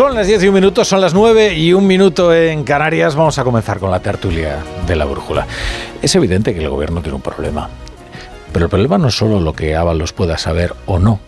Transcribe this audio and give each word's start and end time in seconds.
Son 0.00 0.14
las 0.14 0.26
10 0.26 0.44
y 0.44 0.48
un 0.48 0.54
minuto, 0.54 0.82
son 0.82 1.02
las 1.02 1.12
9 1.12 1.58
y 1.58 1.74
un 1.74 1.86
minuto 1.86 2.34
en 2.34 2.64
Canarias. 2.64 3.14
Vamos 3.14 3.38
a 3.38 3.44
comenzar 3.44 3.78
con 3.78 3.90
la 3.90 4.00
tertulia 4.00 4.56
de 4.86 4.96
la 4.96 5.04
brújula. 5.04 5.46
Es 6.00 6.14
evidente 6.14 6.54
que 6.54 6.60
el 6.62 6.70
gobierno 6.70 7.02
tiene 7.02 7.16
un 7.16 7.20
problema. 7.20 7.68
Pero 8.50 8.64
el 8.64 8.70
problema 8.70 8.96
no 8.96 9.08
es 9.08 9.14
solo 9.14 9.40
lo 9.40 9.52
que 9.52 9.76
Ábalos 9.76 10.14
pueda 10.14 10.38
saber 10.38 10.74
o 10.86 10.98
no, 10.98 11.20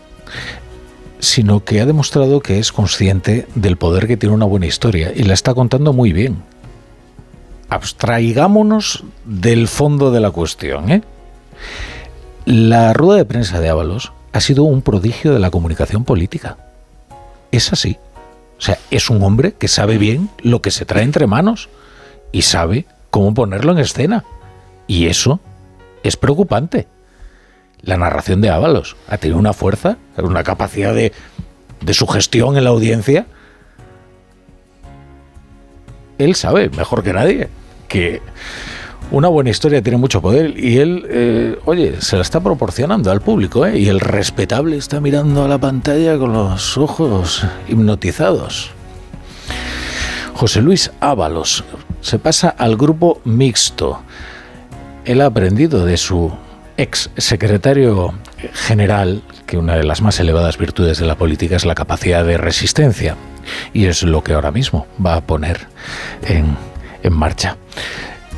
sino 1.19 1.63
que 1.63 1.81
ha 1.81 1.85
demostrado 1.85 2.39
que 2.39 2.57
es 2.57 2.71
consciente 2.71 3.47
del 3.53 3.77
poder 3.77 4.07
que 4.07 4.17
tiene 4.17 4.33
una 4.33 4.45
buena 4.45 4.65
historia 4.65 5.11
y 5.15 5.21
la 5.21 5.35
está 5.35 5.53
contando 5.53 5.93
muy 5.93 6.11
bien. 6.11 6.41
Abstraigámonos 7.69 9.03
del 9.23 9.67
fondo 9.67 10.09
de 10.09 10.19
la 10.19 10.31
cuestión. 10.31 10.91
¿eh? 10.91 11.03
La 12.45 12.91
rueda 12.93 13.19
de 13.19 13.25
prensa 13.25 13.59
de 13.59 13.69
Ábalos 13.69 14.13
ha 14.31 14.41
sido 14.41 14.63
un 14.63 14.81
prodigio 14.81 15.31
de 15.31 15.39
la 15.39 15.51
comunicación 15.51 16.05
política. 16.05 16.57
Es 17.51 17.71
así. 17.71 17.99
O 18.63 18.65
sea, 18.65 18.79
es 18.91 19.09
un 19.09 19.21
hombre 19.23 19.55
que 19.55 19.67
sabe 19.67 19.97
bien 19.97 20.29
lo 20.41 20.61
que 20.61 20.71
se 20.71 20.85
trae 20.85 21.03
entre 21.03 21.27
manos 21.27 21.67
y 22.31 22.43
sabe 22.43 22.85
cómo 23.09 23.33
ponerlo 23.33 23.73
en 23.73 23.79
escena. 23.79 24.23
Y 24.87 25.07
eso 25.07 25.41
es 26.01 26.15
preocupante. 26.15 26.87
La 27.81 27.97
narración 27.97 28.39
de 28.39 28.51
Ábalos 28.51 28.95
ha 29.09 29.17
tenido 29.17 29.37
una 29.37 29.51
fuerza, 29.51 29.97
una 30.15 30.45
capacidad 30.45 30.95
de, 30.95 31.11
de 31.81 31.93
sugestión 31.93 32.55
en 32.55 32.63
la 32.63 32.69
audiencia. 32.69 33.25
Él 36.17 36.33
sabe 36.33 36.69
mejor 36.69 37.03
que 37.03 37.11
nadie 37.11 37.49
que 37.89 38.21
una 39.13 39.27
buena 39.27 39.51
historia 39.51 39.83
tiene 39.83 39.99
mucho 39.99 40.21
poder 40.23 40.57
y 40.57 40.79
él, 40.79 41.05
eh, 41.07 41.59
oye, 41.65 42.01
se 42.01 42.15
la 42.15 42.23
está 42.23 42.39
proporcionando 42.39 43.11
al 43.11 43.21
público, 43.21 43.63
¿eh? 43.63 43.77
Y 43.77 43.87
el 43.87 43.99
respetable 43.99 44.75
está 44.75 44.99
mirando 44.99 45.45
a 45.45 45.47
la 45.47 45.59
pantalla 45.59 46.17
con 46.17 46.33
los 46.33 46.79
ojos 46.79 47.45
hipnotizados. 47.67 48.71
José 50.33 50.63
Luis 50.63 50.91
Ábalos 50.99 51.63
se 52.01 52.17
pasa 52.17 52.49
al 52.49 52.75
grupo 52.75 53.21
mixto. 53.23 54.01
Él 55.05 55.21
ha 55.21 55.27
aprendido 55.27 55.85
de 55.85 55.97
su 55.97 56.33
ex 56.77 57.11
secretario 57.15 58.15
general 58.53 59.21
que 59.45 59.59
una 59.59 59.75
de 59.75 59.83
las 59.83 60.01
más 60.01 60.19
elevadas 60.19 60.57
virtudes 60.57 60.97
de 60.97 61.05
la 61.05 61.15
política 61.15 61.55
es 61.55 61.65
la 61.65 61.75
capacidad 61.75 62.25
de 62.25 62.39
resistencia 62.39 63.15
y 63.73 63.85
es 63.85 64.01
lo 64.01 64.23
que 64.23 64.33
ahora 64.33 64.49
mismo 64.49 64.87
va 65.05 65.13
a 65.13 65.21
poner 65.21 65.67
en, 66.23 66.57
en 67.03 67.13
marcha 67.13 67.57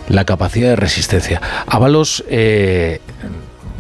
la 0.09 0.25
capacidad 0.25 0.69
de 0.69 0.75
resistencia. 0.75 1.41
Ábalos 1.67 2.23
eh, 2.29 3.01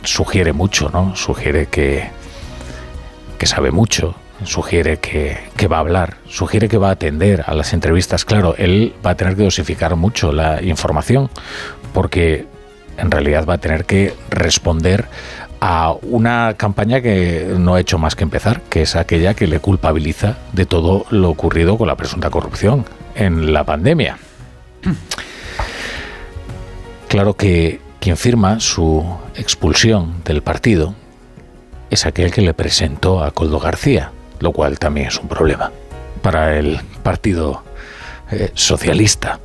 sugiere 0.03 0.53
mucho, 0.53 0.89
¿no? 0.89 1.15
Sugiere 1.15 1.67
que, 1.67 2.09
que 3.37 3.45
sabe 3.45 3.71
mucho, 3.71 4.15
sugiere 4.43 4.97
que, 4.97 5.37
que, 5.55 5.67
va 5.67 5.77
a 5.77 5.79
hablar, 5.81 6.17
sugiere 6.27 6.67
que 6.67 6.77
va 6.77 6.89
a 6.89 6.91
atender 6.91 7.43
a 7.45 7.53
las 7.53 7.73
entrevistas. 7.73 8.25
Claro, 8.25 8.55
él 8.57 8.93
va 9.05 9.11
a 9.11 9.15
tener 9.15 9.35
que 9.35 9.43
dosificar 9.43 9.95
mucho 9.95 10.31
la 10.31 10.61
información, 10.61 11.29
porque 11.93 12.45
en 12.97 13.11
realidad 13.11 13.45
va 13.45 13.55
a 13.55 13.57
tener 13.57 13.85
que 13.85 14.13
responder 14.29 15.05
a 15.61 15.93
una 16.01 16.55
campaña 16.57 17.01
que 17.01 17.55
no 17.57 17.75
ha 17.75 17.79
hecho 17.79 17.97
más 17.97 18.15
que 18.15 18.23
empezar, 18.23 18.61
que 18.69 18.81
es 18.83 18.95
aquella 18.95 19.33
que 19.33 19.47
le 19.47 19.59
culpabiliza 19.59 20.37
de 20.53 20.65
todo 20.65 21.05
lo 21.09 21.29
ocurrido 21.29 21.77
con 21.77 21.87
la 21.87 21.95
presunta 21.95 22.29
corrupción 22.29 22.85
en 23.15 23.53
la 23.53 23.63
pandemia. 23.63 24.17
Claro 27.15 27.37
que 27.37 27.79
quien 28.01 28.17
firma 28.17 28.59
su 28.59 29.01
expulsión 29.35 30.21
del 30.25 30.43
partido 30.43 30.95
es 31.89 32.05
aquel 32.05 32.29
que 32.33 32.41
le 32.41 32.53
presentó 32.53 33.23
a 33.23 33.31
Coldo 33.31 33.57
García, 33.57 34.11
lo 34.41 34.51
cual 34.51 34.79
también 34.79 35.07
es 35.07 35.17
un 35.17 35.29
problema 35.29 35.71
para 36.21 36.57
el 36.59 36.81
Partido 37.03 37.63
eh, 38.31 38.51
Socialista. 38.53 39.39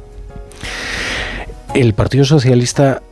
El 1.73 1.95
Partido 1.95 2.25
Socialista 2.25 3.03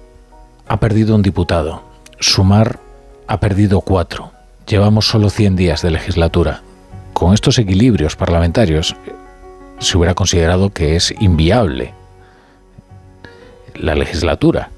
ha 0.67 0.81
perdido 0.81 1.15
un 1.15 1.23
diputado. 1.23 1.85
Sumar 2.19 2.81
ha 3.29 3.39
perdido 3.39 3.81
cuatro. 3.83 4.33
Llevamos 4.67 5.07
solo 5.07 5.31
100 5.31 5.55
días 5.55 5.83
de 5.83 5.93
legislatura. 5.93 6.63
Con 7.13 7.33
estos 7.33 7.61
equilibrios 7.61 8.17
parlamentarios 8.17 8.97
se 9.79 9.97
hubiera 9.97 10.17
considerado 10.17 10.71
que 10.71 10.97
es 10.97 11.15
inviable 11.21 11.95
la 13.81 13.95
legislatura, 13.95 14.71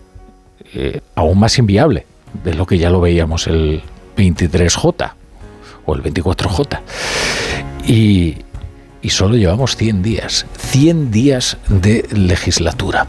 eh, 0.74 1.00
aún 1.14 1.38
más 1.38 1.58
inviable 1.58 2.06
de 2.44 2.54
lo 2.54 2.66
que 2.66 2.78
ya 2.78 2.90
lo 2.90 3.00
veíamos 3.00 3.46
el 3.46 3.82
23J 4.16 5.12
o 5.86 5.94
el 5.94 6.02
24J. 6.02 6.80
Y, 7.86 8.36
y 9.02 9.10
solo 9.10 9.36
llevamos 9.36 9.76
100 9.76 10.02
días, 10.02 10.46
100 10.58 11.10
días 11.10 11.56
de 11.68 12.06
legislatura. 12.12 13.06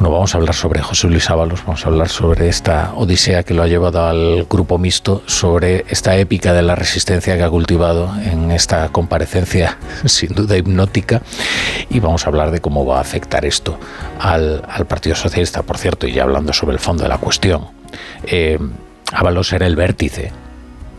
No 0.00 0.12
vamos 0.12 0.32
a 0.32 0.38
hablar 0.38 0.54
sobre 0.54 0.80
José 0.80 1.08
Luis 1.08 1.28
Ábalos, 1.28 1.64
vamos 1.64 1.84
a 1.84 1.88
hablar 1.88 2.08
sobre 2.08 2.48
esta 2.48 2.92
odisea 2.94 3.42
que 3.42 3.52
lo 3.52 3.64
ha 3.64 3.66
llevado 3.66 4.06
al 4.06 4.46
grupo 4.48 4.78
mixto, 4.78 5.24
sobre 5.26 5.84
esta 5.88 6.16
épica 6.16 6.52
de 6.52 6.62
la 6.62 6.76
resistencia 6.76 7.36
que 7.36 7.42
ha 7.42 7.50
cultivado 7.50 8.08
en 8.22 8.52
esta 8.52 8.90
comparecencia 8.90 9.76
sin 10.04 10.32
duda 10.34 10.56
hipnótica 10.56 11.22
y 11.90 11.98
vamos 11.98 12.24
a 12.24 12.28
hablar 12.28 12.52
de 12.52 12.60
cómo 12.60 12.86
va 12.86 12.98
a 12.98 13.00
afectar 13.00 13.44
esto 13.44 13.76
al, 14.20 14.62
Partido 14.86 15.16
Socialista, 15.16 15.62
por 15.62 15.78
cierto, 15.78 16.06
y 16.06 16.12
ya 16.12 16.22
hablando 16.22 16.52
sobre 16.52 16.74
el 16.74 16.78
fondo 16.78 17.02
de 17.02 17.08
la 17.08 17.18
cuestión. 17.18 17.66
Eh, 18.24 18.56
Ábalos 19.12 19.52
era 19.52 19.66
el 19.66 19.74
vértice 19.74 20.30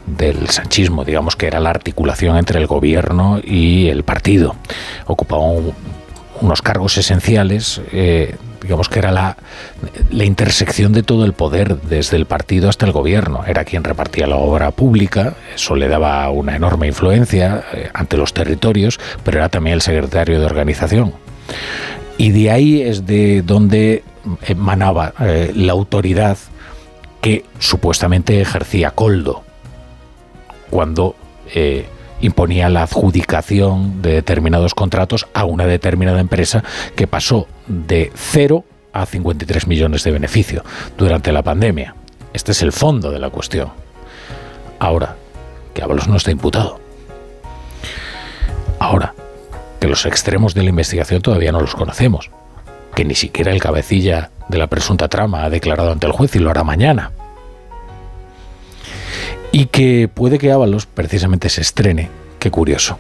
del 0.08 0.50
sanchismo, 0.50 1.06
digamos 1.06 1.38
que 1.38 1.48
era 1.48 1.62
la 1.62 1.70
articulación 1.70 2.36
entre 2.36 2.60
el 2.60 2.68
gobierno 2.68 3.40
y 3.42 3.88
el 3.88 4.04
partido. 4.04 4.56
Ocupaba 5.06 5.44
unos 6.42 6.62
cargos 6.62 6.98
esenciales 6.98 7.82
eh, 7.92 8.36
digamos 8.62 8.90
que 8.90 9.00
era 9.00 9.12
la, 9.12 9.38
la, 10.12 10.26
intersección 10.26 10.92
de 10.94 11.04
todo 11.04 11.26
el 11.26 11.34
poder, 11.34 11.80
desde 11.82 12.18
el 12.18 12.26
partido 12.26 12.70
hasta 12.70 12.86
el 12.86 12.92
gobierno. 12.92 13.44
Era 13.48 13.64
quien 13.64 13.84
repartía 13.84 14.28
la 14.28 14.36
obra 14.36 14.72
pública, 14.72 15.36
eso 15.56 15.76
le 15.76 15.88
daba 15.88 16.30
una 16.30 16.56
enorme 16.56 16.88
influencia 16.88 17.64
eh, 17.74 17.90
ante 17.94 18.18
los 18.18 18.34
territorios, 18.34 19.00
pero 19.24 19.40
era 19.40 19.50
también 19.50 19.76
el 19.76 19.82
secretario 19.82 20.40
de 20.40 20.46
organización. 20.46 21.14
Y 22.18 22.32
de 22.32 22.52
ahí 22.52 22.82
es 22.82 23.06
de 23.06 23.42
donde 23.42 24.04
emanaba 24.46 25.14
eh, 25.20 25.54
la 25.56 25.72
autoridad 25.72 26.38
que 27.22 27.46
supuestamente 27.60 28.40
ejercía 28.42 28.92
Coldo 28.92 29.44
cuando 30.70 31.16
imponía 32.22 32.70
la 32.70 32.84
adjudicación 32.84 34.02
de 34.02 34.14
determinados 34.14 34.76
contratos 34.76 35.28
a 35.34 35.46
una 35.46 35.66
determinada 35.66 36.20
empresa 36.20 36.64
que 36.96 37.08
pasó 37.08 37.48
de 37.68 38.12
0 38.16 38.64
a 38.94 39.06
53 39.06 39.68
millones 39.68 40.04
de 40.04 40.12
beneficio 40.12 40.64
durante 40.98 41.32
la 41.32 41.44
pandemia. 41.44 41.96
Este 42.34 42.52
es 42.52 42.62
el 42.62 42.72
fondo 42.72 43.12
de 43.12 43.20
la 43.20 43.30
cuestión. 43.30 43.70
Ahora, 44.80 45.16
que 45.74 45.84
Ábalos 45.84 46.08
no 46.08 46.18
está 46.18 46.32
imputado. 46.32 46.80
Ahora, 48.80 49.14
que 49.80 49.88
los 49.88 50.06
extremos 50.06 50.54
de 50.54 50.64
la 50.64 50.70
investigación 50.70 51.22
todavía 51.22 51.52
no 51.52 51.60
los 51.60 51.76
conocemos. 51.76 52.32
Que 52.96 53.06
ni 53.06 53.16
siquiera 53.16 53.52
el 53.52 53.62
cabecilla 53.62 54.32
de 54.48 54.58
la 54.58 54.68
presunta 54.68 55.08
trama 55.08 55.44
ha 55.44 55.50
declarado 55.50 55.92
ante 55.92 56.08
el 56.08 56.14
juez 56.14 56.36
y 56.36 56.40
lo 56.40 56.50
hará 56.50 56.64
mañana 56.64 57.12
y 59.52 59.66
que 59.68 60.08
puede 60.08 60.38
que 60.38 60.52
Ábalos 60.52 60.86
precisamente 60.86 61.50
se 61.50 61.62
estrene, 61.62 62.10
qué 62.40 62.52
curioso, 62.52 62.98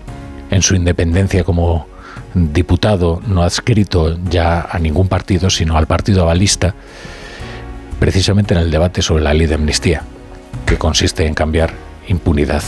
en 0.51 0.61
su 0.61 0.75
independencia 0.75 1.43
como 1.43 1.87
diputado 2.33 3.21
no 3.27 3.43
adscrito 3.43 4.17
ya 4.29 4.61
a 4.61 4.79
ningún 4.79 5.07
partido, 5.07 5.49
sino 5.49 5.77
al 5.77 5.87
partido 5.87 6.23
avalista, 6.23 6.75
precisamente 7.99 8.53
en 8.53 8.61
el 8.61 8.71
debate 8.71 9.01
sobre 9.01 9.23
la 9.23 9.33
ley 9.33 9.47
de 9.47 9.55
amnistía, 9.55 10.03
que 10.65 10.77
consiste 10.77 11.25
en 11.25 11.33
cambiar 11.33 11.73
impunidad 12.07 12.63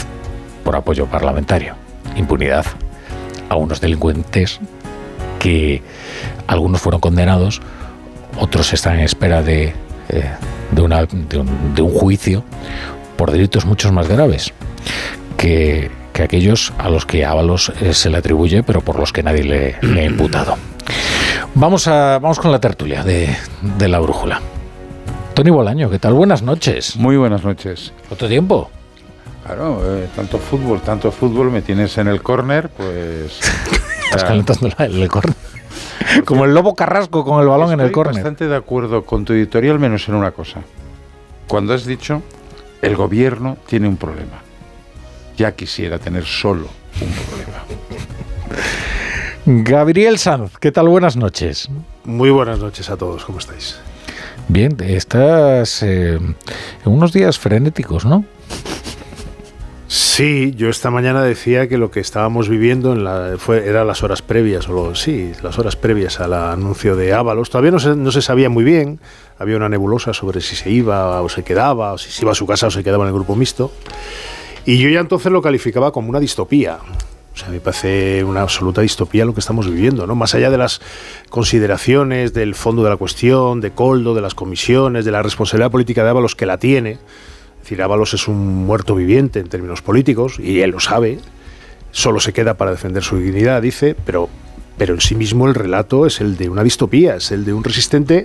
por 0.64 0.76
apoyo 0.76 1.06
parlamentario. 1.06 1.74
Impunidad 2.16 2.66
a 3.48 3.56
unos 3.56 3.80
delincuentes 3.80 4.60
que 5.38 5.82
algunos 6.46 6.80
fueron 6.80 7.00
condenados, 7.00 7.60
otros 8.38 8.72
están 8.72 8.98
en 8.98 9.04
espera 9.04 9.42
de 9.42 9.74
eh, 10.08 10.30
de, 10.72 10.82
una, 10.82 11.04
de, 11.06 11.82
un, 11.82 11.90
juicio 11.90 12.42
por 13.22 13.30
delitos 13.30 13.64
muchos 13.66 13.92
más 13.92 14.08
graves 14.08 14.52
que, 15.36 15.92
aquellos 16.12 16.72
a 16.76 16.88
los 16.88 17.06
que 17.06 17.24
Ábalos 17.24 17.72
eh, 17.80 17.94
se 17.94 18.10
le 18.10 18.16
atribuye, 18.16 18.64
pero 18.64 18.80
por 18.80 18.98
los 18.98 19.12
que 19.12 19.22
nadie 19.22 19.44
le, 19.44 20.00
ha 20.00 20.04
imputado. 20.04 20.56
Vamos, 21.54 21.86
a, 21.86 22.18
vamos 22.18 22.40
con 22.40 22.50
la 22.50 22.58
tertulia 22.58 23.04
de, 23.04 23.28
de 23.78 23.88
la 23.88 24.00
brújula. 24.00 24.40
Tony 25.34 25.50
Bolaño, 25.50 25.88
¿qué 25.88 26.00
tal? 26.00 26.14
Buenas 26.14 26.42
noches. 26.42 26.96
Muy 26.96 27.16
buenas 27.16 27.44
noches. 27.44 27.92
¿Cuánto 28.08 28.26
tiempo? 28.26 28.72
Claro, 29.46 29.80
eh, 29.84 30.08
tanto 30.16 30.38
fútbol, 30.38 30.80
tanto 30.80 31.12
fútbol, 31.12 31.52
me 31.52 31.62
tienes 31.62 31.96
en 31.98 32.08
el 32.08 32.22
córner, 32.22 32.70
pues... 32.70 33.38
Estás 34.06 34.24
calentando 34.24 34.68
el 34.80 35.08
córner. 35.08 35.36
Como 36.24 36.44
el 36.44 36.54
lobo 36.54 36.74
carrasco 36.74 37.24
con 37.24 37.40
el 37.40 37.46
balón 37.46 37.72
en 37.72 37.78
el 37.78 37.92
córner. 37.92 38.16
Estoy 38.16 38.22
bastante 38.24 38.48
de 38.48 38.56
acuerdo 38.56 39.04
con 39.04 39.24
tu 39.24 39.32
editorial, 39.32 39.78
menos 39.78 40.08
en 40.08 40.16
una 40.16 40.32
cosa. 40.32 40.62
Cuando 41.46 41.72
has 41.72 41.86
dicho, 41.86 42.20
el 42.82 42.96
gobierno 42.96 43.56
tiene 43.66 43.88
un 43.88 43.96
problema. 43.96 44.42
Ya 45.36 45.52
quisiera 45.52 45.98
tener 45.98 46.24
solo 46.24 46.68
un 47.00 47.12
problema. 47.12 47.64
Gabriel 49.46 50.18
Sanz, 50.18 50.58
¿qué 50.58 50.70
tal? 50.70 50.88
Buenas 50.88 51.16
noches. 51.16 51.68
Muy 52.04 52.30
buenas 52.30 52.58
noches 52.58 52.90
a 52.90 52.96
todos, 52.96 53.24
¿cómo 53.24 53.38
estáis? 53.38 53.78
Bien, 54.48 54.76
estás 54.80 55.82
eh, 55.82 56.14
en 56.14 56.34
unos 56.84 57.12
días 57.12 57.38
frenéticos, 57.38 58.04
¿no? 58.04 58.24
Sí, 59.94 60.54
yo 60.56 60.70
esta 60.70 60.90
mañana 60.90 61.22
decía 61.22 61.68
que 61.68 61.76
lo 61.76 61.90
que 61.90 62.00
estábamos 62.00 62.48
viviendo 62.48 62.94
en 62.94 63.04
la, 63.04 63.34
fue, 63.36 63.68
era 63.68 63.84
las 63.84 64.02
horas 64.02 64.22
previas, 64.22 64.66
o 64.66 64.94
sí, 64.94 65.32
las 65.42 65.58
horas 65.58 65.76
previas 65.76 66.18
al 66.18 66.32
anuncio 66.32 66.96
de 66.96 67.12
Ábalos. 67.12 67.50
Todavía 67.50 67.72
no 67.72 67.78
se, 67.78 67.94
no 67.94 68.10
se 68.10 68.22
sabía 68.22 68.48
muy 68.48 68.64
bien, 68.64 69.00
había 69.38 69.58
una 69.58 69.68
nebulosa 69.68 70.14
sobre 70.14 70.40
si 70.40 70.56
se 70.56 70.70
iba 70.70 71.20
o 71.20 71.28
se 71.28 71.42
quedaba, 71.44 71.92
o 71.92 71.98
si 71.98 72.10
se 72.10 72.22
iba 72.22 72.32
a 72.32 72.34
su 72.34 72.46
casa 72.46 72.68
o 72.68 72.70
se 72.70 72.82
quedaba 72.82 73.04
en 73.04 73.08
el 73.08 73.14
grupo 73.14 73.36
mixto. 73.36 73.70
Y 74.64 74.78
yo 74.78 74.88
ya 74.88 75.00
entonces 75.00 75.30
lo 75.30 75.42
calificaba 75.42 75.92
como 75.92 76.08
una 76.08 76.20
distopía. 76.20 76.78
O 77.34 77.36
sea, 77.36 77.50
me 77.50 77.60
parece 77.60 78.24
una 78.24 78.40
absoluta 78.40 78.80
distopía 78.80 79.26
lo 79.26 79.34
que 79.34 79.40
estamos 79.40 79.70
viviendo, 79.70 80.06
¿no? 80.06 80.14
Más 80.14 80.34
allá 80.34 80.48
de 80.48 80.56
las 80.56 80.80
consideraciones 81.28 82.32
del 82.32 82.54
fondo 82.54 82.82
de 82.82 82.88
la 82.88 82.96
cuestión, 82.96 83.60
de 83.60 83.72
Coldo, 83.72 84.14
de 84.14 84.22
las 84.22 84.34
comisiones, 84.34 85.04
de 85.04 85.10
la 85.10 85.22
responsabilidad 85.22 85.70
política 85.70 86.02
de 86.02 86.08
Ábalos 86.08 86.34
que 86.34 86.46
la 86.46 86.56
tiene, 86.56 86.98
decir, 87.62 87.82
Ábalos 87.82 88.14
es 88.14 88.28
un 88.28 88.66
muerto 88.66 88.94
viviente 88.94 89.40
en 89.40 89.48
términos 89.48 89.82
políticos 89.82 90.38
y 90.38 90.60
él 90.60 90.70
lo 90.70 90.80
sabe. 90.80 91.18
Solo 91.90 92.20
se 92.20 92.32
queda 92.32 92.54
para 92.54 92.70
defender 92.70 93.02
su 93.02 93.18
dignidad, 93.18 93.62
dice, 93.62 93.94
pero, 94.06 94.28
pero 94.78 94.94
en 94.94 95.00
sí 95.00 95.14
mismo 95.14 95.46
el 95.48 95.54
relato 95.54 96.06
es 96.06 96.20
el 96.20 96.36
de 96.36 96.48
una 96.48 96.62
distopía, 96.62 97.16
es 97.16 97.30
el 97.30 97.44
de 97.44 97.52
un 97.52 97.64
resistente, 97.64 98.24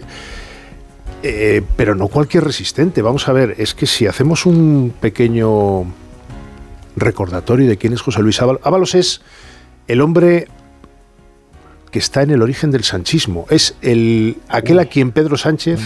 eh, 1.23 1.61
pero 1.75 1.95
no 1.95 2.07
cualquier 2.07 2.43
resistente. 2.43 3.01
Vamos 3.01 3.27
a 3.27 3.33
ver, 3.33 3.55
es 3.57 3.73
que 3.73 3.85
si 3.85 4.07
hacemos 4.07 4.45
un 4.45 4.93
pequeño 4.99 5.85
recordatorio 6.95 7.67
de 7.67 7.77
quién 7.77 7.93
es 7.93 8.01
José 8.01 8.21
Luis 8.21 8.41
Ábalos, 8.41 8.61
Ábalos 8.63 8.95
es 8.95 9.21
el 9.87 10.01
hombre 10.01 10.47
que 11.91 11.99
está 11.99 12.21
en 12.21 12.31
el 12.31 12.41
origen 12.41 12.71
del 12.71 12.83
sanchismo. 12.83 13.45
Es 13.49 13.75
el 13.81 14.37
aquel 14.49 14.79
a 14.79 14.85
quien 14.85 15.11
Pedro 15.11 15.37
Sánchez, 15.37 15.79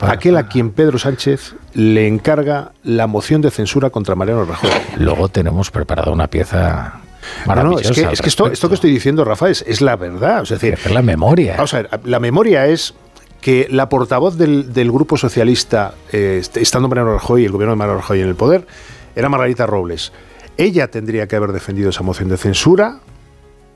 aquel 0.00 0.36
a 0.36 0.48
quien 0.48 0.70
Pedro 0.70 0.98
Sánchez 0.98 1.54
le 1.74 2.06
encarga 2.06 2.72
la 2.82 3.06
moción 3.06 3.40
de 3.40 3.50
censura 3.50 3.90
contra 3.90 4.14
Mariano 4.14 4.44
Rajoy. 4.44 4.70
Luego 4.98 5.28
tenemos 5.28 5.70
preparada 5.70 6.10
una 6.12 6.28
pieza 6.28 7.00
no, 7.46 7.78
es 7.78 7.90
que, 7.90 8.02
es 8.12 8.20
que 8.20 8.28
esto, 8.28 8.50
esto, 8.50 8.68
que 8.68 8.74
estoy 8.74 8.90
diciendo, 8.90 9.24
Rafa, 9.24 9.50
es, 9.50 9.80
la 9.80 9.96
verdad. 9.96 10.42
Es 10.42 10.50
decir, 10.50 10.78
la 10.90 11.02
memoria. 11.02 11.54
Vamos 11.56 11.74
a 11.74 11.82
ver, 11.82 12.00
la 12.04 12.20
memoria 12.20 12.66
es 12.66 12.94
que 13.40 13.68
la 13.70 13.88
portavoz 13.88 14.36
del, 14.36 14.90
Grupo 14.90 15.16
Socialista, 15.16 15.94
eh, 16.12 16.42
estando 16.54 16.88
Mariano 16.88 17.12
Rajoy 17.12 17.42
y 17.42 17.44
el 17.44 17.52
gobierno 17.52 17.72
de 17.72 17.76
Mariano 17.76 18.00
Rajoy 18.00 18.20
en 18.20 18.28
el 18.28 18.34
poder, 18.34 18.66
era 19.14 19.28
Margarita 19.28 19.66
Robles. 19.66 20.12
Ella 20.56 20.88
tendría 20.88 21.26
que 21.26 21.36
haber 21.36 21.52
defendido 21.52 21.90
esa 21.90 22.02
moción 22.02 22.28
de 22.28 22.36
censura, 22.36 23.00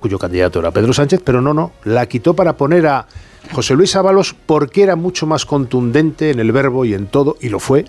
cuyo 0.00 0.18
candidato 0.18 0.58
era 0.58 0.70
Pedro 0.70 0.92
Sánchez, 0.92 1.20
pero 1.24 1.40
no, 1.40 1.54
no, 1.54 1.72
la 1.84 2.06
quitó 2.06 2.34
para 2.34 2.56
poner 2.56 2.86
a 2.86 3.06
José 3.52 3.74
Luis 3.74 3.94
Ábalos 3.96 4.34
porque 4.46 4.82
era 4.82 4.96
mucho 4.96 5.26
más 5.26 5.46
contundente 5.46 6.30
en 6.30 6.40
el 6.40 6.52
verbo 6.52 6.84
y 6.84 6.94
en 6.94 7.06
todo, 7.06 7.36
y 7.40 7.48
lo 7.48 7.60
fue, 7.60 7.84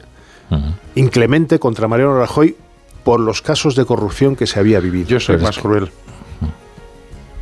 inclemente 0.95 1.59
contra 1.59 1.87
Mariano 1.87 2.17
Rajoy 2.17 2.55
por 3.03 3.19
los 3.19 3.41
casos 3.41 3.75
de 3.75 3.85
corrupción 3.85 4.35
que 4.35 4.45
se 4.45 4.59
había 4.59 4.79
vivido. 4.79 5.07
Yo 5.07 5.19
soy 5.19 5.37
más 5.37 5.57
cruel. 5.57 5.89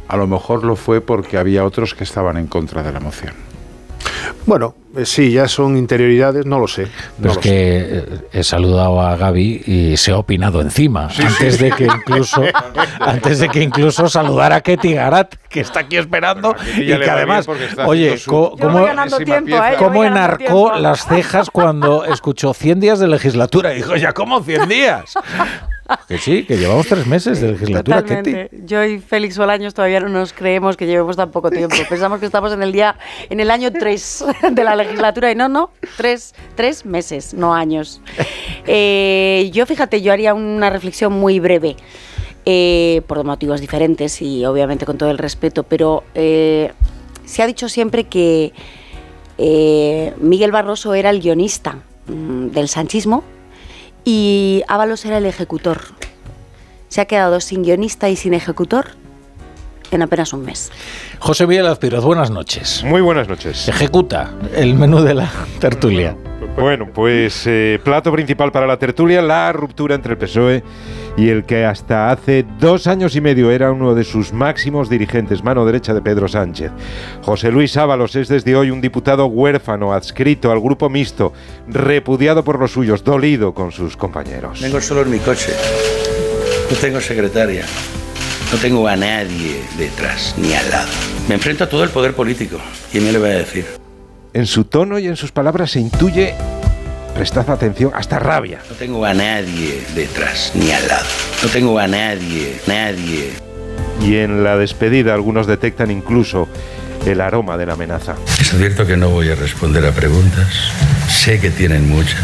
A 0.08 0.18
lo 0.18 0.28
mejor 0.28 0.64
lo 0.64 0.76
fue 0.76 1.02
porque 1.02 1.38
había 1.38 1.66
otros 1.66 1.94
que 1.94 2.04
estaban 2.04 2.38
en 2.38 2.48
contra 2.48 2.82
de 2.82 2.92
la 2.92 3.00
moción. 3.00 3.34
Bueno, 4.46 4.76
sí, 5.04 5.32
ya 5.32 5.48
son 5.48 5.78
interioridades, 5.78 6.46
no 6.46 6.60
lo 6.60 6.68
sé. 6.68 6.88
Pero 7.22 7.34
es 7.34 7.38
que 7.38 7.52
eh, 7.52 8.06
he 8.32 8.44
saludado 8.44 9.02
a 9.02 9.16
Gaby 9.16 9.64
y 9.66 9.98
se 9.98 10.12
ha 10.12 10.18
opinado 10.18 10.62
encima, 10.62 11.10
antes 11.18 11.60
de 11.60 11.72
que 11.72 11.86
incluso 11.96 12.44
antes 13.00 13.40
de 13.40 13.50
que 13.50 13.62
incluso 13.62 14.10
saludara 14.10 14.58
a 14.58 14.62
Ketty 14.62 14.94
Garat, 14.94 15.36
que 15.50 15.62
está 15.62 15.82
aquí 15.82 15.98
esperando 15.98 16.56
y 16.78 16.88
que 16.88 17.10
además, 17.10 17.48
oye, 17.86 18.20
¿cómo, 18.26 20.04
enarcó 20.04 20.76
las 20.76 21.06
cejas 21.08 21.50
cuando 21.50 22.06
escuchó 22.06 22.54
100 22.54 22.80
días 22.80 23.00
de 23.00 23.08
legislatura? 23.08 23.74
Y 23.74 23.78
dijo, 23.78 23.96
ya, 23.96 24.14
¿cómo 24.14 24.42
100 24.42 24.70
días? 24.70 25.14
Que 26.08 26.18
sí, 26.18 26.44
que 26.44 26.58
llevamos 26.58 26.88
tres 26.88 27.08
meses 27.08 27.42
de 27.42 27.52
legislatura. 27.54 28.02
Totalmente. 28.02 28.50
Yo 28.66 28.84
y 28.84 29.00
Félix 29.00 29.38
Bolaños 29.38 29.74
todavía 29.74 30.00
no 30.00 30.10
nos 30.10 30.34
creemos 30.34 30.78
que 30.78 30.86
llevemos 30.86 31.16
tan 31.16 31.32
poco 31.32 31.50
tiempo. 31.50 31.76
Pensamos 31.90 32.20
que 32.20 32.26
estamos 32.26 32.52
en 32.52 32.62
el 32.62 32.72
día, 32.72 32.96
en 33.30 33.40
el 33.40 33.50
año 33.50 33.72
3 33.72 34.26
de 34.52 34.64
la 34.64 34.76
legislatura 34.76 35.32
y 35.32 35.36
no, 35.36 35.50
no, 35.50 35.72
tres, 35.98 36.36
tres 36.56 36.86
meses, 36.86 37.34
no 37.34 37.54
años. 37.54 38.02
Eh, 38.68 39.50
yo, 39.54 39.66
fíjate, 39.66 40.02
yo 40.02 40.14
haría 40.14 40.34
una 40.34 40.70
reflexión 40.70 41.14
muy 41.14 41.40
breve. 41.40 41.76
Eh, 42.46 43.02
por 43.06 43.24
motivos 43.26 43.62
diferentes 43.62 44.22
y 44.22 44.44
obviamente 44.46 44.86
con 44.86 44.98
todo 44.98 45.12
el 45.12 45.18
respeto, 45.20 45.64
pero 45.64 46.04
eh, 46.16 46.72
se 47.26 47.44
ha 47.44 47.46
dicho 47.46 47.70
siempre 47.70 48.06
que 48.06 48.54
Miguel 50.20 50.52
Barroso 50.52 50.96
era 50.96 51.12
el 51.12 51.20
guionista 51.20 51.84
mm, 52.08 52.48
del 52.48 52.70
sanchismo 52.70 53.24
y 54.04 54.64
Ábalos 54.68 55.06
era 55.06 55.18
el 55.18 55.26
ejecutor. 55.26 55.82
Se 56.88 57.02
ha 57.02 57.06
quedado 57.06 57.40
sin 57.40 57.64
guionista 57.64 58.10
y 58.10 58.16
sin 58.16 58.34
ejecutor 58.34 58.88
en 59.92 60.02
apenas 60.02 60.34
un 60.34 60.44
mes. 60.44 60.72
José 61.20 61.48
Miguel 61.48 61.68
Azpiroz, 61.68 62.04
buenas 62.04 62.32
noches. 62.32 62.84
Muy 62.84 63.02
buenas 63.02 63.28
noches. 63.28 63.68
Ejecuta 63.68 64.32
el 64.56 64.76
menú 64.76 65.02
de 65.02 65.16
la 65.16 65.32
tertulia. 65.60 66.16
Bueno, 66.56 66.90
pues 66.94 67.44
eh, 67.46 67.80
plato 67.84 68.12
principal 68.12 68.52
para 68.52 68.68
la 68.68 68.78
tertulia, 68.78 69.22
la 69.22 69.52
ruptura 69.54 69.96
entre 69.96 70.14
el 70.14 70.18
PSOE 70.18 70.64
y 71.16 71.30
el 71.30 71.46
que 71.46 71.66
hasta 71.66 72.12
hace 72.12 72.46
dos 72.60 72.88
años 72.88 73.16
y 73.16 73.22
medio 73.22 73.52
era 73.52 73.72
uno 73.72 73.96
de 73.96 74.04
sus 74.04 74.34
máximos 74.34 74.90
dirigentes, 74.90 75.44
mano 75.44 75.66
derecha 75.66 75.94
de 75.94 76.02
Pedro 76.02 76.28
Sánchez. 76.28 76.72
José 77.22 77.52
Luis 77.52 77.78
Ábalos 77.78 78.16
es 78.16 78.28
desde 78.28 78.56
hoy 78.56 78.72
un 78.72 78.82
diputado 78.82 79.28
huérfano, 79.28 79.94
adscrito 79.94 80.52
al 80.52 80.60
grupo 80.60 80.90
mixto, 80.90 81.34
repudiado 81.68 82.44
por 82.44 82.60
los 82.60 82.72
suyos, 82.72 83.04
dolido 83.04 83.54
con 83.54 83.72
sus 83.72 83.96
compañeros. 83.96 84.62
Vengo 84.62 84.82
solo 84.82 85.02
en 85.04 85.12
mi 85.12 85.20
coche, 85.20 85.54
no 86.70 86.76
tengo 86.78 87.00
secretaria. 87.00 87.66
No 88.52 88.58
tengo 88.58 88.88
a 88.88 88.96
nadie 88.96 89.62
detrás 89.78 90.34
ni 90.36 90.54
al 90.54 90.68
lado. 90.72 90.90
Me 91.28 91.36
enfrento 91.36 91.66
a 91.66 91.70
todo 91.70 91.84
el 91.84 91.92
poder 91.92 92.16
político. 92.16 92.58
¿Quién 92.92 93.06
me 93.06 93.12
lo 93.12 93.22
va 93.22 93.28
a 93.28 93.32
decir? 93.32 93.79
En 94.40 94.48
su 94.48 94.64
tono 94.64 94.98
y 95.00 95.08
en 95.08 95.18
sus 95.18 95.34
palabras 95.34 95.72
se 95.72 95.82
intuye, 95.82 96.34
prestad 97.14 97.50
atención, 97.50 97.92
hasta 97.94 98.20
rabia. 98.20 98.62
No 98.70 98.76
tengo 98.78 99.04
a 99.04 99.14
nadie 99.14 99.86
detrás 99.94 100.54
ni 100.56 100.72
al 100.72 100.88
lado. 100.88 101.06
No 101.44 101.50
tengo 101.50 101.78
a 101.78 101.88
nadie, 101.88 102.56
nadie. 102.66 103.32
Y 104.02 104.16
en 104.16 104.46
la 104.46 104.56
despedida 104.56 105.14
algunos 105.14 105.46
detectan 105.46 105.92
incluso 105.92 106.48
el 107.06 107.20
aroma 107.20 107.58
de 107.58 107.66
la 107.66 107.74
amenaza. 107.74 108.16
Es 108.40 108.52
cierto 108.52 108.88
que 108.88 108.96
no 108.96 109.10
voy 109.10 109.30
a 109.30 109.36
responder 109.36 109.86
a 109.86 109.92
preguntas. 109.92 110.48
Sé 111.10 111.42
que 111.42 111.52
tienen 111.52 111.90
muchas. 111.90 112.24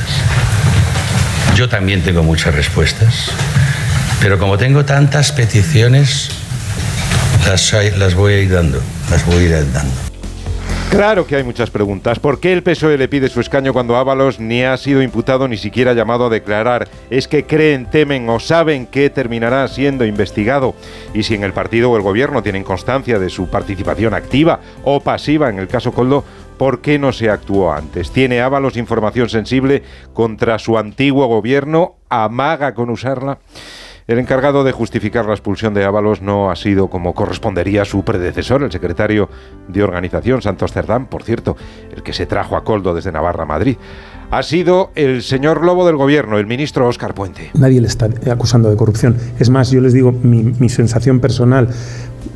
Yo 1.54 1.68
también 1.68 2.02
tengo 2.02 2.24
muchas 2.24 2.56
respuestas. 2.56 3.30
Pero 4.22 4.40
como 4.40 4.58
tengo 4.58 4.86
tantas 4.86 5.34
peticiones, 5.34 6.30
las, 7.46 7.74
las 7.98 8.16
voy 8.16 8.36
a 8.36 8.40
ir 8.40 8.54
dando, 8.54 8.82
las 9.12 9.26
voy 9.26 9.36
a 9.36 9.60
ir 9.60 9.74
dando. 9.74 10.15
Claro 10.90 11.28
que 11.28 11.36
hay 11.36 11.44
muchas 11.44 11.72
preguntas. 11.72 12.20
¿Por 12.20 12.40
qué 12.40 12.54
el 12.54 12.64
PSOE 12.64 12.98
le 12.98 13.10
pide 13.10 13.28
su 13.28 13.42
escaño 13.42 13.74
cuando 13.74 13.98
Ábalos 13.98 14.40
ni 14.40 14.64
ha 14.64 14.78
sido 14.78 15.02
imputado 15.02 15.48
ni 15.48 15.58
siquiera 15.58 15.94
llamado 15.94 16.28
a 16.28 16.30
declarar? 16.30 16.88
¿Es 17.10 17.28
que 17.28 17.46
creen, 17.46 17.90
temen 17.90 18.30
o 18.30 18.40
saben 18.40 18.86
que 18.86 19.10
terminará 19.10 19.68
siendo 19.68 20.06
investigado? 20.06 20.74
Y 21.14 21.24
si 21.24 21.36
en 21.36 21.44
el 21.44 21.52
partido 21.52 21.92
o 21.92 21.98
el 21.98 22.04
gobierno 22.04 22.44
tienen 22.44 22.64
constancia 22.64 23.20
de 23.20 23.30
su 23.30 23.50
participación 23.50 24.14
activa 24.14 24.62
o 24.84 25.02
pasiva 25.02 25.50
en 25.50 25.60
el 25.60 25.68
caso 25.68 25.92
Coldo, 25.92 26.24
¿por 26.58 26.80
qué 26.80 26.98
no 26.98 27.12
se 27.12 27.30
actuó 27.30 27.74
antes? 27.74 28.12
¿Tiene 28.12 28.40
Ábalos 28.40 28.78
información 28.78 29.28
sensible 29.28 29.84
contra 30.14 30.60
su 30.60 30.78
antiguo 30.78 31.28
gobierno? 31.28 31.96
¿Amaga 32.08 32.74
con 32.74 32.90
usarla? 32.90 33.40
El 34.08 34.20
encargado 34.20 34.64
de 34.64 34.72
justificar 34.72 35.26
la 35.26 35.34
expulsión 35.34 35.74
de 35.74 35.84
Ábalos 35.84 36.22
no 36.22 36.52
ha 36.52 36.56
sido 36.56 36.92
como 36.92 37.16
correspondería 37.16 37.86
su 37.86 38.04
predecesor, 38.04 38.62
el 38.62 38.72
secretario 38.72 39.30
de 39.68 39.82
organización 39.82 40.44
Santos 40.44 40.74
Cerdán, 40.74 41.08
por 41.08 41.24
cierto, 41.24 41.58
el 41.92 42.04
que 42.04 42.14
se 42.14 42.28
trajo 42.28 42.56
a 42.56 42.64
Coldo 42.64 42.94
desde 42.94 43.12
Navarra 43.12 43.44
a 43.44 43.48
Madrid. 43.48 43.78
Ha 44.30 44.44
sido 44.44 44.92
el 44.94 45.24
señor 45.24 45.66
Lobo 45.66 45.88
del 45.88 45.96
gobierno, 45.96 46.38
el 46.38 46.46
ministro 46.46 46.88
Óscar 46.88 47.16
Puente. 47.16 47.50
Nadie 47.56 47.82
le 47.82 47.88
está 47.88 48.08
acusando 48.32 48.70
de 48.70 48.76
corrupción. 48.76 49.18
Es 49.40 49.50
más, 49.50 49.72
yo 49.72 49.82
les 49.82 49.94
digo, 49.94 50.12
mi, 50.12 50.44
mi 50.44 50.70
sensación 50.70 51.20
personal, 51.20 51.70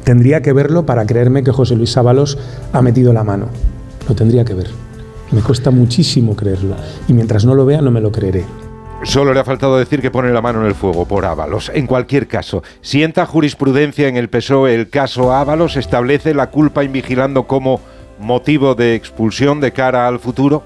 tendría 0.03 0.41
que 0.41 0.53
verlo 0.53 0.87
para 0.87 1.05
creerme 1.05 1.43
que 1.43 1.51
José 1.51 1.75
Luis 1.75 1.95
Ábalos 1.97 2.39
ha 2.73 2.81
metido 2.81 3.13
la 3.13 3.23
mano. 3.23 3.49
Lo 4.07 4.15
tendría 4.15 4.43
que 4.43 4.55
ver. 4.55 4.69
Me 5.31 5.41
cuesta 5.41 5.69
muchísimo 5.69 6.35
creerlo. 6.35 6.75
Y 7.07 7.13
mientras 7.13 7.45
no 7.45 7.53
lo 7.53 7.63
vea, 7.67 7.83
no 7.83 7.91
me 7.91 8.01
lo 8.01 8.11
creeré. 8.11 8.43
Solo 9.03 9.33
le 9.33 9.39
ha 9.39 9.45
faltado 9.45 9.77
decir 9.77 10.01
que 10.01 10.11
pone 10.11 10.31
la 10.31 10.41
mano 10.41 10.61
en 10.61 10.67
el 10.67 10.75
fuego 10.75 11.07
por 11.07 11.25
Ábalos. 11.25 11.71
En 11.73 11.87
cualquier 11.87 12.27
caso, 12.27 12.63
sienta 12.81 13.25
jurisprudencia 13.25 14.07
en 14.07 14.17
el 14.17 14.29
PSOE 14.29 14.75
el 14.75 14.89
caso 14.89 15.33
Ábalos, 15.33 15.77
establece 15.77 16.33
la 16.33 16.51
culpa 16.51 16.83
invigilando 16.83 17.47
como 17.47 17.79
motivo 18.19 18.75
de 18.75 18.95
expulsión 18.95 19.61
de 19.61 19.71
cara 19.71 20.07
al 20.07 20.19
futuro. 20.19 20.63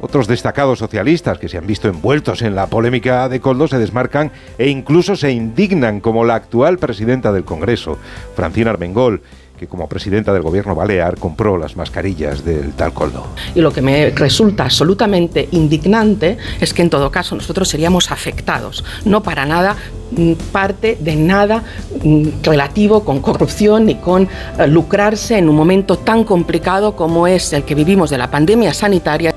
Otros 0.00 0.26
destacados 0.26 0.80
socialistas 0.80 1.38
que 1.38 1.48
se 1.48 1.56
han 1.56 1.66
visto 1.66 1.88
envueltos 1.88 2.42
en 2.42 2.56
la 2.56 2.66
polémica 2.66 3.28
de 3.28 3.40
Coldo 3.40 3.68
se 3.68 3.78
desmarcan 3.78 4.32
e 4.58 4.68
incluso 4.68 5.14
se 5.14 5.30
indignan, 5.30 6.00
como 6.00 6.24
la 6.24 6.34
actual 6.34 6.78
presidenta 6.78 7.32
del 7.32 7.44
Congreso, 7.44 7.96
Francina 8.34 8.70
Armengol, 8.70 9.22
que 9.62 9.68
como 9.68 9.88
presidenta 9.88 10.32
del 10.32 10.42
gobierno 10.42 10.74
balear 10.74 11.16
compró 11.18 11.56
las 11.56 11.76
mascarillas 11.76 12.44
del 12.44 12.72
tal 12.72 12.92
Coldo. 12.92 13.28
Y 13.54 13.60
lo 13.60 13.72
que 13.72 13.80
me 13.80 14.10
resulta 14.10 14.64
absolutamente 14.64 15.48
indignante 15.52 16.36
es 16.60 16.74
que 16.74 16.82
en 16.82 16.90
todo 16.90 17.12
caso 17.12 17.36
nosotros 17.36 17.68
seríamos 17.68 18.10
afectados, 18.10 18.84
no 19.04 19.22
para 19.22 19.46
nada 19.46 19.76
mm, 20.16 20.32
parte 20.50 20.98
de 20.98 21.14
nada 21.14 21.62
mm, 22.02 22.42
relativo 22.42 23.04
con 23.04 23.20
corrupción 23.20 23.86
ni 23.86 23.94
con 23.94 24.24
eh, 24.58 24.66
lucrarse 24.66 25.38
en 25.38 25.48
un 25.48 25.54
momento 25.54 25.96
tan 25.96 26.24
complicado 26.24 26.96
como 26.96 27.28
es 27.28 27.52
el 27.52 27.62
que 27.62 27.76
vivimos 27.76 28.10
de 28.10 28.18
la 28.18 28.32
pandemia 28.32 28.74
sanitaria. 28.74 29.32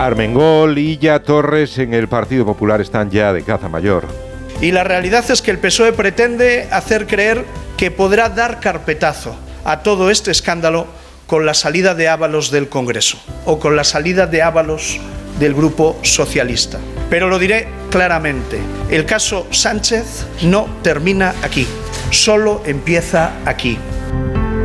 Armengol, 0.00 0.76
Illa, 0.78 1.22
Torres 1.22 1.78
en 1.78 1.94
el 1.94 2.08
Partido 2.08 2.44
Popular 2.44 2.80
están 2.80 3.08
ya 3.08 3.32
de 3.32 3.44
caza 3.44 3.68
mayor. 3.68 4.08
Y 4.60 4.72
la 4.72 4.82
realidad 4.82 5.24
es 5.30 5.40
que 5.40 5.52
el 5.52 5.58
PSOE 5.58 5.92
pretende 5.92 6.66
hacer 6.72 7.06
creer 7.06 7.44
que 7.76 7.92
podrá 7.92 8.30
dar 8.30 8.58
carpetazo 8.58 9.36
a 9.64 9.82
todo 9.82 10.10
este 10.10 10.30
escándalo 10.30 10.86
con 11.26 11.46
la 11.46 11.54
salida 11.54 11.94
de 11.94 12.08
Ábalos 12.08 12.50
del 12.50 12.68
Congreso 12.68 13.18
o 13.44 13.58
con 13.58 13.76
la 13.76 13.84
salida 13.84 14.26
de 14.26 14.42
Ábalos 14.42 14.98
del 15.38 15.54
Grupo 15.54 15.96
Socialista. 16.02 16.78
Pero 17.08 17.28
lo 17.28 17.38
diré 17.38 17.68
claramente, 17.90 18.58
el 18.90 19.06
caso 19.06 19.46
Sánchez 19.50 20.26
no 20.42 20.68
termina 20.82 21.34
aquí, 21.42 21.66
solo 22.10 22.62
empieza 22.66 23.32
aquí. 23.46 23.78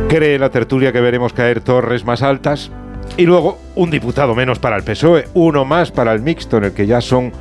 Cree 0.08 0.38
la 0.38 0.50
tertulia 0.50 0.92
que 0.92 1.00
veremos 1.00 1.32
caer 1.32 1.60
torres 1.60 2.04
más 2.04 2.22
altas 2.22 2.70
y 3.16 3.26
luego 3.26 3.58
un 3.74 3.90
diputado 3.90 4.34
menos 4.34 4.58
para 4.58 4.76
el 4.76 4.84
PSOE, 4.84 5.28
uno 5.34 5.64
más 5.64 5.90
para 5.90 6.12
el 6.12 6.20
mixto 6.20 6.58
en 6.58 6.64
el 6.64 6.72
que 6.72 6.86
ya 6.86 7.00
son 7.00 7.32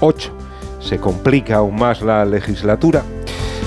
ocho. 0.00 0.36
Se 0.80 0.98
complica 0.98 1.56
aún 1.56 1.76
más 1.76 2.02
la 2.02 2.24
legislatura. 2.24 3.02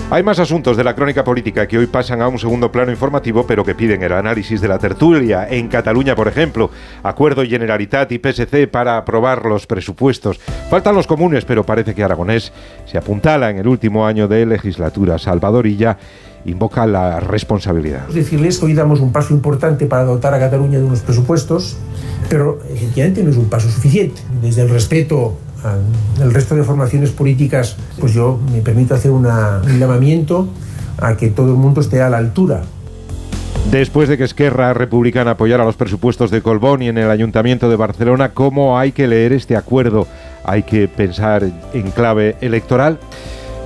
Hay 0.09 0.21
más 0.21 0.37
asuntos 0.37 0.77
de 0.77 0.83
la 0.83 0.93
crónica 0.93 1.23
política 1.23 1.67
que 1.67 1.77
hoy 1.77 1.87
pasan 1.87 2.21
a 2.21 2.27
un 2.27 2.37
segundo 2.37 2.71
plano 2.71 2.91
informativo, 2.91 3.47
pero 3.47 3.63
que 3.63 3.73
piden 3.73 4.03
el 4.03 4.11
análisis 4.11 4.61
de 4.61 4.67
la 4.67 4.77
tertulia. 4.77 5.47
En 5.49 5.67
Cataluña, 5.69 6.15
por 6.15 6.27
ejemplo, 6.27 6.69
acuerdo 7.01 7.43
Generalitat 7.43 8.11
y 8.11 8.19
PSC 8.19 8.67
para 8.67 8.97
aprobar 8.97 9.45
los 9.45 9.65
presupuestos. 9.65 10.39
Faltan 10.69 10.95
los 10.95 11.07
comunes, 11.07 11.45
pero 11.45 11.65
parece 11.65 11.95
que 11.95 12.03
Aragonés 12.03 12.51
se 12.85 12.97
apuntala 12.97 13.49
en 13.49 13.57
el 13.57 13.67
último 13.67 14.05
año 14.05 14.27
de 14.27 14.45
legislatura. 14.45 15.17
Salvadorilla 15.17 15.97
invoca 16.45 16.85
la 16.85 17.19
responsabilidad. 17.19 18.07
Decirles 18.09 18.59
que 18.59 18.65
hoy 18.65 18.73
damos 18.73 18.99
un 18.99 19.11
paso 19.11 19.33
importante 19.33 19.87
para 19.87 20.03
dotar 20.03 20.33
a 20.33 20.39
Cataluña 20.39 20.77
de 20.77 20.83
unos 20.83 20.99
presupuestos, 20.99 21.77
pero 22.29 22.59
efectivamente 22.69 23.23
no 23.23 23.31
es 23.31 23.37
un 23.37 23.49
paso 23.49 23.69
suficiente. 23.69 24.21
Desde 24.41 24.61
el 24.61 24.69
respeto 24.69 25.37
al 25.63 26.33
resto 26.33 26.55
de 26.55 26.63
formaciones 26.63 27.11
políticas, 27.11 27.77
pues 27.99 28.13
yo 28.13 28.39
me 28.51 28.61
permito 28.61 28.95
hacer 28.95 29.11
una, 29.11 29.61
un 29.63 29.79
llamamiento 29.79 30.49
a 30.97 31.15
que 31.15 31.29
todo 31.29 31.51
el 31.51 31.57
mundo 31.57 31.81
esté 31.81 32.01
a 32.01 32.09
la 32.09 32.17
altura. 32.17 32.61
Después 33.71 34.09
de 34.09 34.17
que 34.17 34.25
Esquerra 34.25 34.73
Republicana 34.73 35.31
apoyara 35.31 35.63
los 35.63 35.75
presupuestos 35.75 36.29
de 36.29 36.41
Colbón 36.41 36.81
y 36.81 36.89
en 36.89 36.97
el 36.97 37.09
Ayuntamiento 37.09 37.69
de 37.69 37.75
Barcelona, 37.75 38.29
¿cómo 38.29 38.77
hay 38.77 38.91
que 38.91 39.07
leer 39.07 39.33
este 39.33 39.55
acuerdo? 39.55 40.05
Hay 40.43 40.63
que 40.63 40.87
pensar 40.87 41.43
en 41.73 41.91
clave 41.91 42.35
electoral. 42.41 42.99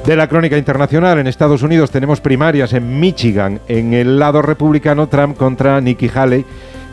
De 0.06 0.16
la 0.16 0.30
crónica 0.30 0.58
internacional, 0.58 1.20
en 1.20 1.28
Estados 1.28 1.64
Unidos 1.64 1.92
tenemos 1.92 2.22
primarias 2.22 2.72
en 2.72 3.00
Michigan, 3.00 3.60
en 3.68 3.94
el 3.94 4.20
lado 4.20 4.42
republicano, 4.42 5.08
Trump 5.08 5.36
contra 5.36 5.82
Nikki 5.82 6.10
Haley 6.14 6.46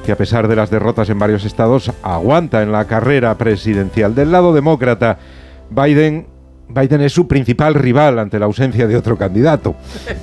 que 0.04 0.12
a 0.12 0.16
pesar 0.16 0.48
de 0.48 0.56
las 0.56 0.70
derrotas 0.70 1.08
en 1.10 1.18
varios 1.18 1.44
estados, 1.44 1.92
aguanta 2.02 2.62
en 2.62 2.72
la 2.72 2.84
carrera 2.84 3.36
presidencial. 3.36 4.14
Del 4.14 4.30
lado 4.30 4.52
demócrata, 4.52 5.18
Biden 5.70 6.26
Biden 6.68 7.02
es 7.02 7.12
su 7.12 7.28
principal 7.28 7.74
rival 7.74 8.18
ante 8.18 8.38
la 8.38 8.46
ausencia 8.46 8.86
de 8.86 8.96
otro 8.96 9.16
candidato. 9.16 9.74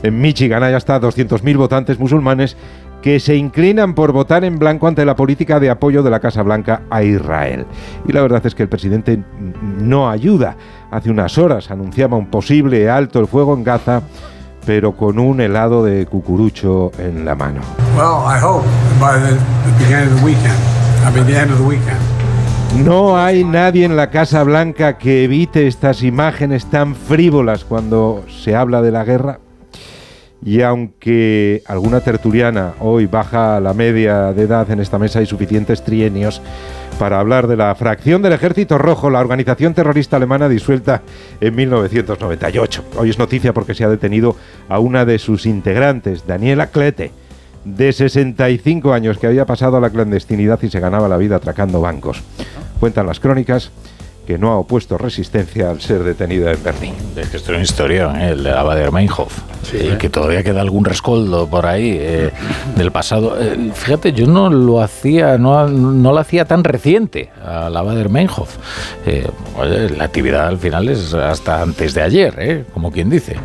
En 0.02 0.20
Michigan 0.20 0.64
hay 0.64 0.74
hasta 0.74 1.00
200.000 1.00 1.58
votantes 1.58 2.00
musulmanes 2.00 2.58
que 3.02 3.20
se 3.20 3.36
inclinan 3.36 3.96
por 3.96 4.12
votar 4.12 4.44
en 4.46 4.60
blanco 4.60 4.88
ante 4.88 5.06
la 5.06 5.16
política 5.16 5.60
de 5.60 5.70
apoyo 5.70 6.04
de 6.04 6.10
la 6.10 6.20
Casa 6.20 6.44
Blanca 6.44 6.84
a 6.90 7.04
Israel. 7.04 7.66
Y 8.08 8.12
la 8.12 8.22
verdad 8.22 8.46
es 8.46 8.54
que 8.54 8.64
el 8.64 8.70
presidente 8.70 9.24
no 9.80 10.10
ayuda. 10.10 10.56
Hace 10.92 11.10
unas 11.10 11.38
horas 11.38 11.72
anunciaba 11.72 12.18
un 12.18 12.28
posible 12.28 12.90
alto 12.90 13.20
el 13.20 13.28
fuego 13.28 13.56
en 13.56 13.64
Gaza 13.64 14.04
pero 14.66 14.94
con 14.94 15.20
un 15.20 15.42
helado 15.42 15.84
de 15.84 16.06
cucurucho 16.06 16.92
en 16.98 17.26
la 17.26 17.36
mano. 17.36 17.62
No 22.78 23.18
hay 23.18 23.44
nadie 23.44 23.84
en 23.84 23.98
la 23.98 24.10
Casa 24.10 24.44
Blanca 24.44 24.98
que 24.98 25.26
evite 25.26 25.68
estas 25.68 26.04
imágenes 26.04 26.66
tan 26.68 26.96
frívolas 26.96 27.66
cuando 27.66 28.24
se 28.30 28.56
habla 28.56 28.82
de 28.82 28.92
la 28.92 29.04
guerra. 29.04 29.40
Y 30.44 30.62
aunque 30.62 31.62
alguna 31.68 32.00
tertuliana 32.00 32.74
hoy 32.80 33.06
baja 33.08 33.60
la 33.60 33.74
media 33.74 34.32
de 34.34 34.44
edad 34.44 34.72
en 34.72 34.80
esta 34.80 34.98
mesa, 34.98 35.20
hay 35.20 35.26
suficientes 35.26 35.84
trienios 35.84 36.42
para 37.02 37.20
hablar 37.20 37.48
de 37.48 37.58
la 37.58 37.74
fracción 37.74 38.22
del 38.22 38.34
Ejército 38.34 38.78
Rojo, 38.78 39.10
la 39.10 39.22
organización 39.22 39.74
terrorista 39.74 40.18
alemana 40.18 40.48
disuelta 40.48 41.02
en 41.40 41.56
1998. 41.56 42.84
Hoy 42.96 43.10
es 43.10 43.18
noticia 43.18 43.54
porque 43.54 43.74
se 43.74 43.84
ha 43.84 43.90
detenido 43.90 44.36
a 44.70 44.78
una 44.78 45.04
de 45.04 45.18
sus 45.18 45.48
integrantes, 45.48 46.28
Daniela 46.28 46.68
Klete, 46.68 47.12
de 47.66 47.92
65 47.92 48.94
años, 48.94 49.18
que 49.18 49.26
había 49.26 49.48
pasado 49.48 49.78
a 49.78 49.82
la 49.82 49.90
clandestinidad 49.90 50.62
y 50.62 50.70
se 50.70 50.80
ganaba 50.80 51.08
la 51.08 51.18
vida 51.18 51.38
atracando 51.38 51.82
bancos. 51.82 52.22
Cuentan 52.80 53.08
las 53.08 53.20
crónicas 53.20 53.72
que 54.32 54.38
no 54.38 54.54
ha 54.54 54.60
opuesto 54.60 54.98
resistencia 54.98 55.70
al 55.70 55.82
ser 55.82 56.04
detenida 56.06 56.54
en 56.54 56.64
Berlín. 56.64 56.94
Es 57.18 57.28
que 57.28 57.36
esto 57.36 57.52
es 57.52 57.56
una 57.58 57.64
historia, 57.64 58.14
¿eh? 58.18 58.32
el 58.32 58.44
de 58.44 58.52
la 58.52 58.64
Bader-Meinhof, 58.64 59.40
sí, 59.64 59.78
que 60.00 60.10
todavía 60.10 60.42
queda 60.42 60.62
algún 60.62 60.86
rescoldo 60.86 61.50
por 61.50 61.66
ahí 61.66 61.98
eh, 62.00 62.32
del 62.78 62.92
pasado. 62.92 63.36
Eh, 63.38 63.72
fíjate, 63.74 64.14
yo 64.14 64.28
no 64.28 64.50
lo 64.50 64.82
hacía, 64.82 65.38
no, 65.38 65.68
no 65.68 66.14
lo 66.14 66.18
hacía 66.18 66.46
tan 66.46 66.64
reciente 66.64 67.30
a 67.46 67.70
la 67.70 67.82
Bader-Meinhof. 67.82 68.56
la 69.98 70.04
actividad 70.06 70.48
al 70.48 70.60
final 70.60 70.88
es 70.88 71.14
hasta 71.14 71.62
antes 71.62 71.94
de 71.94 72.02
ayer, 72.02 72.66
como 72.74 72.90
quien 72.90 73.10
dice. 73.10 73.36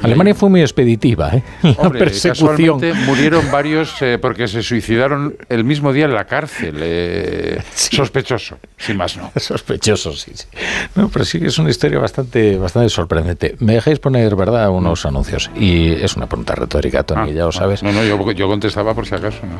Alemania 0.00 0.34
fue 0.34 0.48
muy 0.48 0.62
expeditiva, 0.62 1.28
¿eh? 1.34 1.42
La 1.62 1.72
Hombre, 1.72 1.98
persecución. 1.98 2.80
murieron 3.04 3.50
varios 3.52 3.92
porque 4.22 4.48
se 4.48 4.62
suicidaron 4.62 5.36
el 5.50 5.64
mismo 5.64 5.92
día 5.92 6.06
en 6.06 6.14
la 6.14 6.24
cárcel. 6.24 7.60
Sospechoso, 7.74 8.56
sin 8.78 8.96
más 8.96 9.18
no. 9.18 9.30
Sospechoso 9.36 10.14
sí, 10.22 10.32
sí. 10.34 10.46
No, 10.94 11.08
pero 11.08 11.24
sí 11.24 11.40
que 11.40 11.46
es 11.46 11.58
una 11.58 11.70
historia 11.70 11.98
bastante, 11.98 12.56
bastante 12.56 12.88
sorprendente. 12.88 13.56
Me 13.58 13.74
dejáis 13.74 13.98
poner, 13.98 14.36
¿verdad?, 14.36 14.70
unos 14.70 15.04
anuncios. 15.06 15.50
Y 15.56 15.92
es 15.92 16.16
una 16.16 16.26
pregunta 16.26 16.54
retórica, 16.54 17.02
Tony, 17.02 17.30
ah, 17.30 17.34
ya 17.34 17.44
lo 17.44 17.52
sabes. 17.52 17.82
No, 17.82 17.92
no, 17.92 18.04
yo, 18.04 18.32
yo 18.32 18.48
contestaba 18.48 18.94
por 18.94 19.06
si 19.06 19.14
acaso, 19.14 19.40
¿no? 19.46 19.58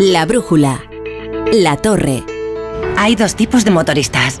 La 0.00 0.24
brújula. 0.24 0.82
La 1.52 1.76
torre. 1.76 2.22
Hay 2.96 3.16
dos 3.16 3.34
tipos 3.34 3.64
de 3.64 3.70
motoristas 3.70 4.40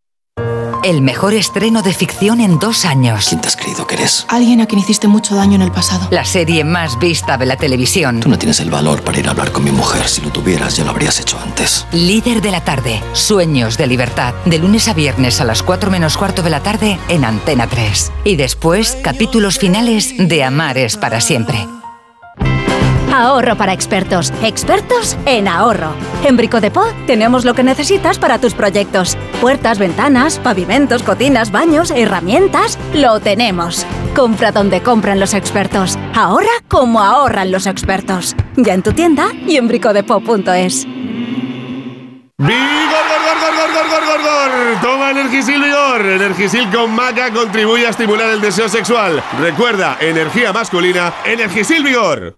El 0.83 1.03
mejor 1.03 1.35
estreno 1.35 1.83
de 1.83 1.93
ficción 1.93 2.41
en 2.41 2.57
dos 2.57 2.85
años. 2.85 3.27
¿Quién 3.29 3.39
te 3.39 3.47
has 3.47 3.55
creído 3.55 3.85
que 3.85 3.95
eres? 3.95 4.25
Alguien 4.29 4.61
a 4.61 4.65
quien 4.65 4.79
hiciste 4.79 5.07
mucho 5.07 5.35
daño 5.35 5.55
en 5.55 5.61
el 5.61 5.71
pasado. 5.71 6.07
La 6.09 6.25
serie 6.25 6.63
más 6.63 6.97
vista 6.97 7.37
de 7.37 7.45
la 7.45 7.55
televisión. 7.55 8.19
Tú 8.19 8.29
no 8.29 8.39
tienes 8.39 8.59
el 8.61 8.71
valor 8.71 9.03
para 9.03 9.19
ir 9.19 9.27
a 9.27 9.31
hablar 9.31 9.51
con 9.51 9.63
mi 9.63 9.71
mujer. 9.71 10.07
Si 10.07 10.21
lo 10.21 10.31
tuvieras, 10.31 10.77
ya 10.77 10.83
lo 10.83 10.89
habrías 10.89 11.19
hecho 11.19 11.39
antes. 11.39 11.85
Líder 11.91 12.41
de 12.41 12.49
la 12.49 12.61
tarde. 12.61 12.99
Sueños 13.13 13.77
de 13.77 13.85
libertad. 13.85 14.33
De 14.45 14.57
lunes 14.57 14.87
a 14.87 14.93
viernes 14.95 15.39
a 15.39 15.45
las 15.45 15.61
4 15.61 15.91
menos 15.91 16.17
cuarto 16.17 16.41
de 16.41 16.49
la 16.49 16.63
tarde 16.63 16.99
en 17.09 17.25
Antena 17.25 17.67
3. 17.67 18.11
Y 18.23 18.35
después, 18.35 18.97
capítulos 19.03 19.59
finales 19.59 20.15
de 20.17 20.43
Amar 20.43 20.79
es 20.79 20.97
para 20.97 21.21
siempre. 21.21 21.67
Ahorro 23.13 23.57
para 23.57 23.73
expertos. 23.73 24.31
Expertos 24.41 25.17
en 25.25 25.49
ahorro. 25.49 25.93
En 26.23 26.37
Brico 26.37 26.61
de 26.61 26.71
Po 26.71 26.85
tenemos 27.07 27.43
lo 27.43 27.53
que 27.53 27.63
necesitas 27.63 28.17
para 28.17 28.39
tus 28.39 28.53
proyectos. 28.53 29.17
Puertas, 29.41 29.79
ventanas, 29.79 30.39
pavimentos, 30.39 31.03
cocinas, 31.03 31.51
baños, 31.51 31.91
herramientas. 31.91 32.79
Lo 32.93 33.19
tenemos. 33.19 33.85
Compra 34.15 34.53
donde 34.53 34.81
compran 34.81 35.19
los 35.19 35.33
expertos. 35.33 35.99
Ahorra 36.15 36.47
como 36.69 37.01
ahorran 37.01 37.51
los 37.51 37.67
expertos. 37.67 38.33
Ya 38.55 38.73
en 38.73 38.81
tu 38.81 38.93
tienda 38.93 39.27
y 39.45 39.57
en 39.57 39.67
bricodepo.es. 39.67 40.85
¡Vigor, 42.37 42.57
gor, 43.09 43.21
gor, 43.25 43.37
gor, 43.39 43.73
gor, 43.73 43.89
gor, 43.89 44.05
gor, 44.05 44.21
gor! 44.21 44.81
Toma 44.81 45.11
Energisil 45.11 45.61
Vigor. 45.61 46.05
Energisil 46.05 46.69
con 46.71 46.95
maca 46.95 47.29
contribuye 47.31 47.85
a 47.85 47.89
estimular 47.89 48.29
el 48.29 48.39
deseo 48.39 48.69
sexual. 48.69 49.21
Recuerda, 49.39 49.97
energía 49.99 50.53
masculina, 50.53 51.13
Energisil 51.25 51.83
Vigor. 51.83 52.37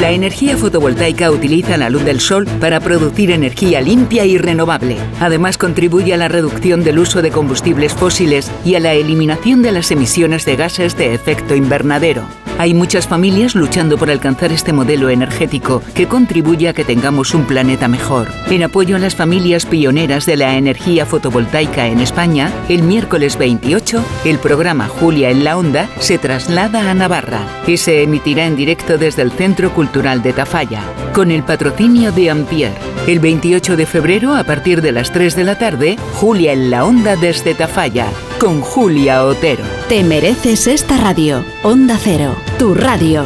La 0.00 0.10
energía 0.10 0.56
fotovoltaica 0.56 1.30
utiliza 1.30 1.76
la 1.76 1.90
luz 1.90 2.02
del 2.04 2.18
sol 2.18 2.46
para 2.60 2.80
producir 2.80 3.30
energía 3.30 3.82
limpia 3.82 4.24
y 4.24 4.38
renovable. 4.38 4.96
Además 5.20 5.58
contribuye 5.58 6.14
a 6.14 6.16
la 6.16 6.28
reducción 6.28 6.82
del 6.82 6.98
uso 6.98 7.20
de 7.20 7.30
combustibles 7.30 7.92
fósiles 7.92 8.50
y 8.64 8.74
a 8.74 8.80
la 8.80 8.94
eliminación 8.94 9.60
de 9.60 9.72
las 9.72 9.90
emisiones 9.90 10.46
de 10.46 10.56
gases 10.56 10.96
de 10.96 11.12
efecto 11.12 11.54
invernadero. 11.54 12.41
Hay 12.62 12.74
muchas 12.74 13.08
familias 13.08 13.56
luchando 13.56 13.98
por 13.98 14.08
alcanzar 14.08 14.52
este 14.52 14.72
modelo 14.72 15.10
energético 15.10 15.82
que 15.96 16.06
contribuye 16.06 16.68
a 16.68 16.72
que 16.72 16.84
tengamos 16.84 17.34
un 17.34 17.44
planeta 17.44 17.88
mejor. 17.88 18.28
En 18.50 18.62
apoyo 18.62 18.94
a 18.94 19.00
las 19.00 19.16
familias 19.16 19.66
pioneras 19.66 20.26
de 20.26 20.36
la 20.36 20.56
energía 20.56 21.04
fotovoltaica 21.04 21.88
en 21.88 21.98
España, 21.98 22.52
el 22.68 22.84
miércoles 22.84 23.36
28, 23.36 24.04
el 24.26 24.38
programa 24.38 24.86
Julia 24.86 25.30
en 25.30 25.42
la 25.42 25.58
Onda 25.58 25.88
se 25.98 26.18
traslada 26.18 26.88
a 26.88 26.94
Navarra 26.94 27.40
y 27.66 27.78
se 27.78 28.04
emitirá 28.04 28.46
en 28.46 28.54
directo 28.54 28.96
desde 28.96 29.22
el 29.22 29.32
Centro 29.32 29.74
Cultural 29.74 30.22
de 30.22 30.32
Tafalla, 30.32 30.84
con 31.12 31.32
el 31.32 31.42
patrocinio 31.42 32.12
de 32.12 32.30
Ampier. 32.30 32.74
El 33.08 33.18
28 33.18 33.76
de 33.76 33.86
febrero, 33.86 34.36
a 34.36 34.44
partir 34.44 34.82
de 34.82 34.92
las 34.92 35.10
3 35.10 35.34
de 35.34 35.42
la 35.42 35.58
tarde, 35.58 35.96
Julia 36.14 36.52
en 36.52 36.70
la 36.70 36.84
Onda 36.84 37.16
desde 37.16 37.56
Tafalla, 37.56 38.06
con 38.42 38.60
Julia 38.60 39.24
Otero. 39.24 39.62
Te 39.88 40.02
mereces 40.02 40.66
esta 40.66 40.96
radio. 40.96 41.44
Onda 41.62 41.96
Cero, 41.96 42.34
tu 42.58 42.74
radio. 42.74 43.24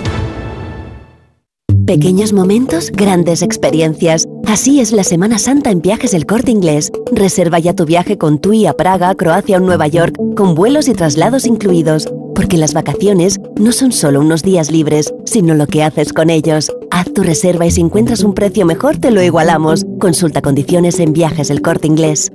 Pequeños 1.87 2.35
momentos, 2.35 2.91
grandes 2.91 3.41
experiencias. 3.41 4.27
Así 4.47 4.79
es 4.79 4.93
la 4.93 5.05
Semana 5.05 5.39
Santa 5.39 5.71
en 5.71 5.81
Viajes 5.81 6.13
El 6.13 6.27
Corte 6.27 6.51
Inglés. 6.51 6.93
Reserva 7.13 7.59
ya 7.59 7.73
tu 7.73 7.87
viaje 7.87 8.19
con 8.19 8.39
TUI 8.39 8.67
a 8.67 8.75
Praga, 8.75 9.15
Croacia 9.15 9.57
o 9.57 9.61
Nueva 9.61 9.87
York, 9.87 10.15
con 10.37 10.55
vuelos 10.55 10.87
y 10.87 10.93
traslados 10.93 11.47
incluidos. 11.47 12.13
Porque 12.35 12.59
las 12.59 12.75
vacaciones 12.75 13.39
no 13.59 13.73
son 13.73 13.93
solo 13.93 14.21
unos 14.21 14.43
días 14.43 14.71
libres, 14.71 15.15
sino 15.25 15.55
lo 15.55 15.67
que 15.67 15.83
haces 15.83 16.13
con 16.13 16.29
ellos. 16.29 16.71
Haz 16.91 17.11
tu 17.15 17.23
reserva 17.23 17.65
y 17.65 17.71
si 17.71 17.81
encuentras 17.81 18.23
un 18.23 18.35
precio 18.35 18.67
mejor 18.67 18.99
te 18.99 19.11
lo 19.11 19.23
igualamos. 19.23 19.87
Consulta 19.99 20.43
condiciones 20.43 21.01
en 21.01 21.15
Viajes 21.15 21.49
El 21.49 21.63
Corte 21.63 21.87
Inglés. 21.87 22.31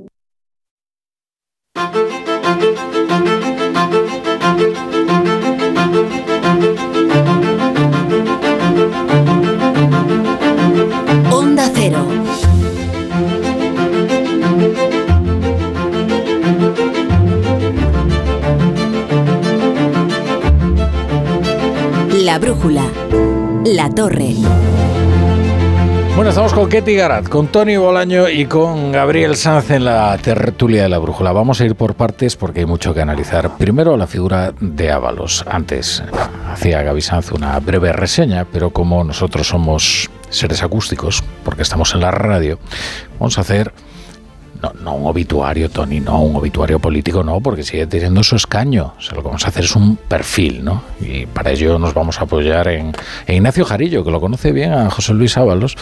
La 22.63 23.89
torre. 23.89 24.35
Bueno, 26.15 26.29
estamos 26.29 26.53
con 26.53 26.69
Ketty 26.69 26.93
Garat, 26.93 27.27
con 27.27 27.47
Tony 27.47 27.75
Bolaño 27.75 28.29
y 28.29 28.45
con 28.45 28.91
Gabriel 28.91 29.35
Sanz 29.35 29.71
en 29.71 29.85
la 29.85 30.15
tertulia 30.19 30.83
de 30.83 30.89
la 30.89 30.99
brújula. 30.99 31.31
Vamos 31.31 31.59
a 31.59 31.65
ir 31.65 31.73
por 31.73 31.95
partes 31.95 32.35
porque 32.35 32.59
hay 32.59 32.67
mucho 32.67 32.93
que 32.93 33.01
analizar. 33.01 33.57
Primero 33.57 33.97
la 33.97 34.05
figura 34.05 34.53
de 34.59 34.91
Ábalos. 34.91 35.43
Antes 35.49 36.03
hacía 36.51 36.83
Gaby 36.83 37.01
Sanz 37.01 37.31
una 37.31 37.59
breve 37.59 37.93
reseña, 37.93 38.45
pero 38.45 38.69
como 38.69 39.03
nosotros 39.03 39.47
somos 39.47 40.11
seres 40.29 40.61
acústicos, 40.61 41.23
porque 41.43 41.63
estamos 41.63 41.95
en 41.95 42.01
la 42.01 42.11
radio, 42.11 42.59
vamos 43.19 43.39
a 43.39 43.41
hacer 43.41 43.73
no, 44.61 44.73
no 44.83 44.95
un 44.95 45.07
obituario, 45.07 45.69
Tony, 45.69 45.99
no 45.99 46.21
un 46.21 46.35
obituario 46.35 46.79
político, 46.79 47.23
no, 47.23 47.39
porque 47.39 47.63
sigue 47.63 47.87
teniendo 47.87 48.23
su 48.23 48.35
escaño. 48.35 48.93
O 48.97 49.01
sea, 49.01 49.15
lo 49.15 49.21
que 49.21 49.27
vamos 49.27 49.45
a 49.45 49.49
hacer 49.49 49.63
es 49.63 49.75
un 49.75 49.95
perfil, 49.95 50.63
¿no? 50.63 50.83
Y 50.99 51.25
para 51.25 51.51
ello 51.51 51.79
nos 51.79 51.93
vamos 51.93 52.19
a 52.19 52.23
apoyar 52.23 52.67
en, 52.67 52.93
en 53.27 53.35
Ignacio 53.35 53.65
Jarillo, 53.65 54.03
que 54.03 54.11
lo 54.11 54.21
conoce 54.21 54.51
bien 54.51 54.73
a 54.73 54.89
José 54.89 55.13
Luis 55.13 55.37
Ábalos, 55.37 55.75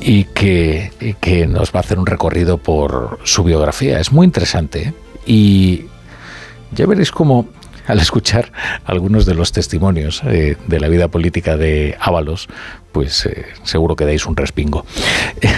y 0.00 0.24
que, 0.24 1.16
que 1.20 1.46
nos 1.46 1.72
va 1.72 1.78
a 1.78 1.80
hacer 1.80 1.98
un 1.98 2.06
recorrido 2.06 2.58
por 2.58 3.18
su 3.24 3.44
biografía. 3.44 3.98
Es 3.98 4.12
muy 4.12 4.24
interesante. 4.24 4.82
¿eh? 4.82 4.94
Y 5.26 5.86
ya 6.72 6.86
veréis 6.86 7.10
cómo 7.10 7.46
al 7.86 7.98
escuchar 7.98 8.52
algunos 8.84 9.26
de 9.26 9.34
los 9.34 9.52
testimonios 9.52 10.22
eh, 10.24 10.56
de 10.66 10.80
la 10.80 10.88
vida 10.88 11.08
política 11.08 11.56
de 11.56 11.96
Ábalos, 12.00 12.48
pues 12.92 13.26
eh, 13.26 13.46
seguro 13.64 13.96
que 13.96 14.04
dais 14.04 14.26
un 14.26 14.36
respingo. 14.36 14.84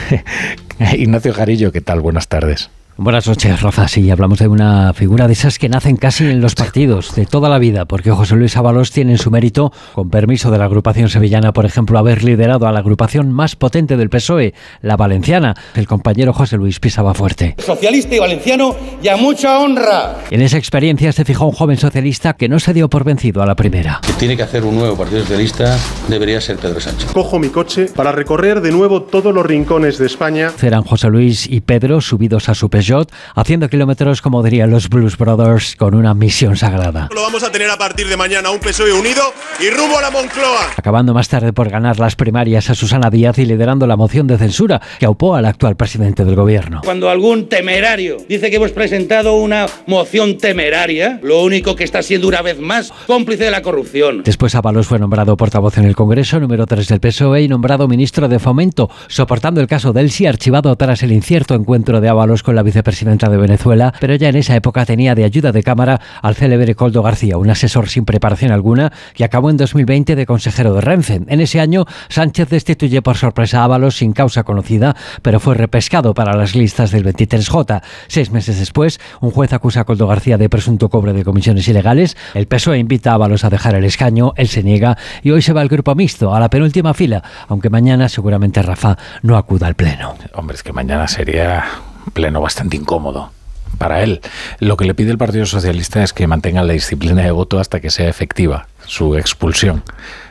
Ignacio 0.97 1.33
Jarillo, 1.35 1.73
¿qué 1.73 1.81
tal? 1.81 2.01
Buenas 2.01 2.29
tardes. 2.29 2.70
Buenas 2.97 3.27
noches, 3.27 3.61
Rafa. 3.61 3.89
Sí, 3.89 4.09
hablamos 4.09 4.39
de 4.39 4.47
una 4.47 4.93
figura 4.93 5.27
de 5.27 5.33
esas 5.33 5.59
que 5.59 5.69
nacen 5.69 5.97
casi 5.97 6.27
en 6.27 6.41
los 6.41 6.55
partidos 6.55 7.17
de 7.17 7.27
toda 7.27 7.49
la 7.49 7.59
vida, 7.59 7.87
porque 7.87 8.13
José 8.13 8.37
Luis 8.37 8.57
Ábalos 8.57 8.93
tiene 8.93 9.13
en 9.13 9.19
su 9.19 9.33
mérito, 9.33 9.73
con 9.95 10.11
permiso 10.11 10.53
de 10.53 10.59
la 10.59 10.67
agrupación 10.67 11.09
sevillana, 11.09 11.53
por 11.53 11.67
ejemplo, 11.67 11.99
haber 11.99 12.23
liderado 12.23 12.69
a 12.69 12.73
la 12.73 12.79
agrupación 12.79 13.33
más 13.33 13.57
potente 13.57 13.97
del 13.97 14.11
PSOE, 14.11 14.55
la 14.81 14.97
valenciana. 14.97 15.57
El 15.75 15.89
compañero 15.89 16.33
José 16.33 16.57
Luis 16.57 16.79
pisaba 16.79 17.15
fuerte. 17.15 17.57
Socialista 17.59 18.15
y 18.15 18.21
valenciano 18.21 18.77
y 19.03 19.09
a 19.09 19.17
mucha 19.17 19.59
honra. 19.59 20.19
En 20.31 20.41
esa 20.41 20.57
experiencia 20.57 21.11
se 21.11 21.25
fijó 21.25 21.47
un 21.47 21.53
joven 21.53 21.79
socialista 21.79 22.35
que 22.35 22.49
no 22.49 22.61
se 22.61 22.75
dio 22.75 22.89
por 22.89 23.03
vencido 23.03 23.43
a 23.43 23.47
la 23.47 23.57
primera. 23.57 24.03
Que 24.07 24.13
tiene 24.13 24.37
que 24.37 24.45
hacer 24.45 24.63
un 24.63 24.77
nuevo 24.77 24.97
Partido 24.97 25.23
Socialista 25.23 25.77
debería 26.09 26.41
ser 26.41 26.59
Pedro 26.59 26.79
Sánchez. 26.79 27.11
Cojo 27.13 27.41
mi 27.41 27.49
coche 27.49 27.87
para 27.87 28.13
recorrer 28.13 28.61
de 28.61 28.71
nuevo 28.71 29.03
todos 29.03 29.35
los 29.35 29.45
rincones 29.45 29.99
de 29.99 30.07
España. 30.07 30.53
Eran 30.63 30.85
José 30.85 31.09
Luis 31.09 31.49
y 31.51 31.61
Pedro 31.61 32.01
subidos 32.01 32.49
a 32.49 32.55
su 32.55 32.71
Peugeot 32.85 33.11
haciendo 33.35 33.68
kilómetros, 33.68 34.20
como 34.20 34.42
dirían 34.42 34.70
los 34.70 34.88
Blues 34.88 35.16
Brothers, 35.16 35.77
con 35.77 35.94
una 35.94 36.12
misión 36.12 36.57
sagrada. 36.57 37.09
Lo 37.14 37.23
vamos 37.23 37.42
a 37.42 37.51
tener 37.51 37.70
a 37.70 37.79
partir 37.79 38.07
de 38.09 38.16
mañana 38.16 38.51
un 38.51 38.59
PSOE 38.59 38.92
unido 38.92 39.23
y 39.59 39.70
rumbo 39.70 39.99
a 39.99 40.03
la 40.03 40.11
Moncloa. 40.11 40.73
Acabando 40.77 41.14
más 41.14 41.29
tarde 41.29 41.53
por 41.53 41.70
ganar 41.70 41.99
las 41.99 42.14
primarias 42.14 42.68
a 42.68 42.75
Susana 42.75 43.11
Díaz 43.11 43.38
y 43.38 43.47
liderando 43.47 43.87
la 43.87 43.97
moción 43.97 44.27
de 44.27 44.37
censura 44.37 44.81
que 44.99 45.07
aupó 45.07 45.35
al 45.35 45.47
actual 45.47 45.77
presidente 45.77 46.25
del 46.25 46.35
gobierno. 46.35 46.83
Cuando 46.85 47.09
algún 47.09 47.49
temerario 47.49 48.18
dice 48.29 48.51
que 48.51 48.57
hemos 48.57 48.73
presentado 48.73 49.37
una 49.37 49.66
moción 49.87 50.37
temeraria, 50.37 51.20
lo 51.23 51.42
único 51.42 51.77
que 51.77 51.85
está 51.85 52.03
siendo 52.03 52.29
una 52.29 52.42
vez 52.42 52.59
más 52.59 52.92
cómplice 53.07 53.44
de 53.44 53.51
la 53.51 53.62
corrupción. 53.62 54.23
Después 54.25 54.55
Ábalos 54.55 54.87
fue 54.87 54.99
nombrado 54.99 55.37
portavoz 55.37 55.79
en 55.79 55.85
el 55.85 55.97
Congreso, 55.97 56.38
número 56.38 56.66
3 56.66 56.87
del 56.88 57.01
PSOE 57.01 57.42
y 57.42 57.49
nombrado 57.49 57.88
ministro 57.88 58.29
de 58.29 58.38
Fomento, 58.38 58.90
soportando 59.09 59.61
el 59.61 59.66
caso 59.66 59.92
del 59.92 60.11
sí 60.11 60.27
archivado 60.27 60.77
tras 60.77 61.03
el 61.03 61.12
incierto 61.12 61.55
encuentro 61.55 62.01
de 62.01 62.09
Ábalos 62.09 62.42
con 62.42 62.55
la 62.55 62.62
vicepresidenta 62.62 62.74
de 62.75 63.37
Venezuela, 63.37 63.95
pero 64.01 64.15
ya 64.15 64.29
en 64.29 64.37
esa 64.37 64.57
época 64.57 64.85
tenía 64.85 65.15
de 65.15 65.25
ayuda 65.25 65.53
de 65.53 65.63
cámara 65.63 66.01
al 66.23 66.35
célebre 66.35 66.75
Coldo 66.75 67.03
García, 67.03 67.39
un 67.39 67.51
asesor 67.51 67.89
sin 67.89 68.05
preparación 68.05 68.53
alguna, 68.53 68.93
que 69.15 69.25
acabó 69.25 69.51
en 69.51 69.57
2020 69.57 70.17
de 70.17 70.27
consejero 70.27 70.75
de 70.75 70.81
Renfe. 70.81 71.21
En 71.27 71.41
ese 71.41 71.61
año, 71.61 71.87
Sánchez 72.09 72.49
destituye 72.49 73.03
por 73.03 73.17
sorpresa 73.17 73.61
a 73.61 73.65
Ábalos 73.65 73.97
sin 73.97 74.13
causa 74.13 74.45
conocida, 74.45 74.97
pero 75.23 75.41
fue 75.41 75.55
repescado 75.55 76.15
para 76.15 76.37
las 76.37 76.55
listas 76.55 76.91
del 76.91 77.05
23J. 77.05 77.83
Seis 78.09 78.31
meses 78.31 78.59
después, 78.59 79.01
un 79.21 79.31
juez 79.31 79.53
acusa 79.53 79.81
a 79.81 79.85
Coldo 79.85 80.07
García 80.07 80.39
de 80.39 80.49
presunto 80.49 80.89
cobro 80.89 81.13
de 81.13 81.25
comisiones 81.25 81.67
ilegales. 81.69 82.17
El 82.35 82.47
PSOE 82.47 82.79
invita 82.79 83.13
a 83.13 83.15
Ábalos 83.15 83.45
a 83.45 83.51
dejar 83.51 83.75
el 83.75 83.85
escaño, 83.85 84.33
él 84.37 84.49
se 84.49 84.63
niega 84.63 84.97
y 85.23 85.31
hoy 85.31 85.43
se 85.43 85.53
va 85.53 85.61
al 85.61 85.69
grupo 85.69 85.95
mixto, 85.95 86.35
a 86.35 86.41
la 86.41 86.51
penúltima 86.51 86.95
fila, 86.95 87.23
aunque 87.49 87.71
mañana 87.71 88.09
seguramente 88.09 88.63
Rafa 88.63 88.97
no 89.23 89.37
acuda 89.37 89.67
al 89.67 89.75
pleno. 89.75 90.15
Hombre, 90.35 90.57
es 90.57 90.63
que 90.63 90.73
mañana 90.73 91.09
sería 91.09 91.65
pleno 92.12 92.40
bastante 92.40 92.77
incómodo 92.77 93.31
para 93.79 94.03
él. 94.03 94.21
Lo 94.61 94.77
que 94.77 94.85
le 94.85 94.95
pide 94.95 95.11
el 95.11 95.19
Partido 95.19 95.47
Socialista 95.47 96.03
es 96.03 96.12
que 96.12 96.27
mantenga 96.27 96.62
la 96.62 96.73
disciplina 96.73 97.23
de 97.23 97.31
voto 97.31 97.59
hasta 97.59 97.81
que 97.81 97.90
sea 97.90 98.09
efectiva 98.09 98.69
su 98.87 99.17
expulsión. 99.17 99.83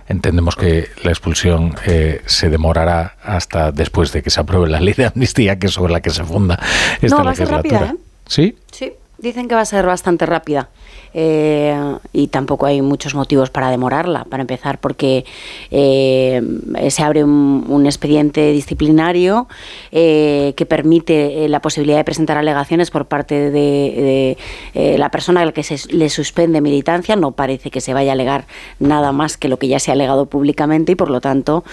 Entendemos 0.08 0.56
que 0.56 0.90
la 1.04 1.12
expulsión 1.12 1.76
eh, 1.86 2.22
se 2.26 2.50
demorará 2.50 3.16
hasta 3.24 3.72
después 3.72 4.12
de 4.12 4.22
que 4.22 4.30
se 4.30 4.40
apruebe 4.40 4.70
la 4.70 4.80
ley 4.80 4.94
de 4.94 5.06
amnistía, 5.06 5.58
que 5.58 5.68
es 5.68 5.74
sobre 5.74 5.94
la 5.94 6.02
que 6.02 6.10
se 6.10 6.24
funda 6.24 6.60
esta 7.02 7.18
no, 7.18 7.24
va 7.24 7.32
a 7.32 7.36
ser 7.36 7.48
legislatura. 7.48 7.80
rápida, 7.80 7.94
¿eh? 7.94 8.04
¿Sí? 8.28 8.58
Sí, 8.72 8.94
dicen 9.24 9.48
que 9.48 9.56
va 9.56 9.62
a 9.62 9.66
ser 9.66 9.86
bastante 9.86 10.26
rápida. 10.26 10.70
Eh, 11.16 11.76
y 12.12 12.28
tampoco 12.28 12.66
hay 12.66 12.82
muchos 12.82 13.16
motivos 13.16 13.50
para 13.50 13.70
demorarla, 13.70 14.26
para 14.26 14.42
empezar, 14.42 14.80
porque 14.80 15.26
eh, 15.72 16.42
se 16.90 17.04
abre 17.04 17.24
un, 17.24 17.84
expediente 17.86 18.52
disciplinario 18.52 19.48
eh, 19.92 20.54
que 20.56 20.66
permite 20.66 21.48
la 21.50 21.62
posibilidad 21.62 21.98
de 21.98 22.04
presentar 22.04 22.38
alegaciones 22.38 22.92
por 22.92 23.06
parte 23.06 23.52
de, 23.52 24.38
la 24.74 25.10
persona 25.10 25.42
a 25.42 25.46
la 25.46 25.52
que 25.52 25.64
se 25.64 25.94
le 25.94 26.10
suspende 26.10 26.62
militancia. 26.62 27.16
No 27.16 27.32
parece 27.32 27.72
que 27.72 27.82
se 27.82 27.94
vaya 27.94 28.12
a 28.12 28.14
alegar 28.14 28.46
nada 28.80 29.12
más 29.12 29.38
que 29.38 29.48
lo 29.48 29.58
que 29.58 29.68
ya 29.68 29.80
se 29.80 29.92
ha 29.92 29.94
alegado 29.94 30.26
públicamente 30.26 30.94
y, 30.94 30.96
por 30.96 31.10
lo 31.10 31.22
tanto, 31.22 31.64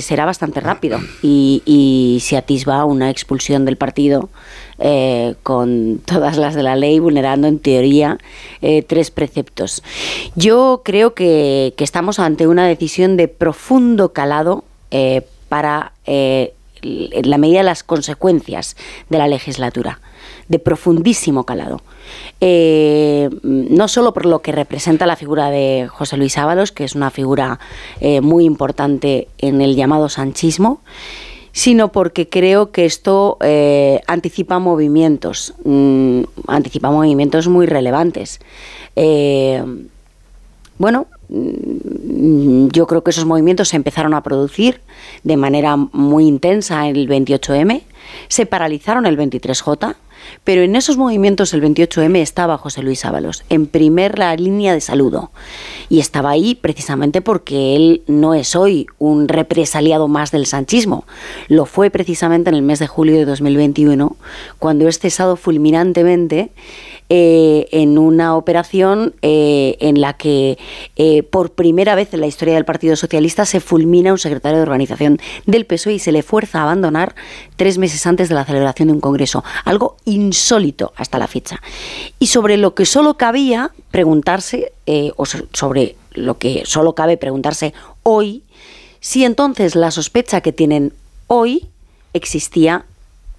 será 0.00 0.24
bastante 0.24 0.60
rápido. 0.60 0.98
Y, 1.22 1.62
y 1.66 2.20
se 2.20 2.36
atisba 2.36 2.84
una 2.84 3.10
expulsión 3.10 3.64
del 3.64 3.76
partido 3.76 4.30
eh, 4.78 5.34
con 5.42 6.00
todas 6.04 6.36
las 6.36 6.54
de 6.54 6.62
la 6.62 6.76
ley, 6.76 6.98
vulnerando 6.98 7.48
en 7.48 7.58
teoría 7.58 8.18
eh, 8.60 8.82
tres 8.82 9.10
preceptos. 9.10 9.82
Yo 10.34 10.82
creo 10.84 11.14
que, 11.14 11.74
estamos 11.78 12.18
ante 12.18 12.46
una 12.46 12.66
decisión 12.66 13.16
de 13.16 13.28
profundo 13.28 14.12
calado 14.12 14.64
eh, 14.90 15.22
para 15.48 15.92
eh, 16.04 16.52
la 16.82 17.38
medida 17.38 17.58
de 17.58 17.64
las 17.64 17.84
consecuencias 17.84 18.76
de 19.08 19.18
la 19.18 19.28
legislatura 19.28 20.00
de 20.48 20.58
profundísimo 20.58 21.44
calado. 21.44 21.80
No 22.40 23.88
solo 23.88 24.12
por 24.12 24.26
lo 24.26 24.42
que 24.42 24.52
representa 24.52 25.06
la 25.06 25.16
figura 25.16 25.50
de 25.50 25.88
José 25.88 26.16
Luis 26.16 26.38
Ábalos, 26.38 26.70
que 26.70 26.84
es 26.84 26.94
una 26.94 27.10
figura 27.10 27.58
muy 28.22 28.44
importante 28.44 29.26
en 29.38 29.60
el 29.60 29.74
llamado 29.74 30.08
sanchismo, 30.08 30.80
sino 31.56 31.90
porque 31.90 32.28
creo 32.28 32.70
que 32.70 32.84
esto 32.84 33.38
eh, 33.40 34.02
anticipa 34.06 34.58
movimientos, 34.58 35.54
mmm, 35.64 36.20
anticipa 36.48 36.90
movimientos 36.90 37.48
muy 37.48 37.64
relevantes. 37.64 38.40
Eh, 38.94 39.64
bueno, 40.76 41.06
mm, 41.30 42.66
yo 42.68 42.86
creo 42.86 43.02
que 43.02 43.10
esos 43.10 43.24
movimientos 43.24 43.70
se 43.70 43.76
empezaron 43.76 44.12
a 44.12 44.22
producir 44.22 44.82
de 45.24 45.38
manera 45.38 45.76
muy 45.76 46.26
intensa 46.26 46.88
en 46.88 46.96
el 46.96 47.08
28M, 47.08 47.84
se 48.28 48.44
paralizaron 48.44 49.06
el 49.06 49.16
23J, 49.16 49.96
pero 50.44 50.62
en 50.62 50.76
esos 50.76 50.96
movimientos 50.96 51.52
el 51.54 51.62
28M 51.62 52.16
estaba 52.20 52.58
José 52.58 52.82
Luis 52.82 53.04
Ábalos, 53.04 53.44
en 53.48 53.66
primera 53.66 54.34
línea 54.36 54.74
de 54.74 54.80
saludo. 54.80 55.30
Y 55.88 56.00
estaba 56.00 56.30
ahí 56.30 56.54
precisamente 56.54 57.20
porque 57.20 57.76
él 57.76 58.02
no 58.06 58.34
es 58.34 58.56
hoy 58.56 58.86
un 58.98 59.28
represaliado 59.28 60.08
más 60.08 60.30
del 60.30 60.46
sanchismo. 60.46 61.04
Lo 61.48 61.66
fue 61.66 61.90
precisamente 61.90 62.50
en 62.50 62.56
el 62.56 62.62
mes 62.62 62.78
de 62.78 62.86
julio 62.86 63.16
de 63.16 63.24
2021, 63.24 64.16
cuando 64.58 64.88
es 64.88 64.98
cesado 64.98 65.36
fulminantemente 65.36 66.50
eh, 67.08 67.68
en 67.70 67.98
una 67.98 68.34
operación 68.34 69.14
eh, 69.22 69.76
en 69.78 70.00
la 70.00 70.14
que 70.14 70.58
eh, 70.96 71.22
por 71.22 71.52
primera 71.52 71.94
vez 71.94 72.12
en 72.12 72.20
la 72.20 72.26
historia 72.26 72.54
del 72.54 72.64
Partido 72.64 72.96
Socialista 72.96 73.44
se 73.44 73.60
fulmina 73.60 74.10
un 74.10 74.18
secretario 74.18 74.56
de 74.56 74.64
organización 74.64 75.20
del 75.46 75.66
PSOE 75.66 75.94
y 75.94 75.98
se 76.00 76.10
le 76.10 76.24
fuerza 76.24 76.58
a 76.58 76.62
abandonar 76.64 77.14
tres 77.56 77.78
meses 77.78 78.06
antes 78.06 78.28
de 78.28 78.34
la 78.34 78.44
celebración 78.44 78.88
de 78.88 78.94
un 78.94 79.00
congreso. 79.00 79.44
Algo 79.64 79.96
insólito 80.04 80.92
hasta 80.96 81.18
la 81.18 81.26
fecha. 81.26 81.60
Y 82.18 82.28
sobre 82.28 82.56
lo 82.56 82.74
que 82.74 82.86
solo 82.86 83.16
cabía 83.16 83.72
preguntarse, 83.90 84.72
eh, 84.86 85.12
o 85.16 85.26
sobre 85.26 85.96
lo 86.12 86.38
que 86.38 86.62
solo 86.64 86.94
cabe 86.94 87.16
preguntarse 87.16 87.74
hoy, 88.02 88.44
si 89.00 89.24
entonces 89.24 89.74
la 89.74 89.90
sospecha 89.90 90.40
que 90.40 90.52
tienen 90.52 90.92
hoy 91.26 91.66
existía 92.12 92.84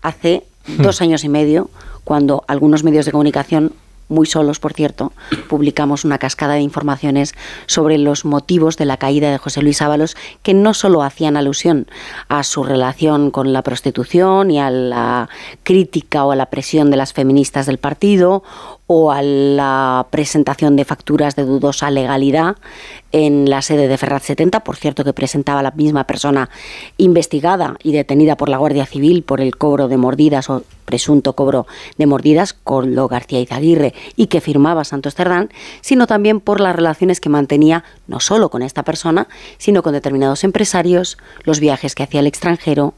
hace 0.02 0.44
dos 0.68 1.02
años 1.02 1.24
y 1.24 1.30
medio 1.30 1.70
cuando 2.04 2.44
algunos 2.48 2.84
medios 2.84 3.06
de 3.06 3.12
comunicación 3.12 3.74
muy 4.10 4.26
solos, 4.26 4.60
por 4.60 4.74
cierto, 4.74 5.12
publicamos 5.50 6.06
una 6.06 6.18
cascada 6.18 6.54
de 6.54 6.62
informaciones 6.62 7.34
sobre 7.66 7.98
los 7.98 8.26
motivos 8.26 8.78
de 8.78 8.86
la 8.86 8.98
caída 8.98 9.32
de 9.32 9.38
José 9.38 9.62
Luis 9.62 9.82
Ábalos, 9.82 10.16
que 10.44 10.54
no 10.54 10.74
solo 10.74 11.04
hacían 11.04 11.38
alusión 11.38 11.88
a 12.28 12.44
su 12.44 12.64
relación 12.64 13.32
con 13.32 13.54
la 13.54 13.64
prostitución 13.64 14.52
y 14.52 14.60
a 14.60 14.70
la 14.70 15.30
crítica 15.64 16.26
o 16.26 16.32
a 16.32 16.36
la 16.36 16.48
presión 16.48 16.90
de 16.92 16.98
las 16.98 17.14
feministas 17.14 17.66
del 17.66 17.78
partido 17.78 18.44
o 18.88 19.12
a 19.12 19.22
la 19.22 20.08
presentación 20.10 20.78
de 20.78 20.86
facturas 20.86 21.36
de 21.36 21.44
dudosa 21.44 21.92
legalidad 21.92 22.56
en 23.12 23.50
la 23.50 23.62
sede 23.62 23.88
de 23.88 23.98
Ferrat 23.98 24.24
70, 24.24 24.62
por 24.64 24.78
cierto 24.78 25.04
que 25.04 25.14
presentaba 25.14 25.62
la 25.62 25.72
misma 25.72 26.06
persona 26.06 26.50
investigada 26.98 27.76
y 27.84 27.92
detenida 27.92 28.38
por 28.38 28.50
la 28.50 28.58
Guardia 28.58 28.86
Civil 28.86 29.24
por 29.24 29.42
el 29.42 29.58
cobro 29.58 29.88
de 29.90 29.98
mordidas 29.98 30.50
o 30.50 30.64
presunto 30.86 31.34
cobro 31.34 31.68
de 31.98 32.06
mordidas, 32.06 32.54
con 32.54 32.96
lo 32.96 33.10
García 33.10 33.42
Izaguirre, 33.42 33.94
y 34.16 34.28
que 34.28 34.40
firmaba 34.40 34.86
Santos 34.86 35.16
Cerdán, 35.16 35.50
sino 35.82 36.08
también 36.08 36.40
por 36.40 36.62
las 36.62 36.76
relaciones 36.76 37.20
que 37.20 37.28
mantenía 37.28 37.84
no 38.08 38.20
solo 38.20 38.50
con 38.50 38.62
esta 38.62 38.84
persona, 38.84 39.28
sino 39.58 39.84
con 39.84 39.94
determinados 39.94 40.44
empresarios, 40.44 41.18
los 41.44 41.60
viajes 41.60 41.96
que 41.96 42.04
hacía 42.04 42.20
al 42.20 42.28
extranjero, 42.28 42.94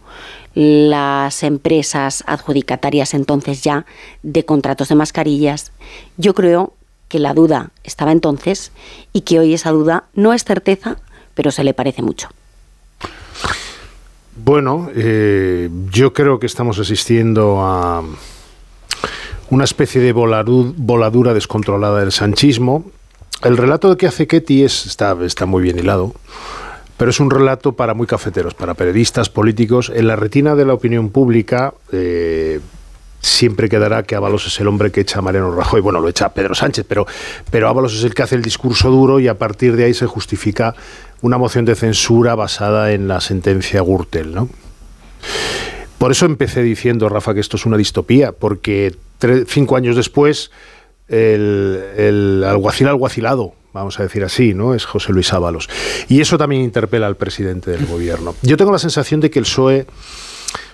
las 0.55 1.43
empresas 1.43 2.23
adjudicatarias 2.27 3.13
entonces 3.13 3.61
ya 3.61 3.85
de 4.23 4.45
contratos 4.45 4.89
de 4.89 4.95
mascarillas. 4.95 5.71
Yo 6.17 6.33
creo 6.33 6.73
que 7.07 7.19
la 7.19 7.33
duda 7.33 7.71
estaba 7.83 8.11
entonces 8.11 8.71
y 9.13 9.21
que 9.21 9.39
hoy 9.39 9.53
esa 9.53 9.71
duda 9.71 10.05
no 10.13 10.33
es 10.33 10.43
certeza, 10.43 10.97
pero 11.33 11.51
se 11.51 11.63
le 11.63 11.73
parece 11.73 12.01
mucho. 12.01 12.29
Bueno, 14.43 14.89
eh, 14.95 15.69
yo 15.91 16.13
creo 16.13 16.39
que 16.39 16.45
estamos 16.45 16.79
asistiendo 16.79 17.61
a 17.61 18.03
una 19.49 19.63
especie 19.63 20.01
de 20.01 20.13
voladura 20.13 21.33
descontrolada 21.33 21.99
del 21.99 22.11
sanchismo. 22.11 22.85
El 23.43 23.55
relato 23.55 23.95
que 23.95 24.05
hace 24.05 24.27
Ketty 24.27 24.63
es, 24.63 24.85
está, 24.85 25.15
está 25.23 25.45
muy 25.45 25.63
bien 25.63 25.79
hilado, 25.79 26.13
pero 26.97 27.09
es 27.09 27.21
un 27.21 27.31
relato 27.31 27.71
para 27.71 27.93
muy 27.93 28.05
cafeteros, 28.05 28.53
para 28.53 28.73
periodistas, 28.73 29.29
políticos. 29.29 29.89
En 29.95 30.07
la 30.07 30.17
retina 30.17 30.55
de 30.55 30.65
la 30.65 30.73
opinión 30.73 31.09
pública 31.09 31.73
eh, 31.93 32.59
siempre 33.21 33.69
quedará 33.69 34.03
que 34.03 34.15
Ábalos 34.15 34.45
es 34.47 34.59
el 34.59 34.67
hombre 34.67 34.91
que 34.91 35.01
echa 35.01 35.19
a 35.19 35.21
Mariano 35.21 35.55
Rajoy. 35.55 35.79
Bueno, 35.79 36.01
lo 36.01 36.09
echa 36.09 36.33
Pedro 36.33 36.53
Sánchez, 36.53 36.85
pero, 36.87 37.07
pero 37.49 37.69
Ábalos 37.69 37.95
es 37.95 38.03
el 38.03 38.13
que 38.13 38.23
hace 38.23 38.35
el 38.35 38.41
discurso 38.41 38.89
duro 38.89 39.21
y 39.21 39.29
a 39.29 39.37
partir 39.37 39.77
de 39.77 39.85
ahí 39.85 39.93
se 39.93 40.05
justifica 40.05 40.75
una 41.21 41.37
moción 41.37 41.63
de 41.63 41.75
censura 41.75 42.35
basada 42.35 42.91
en 42.91 43.07
la 43.07 43.21
sentencia 43.21 43.81
Gürtel, 43.81 44.35
¿no? 44.35 44.49
Por 45.97 46.11
eso 46.11 46.25
empecé 46.25 46.61
diciendo, 46.61 47.07
Rafa, 47.07 47.33
que 47.33 47.39
esto 47.39 47.55
es 47.55 47.65
una 47.65 47.77
distopía, 47.77 48.33
porque 48.33 48.95
cinco 49.47 49.77
años 49.77 49.95
después 49.95 50.51
el, 51.09 52.43
alguacil 52.47 52.87
alguacilado, 52.87 53.53
vamos 53.73 53.99
a 53.99 54.03
decir 54.03 54.23
así, 54.23 54.53
¿no? 54.53 54.73
Es 54.73 54.85
José 54.85 55.11
Luis 55.11 55.33
Ábalos. 55.33 55.69
Y 56.07 56.21
eso 56.21 56.37
también 56.37 56.61
interpela 56.61 57.07
al 57.07 57.17
presidente 57.17 57.71
del 57.71 57.85
gobierno. 57.85 58.35
Yo 58.41 58.57
tengo 58.57 58.71
la 58.71 58.79
sensación 58.79 59.19
de 59.19 59.29
que 59.29 59.39
el 59.39 59.45
PSOE 59.45 59.85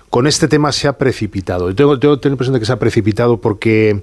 con 0.10 0.28
este 0.28 0.48
tema 0.48 0.72
se 0.72 0.88
ha 0.88 0.98
precipitado. 0.98 1.70
Yo 1.70 1.76
tengo, 1.76 2.00
tengo, 2.00 2.20
tengo 2.20 2.38
de 2.38 2.60
que 2.60 2.66
se 2.66 2.72
ha 2.72 2.80
precipitado 2.80 3.42
porque 3.42 4.02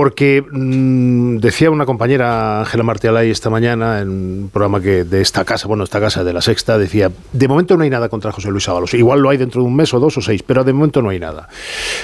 porque 0.00 0.42
mmm, 0.50 1.36
decía 1.40 1.70
una 1.70 1.84
compañera 1.84 2.60
Ángela 2.60 2.82
Martialay 2.84 3.30
esta 3.30 3.50
mañana 3.50 4.00
en 4.00 4.08
un 4.08 4.50
programa 4.50 4.80
que 4.80 5.04
de 5.04 5.20
esta 5.20 5.44
casa, 5.44 5.68
bueno, 5.68 5.84
esta 5.84 6.00
casa 6.00 6.24
de 6.24 6.32
la 6.32 6.40
Sexta, 6.40 6.78
decía, 6.78 7.12
de 7.34 7.48
momento 7.48 7.76
no 7.76 7.84
hay 7.84 7.90
nada 7.90 8.08
contra 8.08 8.32
José 8.32 8.48
Luis 8.48 8.66
Ábalos, 8.66 8.94
igual 8.94 9.20
lo 9.20 9.28
hay 9.28 9.36
dentro 9.36 9.60
de 9.60 9.68
un 9.68 9.76
mes 9.76 9.92
o 9.92 10.00
dos 10.00 10.16
o 10.16 10.22
seis, 10.22 10.42
pero 10.42 10.64
de 10.64 10.72
momento 10.72 11.02
no 11.02 11.10
hay 11.10 11.20
nada. 11.20 11.50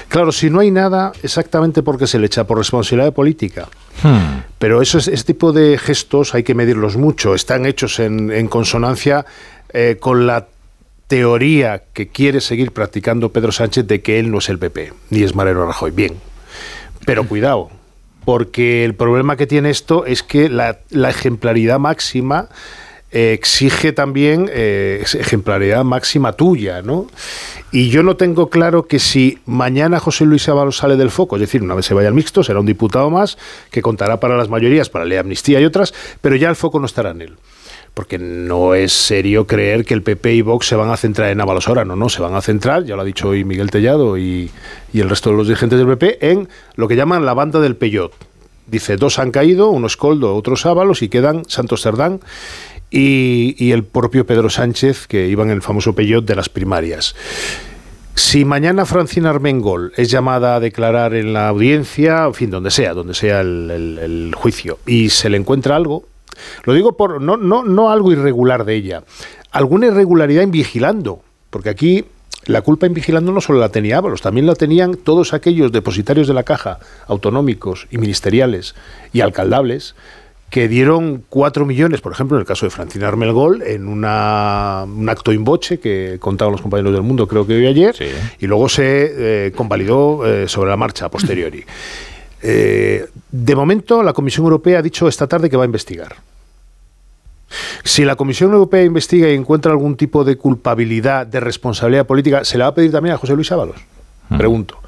Claro, 0.09 0.31
si 0.31 0.51
no 0.51 0.61
hay 0.61 0.71
nada, 0.71 1.13
exactamente 1.23 1.83
porque 1.83 2.07
se 2.07 2.19
le 2.19 2.27
echa 2.27 2.45
por 2.45 2.59
responsabilidad 2.59 3.15
política. 3.15 3.67
Hmm. 4.03 4.43
Pero 4.59 4.83
eso 4.83 4.99
ese 4.99 5.25
tipo 5.25 5.55
de 5.55 5.79
gestos 5.79 6.35
hay 6.35 6.43
que 6.43 6.55
medirlos 6.55 6.99
mucho, 6.99 7.35
están 7.35 7.65
hechos 7.65 7.99
en, 7.99 8.31
en 8.31 8.47
consonancia 8.49 9.25
eh, 9.73 9.97
con 9.99 10.27
la 10.27 10.49
teoría 11.07 11.85
que 11.95 12.09
quiere 12.09 12.43
seguir 12.43 12.73
practicando 12.73 13.33
Pedro 13.33 13.53
Sánchez 13.53 13.87
de 13.87 14.03
que 14.03 14.19
él 14.19 14.31
no 14.31 14.41
es 14.41 14.51
el 14.51 14.59
PP, 14.59 14.93
ni 15.09 15.23
es 15.23 15.35
Mariano 15.35 15.65
Rajoy. 15.65 15.93
Bien, 15.93 16.13
pero 17.07 17.27
cuidado, 17.27 17.71
porque 18.27 18.85
el 18.85 18.97
problema 18.97 19.37
que 19.37 19.47
tiene 19.47 19.71
esto 19.71 20.05
es 20.05 20.25
que 20.25 20.49
la, 20.49 20.81
ejemplaridad 20.91 21.79
máxima 21.79 22.49
eh, 23.13 23.33
exige 23.33 23.93
también 23.93 24.51
eh, 24.53 25.05
ejemplaridad 25.15 25.85
máxima 25.85 26.33
tuya, 26.33 26.83
¿no? 26.83 27.07
Y 27.71 27.89
yo 27.89 28.03
no 28.03 28.17
tengo 28.17 28.51
claro 28.51 28.89
que 28.89 28.99
si 28.99 29.39
mañana 29.47 30.01
José 30.01 30.25
Luis 30.25 30.49
Ábalos 30.49 30.79
sale 30.79 30.97
del 30.97 31.13
foco, 31.13 31.37
es 31.37 31.41
decir, 31.41 31.63
una 31.63 31.77
vez 31.77 31.87
se 31.87 31.95
vaya 31.95 32.09
al 32.09 32.15
mixto, 32.15 32.43
será 32.43 32.59
un 32.59 32.67
diputado 32.67 33.11
más 33.11 33.39
que 33.71 33.81
contará 33.81 34.19
para 34.19 34.37
las 34.37 34.49
mayorías, 34.49 34.91
para 34.91 35.05
la 35.05 35.21
amnistía 35.21 35.61
y 35.61 35.65
otras, 35.65 35.95
pero 36.21 36.35
ya 36.35 36.49
el 36.49 36.57
foco 36.57 36.81
no 36.81 36.87
estará 36.87 37.11
en 37.11 37.23
él 37.23 37.37
porque 37.97 38.19
no 38.19 38.75
es 38.75 38.93
serio 38.93 39.47
creer 39.47 39.87
que 39.87 39.95
el 39.95 40.03
PP 40.03 40.35
y 40.35 40.43
Vox 40.43 40.67
se 40.67 40.77
van 40.77 40.91
a 40.91 40.99
centrar 40.99 41.31
en 41.31 41.41
Ábalos 41.41 41.67
ahora, 41.67 41.87
no, 41.87 41.97
no, 41.97 42.11
se 42.11 42.21
van 42.21 42.35
a 42.35 42.43
centrar, 42.43 42.85
ya 42.85 42.95
lo 42.95 43.01
ha 43.01 43.07
dicho 43.07 43.29
hoy 43.29 43.43
Miguel 43.43 43.71
Tellado 43.71 44.19
y, 44.19 44.51
el 44.93 45.09
resto 45.09 45.31
de 45.31 45.37
los 45.39 45.49
dirigentes 45.49 45.79
del 45.79 45.89
PP, 45.89 46.31
en 46.31 46.47
lo 46.75 46.89
que 46.89 46.97
llaman 46.97 47.25
la 47.25 47.33
banda 47.33 47.59
del 47.59 47.75
Peyot. 47.75 48.13
Dice, 48.67 48.99
dos 48.99 49.19
han 49.19 49.31
caído, 49.31 49.71
uno 49.71 49.87
es 49.87 49.97
Coldo, 49.97 50.37
otros 50.37 50.67
Ábalos, 50.67 51.01
y 51.01 51.09
quedan 51.09 51.47
Santos 51.49 51.81
Cerdán 51.81 52.21
y, 52.91 53.57
y 53.57 53.73
el 53.73 53.83
propio 53.83 54.27
Pedro 54.27 54.51
Sánchez, 54.51 55.07
que 55.07 55.29
iban 55.29 55.49
en 55.49 55.55
el 55.55 55.63
famoso 55.63 55.95
Peyot 55.95 56.27
de 56.27 56.37
las 56.37 56.51
primarias. 56.51 57.17
Si 58.15 58.45
mañana 58.45 58.85
Francina 58.85 59.31
Armengol 59.31 59.95
es 59.97 60.11
llamada 60.11 60.57
a 60.57 60.61
declarar 60.61 61.15
en 61.15 61.33
la 61.33 61.49
audiencia, 61.49 62.27
en 62.27 62.35
fin, 62.35 62.51
donde 62.51 62.71
sea, 62.71 62.93
donde 62.93 63.15
sea 63.15 63.41
el 63.41 64.35
juicio, 64.37 64.81
y 64.85 65.09
se 65.09 65.31
le 65.31 65.39
encuentra 65.39 65.77
algo, 65.77 66.05
lo 66.65 66.73
digo 66.73 66.97
por 66.97 67.21
no, 67.21 67.37
no, 67.37 67.65
no 67.65 67.91
algo 67.91 68.13
irregular 68.13 68.65
de 68.65 68.75
ella, 68.75 69.03
alguna 69.51 69.87
irregularidad 69.87 70.43
en 70.43 70.51
vigilando, 70.51 71.21
porque 71.51 71.71
aquí 71.71 72.05
la 72.47 72.63
culpa 72.63 72.87
en 72.87 72.95
vigilando 72.95 73.33
no 73.33 73.41
solo 73.41 73.59
la 73.59 73.71
tenía 73.71 73.99
Ábalos, 73.99 74.23
también 74.23 74.47
la 74.47 74.55
tenían 74.55 74.95
todos 74.95 75.33
aquellos 75.33 75.73
depositarios 75.73 76.29
de 76.29 76.35
la 76.35 76.45
caja, 76.45 76.79
autonómicos 77.09 77.89
y 77.91 77.99
ministeriales 77.99 78.75
y 79.13 79.21
alcaldables, 79.21 79.95
que 80.51 80.69
dieron 80.69 81.25
cuatro 81.29 81.67
millones, 81.67 82.01
por 82.01 82.13
ejemplo, 82.13 82.37
en 82.37 82.43
el 82.43 82.47
caso 82.47 82.67
de 82.67 82.71
Francina 82.71 83.09
Armelgol, 83.09 83.63
en 83.63 83.89
una, 83.89 84.85
un 84.87 85.09
acto 85.09 85.33
in 85.33 85.43
voce 85.43 85.81
que 85.81 86.19
contaban 86.21 86.53
los 86.53 86.63
compañeros 86.63 86.93
del 86.93 87.03
mundo, 87.03 87.27
creo 87.27 87.47
que 87.47 87.57
hoy 87.57 87.67
ayer, 87.67 87.97
y 88.39 88.47
luego 88.47 88.69
se 88.69 89.47
eh, 89.47 89.53
convalidó 89.53 90.25
eh, 90.25 90.47
sobre 90.49 90.71
la 90.71 90.77
marcha 90.77 91.07
a 91.07 91.11
posteriori. 91.11 91.65
Eh, 92.43 93.07
de 93.31 93.57
momento, 93.57 94.03
la 94.03 94.13
Comisión 94.13 94.45
Europea 94.45 94.79
ha 94.79 94.83
dicho 94.83 95.09
esta 95.09 95.27
tarde 95.27 95.51
que 95.51 95.57
va 95.57 95.65
a 95.65 95.67
investigar. 95.67 96.17
Si 97.85 98.05
la 98.05 98.17
Comisión 98.17 98.53
Europea 98.53 98.83
investiga 98.83 99.29
y 99.29 99.35
encuentra 99.35 99.73
algún 99.73 99.97
tipo 99.97 100.25
de 100.25 100.37
culpabilidad, 100.37 101.27
de 101.27 101.41
responsabilidad 101.41 102.07
política, 102.07 102.45
¿se 102.45 102.59
le 102.59 102.65
va 102.65 102.71
a 102.71 102.75
pedir 102.75 102.91
también 102.91 103.15
a 103.15 103.19
José 103.19 103.35
Luis 103.35 103.51
Ábalos? 103.53 103.77
Pregunto. 104.29 104.79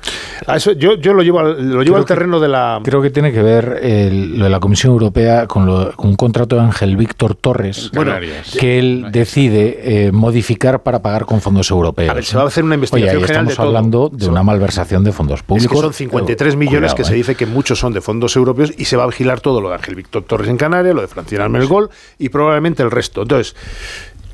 eso, 0.54 0.72
yo, 0.72 0.96
yo 0.96 1.12
lo 1.12 1.22
llevo 1.22 1.40
al, 1.40 1.70
lo 1.70 1.82
llevo 1.82 1.96
al 1.96 2.04
terreno 2.04 2.40
de 2.40 2.48
la. 2.48 2.80
Creo 2.82 3.00
que 3.00 3.10
tiene 3.10 3.32
que 3.32 3.42
ver 3.42 3.80
lo 4.12 4.44
de 4.44 4.50
la 4.50 4.60
Comisión 4.60 4.92
Europea 4.92 5.46
con, 5.46 5.68
un 5.68 6.16
contrato 6.16 6.56
de 6.56 6.62
Ángel 6.62 6.96
Víctor 6.96 7.34
Torres, 7.34 7.90
que 8.58 8.78
él 8.78 9.06
decide 9.12 10.06
eh, 10.06 10.12
modificar 10.12 10.82
para 10.82 11.02
pagar 11.02 11.24
con 11.24 11.40
fondos 11.40 11.70
europeos. 11.70 12.10
A 12.10 12.14
ver, 12.14 12.24
se 12.24 12.36
va 12.36 12.44
a 12.44 12.46
hacer 12.46 12.64
una 12.64 12.74
investigación 12.74 13.22
Oye, 13.22 13.26
estamos 13.26 13.58
hablando 13.58 14.10
de 14.12 14.28
una 14.28 14.42
malversación 14.42 15.04
de 15.04 15.12
fondos 15.12 15.42
públicos. 15.42 15.72
Es 15.72 15.76
que 15.76 15.82
son 15.82 15.92
53 15.92 16.56
millones 16.56 16.94
que 16.94 17.04
se 17.04 17.12
¿eh? 17.12 17.16
dice 17.16 17.34
que 17.34 17.46
muchos 17.46 17.78
son 17.78 17.92
de 17.92 18.00
fondos 18.00 18.34
europeos 18.36 18.72
y 18.76 18.86
se 18.86 18.96
va 18.96 19.04
a 19.04 19.06
vigilar 19.06 19.40
todo 19.40 19.60
lo 19.60 19.68
de 19.68 19.76
Ángel 19.76 19.94
Víctor 19.94 20.24
Torres 20.24 20.48
en 20.48 20.56
Canarias, 20.56 20.94
lo 20.94 21.00
de 21.00 21.08
Francina 21.08 21.44
Almergol 21.44 21.90
y 22.18 22.28
probablemente 22.28 22.82
el 22.82 22.90
resto. 22.90 23.22
Entonces. 23.22 23.54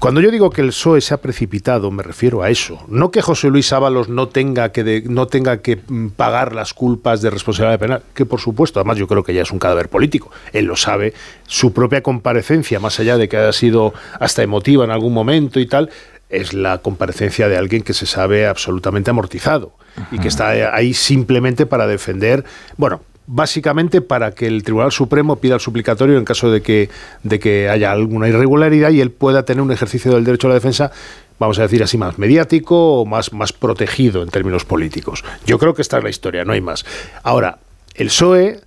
Cuando 0.05 0.21
yo 0.21 0.31
digo 0.31 0.51
que 0.51 0.61
el 0.61 0.67
PSOE 0.67 1.01
se 1.01 1.15
ha 1.15 1.17
precipitado, 1.17 1.91
me 1.91 2.03
refiero 2.03 2.43
a 2.43 2.51
eso. 2.51 2.85
No 2.89 3.11
que 3.11 3.23
José 3.23 3.49
Luis 3.49 3.73
Ábalos 3.73 4.11
no 4.11 4.29
tenga 4.29 4.71
que, 4.71 5.03
no 5.07 5.29
tenga 5.29 5.63
que 5.63 5.77
mm, 5.77 6.09
pagar 6.09 6.55
las 6.55 6.75
culpas 6.75 7.23
de 7.23 7.31
responsabilidad 7.31 7.79
penal, 7.79 8.03
que 8.13 8.27
por 8.27 8.39
supuesto, 8.39 8.81
además 8.81 8.99
yo 8.99 9.07
creo 9.09 9.25
que 9.25 9.33
ya 9.33 9.41
es 9.41 9.51
un 9.51 9.59
cadáver 9.59 9.89
político. 9.89 10.31
Él 10.53 10.67
lo 10.67 10.77
sabe. 10.77 11.15
Su 11.47 11.73
propia 11.73 12.03
comparecencia, 12.03 12.79
más 12.81 13.01
allá 13.01 13.17
de 13.17 13.31
que 13.31 13.39
haya 13.39 13.53
sido 13.55 13.95
hasta 14.21 14.43
emotiva 14.43 14.85
en 14.85 14.91
algún 14.91 15.15
momento 15.15 15.59
y 15.59 15.65
tal, 15.65 15.89
es 16.29 16.53
la 16.53 16.83
comparecencia 16.83 17.49
de 17.49 17.57
alguien 17.57 17.81
que 17.81 17.95
se 17.95 18.05
sabe 18.05 18.47
absolutamente 18.47 19.09
amortizado 19.09 19.73
y 20.13 20.19
que 20.19 20.29
está 20.29 20.51
ahí 20.75 20.93
simplemente 20.93 21.65
para 21.65 21.87
defender, 21.87 22.45
bueno, 22.77 23.01
básicamente 23.27 24.01
para 24.01 24.33
que 24.33 24.47
el 24.47 24.63
Tribunal 24.63 24.93
Supremo 24.93 25.37
pida 25.37 25.55
el 25.55 25.61
suplicatorio 25.61 26.19
en 26.19 26.25
caso 26.25 26.51
de 26.51 26.63
que, 26.63 26.91
de 27.23 27.39
que 27.39 27.69
haya 27.69 27.91
alguna 27.91 28.29
irregularidad 28.29 28.91
y 28.91 29.01
él 29.01 29.11
pueda 29.11 29.45
tener 29.45 29.63
un 29.63 29.73
ejercicio 29.73 30.13
del 30.13 30.25
derecho 30.25 30.47
a 30.47 30.51
la 30.51 30.55
defensa 30.55 30.93
vamos 31.39 31.59
a 31.59 31.63
decir 31.63 31.83
así, 31.83 31.99
más 31.99 32.19
mediático 32.19 33.01
o 33.01 33.05
más, 33.05 33.33
más 33.33 33.53
protegido 33.53 34.23
en 34.23 34.29
términos 34.29 34.65
políticos. 34.65 35.25
Yo 35.47 35.59
creo 35.59 35.75
que 35.75 35.83
esta 35.83 35.99
es 35.99 36.05
la 36.05 36.11
historia, 36.11 36.45
no 36.45 36.53
hay 36.53 36.61
más. 36.61 36.87
Ahora, 37.23 37.59
el 37.95 38.07
PSOE 38.07 38.61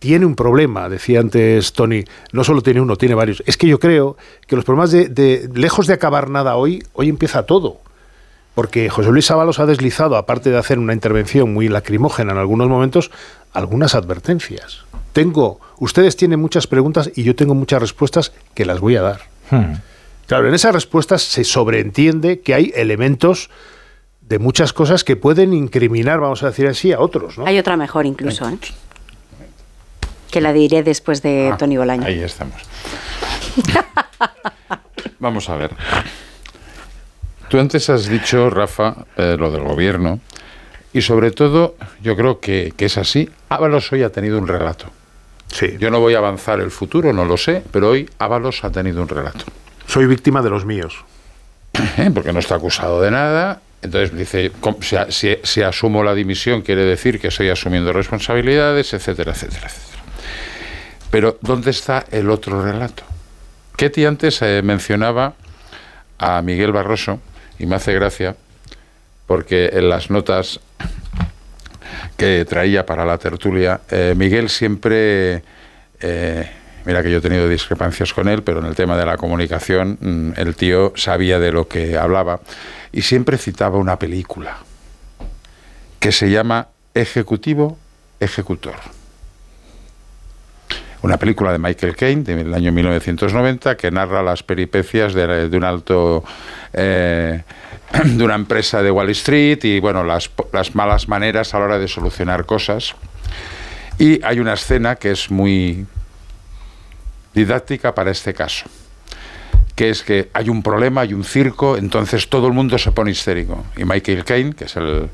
tiene 0.00 0.26
un 0.26 0.34
problema, 0.34 0.88
decía 0.88 1.20
antes 1.20 1.72
Tony, 1.72 2.04
no 2.32 2.42
solo 2.42 2.62
tiene 2.62 2.80
uno, 2.80 2.96
tiene 2.96 3.14
varios. 3.14 3.42
Es 3.46 3.56
que 3.56 3.68
yo 3.68 3.78
creo 3.78 4.16
que 4.46 4.56
los 4.56 4.64
problemas 4.64 4.90
de, 4.90 5.08
de 5.08 5.48
lejos 5.54 5.86
de 5.86 5.94
acabar 5.94 6.28
nada 6.28 6.56
hoy, 6.56 6.82
hoy 6.94 7.08
empieza 7.08 7.44
todo 7.44 7.78
porque 8.54 8.90
José 8.90 9.10
Luis 9.10 9.30
Ábalos 9.30 9.58
ha 9.58 9.66
deslizado, 9.66 10.16
aparte 10.16 10.50
de 10.50 10.58
hacer 10.58 10.78
una 10.78 10.92
intervención 10.92 11.52
muy 11.52 11.68
lacrimógena 11.68 12.32
en 12.32 12.38
algunos 12.38 12.68
momentos, 12.68 13.10
algunas 13.52 13.94
advertencias. 13.94 14.84
Tengo, 15.12 15.60
ustedes 15.78 16.16
tienen 16.16 16.40
muchas 16.40 16.66
preguntas 16.66 17.10
y 17.14 17.22
yo 17.22 17.34
tengo 17.34 17.54
muchas 17.54 17.80
respuestas 17.80 18.32
que 18.54 18.64
las 18.64 18.80
voy 18.80 18.96
a 18.96 19.02
dar. 19.02 19.20
Hmm. 19.50 19.74
Claro, 20.26 20.46
en 20.48 20.54
esas 20.54 20.72
respuestas 20.72 21.22
se 21.22 21.42
sobreentiende 21.44 22.40
que 22.40 22.54
hay 22.54 22.72
elementos 22.76 23.50
de 24.20 24.38
muchas 24.38 24.72
cosas 24.72 25.02
que 25.02 25.16
pueden 25.16 25.52
incriminar, 25.52 26.20
vamos 26.20 26.44
a 26.44 26.46
decir 26.46 26.68
así, 26.68 26.92
a 26.92 27.00
otros. 27.00 27.36
Hay 27.44 27.58
otra 27.58 27.76
mejor 27.76 28.06
incluso, 28.06 28.48
¿eh? 28.48 28.56
que 30.30 30.40
la 30.40 30.52
diré 30.52 30.82
después 30.82 31.22
de 31.22 31.50
ah, 31.52 31.56
Tony 31.56 31.76
Bolaño. 31.76 32.06
Ahí 32.06 32.20
estamos. 32.20 32.54
vamos 35.18 35.48
a 35.48 35.56
ver. 35.56 35.72
Tú 37.50 37.58
antes 37.58 37.90
has 37.90 38.08
dicho, 38.08 38.48
Rafa, 38.48 38.94
eh, 39.16 39.36
lo 39.36 39.50
del 39.50 39.64
gobierno, 39.64 40.20
y 40.92 41.02
sobre 41.02 41.32
todo, 41.32 41.74
yo 42.00 42.14
creo 42.14 42.38
que, 42.38 42.72
es 42.78 42.96
así. 42.96 43.28
Ábalos 43.48 43.90
hoy 43.90 44.04
ha 44.04 44.10
tenido 44.10 44.38
un 44.38 44.46
relato. 44.46 44.86
Sí. 45.48 45.76
Yo 45.80 45.90
no 45.90 45.98
voy 45.98 46.14
a 46.14 46.18
avanzar 46.18 46.60
el 46.60 46.70
futuro, 46.70 47.12
no 47.12 47.24
lo 47.24 47.36
sé, 47.36 47.64
pero 47.72 47.90
hoy 47.90 48.08
Ábalos 48.20 48.62
ha 48.62 48.70
tenido 48.70 49.02
un 49.02 49.08
relato. 49.08 49.46
Soy 49.88 50.06
víctima 50.06 50.42
de 50.42 50.50
los 50.50 50.64
míos. 50.64 51.04
¿Eh? 51.98 52.12
Porque 52.14 52.32
no 52.32 52.38
está 52.38 52.54
acusado 52.54 53.02
de 53.02 53.10
nada. 53.10 53.60
Entonces 53.82 54.16
dice, 54.16 54.52
si, 55.08 55.36
si, 55.42 55.62
asumo 55.62 56.04
la 56.04 56.14
dimisión 56.14 56.62
quiere 56.62 56.84
decir 56.84 57.18
que 57.18 57.28
estoy 57.28 57.48
asumiendo 57.48 57.92
responsabilidades, 57.92 58.94
etcétera, 58.94 59.32
etcétera, 59.32 59.66
etcétera. 59.66 60.04
Pero 61.10 61.36
¿dónde 61.40 61.72
está 61.72 62.06
el 62.12 62.30
otro 62.30 62.62
relato? 62.62 63.02
Ketty 63.74 64.04
antes 64.04 64.40
eh, 64.42 64.62
mencionaba 64.62 65.34
a 66.16 66.42
Miguel 66.42 66.70
Barroso 66.70 67.20
y 67.60 67.66
me 67.66 67.76
hace 67.76 67.92
gracia 67.92 68.34
porque 69.26 69.70
en 69.74 69.88
las 69.88 70.10
notas 70.10 70.58
que 72.16 72.44
traía 72.48 72.84
para 72.84 73.04
la 73.04 73.16
tertulia, 73.18 73.80
eh, 73.90 74.14
Miguel 74.16 74.48
siempre, 74.48 75.42
eh, 76.00 76.50
mira 76.84 77.02
que 77.02 77.10
yo 77.10 77.18
he 77.18 77.20
tenido 77.20 77.48
discrepancias 77.48 78.12
con 78.12 78.28
él, 78.28 78.42
pero 78.42 78.58
en 78.58 78.66
el 78.66 78.74
tema 78.74 78.96
de 78.96 79.06
la 79.06 79.16
comunicación 79.16 79.98
mm, 80.00 80.32
el 80.36 80.56
tío 80.56 80.92
sabía 80.96 81.38
de 81.38 81.52
lo 81.52 81.68
que 81.68 81.96
hablaba 81.96 82.40
y 82.90 83.02
siempre 83.02 83.38
citaba 83.38 83.78
una 83.78 83.98
película 83.98 84.58
que 86.00 86.10
se 86.10 86.30
llama 86.30 86.68
Ejecutivo 86.94 87.78
Ejecutor. 88.18 88.99
Una 91.02 91.16
película 91.16 91.50
de 91.52 91.58
Michael 91.58 91.96
Caine 91.96 92.22
del 92.22 92.52
año 92.52 92.72
1990 92.72 93.76
que 93.76 93.90
narra 93.90 94.22
las 94.22 94.42
peripecias 94.42 95.14
de, 95.14 95.48
de 95.48 95.56
un 95.56 95.64
alto 95.64 96.22
eh, 96.74 97.42
de 98.04 98.24
una 98.24 98.34
empresa 98.34 98.82
de 98.82 98.90
Wall 98.90 99.08
Street 99.10 99.64
y 99.64 99.80
bueno, 99.80 100.04
las, 100.04 100.30
las 100.52 100.74
malas 100.74 101.08
maneras 101.08 101.54
a 101.54 101.58
la 101.58 101.64
hora 101.64 101.78
de 101.78 101.88
solucionar 101.88 102.44
cosas. 102.44 102.94
Y 103.98 104.22
hay 104.24 104.40
una 104.40 104.54
escena 104.54 104.96
que 104.96 105.10
es 105.10 105.30
muy 105.30 105.86
didáctica 107.34 107.94
para 107.94 108.10
este 108.10 108.34
caso, 108.34 108.66
que 109.74 109.90
es 109.90 110.02
que 110.02 110.30
hay 110.32 110.48
un 110.48 110.62
problema, 110.62 111.02
hay 111.02 111.14
un 111.14 111.24
circo, 111.24 111.76
entonces 111.76 112.28
todo 112.28 112.46
el 112.46 112.52
mundo 112.52 112.78
se 112.78 112.92
pone 112.92 113.10
histérico. 113.10 113.64
Y 113.76 113.84
Michael 113.84 114.24
Caine, 114.24 114.54
que 114.54 114.64
es 114.64 114.76
el, 114.76 115.08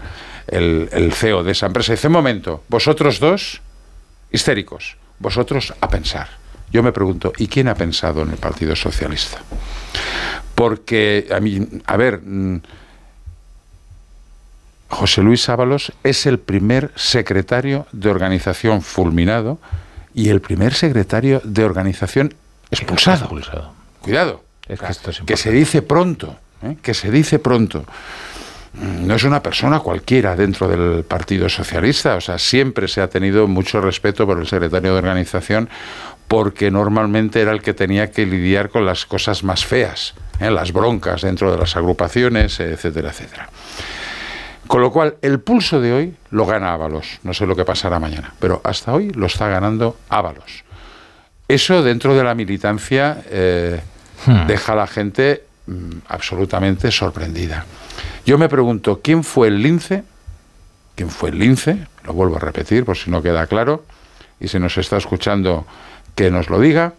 el, 0.49 0.89
el 0.93 1.13
CEO 1.13 1.43
de 1.45 1.53
esa 1.53 1.67
empresa, 1.67 1.93
dice, 1.93 2.07
un 2.07 2.13
momento, 2.13 2.63
vosotros 2.69 3.19
dos, 3.19 3.61
histéricos, 4.31 4.97
vosotros 5.19 5.75
a 5.81 5.89
pensar. 5.89 6.29
Yo 6.73 6.83
me 6.83 6.93
pregunto, 6.93 7.33
¿y 7.39 7.47
quién 7.47 7.69
ha 7.69 7.75
pensado 7.75 8.23
en 8.23 8.31
el 8.31 8.37
Partido 8.37 8.75
Socialista? 8.75 9.39
porque 10.57 11.29
a 11.31 11.39
mí, 11.39 11.65
a 11.85 11.97
ver, 11.97 12.21
mm, 12.25 12.61
José 14.89 15.23
Luis 15.23 15.49
Ábalos 15.49 15.93
es 16.03 16.27
el 16.27 16.39
primer 16.39 16.91
secretario 16.97 17.87
de 17.93 18.09
organización 18.09 18.83
fulminado 18.83 19.59
y 20.15 20.31
el 20.31 20.41
primer 20.41 20.73
secretario 20.73 21.43
de 21.45 21.63
organización 21.63 22.35
expulsado. 22.71 23.29
Cuidado. 24.01 24.43
que, 25.27 25.37
se 25.37 25.53
dice 25.53 25.83
pronto. 25.83 26.37
¿eh? 26.63 26.77
que 26.83 26.95
se 26.95 27.11
dice 27.11 27.39
pronto, 27.39 27.85
no 28.81 29.15
es 29.15 29.25
una 29.25 29.43
persona 29.43 29.81
cualquiera 29.81 30.37
dentro 30.37 30.69
del 30.69 31.05
Partido 31.05 31.49
Socialista. 31.49 32.17
O 32.17 32.21
sea, 32.21 32.39
siempre 32.39 32.89
se 32.89 33.01
ha 33.01 33.09
tenido 33.09 33.49
mucho 33.49 33.81
respeto 33.81 34.27
por 34.27 34.39
el 34.39 34.47
secretario 34.47 34.93
de 34.93 34.99
organización 34.99 35.69
porque 36.29 36.71
normalmente 36.71 37.41
era 37.41 37.53
el 37.53 37.63
que 37.63 37.73
tenía 37.73 38.11
que 38.11 38.27
lidiar 38.27 38.71
con 38.71 38.85
las 38.85 39.07
cosas 39.07 39.45
más 39.45 39.65
feas, 39.65 40.15
¿eh? 40.41 40.51
las 40.51 40.73
broncas 40.73 41.23
dentro 41.23 41.53
de 41.53 41.59
las 41.59 41.77
agrupaciones, 41.77 42.59
etcétera, 42.59 43.11
etcétera. 43.11 43.49
Con 44.67 44.81
lo 44.81 44.91
cual, 44.91 45.17
el 45.23 45.39
pulso 45.41 45.81
de 45.81 45.93
hoy 45.93 46.17
lo 46.31 46.45
gana 46.45 46.73
Ábalos. 46.73 47.21
No 47.23 47.33
sé 47.33 47.47
lo 47.47 47.55
que 47.55 47.65
pasará 47.65 48.01
mañana, 48.01 48.35
pero 48.41 48.61
hasta 48.65 48.93
hoy 48.93 49.11
lo 49.11 49.27
está 49.27 49.49
ganando 49.49 49.97
Ábalos. 50.09 50.65
Eso 51.47 51.85
dentro 51.85 52.17
de 52.17 52.25
la 52.25 52.35
militancia 52.35 53.23
eh, 53.31 53.81
hmm. 54.27 54.47
deja 54.49 54.73
a 54.73 54.77
la 54.77 54.87
gente 54.89 55.46
mm, 55.67 55.99
absolutamente 56.09 56.91
sorprendida. 56.91 57.65
Yo 58.25 58.39
me 58.39 58.49
pregunto, 58.49 59.01
¿quién 59.03 59.25
fue 59.25 59.49
el 59.49 59.63
lince? 59.63 60.05
¿Quién 60.95 61.11
fue 61.11 61.31
el 61.31 61.39
lince? 61.39 61.87
Lo 62.05 62.13
vuelvo 62.13 62.37
a 62.37 62.41
repetir 62.41 62.85
por 62.85 62.97
si 62.97 63.11
no 63.11 63.23
queda 63.23 63.47
claro. 63.47 63.85
Y 64.41 64.49
si 64.49 64.59
nos 64.59 64.77
está 64.79 64.97
escuchando, 64.97 65.67
que 66.15 66.31
nos 66.31 66.49
lo 66.49 66.61
diga. 66.61 66.95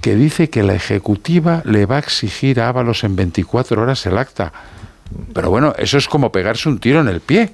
Que 0.00 0.14
dice 0.14 0.48
que 0.48 0.62
la 0.62 0.74
ejecutiva 0.74 1.62
le 1.64 1.86
va 1.86 1.96
a 1.96 1.98
exigir 1.98 2.60
a 2.60 2.68
Ábalos 2.68 3.04
en 3.04 3.16
24 3.16 3.82
horas 3.82 4.06
el 4.06 4.16
acta. 4.16 4.52
Pero 5.34 5.50
bueno, 5.50 5.74
eso 5.76 5.98
es 5.98 6.08
como 6.08 6.32
pegarse 6.32 6.68
un 6.68 6.78
tiro 6.78 7.00
en 7.00 7.08
el 7.08 7.20
pie. 7.20 7.52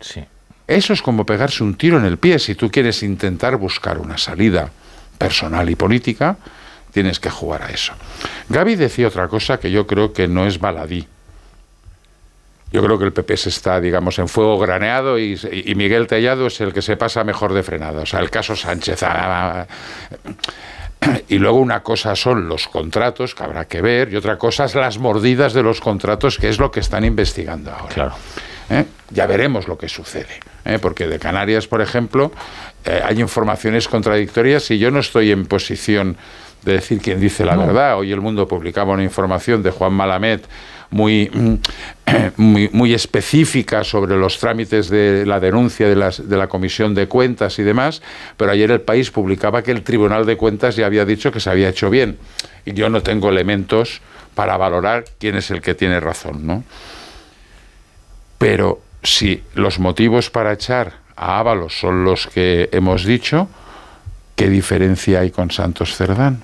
Eso 0.67 0.93
es 0.93 1.03
como 1.03 1.25
pegarse 1.25 1.63
un 1.63 1.75
tiro 1.75 1.99
en 1.99 2.05
el 2.05 2.19
pie. 2.19 2.39
Si 2.39 2.55
tú 2.55 2.71
quieres 2.71 3.03
intentar 3.03 3.57
buscar 3.57 3.99
una 3.99 4.19
salida 4.19 4.71
personal 5.19 5.69
y 5.71 5.77
política, 5.77 6.37
tienes 6.97 7.21
que 7.21 7.29
jugar 7.29 7.63
a 7.63 7.69
eso. 7.69 7.93
Gaby 8.49 8.75
decía 8.75 9.09
otra 9.09 9.29
cosa 9.29 9.61
que 9.61 9.71
yo 9.71 9.87
creo 9.87 10.15
que 10.15 10.29
no 10.29 10.47
es 10.47 10.59
baladí. 10.59 11.07
Yo 12.73 12.83
creo 12.83 12.99
que 12.99 13.05
el 13.05 13.13
PP 13.13 13.37
se 13.37 13.51
está, 13.51 13.79
digamos, 13.83 14.19
en 14.19 14.29
fuego 14.29 14.59
graneado 14.59 15.19
y, 15.19 15.39
Miguel 15.77 16.07
Tellado 16.07 16.47
es 16.47 16.59
el 16.63 16.73
que 16.73 16.81
se 16.81 16.97
pasa 16.97 17.23
mejor 17.23 17.53
de 17.53 17.63
frenada. 17.63 18.01
O 18.01 18.07
sea, 18.07 18.21
el 18.21 18.31
caso 18.31 18.57
Sánchez. 18.57 19.03
Ah, 19.03 19.67
y 21.29 21.37
luego 21.37 21.59
una 21.59 21.83
cosa 21.83 22.17
son 22.17 22.49
los 22.49 22.67
contratos, 22.67 23.35
que 23.35 23.45
habrá 23.45 23.67
que 23.67 23.83
ver, 23.83 24.11
y 24.11 24.17
otra 24.17 24.39
cosa 24.39 24.65
es 24.65 24.75
las 24.75 24.97
mordidas 24.97 25.53
de 25.53 25.63
los 25.63 25.83
contratos, 25.83 26.39
que 26.39 26.49
es 26.49 26.59
lo 26.59 26.71
que 26.71 26.81
están 26.81 27.05
investigando 27.05 27.73
ahora. 27.73 27.95
Claro. 27.95 28.15
¿Eh? 28.71 28.87
Ya 29.11 29.27
veremos 29.27 29.69
lo 29.69 29.77
que 29.77 29.91
sucede. 29.91 30.41
¿eh? 30.65 30.79
Porque 30.81 31.07
de 31.07 31.19
Canarias, 31.19 31.67
por 31.67 31.83
ejemplo, 31.83 32.33
eh, 32.87 33.03
hay 33.05 33.21
informaciones 33.21 33.87
contradictorias 33.87 34.71
y 34.71 34.79
yo 34.79 34.91
no 34.91 35.01
estoy 35.01 35.31
en 35.31 35.45
posición 35.45 36.17
de 36.63 36.73
decir 36.73 37.01
quién 37.01 37.21
dice 37.21 37.45
la 37.45 37.57
verdad. 37.57 37.99
Hoy 37.99 38.13
el 38.13 38.21
mundo 38.21 38.49
publicaba 38.49 38.93
una 38.93 39.05
información 39.05 39.63
de 39.63 39.71
Juan 39.71 39.93
Malamet 39.93 40.47
muy, 40.91 41.31
muy, 42.37 42.69
muy, 42.73 42.95
específica 42.95 43.85
sobre 43.85 44.17
los 44.17 44.39
trámites 44.39 44.89
de 44.89 45.25
la 45.27 45.41
denuncia 45.41 45.89
de, 45.89 45.97
las, 45.97 46.29
de 46.29 46.37
la 46.37 46.49
Comisión 46.49 46.95
de 46.95 47.09
Cuentas 47.09 47.59
y 47.59 47.63
demás, 47.63 48.03
pero 48.37 48.51
ayer 48.51 48.71
el 48.71 48.81
país 48.81 49.11
publicaba 49.11 49.63
que 49.63 49.73
el 49.73 49.83
Tribunal 49.83 50.27
de 50.27 50.37
Cuentas 50.37 50.77
ya 50.77 50.87
había 50.87 51.05
dicho 51.05 51.33
que 51.33 51.41
se 51.41 51.51
había 51.51 51.69
hecho 51.69 51.91
bien. 51.91 52.19
Y 52.65 52.73
yo 52.73 52.89
no 52.89 53.03
tengo 53.03 53.29
elementos 53.29 54.01
para 54.35 54.57
valorar 54.57 55.05
quién 55.19 55.37
es 55.37 55.51
el 55.51 55.63
que 55.63 55.75
tiene 55.75 56.01
razón, 56.01 56.47
¿no? 56.47 56.65
Pero 58.39 58.81
si 59.03 59.43
los 59.55 59.79
motivos 59.79 60.31
para 60.31 60.53
echar 60.53 60.95
a 61.17 61.39
Ábalos 61.39 61.79
son 61.79 62.05
los 62.05 62.27
que 62.27 62.69
hemos 62.73 63.05
dicho, 63.05 63.49
¿qué 64.37 64.49
diferencia 64.49 65.21
hay 65.21 65.31
con 65.31 65.51
Santos 65.51 65.97
Cerdán? 65.97 66.43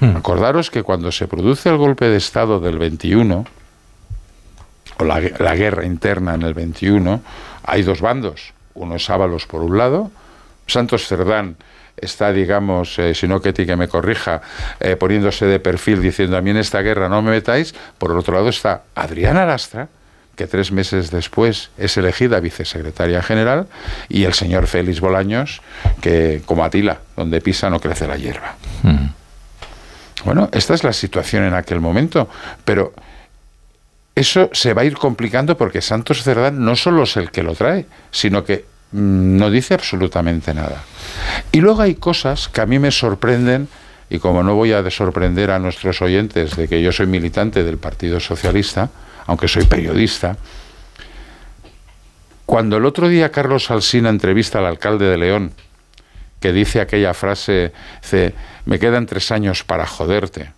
Hmm. 0.00 0.16
Acordaros 0.16 0.70
que 0.70 0.82
cuando 0.82 1.12
se 1.12 1.28
produce 1.28 1.68
el 1.68 1.76
golpe 1.76 2.06
de 2.06 2.16
Estado 2.16 2.58
del 2.58 2.78
21, 2.78 3.44
o 4.98 5.04
la, 5.04 5.20
guerra 5.20 5.84
interna 5.84 6.34
en 6.34 6.42
el 6.42 6.54
21, 6.54 7.22
hay 7.64 7.82
dos 7.82 8.00
bandos. 8.00 8.52
Uno 8.74 8.96
es 8.96 9.08
Ábalos 9.08 9.46
por 9.46 9.62
un 9.62 9.78
lado, 9.78 10.10
Santos 10.66 11.06
Cerdán 11.06 11.56
está, 11.96 12.32
digamos, 12.32 12.98
eh, 12.98 13.14
si 13.14 13.26
no 13.26 13.40
Ketty 13.40 13.64
que 13.64 13.76
me 13.76 13.88
corrija, 13.88 14.42
eh, 14.80 14.96
poniéndose 14.96 15.46
de 15.46 15.60
perfil 15.60 16.02
diciendo 16.02 16.36
a 16.36 16.42
mí 16.42 16.50
en 16.50 16.58
esta 16.58 16.82
guerra 16.82 17.08
no 17.08 17.22
me 17.22 17.30
metáis. 17.30 17.74
Por 17.98 18.10
el 18.10 18.18
otro 18.18 18.34
lado 18.34 18.48
está 18.48 18.82
Adriana 18.94 19.46
Lastra, 19.46 19.88
que 20.36 20.46
tres 20.46 20.70
meses 20.70 21.10
después 21.10 21.70
es 21.78 21.96
elegida 21.96 22.40
vicesecretaria 22.40 23.22
general, 23.22 23.66
y 24.08 24.24
el 24.24 24.34
señor 24.34 24.66
Félix 24.66 25.00
Bolaños, 25.00 25.62
que 26.00 26.42
como 26.44 26.64
Atila, 26.64 27.00
donde 27.16 27.40
pisa 27.40 27.70
no 27.70 27.80
crece 27.80 28.06
la 28.06 28.16
hierba. 28.16 28.54
Hmm. 28.82 29.08
Bueno, 30.24 30.48
esta 30.52 30.74
es 30.74 30.84
la 30.84 30.92
situación 30.92 31.44
en 31.44 31.54
aquel 31.54 31.80
momento, 31.80 32.28
pero 32.64 32.92
eso 34.14 34.50
se 34.52 34.74
va 34.74 34.82
a 34.82 34.84
ir 34.84 34.96
complicando 34.96 35.56
porque 35.56 35.80
Santos 35.80 36.22
Cerdán 36.22 36.64
no 36.64 36.74
solo 36.76 37.04
es 37.04 37.16
el 37.16 37.30
que 37.30 37.42
lo 37.42 37.54
trae, 37.54 37.86
sino 38.10 38.44
que 38.44 38.64
mm, 38.92 39.36
no 39.36 39.50
dice 39.50 39.74
absolutamente 39.74 40.52
nada. 40.52 40.82
Y 41.52 41.60
luego 41.60 41.82
hay 41.82 41.94
cosas 41.94 42.48
que 42.48 42.60
a 42.60 42.66
mí 42.66 42.78
me 42.78 42.90
sorprenden, 42.90 43.68
y 44.10 44.18
como 44.18 44.42
no 44.42 44.54
voy 44.54 44.72
a 44.72 44.90
sorprender 44.90 45.50
a 45.50 45.58
nuestros 45.58 46.02
oyentes 46.02 46.56
de 46.56 46.66
que 46.68 46.82
yo 46.82 46.92
soy 46.92 47.06
militante 47.06 47.62
del 47.62 47.78
Partido 47.78 48.20
Socialista, 48.20 48.90
aunque 49.26 49.48
soy 49.48 49.64
periodista, 49.64 50.36
cuando 52.46 52.76
el 52.76 52.84
otro 52.84 53.08
día 53.08 53.32
Carlos 53.32 53.70
Alsina 53.70 54.08
entrevista 54.08 54.60
al 54.60 54.66
alcalde 54.66 55.06
de 55.06 55.18
León, 55.18 55.52
que 56.40 56.52
dice 56.52 56.80
aquella 56.80 57.12
frase, 57.12 57.72
dice, 58.02 58.34
me 58.66 58.78
quedan 58.78 59.06
tres 59.06 59.32
años 59.32 59.64
para 59.64 59.86
joderte. 59.86 60.52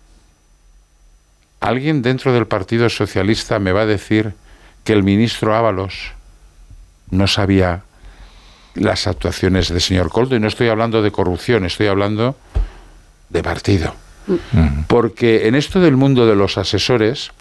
¿Alguien 1.59 2.01
dentro 2.01 2.31
del 2.31 2.47
Partido 2.47 2.89
Socialista 2.89 3.59
me 3.59 3.71
va 3.71 3.81
a 3.81 3.85
decir 3.85 4.33
que 4.83 4.93
el 4.93 5.03
ministro 5.03 5.55
Ábalos 5.55 6.13
no 7.09 7.27
sabía 7.27 7.81
las 8.75 9.07
actuaciones 9.07 9.69
del 9.69 9.81
señor 9.81 10.09
Coldo? 10.09 10.35
Y 10.35 10.39
no 10.39 10.47
estoy 10.47 10.69
hablando 10.69 11.01
de 11.01 11.11
corrupción, 11.11 11.65
estoy 11.65 11.87
hablando 11.87 12.37
de 13.29 13.43
partido. 13.43 13.95
Mm. 14.27 14.83
Porque 14.87 15.47
en 15.47 15.55
esto 15.55 15.79
del 15.79 15.97
mundo 15.97 16.27
de 16.27 16.35
los 16.35 16.57
asesores, 16.57 17.31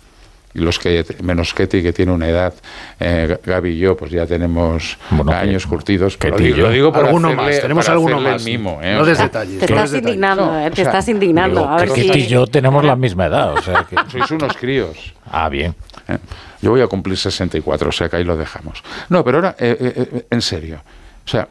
los 0.55 0.79
que 0.79 1.05
menos 1.23 1.55
Ketty 1.55 1.83
que 1.83 1.93
tiene 1.93 2.13
una 2.13 2.29
edad 2.29 2.55
eh, 2.99 3.39
Gaby 3.45 3.71
y 3.71 3.79
yo 3.79 3.97
pues 3.97 4.11
ya 4.11 4.27
tenemos 4.27 4.99
años 5.31 5.67
curtidos 5.67 6.17
pero 6.17 6.39
lo 6.39 6.71
digo, 6.71 6.93
por 6.93 7.07
alguno 7.07 7.35
más 7.35 7.61
tenemos 7.61 7.89
alguno 7.89 8.21
más. 8.21 8.45
mimo, 8.45 8.81
¿eh? 8.83 8.95
no 8.95 9.05
des 9.05 9.19
detalles 9.19 9.59
te 9.59 9.67
estás 9.67 9.93
indignando 9.93 10.59
eh, 10.59 10.71
te 10.71 10.83
estás 10.83 11.09
indignando 11.09 11.69
a 11.69 11.77
ver 11.77 11.91
si... 11.91 12.11
y 12.11 12.27
yo 12.27 12.47
tenemos 12.47 12.85
la 12.85 12.97
misma 12.97 13.27
edad 13.27 13.53
o 13.53 13.63
sea 13.63 13.87
que 13.89 13.97
sois 14.11 14.31
unos 14.31 14.57
críos. 14.57 15.15
Ah 15.31 15.49
bien. 15.49 15.75
¿Eh? 16.09 16.19
yo 16.63 16.71
voy 16.71 16.81
a 16.81 16.87
cumplir 16.87 17.17
64 17.17 17.89
o 17.89 17.93
sea 17.93 18.09
que 18.09 18.17
ahí 18.17 18.25
lo 18.25 18.37
dejamos. 18.37 18.83
No 19.09 19.25
pero 19.25 19.39
ahora 19.39 19.57
en 19.59 20.43
serio 20.43 20.81
o 21.25 21.29
sea 21.29 21.49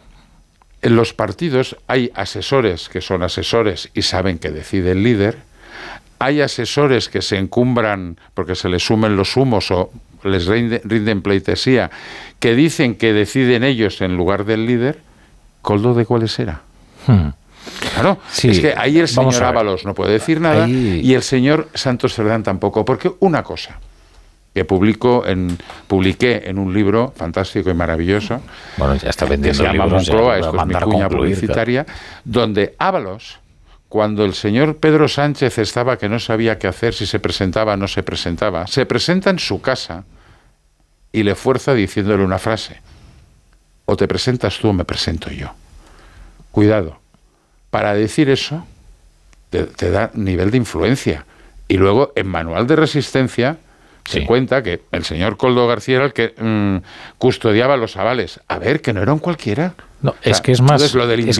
en 0.81 0.95
los 0.95 1.13
partidos 1.13 1.75
hay 1.87 2.11
asesores 2.15 2.89
que 2.89 3.01
son 3.01 3.23
asesores 3.23 3.89
y 3.93 4.03
saben 4.03 4.39
que 4.39 4.49
decide 4.49 4.91
el 4.91 5.03
líder 5.03 5.46
hay 6.19 6.41
asesores 6.41 7.09
que 7.09 7.21
se 7.21 7.37
encumbran 7.37 8.17
porque 8.33 8.55
se 8.55 8.69
les 8.69 8.83
sumen 8.85 9.15
los 9.15 9.35
humos 9.37 9.71
o 9.71 9.91
les 10.23 10.45
rinden, 10.47 11.21
pleitesía, 11.21 11.91
que 12.39 12.55
dicen 12.55 12.95
que 12.95 13.13
deciden 13.13 13.63
ellos 13.63 14.01
en 14.01 14.17
lugar 14.17 14.45
del 14.45 14.65
líder, 14.65 14.99
¿coldo 15.61 15.93
de 15.93 16.05
cuáles 16.05 16.37
era? 16.39 16.61
Hmm. 17.05 17.29
Claro, 17.93 18.19
es 18.43 18.59
que 18.59 18.73
ahí 18.77 18.97
el 18.97 19.07
señor 19.07 19.43
Ábalos 19.43 19.85
no 19.85 19.93
puede 19.93 20.13
decir 20.13 20.39
nada 20.39 20.67
y 20.69 21.13
el 21.13 21.21
señor 21.21 21.67
Santos 21.73 22.13
Cerdán 22.13 22.41
tampoco, 22.41 22.85
porque 22.85 23.11
una 23.19 23.43
cosa 23.43 23.79
que 24.53 24.65
publico 24.65 25.23
en, 25.27 25.57
publiqué 25.85 26.43
en 26.45 26.57
un 26.57 26.73
libro 26.73 27.13
fantástico 27.15 27.69
y 27.69 27.73
maravilloso, 27.73 28.41
bueno, 28.77 28.95
ya 28.95 29.09
está 29.09 29.25
vendiendo 29.25 29.63
que 29.63 29.69
se 29.69 29.77
llama 29.77 29.85
Moncloa, 29.85 30.39
esto 30.39 30.57
es 30.59 30.65
mi 30.65 30.73
cuña 30.73 31.09
publicitaria, 31.09 31.85
donde 32.23 32.73
Ábalos 32.79 33.37
cuando 33.89 34.25
el 34.25 34.33
señor 34.33 34.77
Pedro 34.77 35.07
Sánchez 35.07 35.57
estaba 35.59 35.97
que 35.97 36.09
no 36.09 36.19
sabía 36.19 36.59
qué 36.59 36.67
hacer, 36.67 36.93
si 36.93 37.05
se 37.05 37.19
presentaba 37.19 37.73
o 37.73 37.77
no 37.77 37.87
se 37.87 38.03
presentaba, 38.03 38.67
se 38.67 38.85
presenta 38.85 39.29
en 39.29 39.39
su 39.39 39.61
casa 39.61 40.03
y 41.11 41.23
le 41.23 41.35
fuerza 41.35 41.73
diciéndole 41.73 42.23
una 42.23 42.39
frase. 42.39 42.81
O 43.85 43.95
te 43.95 44.07
presentas 44.07 44.59
tú 44.59 44.69
o 44.69 44.73
me 44.73 44.83
presento 44.83 45.31
yo. 45.31 45.53
Cuidado. 46.51 46.99
Para 47.69 47.93
decir 47.93 48.29
eso, 48.29 48.65
te, 49.49 49.89
da 49.89 50.11
nivel 50.13 50.51
de 50.51 50.57
influencia. 50.57 51.25
Y 51.69 51.77
luego, 51.77 52.11
en 52.15 52.27
Manual 52.27 52.67
de 52.67 52.75
Resistencia, 52.75 53.57
se 54.05 54.25
cuenta 54.25 54.63
que 54.63 54.81
el 54.91 55.03
señor 55.05 55.37
Coldo 55.37 55.67
García 55.67 55.97
era 55.97 56.05
el 56.05 56.13
que 56.13 56.33
mm, 56.37 57.17
custodiaba 57.17 57.77
los 57.77 57.97
avales. 57.97 58.39
A 58.47 58.57
ver, 58.57 58.81
que 58.81 58.93
no 58.93 59.01
era 59.01 59.13
un 59.13 59.19
cualquiera. 59.19 59.75
No, 60.01 60.13
es 60.21 60.41
que 60.41 60.51
es 60.51 60.61
más. 60.61 60.73
Entonces, 60.73 60.93
lo 60.93 61.07
del 61.07 61.27
es 61.27 61.39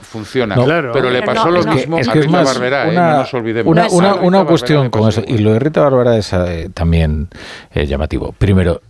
funciona. 0.00 0.54
pero 0.92 1.10
le 1.10 1.22
pasó 1.22 1.50
lo 1.50 1.64
mismo 1.64 1.98
a 1.98 2.02
Rita 2.02 2.42
Barberá, 2.42 2.86
¿eh? 2.86 2.90
una, 2.90 3.10
no 3.10 3.18
nos 3.18 3.34
olvidemos. 3.34 3.92
Una, 3.92 4.14
una, 4.14 4.44
cuestión 4.44 4.90
con 4.90 5.08
eso, 5.08 5.22
y 5.26 5.38
lo 5.38 5.52
de 5.52 5.58
Rita 5.58 5.82
Barberá 5.82 6.16
es 6.16 6.32
eh, 6.32 6.70
también 6.72 7.28
eh, 7.72 7.86
llamativo. 7.86 8.32
Primero, 8.32 8.82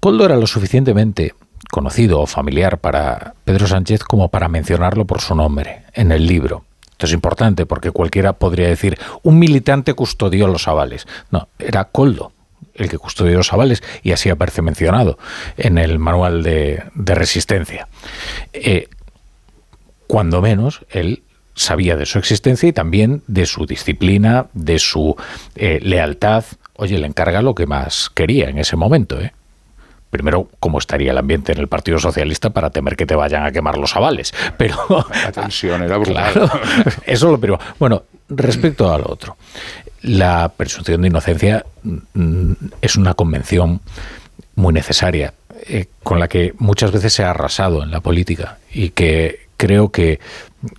Coldo 0.00 0.26
era 0.26 0.36
lo 0.36 0.46
suficientemente 0.46 1.34
conocido 1.70 2.20
o 2.20 2.26
familiar 2.26 2.78
para 2.78 3.34
Pedro 3.44 3.66
Sánchez 3.66 4.04
como 4.04 4.28
para 4.28 4.48
mencionarlo 4.48 5.06
por 5.06 5.22
su 5.22 5.34
nombre 5.34 5.84
en 5.94 6.12
el 6.12 6.26
libro. 6.26 6.64
Esto 6.90 7.06
es 7.06 7.12
importante 7.14 7.64
porque 7.64 7.90
cualquiera 7.90 8.34
podría 8.34 8.68
decir, 8.68 8.98
un 9.22 9.38
militante 9.38 9.94
custodió 9.94 10.46
los 10.48 10.68
avales. 10.68 11.06
No, 11.30 11.48
era 11.58 11.84
Coldo 11.84 12.32
el 12.74 12.88
que 12.88 12.98
custodió 12.98 13.36
los 13.36 13.52
avales 13.52 13.82
y 14.02 14.12
así 14.12 14.30
aparece 14.30 14.62
mencionado 14.62 15.18
en 15.56 15.78
el 15.78 15.98
manual 15.98 16.42
de, 16.42 16.82
resistencia. 16.94 17.88
Eh, 18.52 18.88
cuando 20.06 20.42
menos, 20.42 20.84
él 20.90 21.22
sabía 21.54 21.96
de 21.96 22.06
su 22.06 22.18
existencia 22.18 22.68
y 22.68 22.72
también 22.72 23.22
de 23.26 23.46
su 23.46 23.66
disciplina, 23.66 24.46
de 24.54 24.78
su 24.78 25.16
eh, 25.54 25.80
lealtad. 25.82 26.44
Oye, 26.74 26.98
le 26.98 27.06
encarga 27.06 27.42
lo 27.42 27.54
que 27.54 27.66
más 27.66 28.10
quería 28.14 28.48
en 28.48 28.58
ese 28.58 28.76
momento, 28.76 29.20
¿eh? 29.20 29.32
primero 30.12 30.50
cómo 30.60 30.78
estaría 30.78 31.10
el 31.10 31.16
ambiente 31.16 31.52
en 31.52 31.58
el 31.58 31.68
Partido 31.68 31.98
Socialista 31.98 32.50
para 32.50 32.68
temer 32.68 32.96
que 32.96 33.06
te 33.06 33.14
vayan 33.16 33.46
a 33.46 33.50
quemar 33.50 33.78
los 33.78 33.96
avales. 33.96 34.34
Pero 34.58 34.76
la 35.10 35.32
tensión 35.32 35.82
era 35.82 35.96
brutal. 35.96 36.50
eso 37.06 37.30
lo 37.30 37.40
primero. 37.40 37.60
Bueno, 37.78 38.02
respecto 38.28 38.92
al 38.92 39.02
otro, 39.06 39.38
la 40.02 40.52
presunción 40.56 41.02
de 41.02 41.08
inocencia 41.08 41.64
mm, 41.82 42.52
es 42.80 42.96
una 42.96 43.14
convención 43.14 43.80
muy 44.54 44.72
necesaria 44.72 45.34
eh, 45.66 45.86
con 46.02 46.18
la 46.18 46.28
que 46.28 46.54
muchas 46.58 46.92
veces 46.92 47.12
se 47.12 47.24
ha 47.24 47.30
arrasado 47.30 47.82
en 47.82 47.90
la 47.90 48.00
política 48.00 48.58
y 48.72 48.90
que 48.90 49.46
creo 49.56 49.90
que 49.90 50.20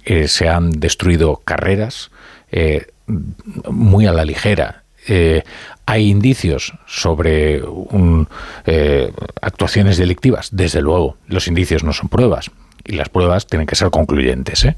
eh, 0.06 0.28
se 0.28 0.50
han 0.50 0.72
destruido 0.72 1.38
carreras 1.44 2.12
eh, 2.52 2.88
muy 3.08 4.06
a 4.06 4.12
la 4.12 4.26
ligera 4.26 4.84
¿Hay 5.86 6.10
indicios 6.10 6.74
sobre 6.86 7.62
eh, 8.66 9.14
actuaciones 9.42 9.98
delictivas? 9.98 10.50
Desde 10.52 10.82
luego, 10.82 11.18
los 11.28 11.48
indicios 11.48 11.84
no 11.84 11.92
son 11.92 12.08
pruebas 12.08 12.52
y 12.86 12.94
las 12.94 13.10
pruebas 13.10 13.48
tienen 13.48 13.68
que 13.68 13.76
ser 13.76 13.90
concluyentes. 13.90 14.64
¿eh? 14.64 14.78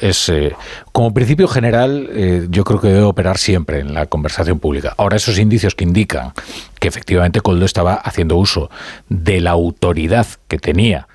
Es, 0.00 0.28
eh, 0.28 0.54
como 0.92 1.14
principio 1.14 1.48
general, 1.48 2.46
yo 2.50 2.64
creo 2.64 2.80
que 2.80 2.88
debe 2.88 3.02
operar 3.02 3.38
siempre 3.38 3.80
en 3.80 3.94
la 3.94 4.06
conversación 4.06 4.58
pública. 4.58 4.94
Ahora, 4.96 5.16
esos 5.16 5.38
indicios 5.38 5.74
que 5.74 5.84
indican 5.84 6.32
que 6.80 6.88
efectivamente 6.88 7.40
Coldo 7.40 7.64
estaba 7.64 7.94
haciendo 7.94 8.36
uso 8.36 8.70
de 9.08 9.40
la 9.40 9.50
autoridad 9.50 10.26
que 10.48 10.58
tenía 10.58 11.08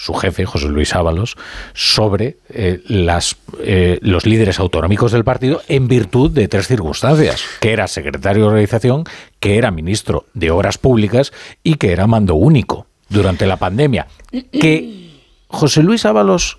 su 0.00 0.14
jefe, 0.14 0.46
José 0.46 0.68
Luis 0.68 0.94
Ábalos, 0.94 1.36
sobre 1.74 2.38
eh, 2.48 2.80
las, 2.86 3.36
eh, 3.58 3.98
los 4.00 4.24
líderes 4.24 4.58
autonómicos 4.58 5.12
del 5.12 5.24
partido 5.24 5.60
en 5.68 5.88
virtud 5.88 6.30
de 6.30 6.48
tres 6.48 6.68
circunstancias, 6.68 7.44
que 7.60 7.72
era 7.72 7.86
secretario 7.86 8.44
de 8.44 8.48
organización, 8.48 9.04
que 9.40 9.58
era 9.58 9.70
ministro 9.70 10.24
de 10.32 10.50
Obras 10.50 10.78
Públicas 10.78 11.32
y 11.62 11.74
que 11.74 11.92
era 11.92 12.06
mando 12.06 12.34
único 12.34 12.86
durante 13.10 13.46
la 13.46 13.58
pandemia. 13.58 14.06
Que 14.30 15.10
José 15.48 15.82
Luis 15.82 16.06
Ábalos 16.06 16.58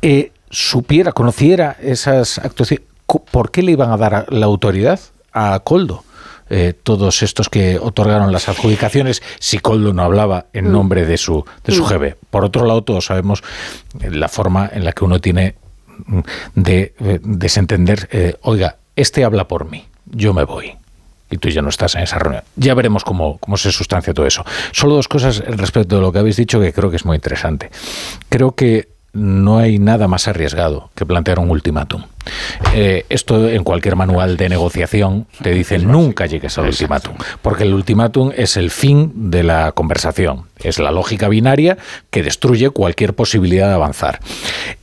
eh, 0.00 0.32
supiera, 0.50 1.12
conociera 1.12 1.76
esas 1.80 2.38
actuaciones, 2.38 2.86
¿por 3.30 3.50
qué 3.50 3.62
le 3.62 3.72
iban 3.72 3.90
a 3.90 3.96
dar 3.96 4.32
la 4.32 4.46
autoridad 4.46 5.00
a 5.32 5.58
Coldo? 5.60 6.04
Eh, 6.50 6.72
todos 6.82 7.22
estos 7.22 7.50
que 7.50 7.78
otorgaron 7.78 8.32
las 8.32 8.48
adjudicaciones 8.48 9.22
si 9.38 9.58
Coldo 9.58 9.92
no 9.92 10.02
hablaba 10.02 10.46
en 10.54 10.68
mm. 10.68 10.72
nombre 10.72 11.04
de 11.04 11.18
su, 11.18 11.44
de 11.64 11.74
su 11.74 11.84
mm. 11.84 12.14
Por 12.30 12.44
otro 12.44 12.64
lado, 12.64 12.82
todos 12.82 13.04
sabemos 13.04 13.42
la 14.00 14.28
forma 14.28 14.70
en 14.72 14.84
la 14.84 14.92
que 14.92 15.04
uno 15.04 15.20
tiene 15.20 15.56
mm, 16.06 16.20
de 16.54 16.94
eh, 17.00 17.20
desentender, 17.22 18.08
eh, 18.12 18.36
oiga, 18.42 18.76
este 18.96 19.24
habla 19.24 19.46
por 19.46 19.70
mí, 19.70 19.86
yo 20.06 20.32
me 20.32 20.44
voy 20.44 20.72
y 21.30 21.36
tú 21.36 21.50
ya 21.50 21.60
no 21.60 21.68
estás 21.68 21.94
en 21.94 22.02
esa 22.02 22.18
reunión. 22.18 22.42
Ya 22.56 22.72
veremos 22.72 23.04
cómo, 23.04 23.36
cómo, 23.36 23.58
se 23.58 23.70
sustancia 23.70 24.14
todo 24.14 24.26
eso. 24.26 24.44
Solo 24.72 24.94
dos 24.94 25.08
cosas 25.08 25.40
respecto 25.40 25.96
de 25.96 26.02
lo 26.02 26.10
que 26.10 26.18
habéis 26.20 26.36
dicho 26.36 26.58
que 26.58 26.72
creo 26.72 26.88
que 26.88 26.96
es 26.96 27.04
muy 27.04 27.16
interesante. 27.16 27.70
Creo 28.30 28.52
que 28.54 28.88
no 29.18 29.58
hay 29.58 29.78
nada 29.78 30.08
más 30.08 30.28
arriesgado 30.28 30.90
que 30.94 31.04
plantear 31.04 31.38
un 31.38 31.50
ultimátum. 31.50 32.04
Eh, 32.74 33.06
esto 33.08 33.48
en 33.48 33.64
cualquier 33.64 33.96
manual 33.96 34.36
de 34.36 34.48
negociación 34.48 35.26
te 35.42 35.50
dice 35.50 35.78
nunca 35.78 36.26
llegues 36.26 36.58
al 36.58 36.66
ultimátum, 36.66 37.14
porque 37.42 37.64
el 37.64 37.74
ultimátum 37.74 38.32
es 38.36 38.56
el 38.56 38.70
fin 38.70 39.30
de 39.30 39.42
la 39.42 39.72
conversación, 39.72 40.44
es 40.62 40.78
la 40.78 40.90
lógica 40.90 41.28
binaria 41.28 41.78
que 42.10 42.22
destruye 42.22 42.70
cualquier 42.70 43.14
posibilidad 43.14 43.68
de 43.68 43.74
avanzar. 43.74 44.20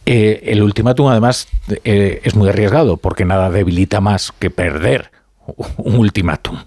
Eh, 0.05 0.43
el 0.45 0.63
ultimátum 0.63 1.07
además 1.07 1.47
eh, 1.83 2.21
es 2.23 2.35
muy 2.35 2.49
arriesgado 2.49 2.97
porque 2.97 3.25
nada 3.25 3.49
debilita 3.49 4.01
más 4.01 4.31
que 4.37 4.49
perder 4.49 5.11
un 5.77 5.95
ultimátum. 5.95 6.57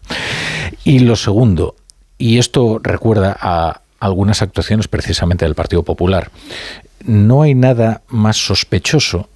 Y 0.85 1.01
lo 1.01 1.17
segundo, 1.17 1.75
y 2.17 2.39
esto 2.39 2.81
recuerda 2.83 3.37
a 3.41 3.81
algunas 4.01 4.43
actuaciones 4.43 4.87
precisamente 4.87 5.45
del 5.45 5.55
Partido 5.55 5.83
Popular 5.83 6.31
no 7.05 7.43
hay 7.43 7.55
nada 7.55 8.03
más 8.09 8.37
sospechoso 8.37 9.29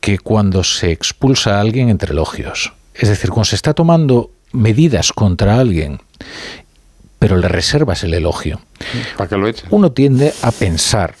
que 0.00 0.18
cuando 0.18 0.64
se 0.64 0.92
expulsa 0.92 1.56
a 1.56 1.60
alguien 1.60 1.88
entre 1.88 2.12
elogios. 2.12 2.72
Es 2.94 3.08
decir, 3.08 3.30
cuando 3.30 3.46
se 3.46 3.56
está 3.56 3.74
tomando 3.74 4.30
medidas 4.52 5.12
contra 5.12 5.58
alguien, 5.58 6.00
pero 7.18 7.36
le 7.36 7.48
reservas 7.48 8.04
el 8.04 8.14
elogio. 8.14 8.60
¿Para 9.16 9.36
lo 9.36 9.50
Uno 9.70 9.92
tiende 9.92 10.32
a 10.42 10.50
pensar 10.52 11.14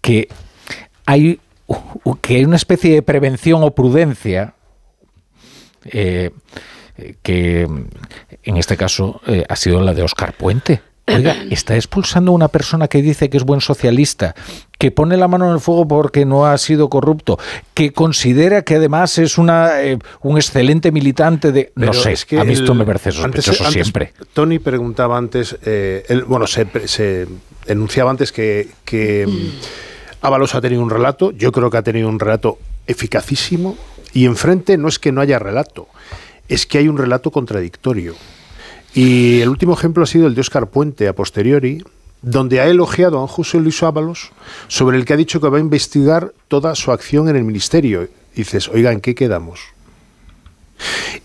que 0.00 0.28
hay, 1.06 1.40
que 2.20 2.36
hay 2.36 2.44
una 2.44 2.56
especie 2.56 2.94
de 2.94 3.02
prevención 3.02 3.62
o 3.62 3.70
prudencia 3.70 4.54
eh, 5.84 6.30
que 7.22 7.62
en 8.42 8.56
este 8.56 8.76
caso 8.76 9.20
eh, 9.26 9.44
ha 9.48 9.56
sido 9.56 9.80
la 9.80 9.94
de 9.94 10.02
Oscar 10.02 10.34
Puente. 10.34 10.82
Oiga, 11.06 11.36
está 11.50 11.76
expulsando 11.76 12.32
a 12.32 12.34
una 12.34 12.48
persona 12.48 12.88
que 12.88 13.02
dice 13.02 13.30
que 13.30 13.36
es 13.36 13.44
buen 13.44 13.60
socialista, 13.60 14.34
que 14.78 14.92
pone 14.92 15.16
la 15.16 15.26
mano 15.26 15.46
en 15.48 15.54
el 15.54 15.60
fuego 15.60 15.86
porque 15.88 16.24
no 16.24 16.46
ha 16.46 16.56
sido 16.56 16.88
corrupto, 16.88 17.38
que 17.74 17.92
considera 17.92 18.62
que 18.62 18.76
además 18.76 19.18
es 19.18 19.36
una, 19.36 19.82
eh, 19.82 19.98
un 20.22 20.36
excelente 20.36 20.92
militante 20.92 21.50
de... 21.50 21.72
no 21.74 21.92
sé, 21.92 22.12
es 22.12 22.24
que 22.24 22.38
a 22.38 22.44
mí 22.44 22.52
esto 22.52 22.74
me 22.74 22.84
parece 22.86 23.10
sospechoso 23.10 23.70
siempre. 23.70 24.12
Tony 24.32 24.60
preguntaba 24.60 25.18
antes, 25.18 25.56
eh, 25.64 26.22
bueno, 26.28 26.46
se, 26.46 27.26
enunciaba 27.66 28.10
antes 28.10 28.30
que, 28.30 28.68
que 28.84 29.26
mm, 29.26 30.22
Ábalos 30.22 30.54
ha 30.54 30.60
tenido 30.60 30.82
un 30.82 30.90
relato, 30.90 31.32
yo 31.32 31.50
creo 31.50 31.70
que 31.70 31.76
ha 31.76 31.82
tenido 31.82 32.08
un 32.08 32.20
relato 32.20 32.58
eficacísimo, 32.86 33.76
y 34.12 34.26
enfrente 34.26 34.78
no 34.78 34.88
es 34.88 34.98
que 34.98 35.12
no 35.12 35.20
haya 35.20 35.38
relato, 35.38 35.88
es 36.48 36.66
que 36.66 36.78
hay 36.78 36.88
un 36.88 36.96
relato 36.96 37.30
contradictorio. 37.30 38.14
Y 38.94 39.40
el 39.40 39.48
último 39.48 39.74
ejemplo 39.74 40.02
ha 40.02 40.06
sido 40.06 40.26
el 40.26 40.34
de 40.34 40.40
Oscar 40.40 40.70
Puente 40.70 41.08
a 41.08 41.14
posteriori, 41.14 41.84
donde 42.22 42.60
ha 42.60 42.66
elogiado 42.66 43.22
a 43.22 43.28
José 43.28 43.60
Luis 43.60 43.82
Ábalos, 43.82 44.30
sobre 44.68 44.96
el 44.96 45.04
que 45.04 45.14
ha 45.14 45.16
dicho 45.16 45.40
que 45.40 45.48
va 45.48 45.58
a 45.58 45.60
investigar 45.60 46.32
toda 46.48 46.74
su 46.74 46.92
acción 46.92 47.28
en 47.28 47.36
el 47.36 47.44
ministerio. 47.44 48.08
Dices, 48.34 48.68
oiga, 48.68 48.92
¿en 48.92 49.00
qué 49.00 49.14
quedamos? 49.14 49.60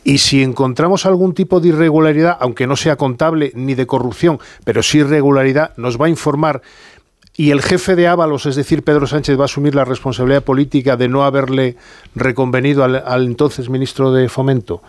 Y 0.03 0.17
si 0.17 0.41
encontramos 0.41 1.05
algún 1.05 1.33
tipo 1.33 1.59
de 1.59 1.69
irregularidad, 1.69 2.37
aunque 2.39 2.67
no 2.67 2.75
sea 2.75 2.95
contable 2.95 3.51
ni 3.55 3.75
de 3.75 3.87
corrupción, 3.87 4.39
pero 4.63 4.83
sí 4.83 4.99
irregularidad, 4.99 5.73
nos 5.77 5.99
va 5.99 6.07
a 6.07 6.09
informar. 6.09 6.61
Y 7.35 7.51
el 7.51 7.61
jefe 7.61 7.95
de 7.95 8.07
Ábalos, 8.07 8.45
es 8.45 8.55
decir, 8.55 8.83
Pedro 8.83 9.07
Sánchez, 9.07 9.37
va 9.37 9.43
a 9.43 9.45
asumir 9.45 9.73
la 9.73 9.85
responsabilidad 9.85 10.43
política 10.43 10.97
de 10.97 11.09
no 11.09 11.23
haberle 11.23 11.77
reconvenido 12.13 12.83
al 12.83 13.25
entonces 13.25 13.69
ministro 13.69 14.11
de 14.11 14.29
Fomento. 14.29 14.83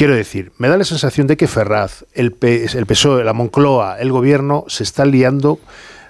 Quiero 0.00 0.14
decir, 0.14 0.50
me 0.56 0.68
da 0.68 0.78
la 0.78 0.84
sensación 0.84 1.26
de 1.26 1.36
que 1.36 1.46
Ferraz, 1.46 2.06
el, 2.14 2.34
el 2.40 2.86
PSOE, 2.86 3.22
la 3.22 3.34
Moncloa, 3.34 4.00
el 4.00 4.10
gobierno 4.10 4.64
se 4.66 4.82
está 4.82 5.04
liando 5.04 5.58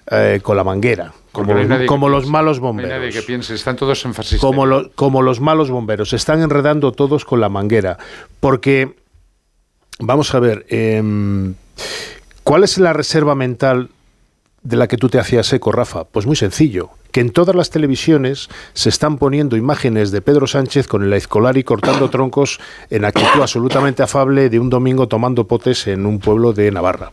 eh, 0.09 0.39
con 0.45 0.57
la 0.57 0.63
manguera. 0.63 1.13
Como, 1.33 1.53
como 1.87 2.09
los 2.09 2.29
malos 2.29 2.61
bomberos. 2.61 2.93
nadie 2.93 3.11
que 3.11 3.23
piense, 3.23 3.53
están 3.53 3.75
todos 3.75 4.05
en 4.05 4.13
como, 4.39 4.65
como 4.95 5.23
los 5.23 5.41
malos 5.41 5.73
bomberos, 5.73 6.11
se 6.11 6.15
están 6.15 6.41
enredando 6.41 6.93
todos 6.93 7.25
con 7.25 7.41
la 7.41 7.49
manguera. 7.49 7.99
Porque, 8.39 8.95
vamos 9.99 10.37
a 10.37 10.39
ver, 10.39 10.67
em, 10.69 11.57
¿cuál 12.45 12.63
es 12.63 12.79
la 12.79 12.93
reserva 12.93 13.35
mental 13.35 13.89
de 14.63 14.77
la 14.77 14.87
que 14.87 14.99
tú 14.99 15.09
te 15.09 15.19
hacías 15.19 15.53
eco, 15.53 15.73
Rafa? 15.73 16.05
Pues 16.05 16.27
muy 16.27 16.37
sencillo 16.37 16.91
que 17.13 17.21
en 17.21 17.31
todas 17.31 17.55
las 17.55 17.71
televisiones 17.71 18.49
se 18.73 18.89
están 18.89 19.19
poniendo 19.19 19.57
imágenes 19.57 20.11
de 20.11 20.23
Pedro 20.23 20.47
Sánchez 20.47 20.87
con 20.87 21.03
el 21.03 21.21
y 21.55 21.65
cortando 21.65 22.11
troncos 22.11 22.61
en 22.91 23.05
actitud 23.05 23.41
absolutamente 23.41 24.03
afable 24.03 24.49
de 24.49 24.59
un 24.59 24.71
domingo 24.71 25.09
tomando 25.09 25.47
potes 25.47 25.87
en 25.87 26.07
un 26.07 26.19
pueblo 26.19 26.53
de 26.53 26.71
Navarra. 26.71 27.13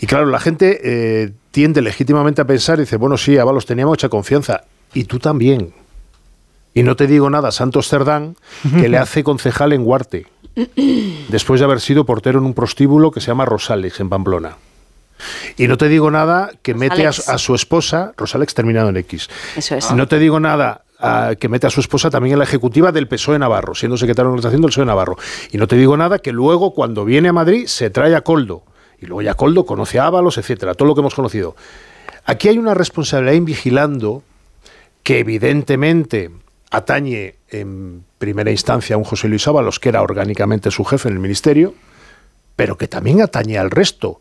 y 0.00 0.06
claro, 0.06 0.26
la 0.26 0.40
gente 0.40 0.80
eh, 0.82 1.32
tiende 1.50 1.82
legítimamente 1.82 2.42
a 2.42 2.46
pensar 2.46 2.78
y 2.78 2.82
dice, 2.82 2.96
bueno, 2.96 3.16
sí, 3.16 3.38
Avalos 3.38 3.66
tenía 3.66 3.86
mucha 3.86 4.08
confianza. 4.08 4.62
Y 4.92 5.04
tú 5.04 5.18
también. 5.18 5.72
Y 6.74 6.82
no 6.82 6.96
te 6.96 7.06
digo 7.06 7.30
nada, 7.30 7.50
Santos 7.50 7.88
Cerdán, 7.88 8.36
que 8.80 8.88
le 8.88 8.98
hace 8.98 9.24
concejal 9.24 9.72
en 9.72 9.82
Huarte, 9.84 10.26
después 11.28 11.60
de 11.60 11.64
haber 11.64 11.80
sido 11.80 12.04
portero 12.04 12.38
en 12.38 12.44
un 12.44 12.54
prostíbulo 12.54 13.10
que 13.10 13.20
se 13.20 13.28
llama 13.28 13.44
Rosales, 13.44 13.98
en 14.00 14.08
Pamplona. 14.08 14.56
Y 15.56 15.66
no 15.68 15.76
te 15.76 15.88
digo 15.88 16.10
nada 16.10 16.50
que 16.62 16.74
mete 16.74 17.06
a, 17.06 17.12
su 17.12 17.54
esposa, 17.54 18.12
Rosalex 18.16 18.54
terminado 18.54 18.88
en 18.88 18.96
X. 18.98 19.28
Eso 19.56 19.76
es. 19.76 19.90
No 19.92 20.08
te 20.08 20.18
digo 20.18 20.40
nada 20.40 20.82
que 21.38 21.48
mete 21.48 21.66
a 21.66 21.70
su 21.70 21.80
esposa 21.80 22.10
también 22.10 22.34
en 22.34 22.38
la 22.38 22.44
ejecutiva 22.44 22.92
del 22.92 23.08
PSOE 23.08 23.38
Navarro, 23.38 23.74
siendo 23.74 23.96
secretario 23.96 24.28
de 24.28 24.34
organización 24.34 24.60
del 24.60 24.70
PSOE 24.70 24.86
Navarro. 24.86 25.16
Y 25.50 25.58
no 25.58 25.66
te 25.66 25.76
digo 25.76 25.96
nada 25.96 26.18
que 26.18 26.32
luego, 26.32 26.74
cuando 26.74 27.04
viene 27.04 27.28
a 27.28 27.32
Madrid, 27.32 27.66
se 27.66 27.90
trae 27.90 28.14
a 28.14 28.20
Coldo. 28.20 28.64
Y 29.00 29.06
luego 29.06 29.22
ya 29.22 29.34
Coldo 29.34 29.64
conoce 29.64 29.98
a 29.98 30.06
Ábalos, 30.06 30.36
etcétera, 30.36 30.74
todo 30.74 30.88
lo 30.88 30.94
que 30.94 31.00
hemos 31.00 31.14
conocido. 31.14 31.56
Aquí 32.26 32.48
hay 32.48 32.58
una 32.58 32.74
responsabilidad 32.74 33.34
en 33.34 33.44
vigilando 33.46 34.22
que 35.02 35.20
evidentemente 35.20 36.30
atañe 36.70 37.36
en 37.48 38.04
primera 38.18 38.50
instancia 38.50 38.94
a 38.94 38.98
un 38.98 39.04
José 39.04 39.28
Luis 39.28 39.48
Ábalos, 39.48 39.80
que 39.80 39.88
era 39.88 40.02
orgánicamente 40.02 40.70
su 40.70 40.84
jefe 40.84 41.08
en 41.08 41.14
el 41.14 41.20
ministerio, 41.20 41.74
pero 42.56 42.76
que 42.76 42.88
también 42.88 43.22
atañe 43.22 43.58
al 43.58 43.70
resto, 43.70 44.20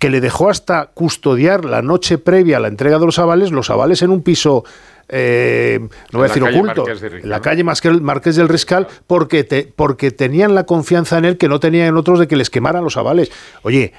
que 0.00 0.10
le 0.10 0.20
dejó 0.20 0.48
hasta 0.48 0.86
custodiar 0.86 1.64
la 1.64 1.82
noche 1.82 2.18
previa 2.18 2.56
a 2.56 2.60
la 2.60 2.68
entrega 2.68 2.98
de 2.98 3.04
los 3.04 3.18
avales, 3.18 3.52
los 3.52 3.68
avales 3.70 4.00
en 4.02 4.10
un 4.10 4.22
piso 4.22 4.64
eh, 5.12 5.78
no 6.12 6.20
voy 6.20 6.26
a 6.26 6.28
decir 6.28 6.42
oculto, 6.42 6.86
en 6.88 7.28
la 7.28 7.40
calle 7.40 7.64
Marqués 7.64 8.36
del 8.36 8.48
Riscal, 8.48 8.86
porque, 9.06 9.44
te, 9.44 9.70
porque 9.74 10.10
tenían 10.10 10.54
la 10.54 10.64
confianza 10.64 11.18
en 11.18 11.24
él 11.24 11.36
que 11.36 11.48
no 11.48 11.60
tenían 11.60 11.88
en 11.88 11.96
otros 11.96 12.18
de 12.18 12.28
que 12.28 12.36
les 12.36 12.48
quemaran 12.48 12.82
los 12.84 12.96
avales. 12.96 13.30
Oye, 13.62 13.92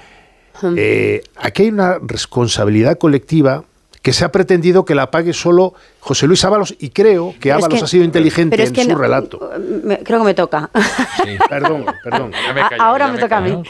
eh, 0.76 1.22
aquí 1.36 1.64
hay 1.64 1.68
una 1.68 1.98
responsabilidad 2.00 2.98
colectiva 2.98 3.64
que 4.02 4.12
se 4.12 4.24
ha 4.24 4.32
pretendido 4.32 4.84
que 4.84 4.94
la 4.94 5.10
pague 5.10 5.32
solo 5.32 5.74
José 6.00 6.26
Luis 6.26 6.44
Ábalos 6.44 6.74
y 6.78 6.90
creo 6.90 7.34
que 7.40 7.52
Ábalos 7.52 7.84
ha 7.84 7.86
sido 7.86 8.04
inteligente 8.04 8.62
en 8.62 8.74
su 8.74 8.96
relato. 8.96 9.50
creo 10.04 10.18
que 10.18 10.24
me 10.24 10.34
toca. 10.34 10.70
perdón, 11.48 11.86
perdón. 12.02 12.32
Ahora 12.78 13.08
me, 13.08 13.18
toca 13.18 13.38
a 13.38 13.40
mí. 13.40 13.62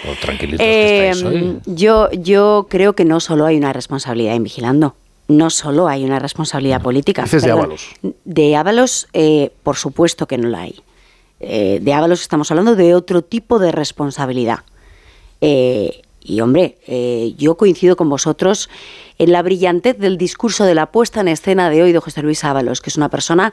Eh, 0.59 1.59
yo, 1.67 2.11
yo 2.13 2.67
creo 2.71 2.95
que 2.95 3.05
no 3.05 3.21
solo 3.21 3.45
hay 3.45 3.59
una 3.59 3.73
responsabilidad 3.73 4.35
en 4.35 4.43
vigilando 4.43 4.97
no 5.29 5.51
solo 5.51 5.89
hay 5.89 6.05
una 6.05 6.19
responsabilidad 6.19 6.83
política. 6.83 7.23
Dices 7.23 7.43
de 7.43 7.51
Ábalos. 7.51 7.89
De 8.25 8.57
Ábalos, 8.57 9.09
eh, 9.13 9.51
por 9.63 9.77
supuesto 9.77 10.27
que 10.27 10.39
no 10.39 10.49
la 10.49 10.63
hay. 10.63 10.81
Eh, 11.41 11.79
de 11.81 11.93
Ábalos 11.93 12.21
estamos 12.21 12.51
hablando 12.51 12.77
de 12.77 12.95
otro 12.95 13.23
tipo 13.23 13.59
de 13.59 13.73
responsabilidad. 13.73 14.61
Eh, 15.41 16.03
y 16.21 16.41
hombre, 16.41 16.77
yo 17.37 17.57
coincido 17.57 17.97
con 17.97 18.09
vosotros 18.09 18.69
en 19.19 19.33
la 19.33 19.43
brillantez 19.43 19.99
del 19.99 20.19
discurso 20.19 20.65
de 20.65 20.75
la 20.75 20.87
puesta 20.87 21.21
en 21.21 21.29
escena 21.29 21.71
de 21.71 21.83
hoy 21.83 21.93
de 21.93 21.99
José 21.99 22.23
Luis 22.23 22.45
Ábalos, 22.45 22.81
que 22.81 22.91
es 22.91 22.97
una 22.97 23.09
persona 23.09 23.53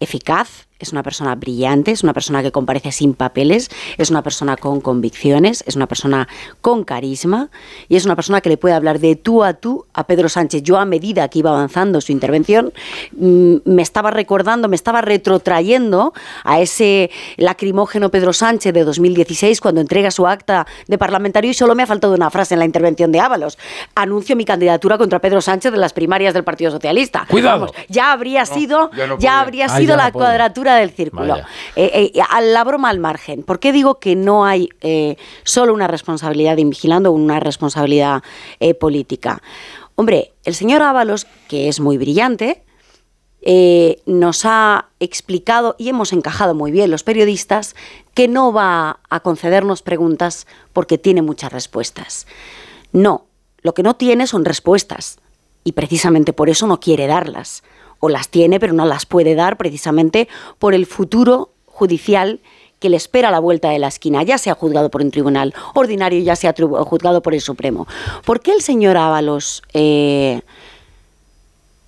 eficaz, 0.00 0.68
es 0.78 0.92
una 0.92 1.02
persona 1.02 1.34
brillante, 1.34 1.90
es 1.90 2.04
una 2.04 2.12
persona 2.12 2.42
que 2.42 2.52
comparece 2.52 2.92
sin 2.92 3.14
papeles, 3.14 3.68
es 3.96 4.10
una 4.10 4.22
persona 4.22 4.56
con 4.56 4.80
convicciones, 4.80 5.64
es 5.66 5.74
una 5.74 5.88
persona 5.88 6.28
con 6.60 6.84
carisma 6.84 7.50
y 7.88 7.96
es 7.96 8.04
una 8.04 8.14
persona 8.14 8.40
que 8.40 8.48
le 8.48 8.56
puede 8.56 8.74
hablar 8.74 9.00
de 9.00 9.16
tú 9.16 9.42
a 9.42 9.54
tú 9.54 9.86
a 9.92 10.06
Pedro 10.06 10.28
Sánchez. 10.28 10.62
Yo 10.62 10.78
a 10.78 10.84
medida 10.84 11.28
que 11.28 11.40
iba 11.40 11.50
avanzando 11.50 12.00
su 12.00 12.12
intervención 12.12 12.72
mm, 13.12 13.56
me 13.64 13.82
estaba 13.82 14.12
recordando, 14.12 14.68
me 14.68 14.76
estaba 14.76 15.00
retrotrayendo 15.00 16.12
a 16.44 16.60
ese 16.60 17.10
lacrimógeno 17.36 18.10
Pedro 18.10 18.32
Sánchez 18.32 18.72
de 18.72 18.84
2016 18.84 19.60
cuando 19.60 19.80
entrega 19.80 20.12
su 20.12 20.28
acta 20.28 20.66
de 20.86 20.96
parlamentario 20.96 21.50
y 21.50 21.54
solo 21.54 21.74
me 21.74 21.82
ha 21.82 21.86
faltado 21.86 22.14
una 22.14 22.30
frase 22.30 22.54
en 22.54 22.60
la 22.60 22.66
intervención 22.66 23.10
de 23.10 23.18
Ábalos. 23.18 23.58
Anuncio 23.96 24.36
mi 24.36 24.44
candidatura 24.44 24.96
contra 24.96 25.18
Pedro 25.18 25.40
Sánchez 25.40 25.72
de 25.72 25.78
las 25.78 25.92
primarias 25.92 26.34
del 26.34 26.44
Partido 26.44 26.70
Socialista. 26.70 27.26
Cuidado. 27.28 27.72
ya 27.88 28.12
habría 28.12 28.46
sido, 28.46 28.92
ya, 29.18 29.40
habría 29.40 29.66
ah, 29.66 29.87
la 29.96 30.12
cuadratura 30.12 30.76
del 30.76 30.90
círculo. 30.90 31.36
Eh, 31.76 32.12
eh, 32.14 32.20
a 32.28 32.40
la 32.40 32.64
broma 32.64 32.88
al 32.90 32.98
margen. 32.98 33.42
¿Por 33.42 33.60
qué 33.60 33.72
digo 33.72 33.98
que 33.98 34.16
no 34.16 34.44
hay 34.44 34.68
eh, 34.80 35.16
solo 35.44 35.74
una 35.74 35.86
responsabilidad 35.86 36.56
de 36.56 36.64
vigilando, 36.64 37.12
una 37.12 37.40
responsabilidad 37.40 38.22
política? 38.80 39.42
Hombre, 39.94 40.32
el 40.44 40.54
señor 40.54 40.82
Ábalos, 40.82 41.26
que 41.48 41.68
es 41.68 41.80
muy 41.80 41.98
brillante, 41.98 42.62
nos 44.06 44.44
ha 44.44 44.88
explicado 45.00 45.76
y 45.78 45.88
hemos 45.88 46.12
encajado 46.12 46.54
muy 46.54 46.70
bien 46.70 46.90
los 46.90 47.02
periodistas 47.02 47.74
que 48.14 48.28
no 48.28 48.52
va 48.52 49.00
a 49.08 49.20
concedernos 49.20 49.82
preguntas 49.82 50.46
porque 50.72 50.98
tiene 50.98 51.22
muchas 51.22 51.52
respuestas. 51.52 52.26
No, 52.92 53.26
lo 53.62 53.74
que 53.74 53.82
no 53.82 53.96
tiene 53.96 54.26
son 54.26 54.44
respuestas 54.44 55.18
y 55.64 55.72
precisamente 55.72 56.32
por 56.32 56.48
eso 56.48 56.66
no 56.66 56.80
quiere 56.80 57.06
darlas 57.06 57.62
o 58.00 58.08
las 58.08 58.28
tiene, 58.28 58.60
pero 58.60 58.72
no 58.72 58.84
las 58.84 59.06
puede 59.06 59.34
dar 59.34 59.56
precisamente 59.56 60.28
por 60.58 60.74
el 60.74 60.86
futuro 60.86 61.50
judicial 61.66 62.40
que 62.78 62.88
le 62.88 62.96
espera 62.96 63.28
a 63.28 63.32
la 63.32 63.40
vuelta 63.40 63.70
de 63.70 63.78
la 63.78 63.88
esquina, 63.88 64.22
ya 64.22 64.38
sea 64.38 64.54
juzgado 64.54 64.90
por 64.90 65.02
un 65.02 65.10
tribunal 65.10 65.54
ordinario, 65.74 66.20
ya 66.22 66.36
sea 66.36 66.54
juzgado 66.56 67.22
por 67.22 67.34
el 67.34 67.40
Supremo. 67.40 67.86
¿Por 68.24 68.40
qué 68.40 68.52
el 68.52 68.62
señor 68.62 68.96
Ábalos 68.96 69.62
eh, 69.72 70.42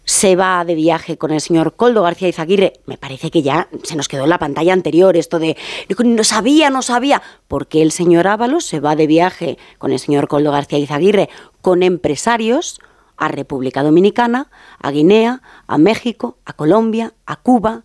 se 0.04 0.34
va 0.34 0.64
de 0.64 0.74
viaje 0.74 1.16
con 1.16 1.30
el 1.30 1.40
señor 1.40 1.74
Coldo 1.74 2.02
García 2.02 2.28
Izaguirre? 2.28 2.72
Me 2.86 2.98
parece 2.98 3.30
que 3.30 3.42
ya 3.42 3.68
se 3.84 3.94
nos 3.94 4.08
quedó 4.08 4.24
en 4.24 4.30
la 4.30 4.38
pantalla 4.38 4.72
anterior 4.72 5.16
esto 5.16 5.38
de 5.38 5.56
no 6.04 6.24
sabía, 6.24 6.70
no 6.70 6.82
sabía. 6.82 7.22
¿Por 7.46 7.68
qué 7.68 7.82
el 7.82 7.92
señor 7.92 8.26
Ábalos 8.26 8.64
se 8.64 8.80
va 8.80 8.96
de 8.96 9.06
viaje 9.06 9.58
con 9.78 9.92
el 9.92 10.00
señor 10.00 10.26
Coldo 10.26 10.50
García 10.50 10.78
Izaguirre 10.78 11.28
con 11.60 11.84
empresarios? 11.84 12.80
A 13.20 13.28
República 13.28 13.84
Dominicana, 13.84 14.50
a 14.80 14.90
Guinea, 14.90 15.42
a 15.68 15.78
México, 15.78 16.38
a 16.46 16.54
Colombia, 16.54 17.12
a 17.26 17.36
Cuba, 17.36 17.84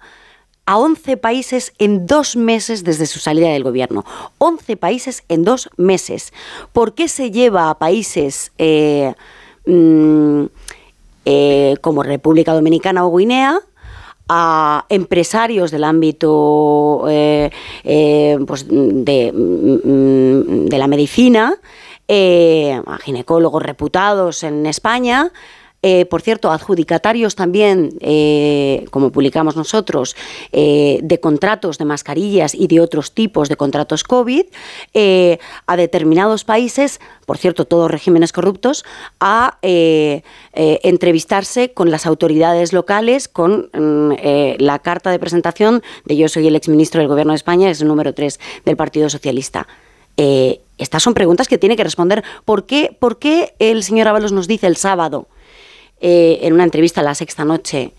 a 0.66 0.80
11 0.80 1.18
países 1.18 1.74
en 1.78 2.08
dos 2.08 2.36
meses 2.36 2.84
desde 2.84 3.06
su 3.06 3.20
salida 3.20 3.50
del 3.50 3.64
gobierno. 3.64 4.04
11 4.40 4.78
países 4.78 5.24
en 5.30 5.44
dos 5.44 5.70
meses. 5.78 6.34
¿Por 6.74 6.96
qué 6.96 7.08
se 7.08 7.30
lleva 7.30 7.70
a 7.70 7.78
países 7.78 8.52
eh, 8.58 9.14
mm, 9.68 10.46
eh, 11.26 11.76
como 11.82 12.02
República 12.02 12.54
Dominicana 12.54 13.06
o 13.06 13.16
Guinea? 13.16 13.60
a 14.28 14.88
empresarios 14.90 15.70
del 15.70 15.84
ámbito 15.84 17.06
eh, 17.08 17.52
pues 18.48 18.66
de, 18.68 19.32
mm, 19.32 20.66
de 20.66 20.78
la 20.80 20.88
medicina 20.88 21.60
eh, 22.08 22.80
a 22.86 22.98
ginecólogos 23.00 23.64
reputados 23.64 24.44
en 24.44 24.68
España. 24.68 25.32
Eh, 25.82 26.06
por 26.06 26.22
cierto, 26.22 26.52
adjudicatarios 26.52 27.36
también, 27.36 27.98
eh, 28.00 28.86
como 28.92 29.12
publicamos 29.12 29.56
nosotros, 29.56 30.16
de 30.52 31.20
contratos 31.22 31.78
de 31.78 31.86
mascarillas 31.86 32.56
y 32.56 32.68
de 32.68 32.80
otros 32.80 33.12
tipos 33.12 33.50
de 33.50 33.56
contratos 33.56 34.04
COVID 34.04 34.46
a 35.68 35.78
determinados 35.78 36.44
países, 36.44 37.00
por 37.28 37.38
cierto, 37.38 37.66
todos 37.66 37.92
regímenes 37.92 38.34
corruptos, 38.34 38.84
a 39.20 39.60
entrevistarse 39.62 41.74
con 41.74 41.92
las 41.92 42.08
autoridades 42.08 42.74
locales 42.74 43.28
con 43.28 43.70
mm, 43.74 44.14
la 44.58 44.80
carta 44.80 45.12
de 45.12 45.20
presentación 45.20 45.84
de 46.06 46.18
yo 46.18 46.30
soy 46.30 46.48
el 46.48 46.56
exministro 46.56 47.00
del 47.00 47.10
Gobierno 47.10 47.34
de 47.34 47.38
España, 47.38 47.70
es 47.70 47.82
el 47.82 47.88
número 47.88 48.14
3 48.14 48.40
del 48.66 48.76
Partido 48.76 49.10
Socialista. 49.10 49.68
Estas 50.78 51.04
son 51.04 51.14
preguntas 51.14 51.48
que 51.48 51.58
tiene 51.58 51.76
que 51.76 51.84
responder. 51.84 52.24
¿Por 52.44 52.66
qué, 52.66 52.96
por 53.00 53.20
qué 53.20 53.56
el 53.60 53.84
señor 53.84 54.08
Ábalos 54.08 54.32
nos 54.32 54.48
dice 54.48 54.68
el 54.68 54.78
sábado, 54.78 55.28
eh, 56.00 56.40
en 56.42 56.54
una 56.54 56.64
entrevista 56.64 57.02
a 57.02 57.04
la 57.04 57.16
sexta 57.16 57.46
noche, 57.46 57.94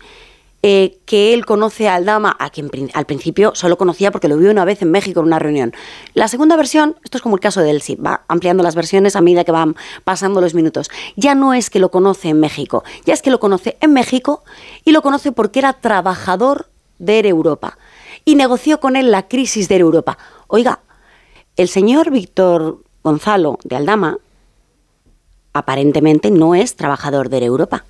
eh, 0.63 0.97
que 1.05 1.33
él 1.33 1.45
conoce 1.45 1.87
a 1.87 1.95
Aldama, 1.95 2.35
a 2.39 2.49
quien 2.49 2.69
al 2.93 3.05
principio 3.05 3.53
solo 3.55 3.77
conocía 3.77 4.11
porque 4.11 4.27
lo 4.27 4.37
vio 4.37 4.49
una 4.49 4.65
vez 4.65 4.81
en 4.81 4.91
México 4.91 5.19
en 5.19 5.27
una 5.27 5.39
reunión? 5.39 5.73
La 6.13 6.27
segunda 6.27 6.55
versión, 6.55 6.95
esto 7.03 7.17
es 7.17 7.21
como 7.23 7.35
el 7.35 7.41
caso 7.41 7.61
de 7.61 7.71
Elsie, 7.71 7.95
va 7.95 8.25
ampliando 8.27 8.63
las 8.63 8.75
versiones 8.75 9.15
a 9.15 9.21
medida 9.21 9.43
que 9.43 9.51
van 9.51 9.75
pasando 10.03 10.41
los 10.41 10.53
minutos. 10.53 10.89
Ya 11.15 11.35
no 11.35 11.53
es 11.53 11.69
que 11.69 11.79
lo 11.79 11.89
conoce 11.89 12.29
en 12.29 12.39
México, 12.39 12.83
ya 13.05 13.13
es 13.13 13.21
que 13.21 13.31
lo 13.31 13.39
conoce 13.39 13.77
en 13.81 13.93
México 13.93 14.43
y 14.83 14.91
lo 14.91 15.01
conoce 15.01 15.31
porque 15.31 15.59
era 15.59 15.73
trabajador 15.73 16.69
de 16.99 17.19
Europa 17.19 17.77
y 18.25 18.35
negoció 18.35 18.79
con 18.79 18.95
él 18.95 19.11
la 19.11 19.27
crisis 19.27 19.69
de 19.69 19.77
Europa. 19.77 20.17
Oiga, 20.47 20.81
el 21.57 21.67
señor 21.67 22.11
Víctor 22.11 22.83
Gonzalo 23.03 23.59
de 23.63 23.75
Aldama 23.75 24.19
aparentemente 25.53 26.29
no 26.29 26.55
es 26.55 26.75
trabajador 26.75 27.29
de 27.29 27.43
Europa. 27.43 27.83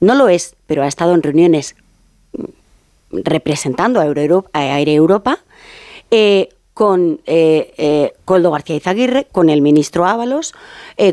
No 0.00 0.14
lo 0.14 0.28
es, 0.28 0.56
pero 0.66 0.82
ha 0.82 0.88
estado 0.88 1.14
en 1.14 1.22
reuniones 1.22 1.76
mm, 2.32 3.18
representando 3.24 4.00
a, 4.00 4.04
Aire 4.52 4.94
Europa 4.94 5.38
eh, 6.10 6.48
con 6.72 7.20
eh, 7.26 7.74
eh, 7.76 8.14
Coldo 8.24 8.50
García 8.50 8.76
Izaguirre, 8.76 9.26
con 9.30 9.50
el 9.50 9.60
ministro 9.60 10.06
Ábalos, 10.06 10.54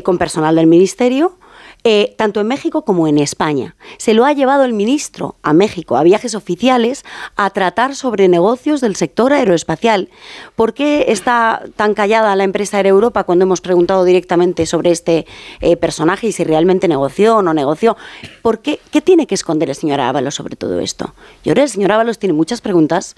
con 0.02 0.16
personal 0.16 0.56
del 0.56 0.66
ministerio 0.66 1.36
eh, 1.84 2.14
tanto 2.18 2.40
en 2.40 2.46
México 2.46 2.84
como 2.84 3.08
en 3.08 3.18
España. 3.18 3.74
Se 3.96 4.14
lo 4.14 4.24
ha 4.24 4.32
llevado 4.32 4.64
el 4.64 4.72
ministro 4.72 5.36
a 5.42 5.52
México, 5.52 5.96
a 5.96 6.02
viajes 6.02 6.34
oficiales, 6.34 7.04
a 7.36 7.50
tratar 7.50 7.96
sobre 7.96 8.28
negocios 8.28 8.80
del 8.80 8.96
sector 8.96 9.32
aeroespacial. 9.32 10.10
¿Por 10.56 10.74
qué 10.74 11.06
está 11.08 11.62
tan 11.76 11.94
callada 11.94 12.36
la 12.36 12.44
empresa 12.44 12.78
Air 12.78 12.86
Europa 12.86 13.24
cuando 13.24 13.44
hemos 13.44 13.60
preguntado 13.60 14.04
directamente 14.04 14.66
sobre 14.66 14.90
este 14.90 15.26
eh, 15.60 15.76
personaje 15.76 16.26
y 16.26 16.32
si 16.32 16.44
realmente 16.44 16.88
negoció 16.88 17.36
o 17.36 17.42
no 17.42 17.54
negoció? 17.54 17.96
¿Por 18.42 18.60
qué? 18.60 18.80
¿Qué 18.90 19.00
tiene 19.00 19.26
que 19.26 19.34
esconder 19.34 19.70
el 19.70 19.76
señor 19.76 20.00
Ábalos 20.00 20.34
sobre 20.34 20.56
todo 20.56 20.80
esto? 20.80 21.14
Yo 21.44 21.52
creo 21.52 21.62
que 21.62 21.62
el 21.62 21.70
señor 21.70 21.92
Ábalos 21.92 22.18
tiene 22.18 22.34
muchas 22.34 22.60
preguntas 22.60 23.16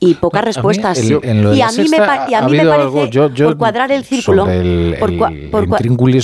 y 0.00 0.14
pocas 0.14 0.44
respuestas. 0.44 1.02
y, 1.02 1.12
a 1.12 1.70
mí 1.72 1.88
me, 1.88 1.98
parece, 1.98 3.34
por 3.44 3.56
cuadrar 3.56 3.90
el 3.90 4.04
círculo, 4.04 4.48
el, 4.48 4.96
por, 4.98 5.10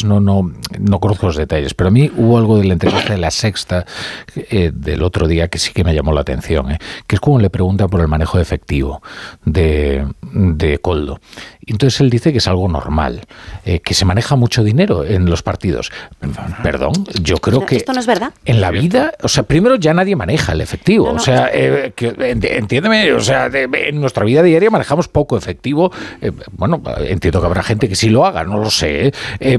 no, 0.04 0.20
no, 0.20 0.52
no 0.78 1.00
conozco 1.00 1.26
los 1.26 1.36
detalles, 1.36 1.74
pero 1.74 1.88
a 1.88 1.90
mí 1.90 2.10
hubo 2.16 2.38
algo 2.38 2.58
de 2.58 2.64
la 2.64 2.74
entrevista 2.74 3.12
de 3.12 3.18
la 3.18 3.30
sexta 3.30 3.84
eh, 4.36 4.70
del 4.72 5.02
otro 5.02 5.26
día 5.26 5.48
que 5.48 5.58
sí 5.58 5.72
que 5.72 5.82
me 5.82 5.94
llamó 5.94 6.12
la 6.12 6.20
atención, 6.20 6.72
eh, 6.72 6.78
que 7.06 7.16
es 7.16 7.20
como 7.20 7.38
le 7.38 7.50
preguntan 7.50 7.88
por 7.88 8.00
el 8.00 8.08
manejo 8.08 8.38
de 8.38 8.42
efectivo 8.42 9.02
de, 9.44 10.06
de 10.32 10.78
Coldo. 10.78 11.20
Entonces 11.66 12.00
él 12.00 12.10
dice 12.10 12.30
que 12.30 12.38
es 12.38 12.46
algo 12.46 12.68
normal, 12.68 13.22
eh, 13.64 13.80
que 13.80 13.94
se 13.94 14.04
maneja 14.04 14.36
mucho 14.36 14.62
dinero 14.62 15.04
en 15.04 15.24
los 15.30 15.42
partidos. 15.42 15.90
Perdón, 16.62 16.92
yo 17.22 17.38
creo 17.38 17.64
que... 17.64 17.76
Esto 17.76 17.92
no 17.92 18.00
es 18.00 18.06
verdad. 18.06 18.32
En 18.44 18.60
la 18.60 18.70
vida, 18.70 19.12
o 19.22 19.28
sea, 19.28 19.44
primero 19.44 19.76
ya 19.76 19.94
nadie 19.94 20.14
maneja 20.14 20.52
el 20.52 20.60
efectivo. 20.60 21.10
o 21.10 21.18
sea, 21.18 21.50
eh, 21.52 21.92
que, 21.96 22.14
ent- 22.16 22.46
entiéndeme, 22.50 23.12
o 23.12 23.20
sea, 23.20 23.48
de- 23.48 23.63
en 23.72 24.00
nuestra 24.00 24.24
vida 24.24 24.42
diaria 24.42 24.70
manejamos 24.70 25.08
poco 25.08 25.36
efectivo. 25.36 25.92
Eh, 26.20 26.32
bueno, 26.52 26.82
entiendo 26.98 27.40
que 27.40 27.46
habrá 27.46 27.62
gente 27.62 27.88
que 27.88 27.96
sí 27.96 28.08
lo 28.08 28.24
haga, 28.24 28.44
no 28.44 28.58
lo 28.58 28.70
sé. 28.70 29.08
¿eh? 29.08 29.12
Eh, 29.40 29.58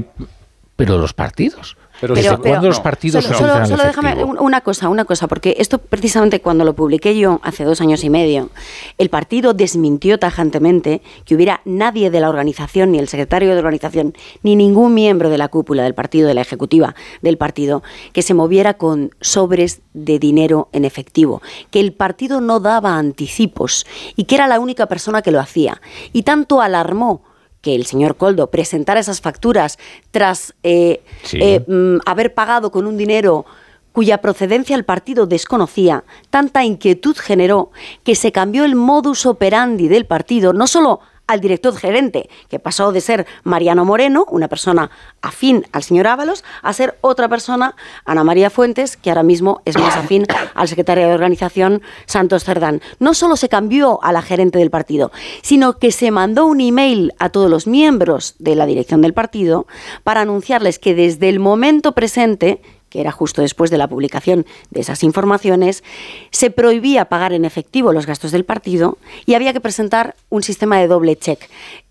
pero 0.76 0.98
los 0.98 1.14
partidos. 1.14 1.76
Pero, 2.00 2.14
¿Desde 2.14 2.36
cuándo 2.36 2.68
los 2.68 2.80
partidos 2.80 3.24
solo, 3.24 3.38
solo- 3.38 3.66
solo 3.66 3.82
déjame 3.84 4.22
una 4.24 4.60
cosa, 4.60 4.88
una 4.88 5.04
cosa, 5.04 5.28
porque 5.28 5.56
esto 5.58 5.78
precisamente 5.78 6.40
cuando 6.40 6.64
lo 6.64 6.74
publiqué 6.74 7.16
yo 7.18 7.40
hace 7.42 7.64
dos 7.64 7.80
años 7.80 8.04
y 8.04 8.10
medio, 8.10 8.50
el 8.98 9.08
partido 9.08 9.54
desmintió 9.54 10.18
tajantemente 10.18 11.00
que 11.24 11.34
hubiera 11.34 11.60
nadie 11.64 12.10
de 12.10 12.20
la 12.20 12.28
organización, 12.28 12.92
ni 12.92 12.98
el 12.98 13.08
secretario 13.08 13.52
de 13.52 13.58
organización, 13.58 14.14
ni 14.42 14.56
ningún 14.56 14.92
miembro 14.94 15.30
de 15.30 15.38
la 15.38 15.48
cúpula 15.48 15.84
del 15.84 15.94
partido, 15.94 16.28
de 16.28 16.34
la 16.34 16.42
ejecutiva 16.42 16.94
del 17.22 17.38
partido, 17.38 17.82
que 18.12 18.22
se 18.22 18.34
moviera 18.34 18.74
con 18.74 19.10
sobres 19.20 19.80
de 19.94 20.18
dinero 20.18 20.68
en 20.72 20.84
efectivo, 20.84 21.40
que 21.70 21.80
el 21.80 21.92
partido 21.94 22.40
no 22.40 22.60
daba 22.60 22.96
anticipos 22.98 23.86
y 24.16 24.24
que 24.24 24.34
era 24.34 24.46
la 24.48 24.60
única 24.60 24.86
persona 24.86 25.22
que 25.22 25.30
lo 25.30 25.40
hacía. 25.40 25.80
Y 26.12 26.22
tanto 26.24 26.60
alarmó 26.60 27.22
que 27.66 27.74
el 27.74 27.84
señor 27.84 28.14
Coldo 28.16 28.48
presentara 28.48 29.00
esas 29.00 29.20
facturas 29.20 29.76
tras 30.12 30.54
eh, 30.62 31.02
Sí. 31.24 31.38
eh, 31.42 31.64
mm, 31.66 31.98
haber 32.06 32.32
pagado 32.32 32.70
con 32.70 32.86
un 32.86 32.96
dinero 32.96 33.44
cuya 33.90 34.18
procedencia 34.18 34.76
el 34.76 34.84
partido 34.84 35.26
desconocía, 35.26 36.04
tanta 36.30 36.64
inquietud 36.64 37.16
generó 37.16 37.72
que 38.04 38.14
se 38.14 38.30
cambió 38.30 38.64
el 38.64 38.76
modus 38.76 39.26
operandi 39.26 39.88
del 39.88 40.06
partido, 40.06 40.52
no 40.52 40.68
solo 40.68 41.00
al 41.26 41.40
director 41.40 41.76
gerente, 41.76 42.28
que 42.48 42.58
pasó 42.58 42.92
de 42.92 43.00
ser 43.00 43.26
Mariano 43.42 43.84
Moreno, 43.84 44.26
una 44.30 44.48
persona 44.48 44.90
afín 45.22 45.66
al 45.72 45.82
señor 45.82 46.06
Ábalos, 46.06 46.44
a 46.62 46.72
ser 46.72 46.98
otra 47.00 47.28
persona, 47.28 47.74
Ana 48.04 48.24
María 48.24 48.50
Fuentes, 48.50 48.96
que 48.96 49.10
ahora 49.10 49.22
mismo 49.22 49.62
es 49.64 49.78
más 49.78 49.96
afín 49.96 50.26
al 50.54 50.68
secretario 50.68 51.08
de 51.08 51.14
organización, 51.14 51.82
Santos 52.06 52.44
Cerdán. 52.44 52.80
No 52.98 53.14
solo 53.14 53.36
se 53.36 53.48
cambió 53.48 54.02
a 54.02 54.12
la 54.12 54.22
gerente 54.22 54.58
del 54.58 54.70
partido, 54.70 55.10
sino 55.42 55.78
que 55.78 55.92
se 55.92 56.10
mandó 56.10 56.46
un 56.46 56.60
email 56.60 57.12
a 57.18 57.30
todos 57.30 57.50
los 57.50 57.66
miembros 57.66 58.36
de 58.38 58.54
la 58.54 58.66
dirección 58.66 59.02
del 59.02 59.14
partido 59.14 59.66
para 60.04 60.20
anunciarles 60.20 60.78
que 60.78 60.94
desde 60.94 61.28
el 61.28 61.40
momento 61.40 61.92
presente 61.92 62.60
que 62.88 63.00
era 63.00 63.12
justo 63.12 63.42
después 63.42 63.70
de 63.70 63.78
la 63.78 63.88
publicación 63.88 64.46
de 64.70 64.80
esas 64.80 65.02
informaciones, 65.02 65.82
se 66.30 66.50
prohibía 66.50 67.06
pagar 67.06 67.32
en 67.32 67.44
efectivo 67.44 67.92
los 67.92 68.06
gastos 68.06 68.32
del 68.32 68.44
partido 68.44 68.98
y 69.26 69.34
había 69.34 69.52
que 69.52 69.60
presentar 69.60 70.16
un 70.28 70.42
sistema 70.42 70.78
de 70.78 70.88
doble 70.88 71.16
check. 71.16 71.40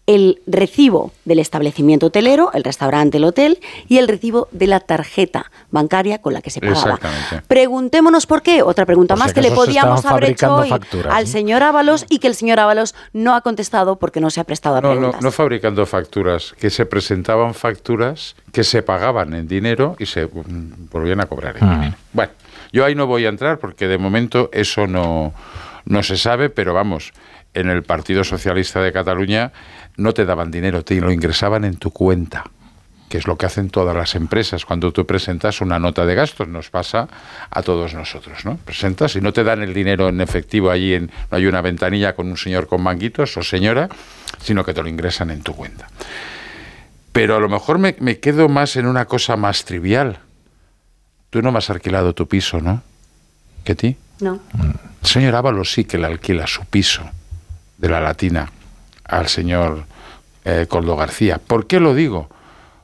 El 0.08 0.39
recibo 0.45 1.12
del 1.26 1.39
establecimiento 1.39 2.06
hotelero, 2.08 2.51
el 2.53 2.64
restaurante, 2.64 3.18
el 3.18 3.24
hotel, 3.24 3.60
y 3.88 3.97
el 3.97 4.08
recibo 4.08 4.47
de 4.51 4.68
la 4.68 4.80
tarjeta 4.80 5.51
bancaria 5.72 6.20
con 6.22 6.34
la 6.34 6.41
que 6.41 6.51
se 6.51 6.60
pagaba. 6.62 6.95
Exactamente. 6.95 7.41
Preguntémonos 7.47 8.28
por 8.28 8.43
qué. 8.43 8.62
Otra 8.62 8.86
pregunta 8.86 9.16
más 9.16 9.34
que 9.34 9.41
le 9.41 9.49
podíamos 9.51 10.06
haber 10.06 10.26
hecho 10.26 10.53
hoy 10.56 10.70
facturas, 10.70 11.14
al 11.16 11.26
señor 11.26 11.64
Ábalos 11.64 12.06
y 12.10 12.20
que 12.20 12.28
el 12.28 12.36
señor 12.36 12.60
Ábalos 12.60 12.93
no 13.14 13.34
ha 13.36 13.41
contestado 13.41 13.95
porque 13.97 14.20
no 14.22 14.30
se 14.30 14.39
ha 14.39 14.43
prestado 14.43 14.76
a 14.78 14.82
No, 14.82 14.89
no, 14.89 14.95
preguntas. 14.95 15.22
no 15.24 15.32
fabricando 15.32 15.86
facturas, 15.88 16.53
que 16.60 16.70
se 16.70 16.86
presentaban 16.86 17.53
facturas 17.56 18.36
que 18.51 18.64
se 18.64 18.84
pagaban 18.84 19.34
en 19.34 19.47
dinero 19.47 19.95
y 19.99 20.06
se 20.06 20.26
mm, 20.28 20.89
volvían 20.91 21.20
a 21.22 21.26
cobrar 21.26 21.58
en 21.58 21.64
Ah. 21.64 21.76
dinero. 21.76 21.95
Bueno, 22.14 22.32
yo 22.72 22.86
ahí 22.86 22.93
no 22.93 23.08
voy 23.08 23.26
a 23.26 23.30
entrar 23.30 23.58
porque 23.58 23.88
de 23.88 23.97
momento 23.97 24.49
eso 24.53 24.86
no, 24.86 25.34
no 25.86 26.03
se 26.03 26.16
sabe, 26.16 26.49
pero 26.49 26.74
vamos, 26.74 27.12
en 27.53 27.70
el 27.70 27.84
Partido 27.84 28.24
Socialista 28.24 28.82
de 28.82 28.91
Cataluña 28.91 29.51
no 29.98 30.14
te 30.14 30.26
daban 30.26 30.52
dinero, 30.52 30.84
te 30.84 31.00
lo 31.00 31.12
ingresaban 31.12 31.66
en 31.66 31.78
tu 31.78 31.91
cuenta 31.91 32.43
que 33.10 33.18
es 33.20 33.28
lo 33.28 33.38
que 33.38 33.46
hacen 33.46 33.70
todas 33.70 33.96
las 33.96 34.16
empresas. 34.16 34.66
Cuando 34.66 34.91
tú 34.91 35.06
presentas 35.06 35.62
una 35.62 35.80
nota 35.80 36.06
de 36.06 36.16
gastos, 36.16 36.48
nos 36.48 36.70
pasa 36.70 37.08
a 37.50 37.62
todos 37.62 37.93
nosotros, 37.93 38.46
¿no? 38.46 38.58
Presentas 38.58 39.16
y 39.16 39.22
no 39.22 39.32
te 39.32 39.43
dan 39.43 39.62
el 39.62 39.74
dinero 39.74 40.10
en 40.10 40.22
efectivo 40.22 40.72
allí, 40.72 40.96
en, 40.96 41.12
no 41.30 41.38
hay 41.38 41.46
una 41.46 41.62
ventanilla 41.62 42.16
con 42.16 42.28
un 42.28 42.38
señor 42.38 42.68
con 42.68 42.82
manguitos 42.82 43.38
o 43.38 43.43
señora, 43.43 43.89
sino 44.41 44.66
que 44.66 44.74
te 44.74 44.82
lo 44.82 44.89
ingresan 44.89 45.30
en 45.30 45.41
tu 45.41 45.56
cuenta. 45.56 45.88
Pero 47.12 47.36
a 47.36 47.39
lo 47.39 47.48
mejor 47.48 47.78
me, 47.78 47.96
me 48.00 48.20
quedo 48.20 48.50
más 48.50 48.76
en 48.76 48.88
una 48.88 49.06
cosa 49.06 49.38
más 49.38 49.66
trivial. 49.66 50.20
Tú 51.30 51.41
no 51.41 51.52
me 51.52 51.60
has 51.60 51.70
alquilado 51.70 52.14
tu 52.14 52.28
piso, 52.28 52.60
¿no? 52.60 52.82
¿Que 53.64 53.76
ti? 53.76 53.98
No. 54.20 54.39
El 55.02 55.08
señor 55.08 55.36
Ábalos 55.36 55.72
sí 55.72 55.86
que 55.86 55.98
le 55.98 56.08
alquila 56.08 56.48
su 56.48 56.66
piso 56.66 57.04
de 57.78 57.89
la 57.89 58.02
Latina 58.02 58.52
al 59.06 59.28
señor 59.28 59.86
eh, 60.43 60.66
Coldo 60.70 60.95
García. 60.95 61.39
¿Por 61.45 61.68
qué 61.68 61.80
lo 61.80 61.93
digo? 61.93 62.30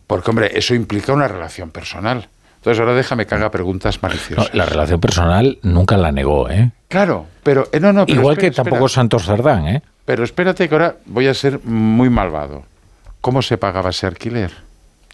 Porque, 0.07 0.29
hombre, 0.29 0.51
eso 0.57 0.73
implica 0.75 1.13
una 1.13 1.27
relación 1.27 1.69
personal. 1.69 2.27
Entonces, 2.57 2.79
ahora 2.79 2.93
déjame 2.93 3.25
que 3.25 3.33
haga 3.35 3.49
preguntas 3.49 3.97
No, 4.01 4.07
maliciosas. 4.09 4.53
la 4.53 4.65
relación 4.65 4.99
personal 4.99 5.57
nunca 5.63 5.97
la 5.97 6.11
negó, 6.11 6.49
¿eh? 6.49 6.71
Claro, 6.89 7.25
pero 7.43 7.67
eh, 7.71 7.79
no, 7.79 7.91
no. 7.93 8.05
pero 8.05 8.19
Igual 8.19 8.33
espera, 8.33 8.49
que 8.51 8.55
tampoco 8.55 8.85
espera. 8.85 8.89
Santos 8.89 9.25
Cerdán, 9.25 9.67
¿eh? 9.67 9.81
Pero 10.05 10.23
espérate 10.23 10.67
que 10.67 10.75
ahora 10.75 10.95
voy 11.05 11.27
a 11.27 11.33
ser 11.33 11.59
muy 11.63 12.09
malvado. 12.09 12.63
¿Cómo 13.21 13.41
se 13.41 13.57
pagaba 13.57 13.91
ese 13.91 14.05
alquiler? 14.07 14.51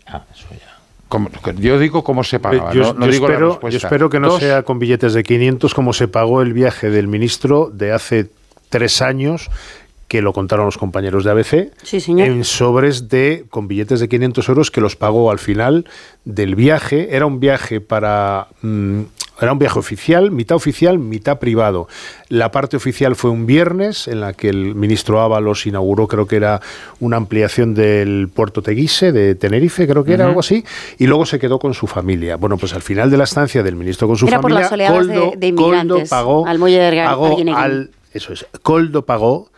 Ah, 0.08 0.24
eso 0.34 0.48
ya. 0.52 1.54
yo 1.54 1.78
digo 1.80 2.04
cómo 2.04 2.24
se 2.24 2.40
pagaba, 2.40 2.74
yo, 2.74 2.82
no, 2.82 2.94
no 2.94 3.06
yo 3.06 3.12
digo 3.12 3.28
la 3.28 3.34
espero, 3.34 3.50
respuesta. 3.52 3.80
yo 3.80 3.88
espero 3.88 4.10
que 4.10 4.20
no 4.20 4.28
Dos, 4.30 4.40
sea 4.40 4.64
con 4.64 4.80
billetes 4.80 5.14
de 5.14 5.24
500 5.24 5.74
como 5.74 5.94
se 5.94 6.08
pagó 6.08 6.42
el 6.42 6.54
viaje 6.54 6.90
del 6.90 7.08
ministro 7.08 7.70
de 7.72 7.92
hace 7.92 8.30
tres 8.70 9.02
años 9.02 9.50
que 10.08 10.22
lo 10.22 10.32
contaron 10.34 10.66
los 10.66 10.78
compañeros 10.78 11.24
de 11.26 11.32
ABC, 11.32 11.72
Sí, 11.84 12.00
señor. 12.00 12.28
en 12.30 12.44
sobres 12.46 13.10
de 13.10 13.46
con 13.50 13.68
billetes 13.68 14.00
de 14.00 14.08
500 14.08 14.48
euros 14.50 14.72
que 14.72 14.80
los 14.82 14.96
pagó 14.96 15.32
al 15.32 15.40
final 15.40 15.86
del 16.24 16.56
viaje. 16.56 17.16
Era 17.16 17.26
un 17.26 17.40
viaje 17.42 17.82
para 17.82 18.48
mm, 18.62 19.02
era 19.42 19.52
un 19.52 19.60
viaje 19.60 19.78
oficial, 19.78 20.32
mitad 20.32 20.56
oficial, 20.56 20.98
mitad 20.98 21.38
privado. 21.40 21.88
La 22.30 22.50
parte 22.52 22.76
oficial 22.78 23.16
fue 23.16 23.30
un 23.32 23.46
viernes 23.46 24.08
en 24.08 24.22
la 24.22 24.34
que 24.34 24.50
el 24.50 24.74
ministro 24.76 25.22
Ábalos 25.22 25.68
inauguró, 25.68 26.08
creo 26.08 26.26
que 26.26 26.38
era 26.38 26.60
una 27.02 27.18
ampliación 27.18 27.76
del 27.76 28.30
puerto 28.34 28.62
Teguise 28.64 29.12
de 29.12 29.36
Tenerife, 29.36 29.88
creo 29.88 30.04
que 30.06 30.14
era 30.14 30.26
algo 30.26 30.40
así, 30.40 30.64
y 30.98 31.06
luego 31.06 31.26
se 31.28 31.38
quedó 31.38 31.60
con 31.60 31.74
su 31.76 31.86
familia. 31.86 32.38
Bueno, 32.38 32.58
pues 32.58 32.74
al 32.74 32.82
final 32.82 33.12
de 33.12 33.18
la 33.18 33.26
estancia 33.26 33.62
del 33.62 33.76
ministro 33.76 34.08
con 34.08 34.18
su 34.18 34.26
Era 34.28 34.38
por 34.42 34.50
familia, 34.52 34.62
las 34.64 34.72
oleadas 34.72 35.08
de- 35.08 35.14
Coldo, 35.14 35.34
de 35.38 35.48
inmigrantes 35.48 35.96
Coldo 35.98 36.10
pagó, 36.10 36.48
al 36.48 36.58
muelle 36.60 36.80
de 36.80 37.04
pagó 37.04 37.38
al 37.56 37.92
eso 38.14 38.34
es, 38.34 38.46
Coldo 38.64 39.06
pagó 39.06 39.50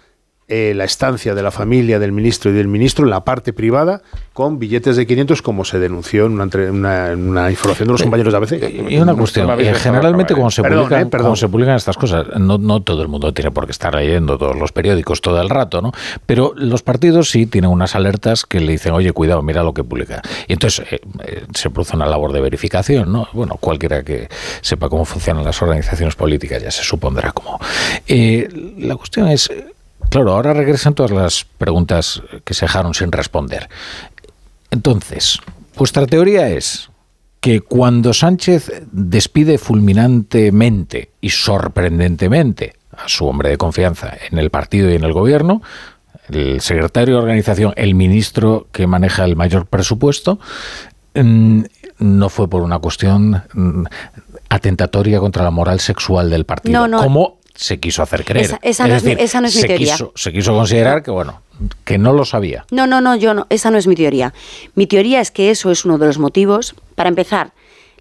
eh, 0.50 0.74
la 0.76 0.84
estancia 0.84 1.36
de 1.36 1.41
la 1.43 1.52
familia 1.52 2.00
del 2.00 2.12
ministro 2.12 2.52
y 2.52 2.54
del 2.54 2.68
ministro 2.68 3.06
en 3.06 3.12
la 3.12 3.24
parte 3.24 3.54
privada 3.54 4.02
con 4.34 4.58
billetes 4.60 4.95
de 4.95 5.06
500 5.06 5.41
como 5.41 5.66
se 5.66 5.80
denunció 5.80 6.26
en 6.26 6.34
una, 6.34 6.43
entre- 6.43 6.72
una- 6.72 7.12
en 7.12 7.30
una 7.30 7.50
información 7.52 7.88
de 7.88 7.91
los 7.93 8.02
compañeros 8.02 8.34
de 8.34 8.38
ABC. 8.38 8.89
Y 8.89 8.97
una 8.97 9.14
cuestión, 9.16 9.50
eh, 9.60 9.74
generalmente 9.76 10.34
cuando 10.34 10.52
se, 10.52 10.62
Perdón, 10.62 10.80
publican, 10.86 11.02
eh, 11.02 11.06
perdón. 11.08 11.26
cuando 11.26 11.36
se 11.36 11.50
publican 11.50 11.76
estas 11.76 11.97
cosas, 11.97 12.26
no, 12.39 12.58
no 12.58 12.82
todo 12.82 13.02
el 13.02 13.08
mundo 13.08 13.34
tiene 13.34 13.52
por 13.52 13.66
qué 13.66 13.72
estar 13.72 13.93
leyendo 13.95 14.38
todos 14.38 14.58
los 14.58 14.72
periódicos 14.72 15.22
todo 15.22 15.41
el 15.41 15.50
rato, 15.50 15.82
¿no? 15.82 15.91
Pero 16.26 16.54
los 16.56 16.82
partidos 16.84 17.30
sí 17.30 17.45
tienen 17.45 17.70
unas 17.70 17.95
alertas 17.95 18.45
que 18.45 18.60
le 18.60 18.72
dicen, 18.74 18.93
oye, 18.93 19.12
cuidado, 19.12 19.41
mira 19.41 19.62
lo 19.64 19.74
que 19.74 19.84
publica. 19.84 20.22
Y 20.47 20.54
entonces 20.54 20.86
eh, 20.91 21.00
eh, 21.26 21.43
se 21.54 21.70
produce 21.70 21.95
una 21.95 22.06
labor 22.06 22.32
de 22.34 22.41
verificación, 22.41 23.12
¿no? 23.12 23.28
Bueno, 23.34 23.58
cualquiera 23.60 24.04
que 24.04 24.30
sepa 24.62 24.89
cómo 24.89 25.06
funcionan 25.06 25.43
las 25.43 25.62
organizaciones 25.62 26.16
políticas 26.16 26.64
ya 26.64 26.72
se 26.72 26.84
supondrá 26.84 27.32
cómo. 27.34 27.60
Eh, 28.08 28.47
la 28.78 28.95
cuestión 28.95 29.28
es, 29.28 29.50
eh, 29.50 29.66
claro, 30.10 30.34
ahora 30.34 30.53
regresan 30.53 30.93
todas 30.93 31.12
las 31.12 31.45
preguntas 31.57 32.22
que 32.43 32.53
se 32.53 32.66
dejaron 32.66 32.93
sin 32.93 33.12
responder. 33.12 33.70
Entonces, 34.72 35.39
vuestra 35.76 36.05
teoría 36.05 36.49
es 36.49 36.89
que 37.39 37.62
cuando 37.62 38.14
Sánchez 38.14 38.72
despide 38.91 39.57
fulminantemente 39.57 41.12
y 41.22 41.30
sorprendentemente 41.30 42.76
a 42.97 43.07
su 43.07 43.26
hombre 43.28 43.49
de 43.49 43.57
confianza 43.57 44.14
en 44.30 44.39
el 44.39 44.49
partido 44.49 44.89
y 44.91 44.95
en 44.95 45.03
el 45.03 45.14
gobierno, 45.14 45.62
el 46.30 46.62
secretario 46.62 47.16
de 47.16 47.22
organización, 47.22 47.74
el 47.76 47.95
ministro 47.95 48.68
que 48.72 48.88
maneja 48.88 49.26
el 49.26 49.36
mayor 49.36 49.66
presupuesto, 49.68 50.39
mm, 51.16 51.62
no 51.99 52.30
fue 52.30 52.49
por 52.49 52.62
una 52.62 52.80
cuestión 52.80 53.41
mm, 53.53 53.84
atentatoria 54.49 55.20
contra 55.20 55.43
la 55.43 55.51
moral 55.51 55.80
sexual 55.80 56.30
del 56.30 56.45
partido, 56.45 56.82
No, 56.82 56.88
no. 56.88 57.03
como 57.03 57.39
se 57.60 57.78
quiso 57.78 58.01
hacer 58.01 58.24
creer. 58.24 58.45
Esa- 58.45 58.60
esa 58.62 58.88
no 58.88 58.95
es 58.95 59.03
mi- 59.03 59.12
esa 59.20 59.41
no 59.41 59.47
es 59.47 59.55
mi 59.55 59.62
se 59.62 59.68
teoría. 59.68 59.91
quiso- 59.93 60.14
se 60.16 60.32
quiso 60.32 60.53
considerar 60.53 61.03
que, 61.03 61.12
bueno, 61.12 61.41
que 61.84 61.97
no 61.97 62.14
lo 62.14 62.24
sabía. 62.24 62.66
No, 62.72 62.88
no, 62.88 63.01
no, 63.01 63.18
yo 63.18 63.34
no, 63.34 63.47
esa 63.49 63.70
no 63.70 63.78
es 63.78 63.86
mi 63.86 63.95
teoría. 63.95 64.34
Mi 64.76 64.88
teoría 64.88 65.20
es 65.20 65.30
que 65.30 65.51
eso 65.51 65.70
es 65.70 65.84
uno 65.84 65.97
de 65.97 66.05
los 66.07 66.20
motivos. 66.20 66.74
Para 66.95 67.10
empezar, 67.10 67.51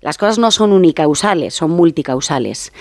las 0.01 0.19
cosas 0.19 0.39
no 0.39 0.51
son 0.51 0.73
unicausales, 0.73 1.55
son 1.55 1.71
multicausales. 1.73 2.73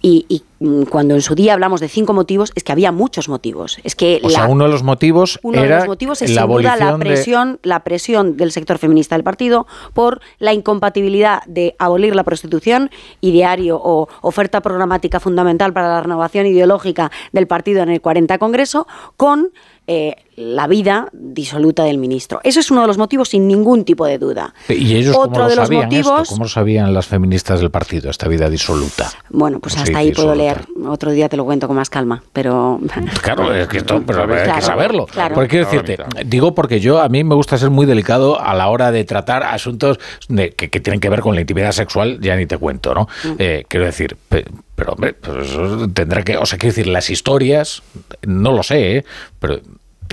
Y, 0.00 0.24
y, 0.28 0.42
mm, 0.60 0.84
cuando 0.84 1.14
en 1.14 1.22
su 1.22 1.34
día 1.34 1.52
hablamos 1.54 1.80
de 1.80 1.88
cinco 1.88 2.12
motivos, 2.12 2.52
es 2.54 2.64
que 2.64 2.72
había 2.72 2.92
muchos 2.92 3.28
motivos. 3.28 3.78
Es 3.84 3.94
que 3.94 4.20
O 4.22 4.28
la- 4.28 4.34
sea, 4.34 4.48
uno 4.48 4.64
de 4.64 4.70
los 4.70 4.82
motivos 4.82 5.38
uno 5.42 5.60
de 5.60 5.66
era 5.66 5.78
los 5.78 5.86
motivos 5.88 6.22
es 6.22 6.30
la 6.34 6.42
sin 6.42 6.50
duda 6.50 6.76
la 6.76 6.92
de... 6.92 6.98
presión, 6.98 7.60
la 7.62 7.80
presión 7.84 8.36
del 8.36 8.52
sector 8.52 8.78
feminista 8.78 9.14
del 9.16 9.24
partido 9.24 9.66
por 9.92 10.20
la 10.38 10.52
incompatibilidad 10.52 11.42
de 11.46 11.74
abolir 11.78 12.14
la 12.14 12.24
prostitución, 12.24 12.90
ideario 13.20 13.78
o 13.82 14.08
oferta 14.22 14.60
programática 14.60 15.20
fundamental 15.20 15.72
para 15.72 15.88
la 15.88 16.00
renovación 16.00 16.46
ideológica 16.46 17.10
del 17.32 17.46
partido 17.46 17.82
en 17.82 17.90
el 17.90 18.00
40 18.00 18.38
Congreso, 18.38 18.86
con 19.16 19.50
eh, 19.86 20.14
la 20.36 20.66
vida 20.66 21.08
disoluta 21.12 21.84
del 21.84 21.98
ministro. 21.98 22.40
Eso 22.42 22.60
es 22.60 22.70
uno 22.70 22.80
de 22.80 22.86
los 22.86 22.96
motivos 22.96 23.28
sin 23.28 23.46
ningún 23.46 23.84
tipo 23.84 24.06
de 24.06 24.16
duda. 24.18 24.54
¿Y 24.68 24.96
ellos 24.96 25.14
Otro 25.16 25.30
cómo 25.32 25.38
lo 25.40 25.48
de 25.48 25.56
los 25.56 25.66
sabían 25.68 25.84
motivos- 25.84 26.22
esto? 26.22 26.34
¿Cómo 26.34 26.44
lo 26.44 26.48
sabían 26.48 26.94
las 26.94 27.06
feministas 27.06 27.60
del 27.60 27.70
partido, 27.70 28.10
esta 28.10 28.28
vida 28.28 28.48
disoluta? 28.48 29.10
Bueno, 29.28 29.60
pues 29.60 29.74
¿Cómo 29.74 29.84
se 29.86 29.92
hasta 29.92 29.98
ahí 30.00 30.12
puedo 30.12 30.34
leer. 30.34 30.62
Otro 30.86 31.10
día 31.10 31.28
te 31.28 31.36
lo 31.36 31.44
cuento 31.44 31.66
con 31.66 31.76
más 31.76 31.90
calma, 31.90 32.22
pero 32.32 32.80
Claro, 33.22 33.54
es 33.54 33.68
que 33.68 33.78
esto, 33.78 34.02
pero 34.06 34.22
hay 34.22 34.28
Claro, 34.28 34.54
que 34.54 34.62
saberlo. 34.62 35.06
claro. 35.06 35.34
Porque 35.34 35.48
quiero 35.50 35.66
decirte, 35.66 35.98
digo 36.24 36.54
porque 36.54 36.80
yo 36.80 37.00
a 37.02 37.08
mí 37.08 37.24
me 37.24 37.34
gusta 37.34 37.58
ser 37.58 37.70
muy 37.70 37.84
delicado 37.86 38.40
a 38.40 38.54
la 38.54 38.68
hora 38.68 38.90
de 38.90 39.04
tratar 39.04 39.42
asuntos 39.42 39.98
de- 40.28 40.50
que, 40.52 40.70
que 40.70 40.80
tienen 40.80 41.00
que 41.00 41.08
ver 41.10 41.20
con 41.20 41.34
la 41.34 41.42
intimidad 41.42 41.72
sexual, 41.72 42.18
ya 42.20 42.36
ni 42.36 42.46
te 42.46 42.56
cuento, 42.56 42.94
¿no? 42.94 43.02
Mm. 43.24 43.32
Eh, 43.38 43.64
quiero 43.68 43.84
decir, 43.86 44.16
pe- 44.28 44.46
pero 44.74 44.92
hombre, 44.94 45.12
pues 45.12 45.50
eso 45.50 45.88
tendrá 45.92 46.22
que, 46.22 46.38
o 46.38 46.46
sea, 46.46 46.58
quiero 46.58 46.74
decir, 46.74 46.86
las 46.90 47.10
historias, 47.10 47.82
no 48.26 48.52
lo 48.52 48.62
sé, 48.62 48.96
¿eh? 48.96 49.04
pero 49.38 49.60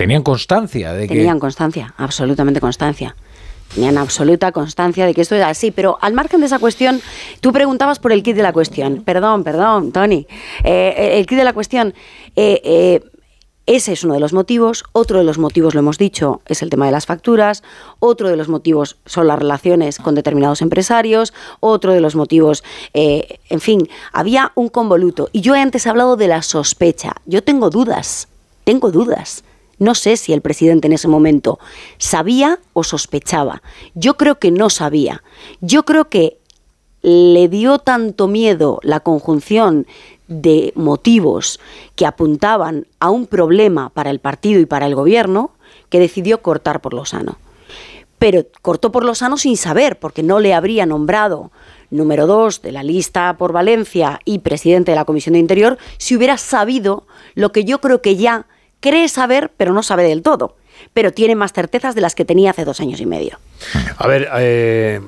tenían 0.00 0.22
constancia 0.22 0.94
de 0.94 1.06
que 1.06 1.14
Tenían 1.14 1.38
constancia, 1.38 1.92
absolutamente 1.98 2.58
constancia. 2.58 3.14
Tenían 3.74 3.98
absoluta 3.98 4.50
constancia 4.50 5.04
de 5.04 5.12
que 5.12 5.20
esto 5.20 5.34
era 5.34 5.50
así, 5.50 5.72
pero 5.72 5.98
al 6.00 6.14
margen 6.14 6.40
de 6.40 6.46
esa 6.46 6.58
cuestión, 6.58 7.02
tú 7.42 7.52
preguntabas 7.52 7.98
por 7.98 8.10
el 8.10 8.22
kit 8.22 8.34
de 8.34 8.42
la 8.42 8.54
cuestión. 8.54 9.02
Perdón, 9.04 9.44
perdón, 9.44 9.92
Tony. 9.92 10.26
Eh, 10.64 11.18
el 11.18 11.26
kit 11.26 11.36
de 11.36 11.44
la 11.44 11.52
cuestión, 11.52 11.92
eh, 12.34 12.62
eh, 12.64 13.00
ese 13.66 13.92
es 13.92 14.02
uno 14.02 14.14
de 14.14 14.20
los 14.20 14.32
motivos. 14.32 14.84
Otro 14.92 15.18
de 15.18 15.24
los 15.24 15.36
motivos, 15.36 15.74
lo 15.74 15.80
hemos 15.80 15.98
dicho, 15.98 16.40
es 16.46 16.62
el 16.62 16.70
tema 16.70 16.86
de 16.86 16.92
las 16.92 17.04
facturas. 17.04 17.62
Otro 17.98 18.30
de 18.30 18.38
los 18.38 18.48
motivos 18.48 18.96
son 19.04 19.26
las 19.26 19.38
relaciones 19.38 19.98
con 19.98 20.14
determinados 20.14 20.62
empresarios. 20.62 21.34
Otro 21.60 21.92
de 21.92 22.00
los 22.00 22.16
motivos, 22.16 22.64
eh, 22.94 23.38
en 23.50 23.60
fin, 23.60 23.86
había 24.14 24.52
un 24.54 24.70
convoluto. 24.70 25.28
Y 25.32 25.42
yo 25.42 25.54
he 25.54 25.60
antes 25.60 25.86
hablado 25.86 26.16
de 26.16 26.26
la 26.26 26.40
sospecha. 26.40 27.16
Yo 27.26 27.44
tengo 27.44 27.68
dudas, 27.68 28.28
tengo 28.64 28.90
dudas. 28.90 29.44
No 29.80 29.94
sé 29.96 30.16
si 30.16 30.32
el 30.32 30.42
presidente 30.42 30.86
en 30.86 30.92
ese 30.92 31.08
momento 31.08 31.58
sabía 31.98 32.60
o 32.74 32.84
sospechaba. 32.84 33.62
Yo 33.94 34.16
creo 34.16 34.38
que 34.38 34.52
no 34.52 34.70
sabía. 34.70 35.24
Yo 35.60 35.84
creo 35.84 36.08
que 36.08 36.36
le 37.02 37.48
dio 37.48 37.78
tanto 37.78 38.28
miedo 38.28 38.78
la 38.82 39.00
conjunción 39.00 39.86
de 40.28 40.72
motivos 40.76 41.60
que 41.96 42.04
apuntaban 42.04 42.86
a 43.00 43.08
un 43.10 43.26
problema 43.26 43.88
para 43.88 44.10
el 44.10 44.20
partido 44.20 44.60
y 44.60 44.66
para 44.66 44.86
el 44.86 44.94
gobierno 44.94 45.52
que 45.88 45.98
decidió 45.98 46.42
cortar 46.42 46.82
por 46.82 46.92
lo 46.92 47.06
sano. 47.06 47.38
Pero 48.18 48.44
cortó 48.60 48.92
por 48.92 49.02
lo 49.02 49.14
sano 49.14 49.38
sin 49.38 49.56
saber, 49.56 49.98
porque 49.98 50.22
no 50.22 50.40
le 50.40 50.52
habría 50.52 50.84
nombrado 50.84 51.50
número 51.90 52.26
dos 52.26 52.60
de 52.60 52.70
la 52.70 52.82
lista 52.82 53.34
por 53.38 53.52
Valencia 53.52 54.20
y 54.26 54.40
presidente 54.40 54.92
de 54.92 54.96
la 54.96 55.06
Comisión 55.06 55.32
de 55.32 55.38
Interior 55.38 55.78
si 55.96 56.16
hubiera 56.16 56.36
sabido 56.36 57.06
lo 57.34 57.50
que 57.50 57.64
yo 57.64 57.80
creo 57.80 58.02
que 58.02 58.16
ya 58.16 58.46
cree 58.80 59.08
saber, 59.08 59.50
pero 59.56 59.72
no 59.72 59.82
sabe 59.82 60.04
del 60.04 60.22
todo. 60.22 60.56
Pero 60.94 61.12
tiene 61.12 61.34
más 61.34 61.52
certezas 61.52 61.94
de 61.94 62.00
las 62.00 62.14
que 62.14 62.24
tenía 62.24 62.50
hace 62.50 62.64
dos 62.64 62.80
años 62.80 63.00
y 63.00 63.06
medio. 63.06 63.38
A 63.98 64.06
ver, 64.06 64.28
eh, 64.38 65.00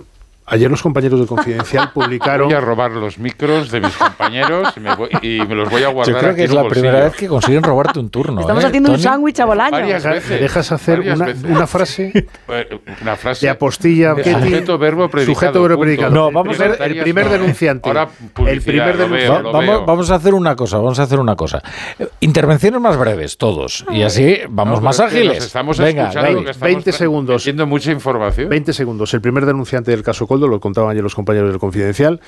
ayer 0.53 0.71
los 0.71 0.83
compañeros 0.83 1.21
de 1.21 1.27
Confidencial 1.27 1.91
publicaron... 1.95 2.47
Voy 2.49 2.57
a 2.57 2.61
robar 2.61 2.91
los 2.93 3.19
micros 3.19 3.71
de 3.71 3.81
mis 3.81 3.97
compañeros 3.97 4.73
y 4.77 4.81
me, 4.81 4.95
voy- 4.95 5.09
y 5.23 5.41
me 5.47 5.55
los 5.55 5.69
voy 5.71 5.83
a 5.83 5.89
guardar 5.89 6.15
yo 6.15 6.19
creo 6.21 6.31
aquí 6.31 6.39
que 6.39 6.45
es 6.45 6.51
en 6.51 6.57
un 6.59 6.63
la 6.65 6.69
primera 6.71 6.93
bolsillo. 6.93 7.11
vez 7.11 7.21
que 7.21 7.29
consiguen 7.29 7.63
robarte 7.63 7.99
un 7.99 8.11
turno. 8.11 8.41
Estamos 8.41 8.63
¿eh, 8.65 8.67
haciendo 8.69 8.93
un 8.93 8.99
sándwich 8.99 9.41
a 9.41 9.45
bolaño. 9.47 9.71
Varias 9.73 10.05
¿Me 10.05 10.11
veces. 10.13 10.41
dejas 10.41 10.73
hacer 10.73 11.01
una, 11.01 11.25
veces. 11.27 11.45
una 11.45 11.67
frase 11.67 12.13
Eh, 12.49 12.79
Una 13.03 13.17
frase 13.17 13.47
de 13.47 13.51
apostilla? 13.51 14.15
de 14.15 14.25
sujeto, 14.25 14.79
verbo, 14.79 15.09
predicado. 15.09 15.35
Sujeto, 15.35 15.63
verbo, 15.63 15.81
predicado. 15.81 16.11
No, 16.15 16.31
vamos 16.31 16.59
a 16.61 16.69
ver- 16.69 16.83
El 16.83 17.01
primer 17.03 17.27
no. 17.27 17.33
denunciante. 17.33 17.89
Ahora 17.89 18.09
el 18.47 18.61
primer 18.63 18.97
denunciante. 18.97 19.51
veo, 19.59 19.85
vamos, 19.87 20.11
a 20.11 20.17
hacer 20.17 20.35
una 20.35 20.55
cosa, 20.57 20.77
vamos 20.79 20.99
a 20.99 21.05
hacer 21.05 21.19
una 21.19 21.35
cosa. 21.37 21.63
Eh, 21.99 22.07
Intervenciones 22.21 22.81
más 22.81 22.97
breves, 22.99 23.37
todos. 23.39 23.85
Y 23.91 24.03
así 24.03 24.39
vamos 24.49 24.81
No, 24.81 24.85
más 24.87 25.01
ágiles. 25.01 25.45
estamos 25.47 25.79
Venga, 25.79 26.03
escuchando 26.03 26.29
venga. 26.29 26.41
lo 26.41 26.45
que 26.45 26.51
estamos 26.51 26.75
20 26.75 26.91
tra- 26.91 26.95
segundos. 26.95 27.47
mucha 27.67 27.91
información. 27.93 28.49
20 28.49 28.73
segundos. 28.73 29.15
El 29.15 29.21
primer 29.21 29.47
denunciante 29.47 29.91
del 29.91 30.03
caso 30.03 30.27
Coldo, 30.27 30.42
lo 30.49 30.61
contaban 30.61 30.91
ayer 30.91 31.03
los 31.03 31.15
compañeros 31.15 31.51
del 31.51 31.59
Confidencial, 31.59 32.21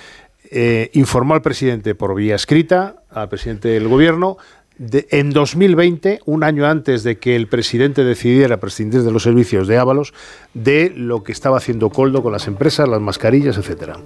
eh, 0.51 0.91
informó 0.95 1.35
al 1.35 1.43
presidente 1.43 1.95
por 1.95 2.15
vía 2.15 2.35
escrita, 2.35 2.97
al 3.11 3.29
presidente 3.29 3.69
del 3.69 3.89
gobierno, 3.89 4.37
de- 4.77 5.07
en 5.11 5.31
2020, 5.31 6.19
un 6.27 6.43
año 6.43 6.67
antes 6.67 7.05
de 7.05 7.17
que 7.17 7.37
el 7.37 7.47
presidente 7.47 8.03
decidiera 8.03 8.57
prescindir 8.59 9.03
de 9.03 9.13
los 9.13 9.23
servicios 9.23 9.69
de 9.69 9.79
Ábalos, 9.79 10.13
de 10.53 10.93
lo 10.97 11.23
que 11.23 11.31
estaba 11.31 11.59
haciendo 11.59 11.91
Coldo 11.91 12.25
con 12.25 12.33
las 12.33 12.49
empresas, 12.49 12.89
las 12.89 13.01
mascarillas, 13.01 13.57
etcétera. 13.57 13.99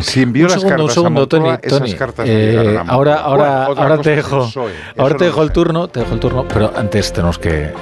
Si 0.00 0.22
envió 0.22 0.46
un 0.46 0.50
las 0.52 0.60
segundo, 0.62 0.82
un 0.84 0.88
cartas 0.88 0.90
a 0.90 0.94
segundo, 0.94 1.20
Moncloa, 1.20 1.58
Tony. 1.58 1.58
esas 1.62 1.78
Tony, 1.80 1.94
cartas 1.94 2.26
no 2.26 2.32
eh, 2.32 2.58
a 2.58 2.62
Moncloa. 2.62 2.84
ahora, 2.88 3.14
ahora, 3.16 3.66
Bueno, 3.66 3.82
ahora 3.82 3.98
te 4.00 4.16
dejo, 4.16 4.46
PSOE, 4.46 4.72
ahora 4.96 5.16
te 5.18 5.24
dejo 5.26 5.42
el 5.42 5.48
sé. 5.48 5.54
turno, 5.54 5.88
te 5.88 6.00
dejo 6.00 6.14
el 6.14 6.20
turno, 6.20 6.46
pero 6.48 6.72
antes 6.74 7.12
tenemos 7.12 7.38
que 7.38 7.50
eh, 7.64 7.72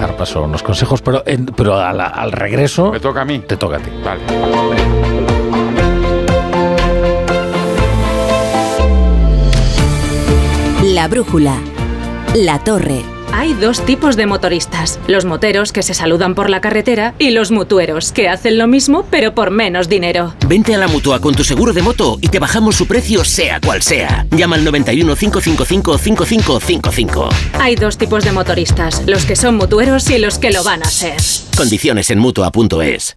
dar 0.00 0.16
paso 0.16 0.40
a 0.40 0.42
unos 0.42 0.64
consejos, 0.64 1.00
pero, 1.02 1.22
en- 1.24 1.46
pero 1.46 1.76
la- 1.92 2.06
al 2.08 2.32
regreso 2.32 2.90
Me 2.90 2.98
toca 2.98 3.20
a 3.20 3.24
mí. 3.24 3.38
te 3.46 3.56
toca 3.56 3.76
a 3.76 3.78
ti. 3.78 3.90
Vale. 4.04 5.15
La 11.06 11.10
brújula. 11.10 11.56
La 12.34 12.58
torre. 12.64 13.00
Hay 13.32 13.54
dos 13.54 13.84
tipos 13.84 14.16
de 14.16 14.26
motoristas, 14.26 14.98
los 15.06 15.24
moteros 15.24 15.70
que 15.70 15.84
se 15.84 15.94
saludan 15.94 16.34
por 16.34 16.50
la 16.50 16.60
carretera 16.60 17.14
y 17.20 17.30
los 17.30 17.52
mutueros 17.52 18.10
que 18.10 18.28
hacen 18.28 18.58
lo 18.58 18.66
mismo 18.66 19.06
pero 19.08 19.32
por 19.32 19.52
menos 19.52 19.88
dinero. 19.88 20.34
Vente 20.48 20.74
a 20.74 20.78
la 20.78 20.88
mutua 20.88 21.20
con 21.20 21.36
tu 21.36 21.44
seguro 21.44 21.72
de 21.72 21.82
moto 21.82 22.18
y 22.20 22.26
te 22.26 22.40
bajamos 22.40 22.74
su 22.74 22.88
precio 22.88 23.22
sea 23.22 23.60
cual 23.60 23.82
sea. 23.82 24.26
Llama 24.32 24.56
al 24.56 24.64
91 24.64 25.14
555 25.14 25.96
5555. 25.96 27.28
Hay 27.60 27.76
dos 27.76 27.98
tipos 27.98 28.24
de 28.24 28.32
motoristas, 28.32 29.04
los 29.06 29.26
que 29.26 29.36
son 29.36 29.54
mutueros 29.54 30.10
y 30.10 30.18
los 30.18 30.40
que 30.40 30.50
lo 30.50 30.64
van 30.64 30.82
a 30.82 30.86
ser. 30.86 31.20
Condiciones 31.56 32.10
en 32.10 32.18
mutua.es. 32.18 33.16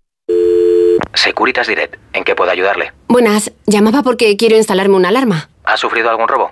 Securitas 1.15 1.65
Direct, 1.65 1.95
¿en 2.13 2.23
qué 2.23 2.35
puedo 2.35 2.51
ayudarle? 2.51 2.93
Buenas, 3.07 3.51
llamaba 3.65 4.03
porque 4.03 4.37
quiero 4.37 4.57
instalarme 4.57 4.95
una 4.95 5.09
alarma. 5.09 5.49
¿Ha 5.63 5.75
sufrido 5.75 6.11
algún 6.11 6.27
robo? 6.27 6.51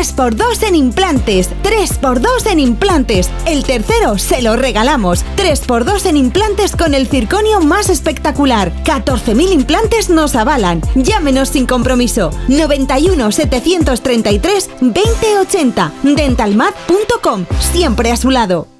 3x2 0.00 0.62
en 0.66 0.76
implantes, 0.76 1.50
3x2 1.62 2.46
en 2.50 2.58
implantes. 2.58 3.28
El 3.44 3.64
tercero 3.64 4.16
se 4.16 4.40
lo 4.40 4.56
regalamos. 4.56 5.26
3x2 5.36 6.06
en 6.06 6.16
implantes 6.16 6.74
con 6.74 6.94
el 6.94 7.06
circonio 7.06 7.60
más 7.60 7.90
espectacular. 7.90 8.72
14.000 8.84 9.52
implantes 9.52 10.08
nos 10.08 10.36
avalan. 10.36 10.80
Llámenos 10.94 11.50
sin 11.50 11.66
compromiso. 11.66 12.30
91 12.48 13.30
733 13.30 14.70
2080. 14.80 15.92
Dentalmat.com. 16.02 17.44
Siempre 17.70 18.10
a 18.10 18.16
su 18.16 18.30
lado. 18.30 18.79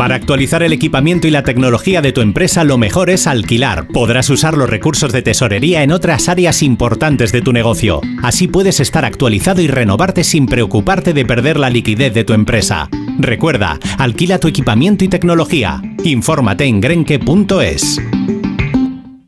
Para 0.00 0.14
actualizar 0.14 0.62
el 0.62 0.72
equipamiento 0.72 1.28
y 1.28 1.30
la 1.30 1.42
tecnología 1.42 2.00
de 2.00 2.12
tu 2.12 2.22
empresa, 2.22 2.64
lo 2.64 2.78
mejor 2.78 3.10
es 3.10 3.26
alquilar. 3.26 3.86
Podrás 3.88 4.30
usar 4.30 4.56
los 4.56 4.70
recursos 4.70 5.12
de 5.12 5.20
tesorería 5.20 5.82
en 5.82 5.92
otras 5.92 6.30
áreas 6.30 6.62
importantes 6.62 7.32
de 7.32 7.42
tu 7.42 7.52
negocio. 7.52 8.00
Así 8.22 8.48
puedes 8.48 8.80
estar 8.80 9.04
actualizado 9.04 9.60
y 9.60 9.66
renovarte 9.66 10.24
sin 10.24 10.46
preocuparte 10.46 11.12
de 11.12 11.26
perder 11.26 11.58
la 11.58 11.68
liquidez 11.68 12.14
de 12.14 12.24
tu 12.24 12.32
empresa. 12.32 12.88
Recuerda, 13.18 13.78
alquila 13.98 14.38
tu 14.38 14.48
equipamiento 14.48 15.04
y 15.04 15.08
tecnología. 15.08 15.82
Infórmate 16.02 16.64
en 16.64 16.80
grenke.es. 16.80 18.00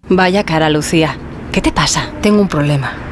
Vaya 0.09 0.43
cara, 0.45 0.71
Lucía. 0.71 1.19
¿Qué 1.53 1.61
te 1.61 1.71
pasa? 1.71 2.15
Tengo 2.23 2.41
un 2.41 2.49
problema. 2.49 3.12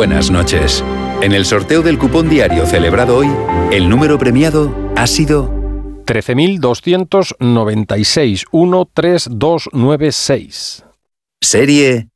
Buenas 0.00 0.30
noches. 0.30 0.82
En 1.20 1.32
el 1.32 1.44
sorteo 1.44 1.82
del 1.82 1.98
cupón 1.98 2.30
diario 2.30 2.64
celebrado 2.64 3.18
hoy, 3.18 3.28
el 3.70 3.90
número 3.90 4.18
premiado 4.18 4.74
ha 4.96 5.06
sido 5.06 5.52
13.296 6.06 8.46
13296. 8.94 10.84
Serie 11.42 12.08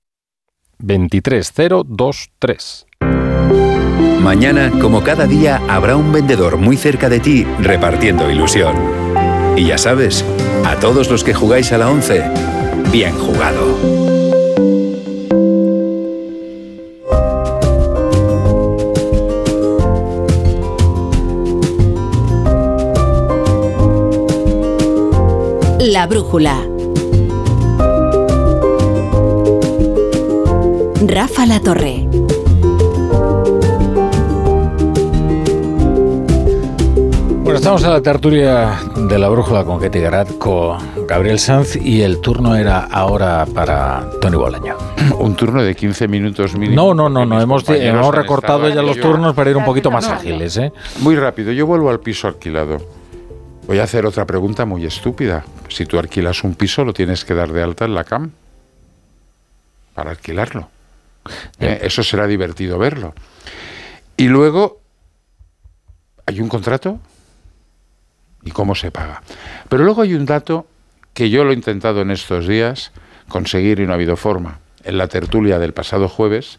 23023. 0.79 2.87
Mañana, 4.23 4.73
como 4.81 5.03
cada 5.03 5.27
día, 5.27 5.61
habrá 5.69 5.97
un 5.97 6.11
vendedor 6.11 6.57
muy 6.57 6.79
cerca 6.79 7.11
de 7.11 7.21
ti 7.21 7.45
repartiendo 7.61 8.31
ilusión. 8.31 8.75
Y 9.59 9.67
ya 9.67 9.77
sabes, 9.77 10.25
a 10.65 10.77
todos 10.77 11.11
los 11.11 11.23
que 11.23 11.35
jugáis 11.35 11.71
a 11.73 11.77
la 11.77 11.91
11, 11.91 12.31
bien 12.91 13.13
jugado. 13.19 14.04
La 25.95 26.09
brújula. 26.09 26.61
Rafa 31.07 31.47
La 31.47 31.61
Torre. 31.61 32.09
Bueno, 37.45 37.55
estamos 37.55 37.85
en 37.85 37.91
la 37.91 38.03
tertulia 38.03 38.77
de 39.09 39.19
la 39.21 39.29
brújula 39.29 39.65
con 39.65 39.79
Ketty 39.79 40.01
Garat, 40.01 40.37
con 40.37 40.79
Gabriel 41.07 41.39
Sanz 41.39 41.77
y 41.77 42.03
el 42.03 42.21
turno 42.21 42.57
era 42.57 42.81
ahora 42.87 43.47
para 43.55 44.05
Tony 44.21 44.35
Bolaño. 44.37 44.77
Un 45.21 45.37
turno 45.37 45.63
de 45.63 45.77
15 45.77 46.09
minutos 46.09 46.57
mínimo. 46.57 46.75
No, 46.75 46.95
no, 46.95 47.09
no, 47.09 47.25
no. 47.25 47.41
Hemos, 47.41 47.69
hemos 47.69 48.13
recortado 48.13 48.69
ya 48.69 48.83
los 48.83 48.99
turnos 48.99 49.33
para 49.33 49.51
ir 49.51 49.57
un 49.57 49.65
poquito 49.65 49.93
más 49.93 50.09
ágiles, 50.09 50.57
¿eh? 50.57 50.73
Muy 51.03 51.15
rápido, 51.15 51.53
yo 51.53 51.69
vuelvo 51.69 51.89
al 51.89 52.01
piso 52.01 52.27
alquilado. 52.27 53.04
Voy 53.67 53.79
a 53.79 53.85
hacer 53.85 54.05
otra 54.05 54.27
pregunta 54.27 54.67
muy 54.67 54.85
estúpida. 54.85 55.43
Si 55.69 55.87
tú 55.87 55.99
alquilas 55.99 56.45
un 56.45 56.55
piso, 56.55 56.85
lo 56.85 56.93
tienes 56.93 57.25
que 57.25 57.33
dar 57.33 57.51
de 57.51 57.63
alta 57.63 57.87
en 57.87 57.95
la 57.95 58.05
CAM 58.05 58.33
para 59.95 60.11
alquilarlo. 60.11 60.69
¿Eh? 61.59 61.79
Eso 61.83 62.03
será 62.03 62.27
divertido 62.27 62.79
verlo. 62.79 63.15
Y 64.19 64.29
luego, 64.29 64.81
¿hay 66.27 66.41
un 66.41 66.49
contrato? 66.49 67.01
¿Y 68.45 68.51
cómo 68.51 68.75
se 68.75 68.91
paga? 68.91 69.23
Pero 69.71 69.85
luego 69.85 70.03
hay 70.03 70.13
un 70.13 70.27
dato 70.27 70.67
que 71.15 71.31
yo 71.31 71.43
lo 71.43 71.53
he 71.53 71.55
intentado 71.55 72.03
en 72.03 72.11
estos 72.11 72.47
días 72.47 72.93
conseguir 73.29 73.81
y 73.81 73.87
no 73.87 73.93
ha 73.93 73.95
habido 73.95 74.17
forma. 74.17 74.61
En 74.85 74.99
la 74.99 75.09
tertulia 75.09 75.59
del 75.59 75.73
pasado 75.73 76.11
jueves, 76.11 76.59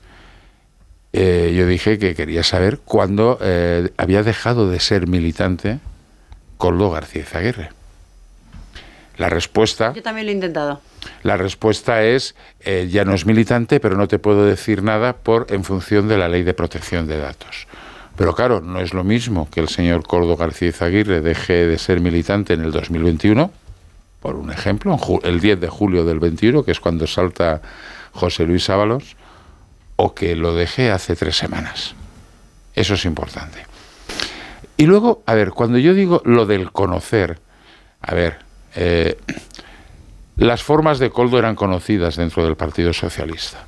eh, 1.14 1.54
yo 1.56 1.68
dije 1.68 2.00
que 2.00 2.16
quería 2.16 2.42
saber 2.42 2.80
cuándo 2.80 3.38
eh, 3.42 3.92
había 3.98 4.24
dejado 4.24 4.68
de 4.72 4.80
ser 4.80 5.08
militante 5.08 5.80
Coldo 6.58 6.92
García 6.92 7.22
Izaguirre. 7.22 7.70
La 9.18 9.30
respuesta, 9.30 9.94
Yo 9.94 10.04
también 10.04 10.26
lo 10.28 10.32
he 10.32 10.36
intentado. 10.36 10.82
la 11.24 11.38
respuesta 11.38 12.04
es 12.04 12.36
eh, 12.60 12.90
ya 12.92 13.06
no 13.06 13.14
es 13.14 13.26
militante, 13.26 13.80
pero 13.80 13.96
no 13.96 14.08
te 14.10 14.20
puedo 14.20 14.46
decir 14.46 14.84
nada 14.84 15.14
por 15.14 15.48
en 15.52 15.64
función 15.64 16.10
de 16.10 16.18
la 16.18 16.28
ley 16.28 16.44
de 16.44 16.54
protección 16.54 17.08
de 17.08 17.18
datos. 17.18 17.68
Pero 18.18 18.36
claro, 18.36 18.60
no 18.62 18.80
es 18.82 18.94
lo 18.94 19.04
mismo 19.04 19.50
que 19.50 19.62
el 19.62 19.70
señor 19.70 20.04
Coldo 20.06 20.36
García 20.36 20.70
Izaguirre 20.70 21.22
deje 21.22 21.66
de 21.66 21.78
ser 21.78 22.02
militante 22.02 22.54
en 22.54 22.62
el 22.62 22.72
2021, 22.72 23.52
por 24.22 24.36
un 24.36 24.52
ejemplo, 24.52 24.98
el 25.24 25.40
10 25.40 25.62
de 25.62 25.68
julio 25.70 26.04
del 26.04 26.20
21, 26.20 26.64
que 26.64 26.72
es 26.72 26.80
cuando 26.80 27.08
salta 27.08 27.62
José 28.12 28.46
Luis 28.46 28.70
Ábalos, 28.70 29.16
o 29.98 30.14
que 30.14 30.36
lo 30.36 30.54
deje 30.56 30.92
hace 30.92 31.16
tres 31.16 31.38
semanas. 31.38 31.94
Eso 32.74 32.96
es 32.96 33.06
importante. 33.06 33.65
Y 34.78 34.86
luego, 34.86 35.24
a 35.26 35.34
ver, 35.34 35.52
cuando 35.52 35.78
yo 35.78 35.94
digo 35.94 36.22
lo 36.26 36.46
del 36.46 36.72
conocer, 36.72 37.40
a 38.02 38.14
ver, 38.14 38.40
eh, 38.76 39.18
las 40.38 40.64
formas 40.64 41.00
de 41.00 41.10
Coldo 41.10 41.40
eran 41.40 41.56
conocidas 41.56 42.18
dentro 42.18 42.44
del 42.44 42.56
Partido 42.56 42.92
Socialista, 42.92 43.66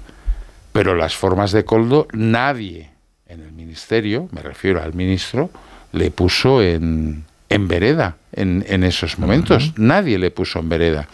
pero 0.73 0.95
las 0.95 1.15
formas 1.15 1.51
de 1.51 1.63
Coldo 1.63 2.07
nadie 2.11 2.91
en 3.27 3.41
el 3.41 3.51
ministerio, 3.51 4.27
me 4.31 4.41
refiero 4.41 4.81
al 4.81 4.93
ministro, 4.93 5.49
le 5.93 6.11
puso 6.11 6.61
en, 6.61 7.23
en 7.49 7.67
vereda 7.67 8.17
en, 8.33 8.65
en 8.67 8.83
esos 8.83 9.17
momentos. 9.19 9.73
Nadie 9.77 10.17
le 10.17 10.31
puso 10.31 10.59
en 10.59 10.69
vereda. 10.69 11.07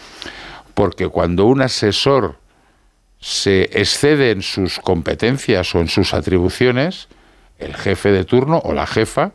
Porque 0.73 1.07
cuando 1.07 1.45
un 1.45 1.61
asesor 1.61 2.37
se 3.19 3.63
excede 3.79 4.31
en 4.31 4.41
sus 4.41 4.79
competencias 4.79 5.73
o 5.75 5.79
en 5.79 5.87
sus 5.87 6.13
atribuciones, 6.13 7.07
el 7.59 7.75
jefe 7.75 8.11
de 8.11 8.25
turno 8.25 8.59
o 8.63 8.73
la 8.73 8.87
jefa 8.87 9.31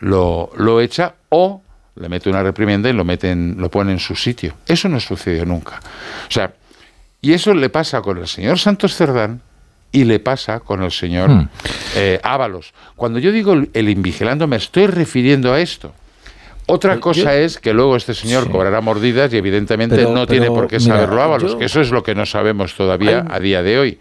lo, 0.00 0.50
lo 0.56 0.80
echa 0.80 1.14
o 1.28 1.62
le 1.96 2.08
mete 2.08 2.28
una 2.30 2.42
reprimenda 2.42 2.88
y 2.88 2.92
lo, 2.92 3.04
meten, 3.04 3.56
lo 3.58 3.70
pone 3.70 3.92
en 3.92 3.98
su 3.98 4.14
sitio. 4.16 4.54
Eso 4.66 4.88
no 4.88 4.98
sucedió 5.00 5.44
nunca. 5.44 5.80
O 6.28 6.30
sea, 6.30 6.52
y 7.20 7.32
eso 7.32 7.52
le 7.54 7.68
pasa 7.68 8.00
con 8.00 8.18
el 8.18 8.26
señor 8.26 8.58
Santos 8.58 8.94
Cerdán 8.96 9.42
y 9.92 10.04
le 10.04 10.20
pasa 10.20 10.60
con 10.60 10.82
el 10.82 10.90
señor 10.92 11.28
Hmm. 11.30 11.48
eh, 11.96 12.20
Ábalos. 12.22 12.72
Cuando 12.96 13.18
yo 13.18 13.32
digo 13.32 13.52
el, 13.72 13.88
invigilando, 13.88 14.46
me 14.46 14.56
estoy 14.56 14.86
refiriendo 14.86 15.52
a 15.52 15.60
esto. 15.60 15.92
Otra 16.66 17.00
cosa 17.00 17.34
es 17.34 17.58
que 17.58 17.72
luego 17.74 17.96
este 17.96 18.14
señor 18.14 18.48
cobrará 18.48 18.80
mordidas 18.80 19.32
y 19.32 19.36
evidentemente 19.36 19.96
Pero- 19.96 20.12
no 20.12 20.24
tiene 20.26 20.46
por 20.46 20.68
qué 20.68 20.78
mira, 20.78 20.94
saberlo 20.94 21.20
Ábalos, 21.20 21.52
yo- 21.52 21.58
que 21.58 21.64
eso 21.64 21.80
es 21.80 21.90
lo 21.90 22.04
que 22.04 22.14
no 22.14 22.24
sabemos 22.24 22.74
todavía 22.76 23.22
Hay- 23.28 23.36
a 23.36 23.40
día 23.40 23.62
de 23.64 23.78
hoy. 23.78 23.98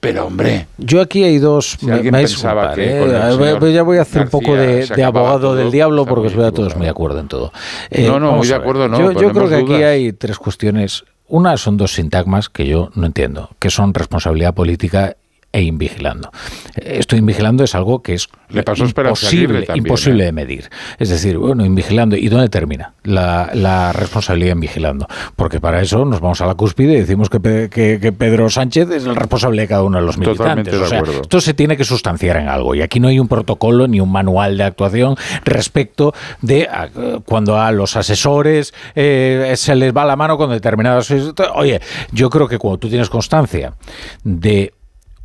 Pero 0.00 0.26
hombre, 0.26 0.66
Yo 0.78 1.02
aquí 1.02 1.24
hay 1.24 1.38
dos. 1.38 1.76
Si 1.78 1.86
pensaba 1.86 2.20
disculpar, 2.20 2.74
que 2.74 3.02
¿eh? 3.02 3.56
pues 3.58 3.74
ya 3.74 3.82
voy 3.82 3.98
a 3.98 4.02
hacer 4.02 4.22
un 4.22 4.28
poco 4.28 4.54
de, 4.54 5.04
abogado 5.04 5.40
todo, 5.40 5.54
del 5.56 5.70
diablo 5.70 6.02
está 6.02 6.14
porque 6.14 6.28
os 6.28 6.36
veo 6.36 6.46
a 6.46 6.52
todos 6.52 6.74
muy 6.74 6.84
de 6.84 6.90
acuerdo 6.90 7.20
en 7.20 7.28
todo. 7.28 7.52
Eh, 7.90 8.06
No, 8.06 8.18
no, 8.18 8.32
muy 8.32 8.48
de 8.48 8.54
acuerdo 8.54 8.88
no, 8.88 9.12
Yo, 9.12 9.30
creo 9.30 9.48
que 9.48 9.56
aquí 9.56 9.82
hay 9.82 10.12
tres 10.12 10.38
cuestiones. 10.38 11.04
Una 11.28 11.56
son 11.58 11.76
dos 11.76 11.92
sintagmas 11.92 12.48
que 12.48 12.66
yo 12.66 12.90
no 12.94 13.06
entiendo, 13.06 13.50
que 13.58 13.70
son 13.70 13.94
responsabilidad 13.94 14.54
política 14.54 15.16
e 15.52 15.62
invigilando. 15.62 16.30
Esto 16.76 17.16
invigilando 17.16 17.64
es 17.64 17.74
algo 17.74 18.02
que 18.02 18.14
es 18.14 18.28
Le 18.50 18.62
pasó 18.62 18.84
imposible, 18.84 19.62
también, 19.62 19.84
imposible 19.86 20.22
¿eh? 20.22 20.26
de 20.26 20.32
medir. 20.32 20.70
Es 20.98 21.08
decir, 21.08 21.38
bueno, 21.38 21.64
invigilando. 21.64 22.16
¿Y 22.16 22.28
dónde 22.28 22.48
termina 22.48 22.94
la, 23.02 23.50
la 23.54 23.92
responsabilidad 23.92 24.52
en 24.52 24.60
vigilando? 24.60 25.08
Porque 25.34 25.58
para 25.60 25.80
eso 25.80 26.04
nos 26.04 26.20
vamos 26.20 26.40
a 26.40 26.46
la 26.46 26.54
cúspide 26.54 26.92
y 26.92 27.00
decimos 27.00 27.28
que, 27.28 27.40
Pe- 27.40 27.68
que- 27.68 27.98
que 28.00 28.12
Pedro 28.12 28.48
Sánchez 28.48 28.90
es 28.90 29.04
el 29.06 29.16
responsable 29.16 29.62
de 29.62 29.68
cada 29.68 29.82
uno 29.82 29.98
de 29.98 30.04
los 30.06 30.16
Totalmente 30.16 30.70
militantes. 30.70 30.74
de 30.74 30.82
O 31.08 31.12
sea, 31.12 31.20
esto 31.22 31.40
se 31.40 31.54
tiene 31.54 31.76
que 31.76 31.84
sustanciar 31.84 32.36
en 32.36 32.48
algo. 32.48 32.74
Y 32.76 32.82
aquí 32.82 33.00
no 33.00 33.08
hay 33.08 33.18
un 33.18 33.26
protocolo 33.28 33.88
ni 33.88 33.98
un 34.00 34.12
manual 34.12 34.56
de 34.56 34.64
actuación 34.64 35.16
respecto 35.44 36.14
de 36.42 36.68
a, 36.70 36.86
eh, 36.96 37.18
cuando 37.24 37.58
a 37.60 37.72
los 37.72 37.96
asesores 37.96 38.72
eh, 38.94 39.52
se 39.56 39.74
les 39.74 39.92
va 39.96 40.04
la 40.04 40.14
mano 40.16 40.36
con 40.38 40.50
determinadas... 40.50 41.12
Oye, 41.54 41.80
yo 42.12 42.30
creo 42.30 42.46
que 42.46 42.58
cuando 42.58 42.78
tú 42.78 42.88
tienes 42.88 43.08
constancia 43.10 43.74
de 44.22 44.72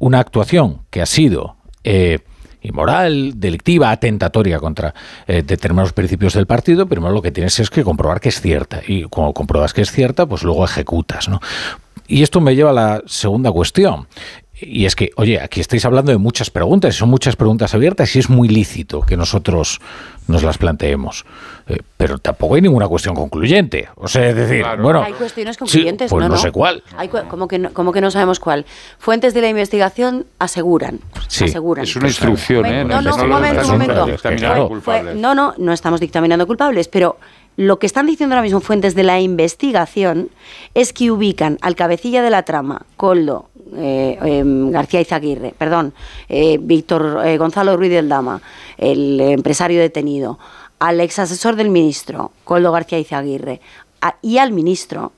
una 0.05 0.19
actuación 0.19 0.81
que 0.89 1.01
ha 1.01 1.05
sido... 1.05 1.57
eh, 1.83 2.19
inmoral, 2.65 3.33
delictiva, 3.39 3.91
atentatoria 3.91 4.57
contra 4.57 4.95
eh, 5.27 5.43
determinados 5.43 5.93
principios 5.93 6.33
del 6.33 6.47
partido, 6.47 6.87
primero 6.87 7.13
lo 7.13 7.21
que 7.21 7.31
tienes 7.31 7.59
es 7.59 7.69
que 7.69 7.83
comprobar 7.83 8.19
que 8.19 8.29
es 8.29 8.41
cierta. 8.41 8.81
Y 8.87 9.03
cuando 9.03 9.33
compruebas 9.33 9.71
que 9.71 9.81
es 9.81 9.91
cierta, 9.91 10.25
pues 10.25 10.41
luego 10.41 10.65
ejecutas, 10.65 11.29
¿no? 11.29 11.39
Y 12.07 12.23
esto 12.23 12.41
me 12.41 12.55
lleva 12.55 12.71
a 12.71 12.73
la 12.73 13.03
segunda 13.05 13.51
cuestión. 13.51 14.07
Y 14.57 14.85
es 14.85 14.95
que, 14.95 15.11
oye, 15.17 15.41
aquí 15.41 15.59
estáis 15.59 15.83
hablando 15.83 16.11
de 16.13 16.17
muchas 16.17 16.49
preguntas, 16.49 16.95
son 16.95 17.09
muchas 17.09 17.35
preguntas 17.35 17.73
abiertas 17.75 18.15
y 18.15 18.19
es 18.19 18.29
muy 18.29 18.47
lícito 18.47 19.01
que 19.01 19.17
nosotros 19.17 19.81
nos 20.27 20.43
las 20.43 20.57
planteemos. 20.57 21.25
Eh, 21.67 21.79
pero 21.97 22.19
tampoco 22.19 22.55
hay 22.55 22.61
ninguna 22.61 22.87
cuestión 22.87 23.15
concluyente. 23.15 23.89
O 23.95 24.07
sea, 24.07 24.29
es 24.29 24.35
decir, 24.35 24.65
bueno... 24.81 25.03
Hay 25.03 25.11
cuestiones 25.13 25.55
sí, 25.55 25.59
concluyentes, 25.59 26.09
pues 26.09 26.21
no, 26.23 26.29
no, 26.29 26.35
no. 26.35 26.41
sé 26.41 26.51
cuál. 26.53 26.83
Hay 26.95 27.09
cu- 27.09 27.27
como, 27.27 27.49
que 27.49 27.59
no, 27.59 27.73
como 27.73 27.91
que 27.91 27.99
no 27.99 28.11
sabemos 28.11 28.39
cuál. 28.39 28.65
Fuentes 28.97 29.33
de 29.33 29.41
la 29.41 29.49
investigación 29.49 30.25
aseguran. 30.39 30.99
Sí. 31.27 31.43
aseguran. 31.45 31.83
Es 31.83 31.95
una 31.97 32.07
instrucción, 32.07 32.65
¿eh? 32.65 32.85
No, 32.85 33.01
no, 33.01 33.13
un 33.15 33.29
momento, 33.29 33.61
un 33.61 33.71
momento. 33.71 34.81
Fue- 34.81 35.15
no, 35.15 35.35
no, 35.35 35.53
no 35.57 35.73
estamos 35.73 35.99
dictaminando 35.99 36.47
culpables, 36.47 36.87
pero 36.87 37.17
lo 37.57 37.79
que 37.79 37.85
están 37.85 38.05
diciendo 38.05 38.35
ahora 38.35 38.43
mismo 38.43 38.59
fuentes 38.59 38.95
de 38.95 39.03
la 39.03 39.19
investigación 39.19 40.29
es 40.73 40.93
que 40.93 41.11
ubican 41.11 41.57
al 41.61 41.75
cabecilla 41.75 42.21
de 42.21 42.29
la 42.29 42.43
trama, 42.43 42.85
Coldo, 42.97 43.49
eh, 43.77 44.17
em, 44.21 44.71
García 44.71 45.01
Izaguirre, 45.01 45.53
perdón, 45.57 45.93
eh, 46.29 46.57
Víctor 46.61 47.21
eh, 47.25 47.37
Gonzalo 47.37 47.77
Ruiz 47.77 47.91
del 47.91 48.09
Dama, 48.09 48.41
el 48.77 49.19
empresario 49.21 49.79
detenido, 49.79 50.37
al 50.79 50.99
ex 50.99 51.19
asesor 51.19 51.55
del 51.55 51.69
ministro, 51.69 52.31
Coldo 52.43 52.71
García 52.71 52.99
Izaguirre, 52.99 53.61
y 54.21 54.37
al 54.37 54.51
ministro 54.51 55.13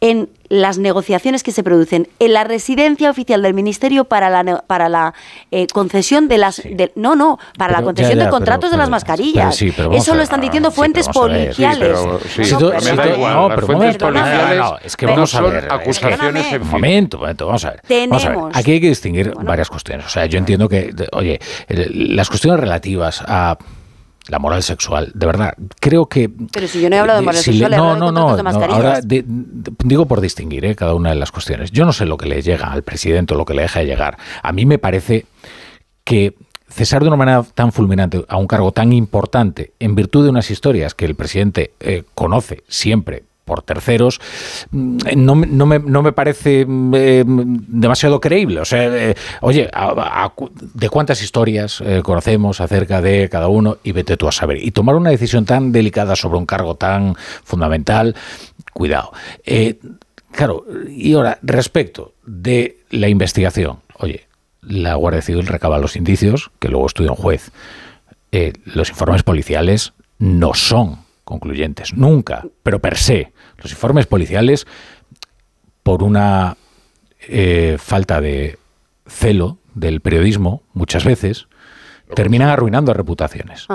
en 0.00 0.28
las 0.48 0.78
negociaciones 0.78 1.42
que 1.42 1.50
se 1.50 1.62
producen 1.64 2.06
en 2.20 2.32
la 2.32 2.44
residencia 2.44 3.10
oficial 3.10 3.42
del 3.42 3.52
ministerio 3.52 4.04
para 4.04 4.30
la 4.30 4.62
para 4.66 4.88
la 4.88 5.12
eh, 5.50 5.66
concesión 5.74 6.28
de 6.28 6.38
las 6.38 6.56
de- 6.62 6.92
no 6.94 7.16
no 7.16 7.38
para 7.58 7.72
la 7.72 7.78
Pero, 7.78 7.86
concesión 7.88 8.12
ya, 8.16 8.20
ya, 8.20 8.24
de 8.26 8.30
contratos 8.30 8.70
pero- 8.70 8.70
de 8.70 8.76
las 8.78 8.86
pero- 8.86 8.90
mascarillas. 8.92 9.44
pero 9.44 9.52
sí, 9.52 9.72
pero 9.76 9.92
eso 9.92 10.12
a 10.12 10.14
lo 10.16 10.22
están 10.22 10.40
diciendo 10.40 10.70
sí, 10.70 10.76
fuentes 10.76 11.06
pero 11.08 11.12
sí, 11.12 11.18
policiales. 11.34 11.78
pero- 11.80 12.20
sí, 12.20 12.52
No, 12.52 13.48
pero 13.48 13.66
fuentes 13.66 13.96
policiales 13.98 14.58
no, 14.58 14.70
no, 14.70 14.78
es 14.84 14.96
que 14.96 15.06
vamos 15.06 15.34
a 15.34 15.40
ver. 15.42 15.68
acusaciones 15.72 16.52
en 16.52 16.66
momento, 16.66 17.18
momento, 17.18 17.46
vamos 17.46 17.64
a 17.64 17.70
ver. 17.72 17.82
Vamos 18.08 18.24
a 18.24 18.28
ver. 18.28 18.36
Tenemos- 18.36 18.56
Aquí 18.56 18.72
hay 18.72 18.80
que 18.80 18.88
distinguir 18.88 19.34
varias 19.42 19.68
cuestiones. 19.68 20.06
O 20.06 20.10
sea, 20.10 20.26
yo 20.26 20.38
entiendo 20.38 20.68
que, 20.68 20.94
oye, 21.12 21.40
las 21.68 22.28
cuestiones 22.28 22.60
relativas 22.60 23.22
a 23.26 23.58
la 24.28 24.38
moral 24.38 24.62
sexual, 24.62 25.10
de 25.14 25.26
verdad, 25.26 25.54
creo 25.80 26.06
que 26.06 26.30
pero 26.52 26.68
si 26.68 26.80
yo 26.80 26.88
no 26.90 26.96
he 26.96 26.98
hablado 26.98 27.20
de 27.20 27.24
moral 27.24 27.40
si 27.40 27.52
le- 27.52 27.58
sexual 27.66 27.78
no, 27.80 27.96
no, 27.96 28.12
no, 28.12 28.30
de 28.36 28.42
no, 28.42 28.42
mascarillas 28.44 28.76
ahora 28.84 29.00
de- 29.00 29.22
de- 29.26 29.72
digo 29.84 30.06
por 30.06 30.20
distinguir 30.20 30.64
eh, 30.64 30.74
cada 30.74 30.94
una 30.94 31.10
de 31.10 31.16
las 31.16 31.32
cuestiones. 31.32 31.70
Yo 31.72 31.84
no 31.84 31.92
sé 31.92 32.04
lo 32.06 32.16
que 32.16 32.26
le 32.26 32.42
llega 32.42 32.66
al 32.72 32.82
presidente 32.82 33.34
o 33.34 33.36
lo 33.36 33.44
que 33.44 33.54
le 33.54 33.62
deja 33.62 33.80
de 33.80 33.86
llegar. 33.86 34.18
A 34.42 34.52
mí 34.52 34.66
me 34.66 34.78
parece 34.78 35.26
que 36.04 36.34
cesar 36.68 37.02
de 37.02 37.08
una 37.08 37.16
manera 37.16 37.42
tan 37.54 37.72
fulminante 37.72 38.24
a 38.28 38.36
un 38.36 38.46
cargo 38.46 38.72
tan 38.72 38.92
importante 38.92 39.72
en 39.78 39.94
virtud 39.94 40.24
de 40.24 40.30
unas 40.30 40.50
historias 40.50 40.94
que 40.94 41.06
el 41.06 41.14
presidente 41.14 41.72
eh, 41.80 42.04
conoce 42.14 42.62
siempre 42.68 43.24
por 43.48 43.62
terceros, 43.62 44.20
mm, 44.70 44.98
no, 45.16 45.34
no, 45.34 45.66
me, 45.66 45.78
no 45.80 46.02
me 46.02 46.12
parece 46.12 46.64
mm, 46.64 46.94
eh, 46.94 47.24
demasiado 47.26 48.20
creíble. 48.20 48.60
O 48.60 48.64
sea, 48.64 48.84
eh, 48.94 49.14
oye, 49.40 49.68
¿de 50.74 50.88
cuántas 50.90 51.22
historias 51.22 51.80
eh, 51.80 52.02
conocemos 52.04 52.60
acerca 52.60 53.00
de 53.00 53.28
cada 53.28 53.48
uno? 53.48 53.78
Y 53.82 53.92
vete 53.92 54.16
tú 54.16 54.28
a 54.28 54.32
saber. 54.32 54.62
Y 54.62 54.70
tomar 54.70 54.94
una 54.94 55.10
decisión 55.10 55.46
tan 55.46 55.72
delicada 55.72 56.14
sobre 56.14 56.38
un 56.38 56.46
cargo 56.46 56.76
tan 56.76 57.16
fundamental, 57.42 58.14
cuidado. 58.72 59.12
Claro, 60.30 60.66
y 60.88 61.14
ahora, 61.14 61.38
respecto 61.42 62.12
de 62.26 62.76
la 62.90 63.08
investigación, 63.08 63.78
oye, 63.98 64.26
la 64.60 64.94
Guardia 64.94 65.22
Civil 65.22 65.46
recaba 65.46 65.78
los 65.78 65.96
indicios, 65.96 66.50
que 66.58 66.68
luego 66.68 66.86
estudia 66.86 67.10
un 67.10 67.16
juez. 67.16 67.50
Los 68.66 68.90
informes 68.90 69.22
policiales 69.22 69.94
no 70.18 70.52
son 70.52 71.07
concluyentes, 71.28 71.92
nunca, 71.92 72.46
pero 72.62 72.80
per 72.80 72.96
se. 72.96 73.32
Los 73.58 73.70
informes 73.70 74.06
policiales, 74.06 74.66
por 75.82 76.02
una 76.02 76.56
eh, 77.28 77.76
falta 77.78 78.22
de 78.22 78.58
celo 79.06 79.58
del 79.74 80.00
periodismo, 80.00 80.62
muchas 80.72 81.04
veces, 81.04 81.46
terminan 82.14 82.48
arruinando 82.48 82.94
reputaciones, 82.94 83.66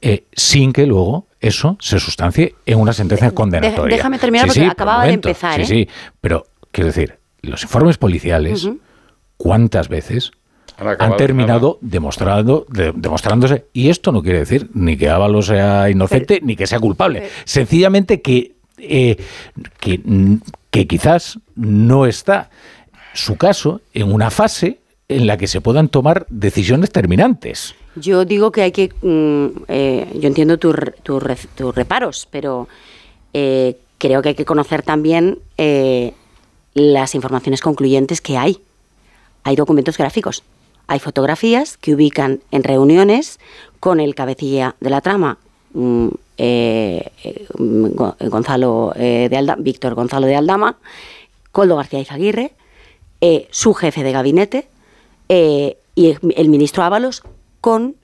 eh, 0.00 0.26
sin 0.32 0.72
que 0.72 0.86
luego 0.86 1.26
eso 1.40 1.76
se 1.80 1.98
sustancie 1.98 2.54
en 2.66 2.78
una 2.78 2.92
sentencia 2.92 3.32
condenatoria. 3.32 3.96
déjame 3.96 4.20
terminar 4.20 4.46
porque 4.46 4.60
por 4.60 4.70
acababa 4.70 5.04
de 5.04 5.14
empezar, 5.14 5.56
Sí, 5.56 5.62
¿eh? 5.62 5.66
sí, 5.66 5.88
pero 6.20 6.46
quiero 6.70 6.86
decir, 6.86 7.18
los 7.42 7.62
informes 7.64 7.98
policiales. 7.98 8.68
¿cuántas 9.36 9.88
veces 9.88 10.30
Han 10.98 11.16
terminado 11.16 11.78
demostrando, 11.80 12.66
de- 12.68 12.92
demostrándose, 12.94 13.66
y 13.72 13.88
esto 13.90 14.10
no 14.12 14.22
quiere 14.22 14.40
decir 14.40 14.68
ni 14.74 14.96
que 14.96 15.08
Ábalos 15.08 15.46
sea 15.46 15.88
inocente 15.90 16.40
ni 16.42 16.56
que 16.56 16.66
sea 16.66 16.80
culpable, 16.80 17.28
sencillamente 17.44 18.20
que, 18.22 18.52
eh, 18.78 19.16
que, 19.80 20.00
que 20.70 20.86
quizás 20.86 21.38
no 21.54 22.06
está 22.06 22.50
su 23.14 23.36
caso 23.36 23.80
en 23.94 24.12
una 24.12 24.30
fase 24.30 24.78
en 25.08 25.26
la 25.26 25.36
que 25.36 25.46
se 25.46 25.60
puedan 25.60 25.88
tomar 25.88 26.26
decisiones 26.30 26.90
terminantes. 26.90 27.74
Yo 27.94 28.24
digo 28.24 28.50
que 28.50 28.62
hay 28.62 28.72
que. 28.72 28.88
mm, 29.02 29.64
eh, 29.68 30.06
yo 30.18 30.26
entiendo 30.28 30.56
tus 30.58 30.74
re- 30.74 30.94
tus 31.04 31.74
reparos, 31.74 32.26
pero 32.30 32.66
eh, 33.34 33.76
creo 33.98 34.22
que 34.22 34.30
hay 34.30 34.34
que 34.34 34.46
conocer 34.46 34.82
también 34.82 35.38
eh, 35.58 36.14
las 36.72 37.14
informaciones 37.14 37.60
concluyentes 37.60 38.22
que 38.22 38.38
hay. 38.38 38.58
Hay 39.44 39.56
documentos 39.56 39.98
gráficos, 39.98 40.42
hay 40.86 40.98
fotografías 40.98 41.76
que 41.76 41.94
ubican 41.94 42.40
en 42.50 42.64
reuniones 42.64 43.38
con 43.80 44.00
el 44.00 44.14
cabecilla 44.14 44.76
de 44.80 44.90
la 44.90 45.00
trama, 45.00 45.38
mm, 45.74 46.08
eh, 46.38 47.10
eh, 47.24 47.46
Go- 47.58 48.16
Gonzalo 48.20 48.92
eh, 48.96 49.28
de 49.30 49.36
Alda- 49.36 49.56
Víctor 49.58 49.94
Gonzalo 49.94 50.26
de 50.26 50.36
Aldama, 50.36 50.76
Coldo 51.52 51.76
García 51.76 52.00
Izaguirre, 52.00 52.52
eh, 53.20 53.46
su 53.50 53.74
jefe 53.74 54.02
de 54.02 54.12
gabinete 54.12 54.66
eh, 55.28 55.76
y 55.94 56.16
el, 56.36 56.48
ministro 56.48 56.82
Ábalos 56.82 57.22
con 57.60 57.94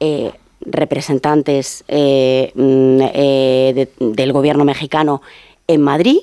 eh, 0.00 0.32
representantes 0.60 1.84
eh, 1.88 2.52
mm, 2.54 2.98
eh, 3.14 3.72
de- 3.74 4.06
del 4.12 4.32
gobierno 4.32 4.64
mexicano 4.64 5.22
en 5.66 5.80
Madrid, 5.82 6.18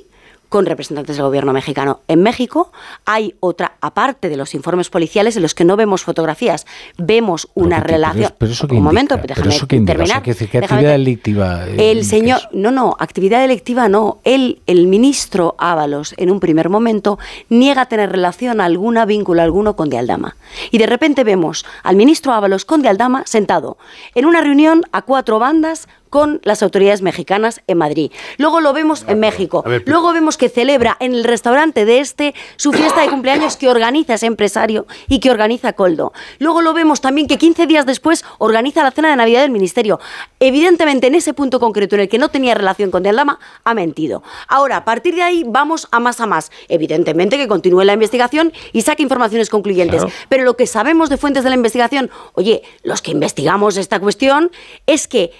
con 0.52 0.66
representantes 0.66 1.16
del 1.16 1.24
gobierno 1.26 1.54
mexicano 1.54 2.02
en 2.10 2.22
México. 2.22 2.74
Hay 3.06 3.36
otra, 3.39 3.76
aparte 3.80 4.28
de 4.28 4.36
los 4.36 4.54
informes 4.54 4.89
policiales, 4.89 5.38
en 5.38 5.43
los 5.43 5.56
que 5.56 5.64
no 5.64 5.78
vemos 5.78 6.04
fotografías, 6.04 6.68
vemos 6.97 7.47
una 7.54 7.78
Pero 7.78 7.80
que- 7.80 7.86
pero 7.86 7.93
relación. 7.97 8.34
pero 8.38 8.52
eso 8.52 8.68
Un 8.70 8.82
momento, 8.84 9.16
indica, 9.16 9.28
déjame 9.30 9.43
pero 9.45 9.56
eso 9.56 9.68
que 9.68 9.76
indica, 9.78 9.93
o 9.93 9.95
sea, 9.95 10.06
terminar. 10.06 10.24
que 10.24 10.32
decir, 10.32 10.49
¿qué 10.49 10.60
déjame 10.60 10.80
actividad 10.82 10.91
ter- 10.93 10.99
delictiva, 10.99 11.68
eh, 11.70 11.91
El 11.93 12.04
señor, 12.04 12.41
no, 12.52 12.70
no, 12.72 12.97
actividad 12.99 13.39
delictiva 13.39 13.88
no. 13.88 14.20
Él, 14.26 14.62
el 14.68 14.88
ministro 14.88 15.56
Ábalos, 15.58 16.14
en 16.18 16.30
un 16.30 16.41
primer 16.41 16.68
momento, 16.68 17.18
niega 17.47 17.86
tener 17.86 18.12
relación 18.12 18.60
alguna, 18.60 19.06
vínculo 19.06 19.41
alguno 19.41 19.78
con 19.78 19.89
De 19.89 19.97
Aldama. 19.97 20.36
Y 20.70 20.80
de 20.80 20.86
repente 20.86 21.24
vemos 21.24 21.66
al 21.84 21.95
ministro 21.95 22.34
Ábalos 22.34 22.66
con 22.66 22.82
De 22.82 22.89
Aldama 22.89 23.24
sentado 23.26 23.78
en 24.16 24.26
una 24.26 24.41
reunión 24.41 24.84
a 24.91 25.04
cuatro 25.04 25.39
bandas 25.39 25.88
con 26.12 26.41
las 26.43 26.62
autoridades 26.62 27.01
mexicanas 27.01 27.62
en 27.68 27.80
Madrid. 27.80 28.12
Luego 28.38 28.59
lo 28.59 28.74
vemos 28.74 29.05
en 29.07 29.20
México. 29.20 29.64
Luego 29.86 30.14
vemos 30.14 30.38
que 30.38 30.49
celebra 30.49 30.97
en 30.99 31.14
el 31.16 31.24
restaurante 31.24 31.86
de 31.86 31.99
este 31.99 32.36
su 32.57 32.74
fiesta 32.74 33.01
de 33.01 33.09
cumpleaños 33.09 33.55
que 33.57 33.70
organiza 33.70 34.16
ese 34.16 34.26
empresario 34.28 34.86
y 35.07 35.20
que 35.20 35.32
organiza 35.32 35.74
Coldo. 35.74 36.12
Luego 36.38 36.62
lo 36.62 36.74
vemos 36.74 36.99
también 36.99 37.28
que 37.28 37.38
15 37.38 37.66
días 37.66 37.86
después 37.86 38.26
organiza 38.39 38.84
la 38.84 38.91
cena 38.91 39.09
de 39.09 39.16
Navidad 39.16 39.41
del 39.41 39.51
Ministerio. 39.51 39.99
Evidentemente, 40.41 41.07
en 41.07 41.16
ese 41.16 41.34
punto 41.34 41.62
concreto 41.62 41.95
en 41.95 42.01
el 42.01 42.09
que 42.09 42.18
no 42.18 42.30
tenía 42.30 42.53
relación 42.55 42.91
con 42.91 43.03
Dialdama, 43.03 43.39
ha 43.64 43.74
mentido. 43.74 44.22
Ahora, 44.49 44.78
a 44.78 44.86
partir 44.86 45.16
de 45.16 45.24
ahí, 45.24 45.45
vamos 45.47 45.88
a 45.91 46.01
más 46.01 46.20
a 46.20 46.26
más. 46.26 46.51
Evidentemente 46.68 47.38
que 47.38 47.47
continúe 47.47 47.84
la 47.84 47.93
investigación 47.93 48.51
y 48.74 48.82
saque 48.82 49.01
informaciones 49.01 49.49
concluyentes. 49.49 50.03
Pero 50.28 50.43
lo 50.43 50.57
que 50.57 50.68
sabemos 50.68 51.09
de 51.09 51.16
fuentes 51.16 51.45
de 51.45 51.49
la 51.49 51.55
investigación, 51.55 52.12
oye, 52.34 52.64
los 52.84 53.01
que 53.01 53.12
investigamos 53.12 53.78
esta 53.78 54.01
cuestión, 54.01 54.51
es 54.86 55.07
que 55.07 55.32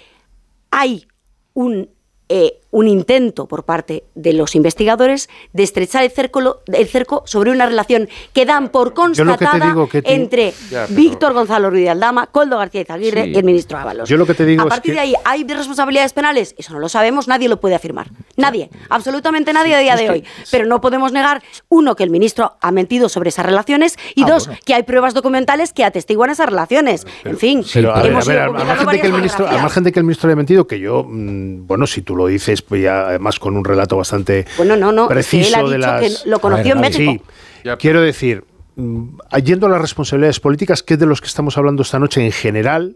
hay 0.72 1.07
un 1.53 1.89
eh, 2.30 2.61
un 2.72 2.88
intento 2.88 3.47
por 3.47 3.63
parte 3.63 4.03
de 4.15 4.34
los 4.34 4.55
investigadores 4.55 5.30
de 5.53 5.63
estrechar 5.63 6.03
el 6.03 6.11
cerco, 6.11 6.61
el 6.65 6.88
cerco 6.88 7.24
sobre 7.26 7.51
una 7.51 7.65
relación 7.65 8.09
que 8.34 8.45
dan 8.45 8.69
por 8.69 8.93
constatada 8.93 9.76
entre 10.05 10.53
Víctor 10.89 11.34
Gonzalo 11.34 11.69
Ruiz 11.69 11.84
de 11.84 11.89
Aldama, 11.89 12.28
Coldo 12.28 12.57
García 12.57 12.82
Izaguirre 12.82 13.28
y 13.28 13.36
el 13.36 13.43
ministro 13.43 13.78
Ábalos. 13.78 14.09
Yo 14.09 14.17
lo 14.17 14.26
que 14.26 14.34
te 14.34 14.45
digo 14.45 14.63
a 14.63 14.67
partir 14.67 14.93
de 14.93 14.99
ahí, 14.99 15.13
¿hay 15.26 15.43
responsabilidades 15.43 16.13
penales? 16.13 16.55
Eso 16.57 16.74
no 16.74 16.80
lo 16.80 16.89
sabemos, 16.89 17.28
nadie 17.28 17.49
lo 17.49 17.59
puede 17.59 17.76
afirmar. 17.76 18.09
Nadie, 18.38 18.69
absolutamente 18.89 19.53
nadie 19.53 19.76
a 19.76 19.80
día 19.80 19.95
de 19.95 20.09
hoy. 20.09 20.24
Pero 20.49 20.65
no 20.65 20.82
podemos 20.82 21.11
negar, 21.11 21.43
uno, 21.69 21.95
que 21.95 22.03
el 22.03 22.09
ministro 22.09 22.57
ha 22.61 22.72
mentido 22.72 23.09
sobre 23.09 23.30
esas 23.30 23.45
relaciones 23.45 23.97
y 24.15 24.24
ah, 24.24 24.28
dos, 24.28 24.49
que 24.65 24.74
hay 24.74 24.84
pruebas 24.84 25.13
documentales 25.13 25.74
que 25.74 25.84
atestiguan 25.84 26.30
esas 26.30 26.47
relaciones. 26.47 27.05
en 27.26 27.38
fin, 27.38 27.63
hemos 27.74 28.30
al, 28.30 28.51
margen 28.51 28.88
de 28.88 29.01
que 29.01 29.07
el 29.07 29.13
ministro, 29.13 29.47
al 29.47 29.61
margen 29.61 29.84
de 29.84 29.91
que 29.91 29.99
el 29.99 30.05
ministro 30.05 30.30
haya 30.30 30.36
mentido, 30.36 30.67
que 30.67 30.80
yo, 30.80 31.03
mm, 31.07 31.67
bueno, 31.67 31.86
si 31.88 32.01
tú 32.01 32.15
lo 32.15 32.28
dices, 32.28 32.61
pues 32.62 32.82
ya 32.82 33.07
además 33.07 33.39
con 33.39 33.55
un 33.55 33.66
relato 33.66 33.97
bastante 33.97 34.45
bueno, 34.57 34.76
no, 34.76 34.91
no, 34.91 35.07
preciso 35.07 35.68
de 35.70 35.78
las... 35.78 36.01
Que 36.01 36.30
lo 36.30 36.39
conoció 36.39 36.74
en 36.74 36.82
México. 36.82 37.24
Sí, 37.64 37.70
quiero 37.80 38.01
decir, 38.01 38.43
mm, 38.76 39.18
yendo 39.43 39.68
a 39.68 39.70
las 39.70 39.82
responsabilidades 39.82 40.39
políticas, 40.39 40.84
que 40.84 40.95
es 40.95 40.99
de 40.99 41.05
los 41.05 41.22
que 41.22 41.28
estamos 41.28 41.57
hablando 41.57 41.84
esta 41.84 41.99
noche 41.99 42.24
en 42.24 42.32
general, 42.32 42.95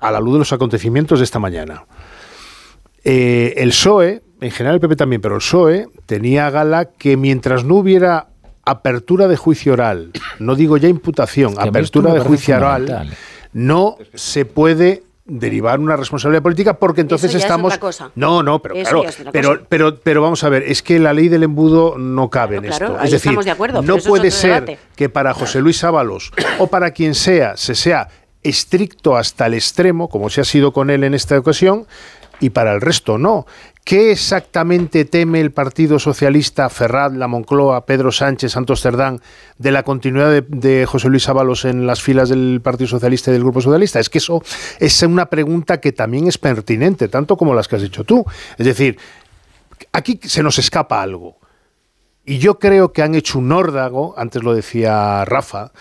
a 0.00 0.10
la 0.10 0.20
luz 0.20 0.34
de 0.34 0.38
los 0.40 0.52
acontecimientos 0.52 1.20
de 1.20 1.24
esta 1.24 1.38
mañana. 1.38 1.84
Eh, 3.04 3.54
el 3.56 3.70
PSOE, 3.70 4.22
en 4.40 4.50
general 4.50 4.74
el 4.74 4.80
PP 4.80 4.96
también, 4.96 5.20
pero 5.20 5.34
el 5.34 5.40
PSOE 5.40 5.88
tenía 6.06 6.50
gala 6.50 6.86
que 6.86 7.16
mientras 7.16 7.64
no 7.64 7.76
hubiera 7.76 8.28
apertura 8.64 9.28
de 9.28 9.36
juicio 9.36 9.72
oral, 9.72 10.12
no 10.38 10.54
digo 10.54 10.76
ya 10.76 10.88
imputación, 10.88 11.54
apertura 11.58 12.12
de 12.12 12.20
juicio 12.20 12.56
oral, 12.56 13.10
no 13.52 13.96
se 14.14 14.44
puede 14.44 15.02
derivar 15.30 15.78
una 15.78 15.96
responsabilidad 15.96 16.42
política 16.42 16.74
porque 16.74 17.00
entonces 17.00 17.34
estamos 17.34 17.78
no 18.16 18.42
no 18.42 18.60
pero 18.60 18.74
claro 18.74 19.04
pero, 19.32 19.62
pero 19.68 19.96
pero 19.96 20.22
vamos 20.22 20.42
a 20.42 20.48
ver 20.48 20.64
es 20.64 20.82
que 20.82 20.98
la 20.98 21.12
ley 21.12 21.28
del 21.28 21.44
embudo 21.44 21.96
no 21.96 22.28
cabe 22.28 22.56
en 22.56 22.64
esto. 22.66 22.98
es 23.00 23.12
decir 23.12 23.38
no 23.82 23.96
puede 23.98 24.30
ser 24.30 24.78
que 24.96 25.08
para 25.08 25.32
José 25.32 25.60
Luis 25.60 25.84
Ábalos 25.84 26.32
o 26.58 26.66
para 26.66 26.90
quien 26.90 27.14
sea 27.14 27.56
se 27.56 27.74
sea 27.74 28.08
estricto 28.42 29.16
hasta 29.16 29.46
el 29.46 29.54
extremo 29.54 30.08
como 30.08 30.30
se 30.30 30.40
ha 30.40 30.44
sido 30.44 30.72
con 30.72 30.90
él 30.90 31.04
en 31.04 31.14
esta 31.14 31.38
ocasión 31.38 31.86
y 32.40 32.50
para 32.50 32.72
el 32.72 32.80
resto 32.80 33.18
no 33.18 33.46
¿Qué 33.90 34.12
exactamente 34.12 35.04
teme 35.04 35.40
el 35.40 35.50
Partido 35.50 35.98
Socialista, 35.98 36.68
Ferrat, 36.68 37.12
La 37.12 37.26
Moncloa, 37.26 37.86
Pedro 37.86 38.12
Sánchez, 38.12 38.52
Santos 38.52 38.82
Cerdán, 38.82 39.20
de 39.58 39.72
la 39.72 39.82
continuidad 39.82 40.44
de, 40.44 40.86
José 40.86 41.08
Luis 41.08 41.28
Ábalos 41.28 41.64
en 41.64 41.88
las 41.88 42.00
filas 42.00 42.28
del 42.28 42.60
Partido 42.62 42.86
Socialista 42.86 43.30
y 43.30 43.32
del 43.32 43.42
Grupo 43.42 43.60
Socialista? 43.60 43.98
Es 43.98 44.08
que 44.08 44.18
eso 44.18 44.44
es 44.78 45.02
una 45.02 45.26
pregunta 45.26 45.80
que 45.80 45.90
también 45.90 46.28
es 46.28 46.38
pertinente, 46.38 47.08
tanto 47.08 47.36
como 47.36 47.52
las 47.52 47.66
que 47.66 47.74
has 47.74 47.82
dicho 47.82 48.04
tú. 48.04 48.24
Es 48.56 48.64
decir, 48.64 48.96
aquí 49.90 50.20
se 50.22 50.44
nos 50.44 50.60
escapa 50.60 51.02
algo. 51.02 51.40
Y 52.24 52.38
yo 52.38 52.60
creo 52.60 52.92
que 52.92 53.02
han 53.02 53.16
hecho 53.16 53.40
un 53.40 53.50
órdago, 53.50 54.14
antes 54.16 54.44
lo 54.44 54.54
decía 54.54 55.24
Rafa, 55.24 55.72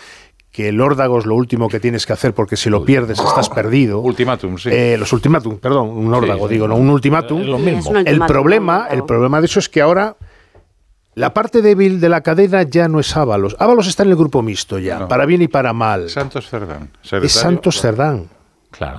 que 0.52 0.70
el 0.70 0.82
órdago 0.82 1.20
es 1.20 1.26
lo 1.26 1.36
último 1.36 1.70
que 1.70 1.80
tienes 1.80 2.06
que 2.06 2.14
hacer 2.14 2.34
porque 2.34 2.58
si 2.58 2.70
lo 2.70 2.84
pierdes 2.84 3.20
estás 3.20 3.50
perdido. 3.50 4.00
Ultimátum, 4.00 4.58
sí. 4.58 4.70
Eh, 4.72 4.98
los 4.98 5.12
ultimátum, 5.14 5.58
perdón, 5.60 5.90
un 5.90 6.14
órdago, 6.14 6.48
digo, 6.48 6.68
no 6.68 6.76
un 6.76 6.90
ultimátum. 6.90 7.42
Lo 7.44 7.60
mismo. 7.60 7.96
El 7.98 8.20
problema, 8.22 8.88
el 8.90 9.04
problema 9.04 9.40
de 9.40 9.46
eso 9.46 9.60
es 9.60 9.70
que 9.70 9.82
ahora 9.82 10.16
la 11.16 11.34
parte 11.34 11.62
débil 11.62 12.00
de 12.00 12.10
la 12.10 12.22
cadena 12.22 12.64
ya 12.64 12.88
no 12.88 13.00
es 13.00 13.16
Ábalos. 13.16 13.56
Ábalos 13.60 13.88
está 13.88 14.04
en 14.04 14.10
el 14.10 14.16
grupo 14.16 14.42
mixto 14.42 14.80
ya, 14.80 15.08
para 15.08 15.26
bien 15.26 15.42
y 15.42 15.48
para 15.48 15.74
mal. 15.74 16.10
Santos 16.10 16.50
Cerdán. 16.50 16.92
Es 17.04 17.32
Santos 17.32 17.80
Cerdán. 17.82 18.30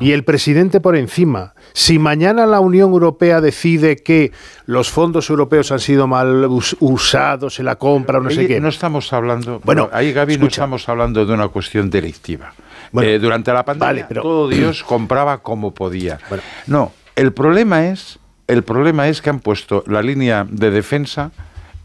Y 0.00 0.12
el 0.12 0.24
presidente 0.24 0.80
por 0.80 0.96
encima. 0.96 1.54
Si 1.72 1.98
mañana 1.98 2.46
la 2.46 2.60
Unión 2.60 2.90
Europea 2.90 3.40
decide 3.40 3.96
que 3.96 4.32
los 4.66 4.90
fondos 4.90 5.30
europeos 5.30 5.70
han 5.72 5.78
sido 5.78 6.06
mal 6.06 6.46
usados 6.80 7.58
en 7.58 7.66
la 7.66 7.76
compra 7.76 8.18
o 8.18 8.20
no 8.20 8.30
sé 8.30 8.46
qué. 8.46 8.60
No 8.60 8.68
estamos 8.68 9.12
hablando. 9.12 9.60
Bueno, 9.64 9.88
ahí, 9.92 10.12
Gaby, 10.12 10.38
no 10.38 10.46
estamos 10.46 10.88
hablando 10.88 11.24
de 11.24 11.32
una 11.32 11.48
cuestión 11.48 11.88
delictiva. 11.88 12.52
Eh, 13.00 13.18
durante 13.20 13.52
la 13.52 13.64
pandemia, 13.64 14.08
todo 14.08 14.48
Dios 14.48 14.82
compraba 14.86 15.38
como 15.38 15.72
podía. 15.72 16.18
No, 16.66 16.92
el 17.16 17.32
problema 17.32 17.86
es. 17.86 18.18
El 18.48 18.64
problema 18.64 19.06
es 19.06 19.22
que 19.22 19.30
han 19.30 19.38
puesto 19.38 19.84
la 19.86 20.02
línea 20.02 20.44
de 20.50 20.72
defensa 20.72 21.30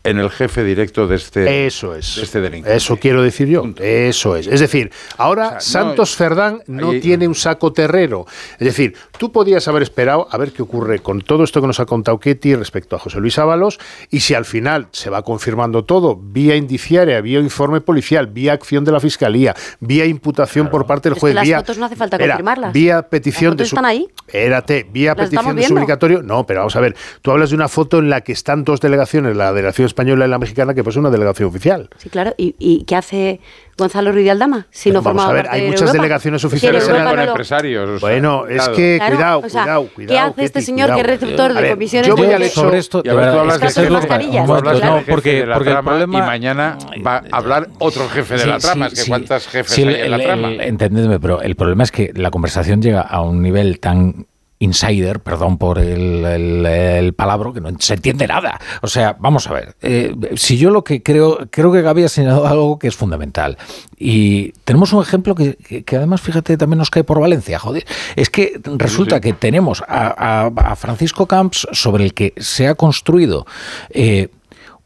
en 0.06 0.20
el 0.20 0.30
jefe 0.30 0.64
directo 0.64 1.08
de 1.08 1.16
este, 1.16 1.66
Eso 1.66 1.96
es. 1.96 2.18
este 2.18 2.40
delincuente. 2.40 2.78
Eso 2.78 2.98
quiero 2.98 3.24
decir 3.24 3.48
yo. 3.48 3.64
Eso 3.78 4.36
es. 4.36 4.48
Es 4.48 4.60
decir, 4.60 4.92
ahora 5.18 5.60
Santos 5.60 6.16
Ferdán 6.16 6.62
no 6.68 6.92
tiene 7.00 7.28
un 7.28 7.36
saco 7.36 7.74
terrero. 7.74 8.26
Es 8.54 8.66
decir, 8.66 8.96
tú 9.18 9.32
podías 9.32 9.68
haber 9.68 9.82
esperado 9.84 10.28
a 10.30 10.38
ver 10.38 10.52
qué 10.52 10.62
ocurre 10.62 11.00
con 11.00 11.22
todo 11.22 11.44
esto 11.44 11.60
que 11.60 11.68
nos 11.68 11.80
ha 11.80 11.86
contado 11.86 12.20
Ketty 12.20 12.56
respecto 12.56 12.96
a 12.96 13.00
José 13.00 13.20
Luis 13.20 13.40
Ábalos 13.40 13.80
y 14.12 14.20
si 14.20 14.36
al 14.36 14.46
final 14.46 14.88
se 14.92 15.10
va 15.10 15.24
confirmando 15.24 15.84
todo, 15.84 16.16
vía 16.16 16.56
indiciaria, 16.56 17.20
vía 17.22 17.40
informe 17.40 17.82
policial, 17.82 18.28
vía 18.28 18.54
acción 18.54 18.86
de 18.86 18.92
la 18.92 19.00
Fiscalía, 19.00 19.56
vía 19.80 20.06
imputación 20.06 20.70
por 20.70 20.86
parte 20.86 21.10
del 21.10 21.20
juez. 21.20 21.34
las 21.34 21.46
vía, 21.46 21.58
fotos 21.58 21.78
no 21.80 21.86
hace 21.86 21.96
falta 21.96 22.20
confirmarlas. 22.20 22.74
Vía 22.74 23.02
petición 23.10 23.58
de 23.58 23.64
están 23.64 23.86
ahí? 23.86 24.08
Espérate, 24.28 24.86
vía 24.92 25.16
petición 25.16 25.56
de 25.56 25.64
suplicatorio. 25.64 26.22
No, 26.22 26.46
pero 26.46 26.60
vamos 26.60 26.76
a 26.76 26.80
ver, 26.80 26.96
tú 27.22 27.32
hablas 27.32 27.50
de 27.50 27.56
una 27.56 27.68
foto 27.68 27.98
en 28.00 28.10
la 28.10 28.22
que 28.22 28.32
están 28.32 28.64
dos 28.64 28.80
delegaciones, 28.80 29.36
la 29.36 29.52
delegación 29.52 29.86
española 29.96 30.26
y 30.26 30.30
la 30.30 30.38
mexicana, 30.38 30.74
que 30.74 30.84
pues 30.84 30.98
una 30.98 31.10
delegación 31.10 31.48
oficial. 31.48 31.90
Sí, 31.98 32.10
claro. 32.10 32.34
¿Y, 32.38 32.56
y 32.60 32.84
qué 32.84 32.98
hace 32.98 33.40
Gonzalo 33.78 34.12
Ruiz 34.12 34.26
de 34.26 34.32
Aldama? 34.32 34.68
Si 34.70 34.92
no 34.92 35.02
vamos 35.02 35.24
a 35.24 35.32
ver, 35.32 35.48
hay 35.50 35.70
muchas 35.70 35.94
delegaciones 35.94 36.44
oficiales 36.44 36.88
en 36.88 37.06
con 37.06 37.20
empresarios. 37.20 38.02
Bueno, 38.02 38.46
es 38.48 38.68
que 38.70 39.00
cuidado, 39.08 39.42
cuidado, 39.42 39.88
cuidado. 39.96 40.14
¿Qué 40.14 40.20
hace 40.20 40.44
este 40.44 40.62
señor 40.62 40.94
que 40.94 41.00
es 41.00 41.08
receptor 41.08 41.54
de 41.54 41.70
comisiones? 41.70 42.08
Yo 42.10 42.16
voy 42.16 42.32
a 42.32 42.40
leer 42.40 42.52
sobre 42.52 42.78
esto. 42.78 43.02
Y 43.06 43.10
a 43.10 43.14
ver, 43.14 43.32
tú 43.32 43.40
hablas 43.40 43.76
de 43.76 43.90
mascarillas. 43.90 44.48
No, 44.48 45.04
porque, 45.08 45.48
porque 45.54 45.72
el 45.72 45.84
problema, 45.84 46.18
y 46.18 46.22
mañana 46.22 46.78
va 47.06 47.24
a 47.32 47.38
hablar 47.38 47.70
otro 47.80 48.10
jefe 48.10 48.36
de 48.38 48.46
la 48.48 48.58
trama. 48.58 48.88
es 48.88 49.04
que 49.04 49.10
cuántas 49.10 49.48
jefes 49.48 49.78
hay 49.78 49.96
en 49.96 50.12
la 50.12 50.20
trama. 50.20 50.52
Entendedme, 50.56 51.20
pero 51.20 51.42
el 51.42 51.56
problema 51.56 51.84
es 51.84 51.92
que 51.92 52.12
la 52.16 52.32
conversación 52.32 52.82
llega 52.82 53.02
a 53.02 53.22
un 53.22 53.42
nivel 53.42 53.80
tan 53.80 54.28
insider, 54.60 55.20
perdón 55.20 55.58
por 55.58 55.80
el, 55.80 56.26
el, 56.26 57.14
palabra, 57.14 57.52
que 57.54 57.62
no 57.62 57.70
se 57.80 57.96
entiende 57.96 58.28
nada. 58.28 58.60
O 58.82 58.88
sea, 58.88 59.16
vamos 59.20 59.48
a 59.48 59.54
ver, 59.54 59.76
eh, 59.82 60.16
si 60.36 60.58
yo 60.58 60.70
lo 60.70 60.84
que 60.84 61.04
creo, 61.04 61.40
creo 61.50 61.72
que 61.72 61.82
Gaby 61.82 62.04
ha 62.04 62.10
señalado 62.10 62.48
algo 62.48 62.80
que 62.80 62.88
es 62.88 62.96
fundamental. 62.96 63.58
Y 63.98 64.52
tenemos 64.64 64.94
un 64.94 65.02
ejemplo 65.02 65.36
que, 65.36 65.56
que, 65.56 65.98
además, 65.98 66.22
fíjate, 66.22 66.58
también 66.58 66.80
nos 66.80 66.90
cae 66.90 67.04
por 67.04 67.20
Valencia, 67.20 67.60
joder. 67.60 67.86
Es 68.16 68.30
que 68.30 68.60
resulta 68.64 69.20
que 69.20 69.34
tenemos 69.34 69.84
a, 69.88 70.48
a, 70.48 70.76
Francisco 70.76 71.26
Camps 71.26 71.68
sobre 71.72 72.06
el 72.06 72.14
que 72.14 72.34
se 72.38 72.68
ha 72.68 72.76
construido 72.76 73.46
eh, 73.90 74.30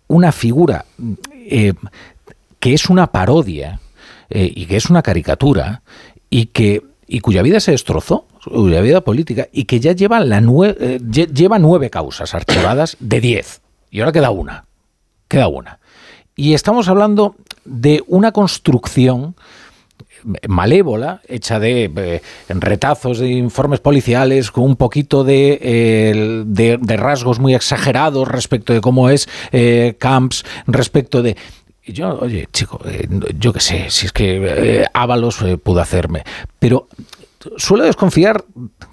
una 0.08 0.32
figura 0.32 0.86
eh, 1.34 1.74
que 2.60 2.74
es 2.74 2.90
una 2.90 3.08
parodia 3.08 3.80
y 4.32 4.68
que 4.68 4.78
es 4.78 4.92
una 4.92 5.02
caricatura 5.02 5.82
y 6.30 6.48
que 6.48 6.84
y 7.12 7.22
cuya 7.22 7.42
vida 7.42 7.60
se 7.60 7.72
destrozó 7.72 8.28
la 8.46 8.82
vida 8.82 9.02
política, 9.02 9.48
y 9.52 9.66
que 9.66 9.80
ya 9.80 9.94
lleva, 9.94 10.22
eh, 10.22 11.00
lleva 11.02 11.58
nueve 11.58 11.90
causas 11.90 12.36
archivadas 12.36 12.96
de 13.00 13.20
diez. 13.20 13.62
Y 13.90 14.00
ahora 14.00 14.12
queda 14.12 14.30
una. 14.30 14.66
Queda 15.28 15.48
una. 15.48 15.80
Y 16.36 16.54
estamos 16.54 16.88
hablando 16.88 17.36
de 17.66 18.04
una 18.08 18.32
construcción 18.32 19.36
malévola, 20.48 21.22
hecha 21.28 21.60
de 21.60 21.92
eh, 21.96 22.22
retazos 22.50 23.20
de 23.20 23.30
informes 23.30 23.80
policiales, 23.80 24.52
con 24.52 24.64
un 24.64 24.76
poquito 24.76 25.24
de, 25.24 26.46
de, 26.46 26.98
rasgos 26.98 27.40
muy 27.40 27.56
exagerados 27.56 28.28
respecto 28.28 28.74
de 28.74 28.82
cómo 28.82 29.10
es 29.10 29.28
eh, 29.52 29.96
Camps, 29.98 30.46
respecto 30.68 31.22
de... 31.22 31.38
Yo, 31.94 32.18
oye, 32.20 32.48
chico, 32.52 32.80
yo 33.40 33.54
qué 33.54 33.60
sé, 33.60 33.90
si 33.90 34.06
es 34.06 34.12
que 34.12 34.86
Ábalos 34.94 35.44
pudo 35.64 35.82
hacerme, 35.82 36.24
pero 36.60 36.88
suelo 37.58 37.84
desconfiar 37.84 38.44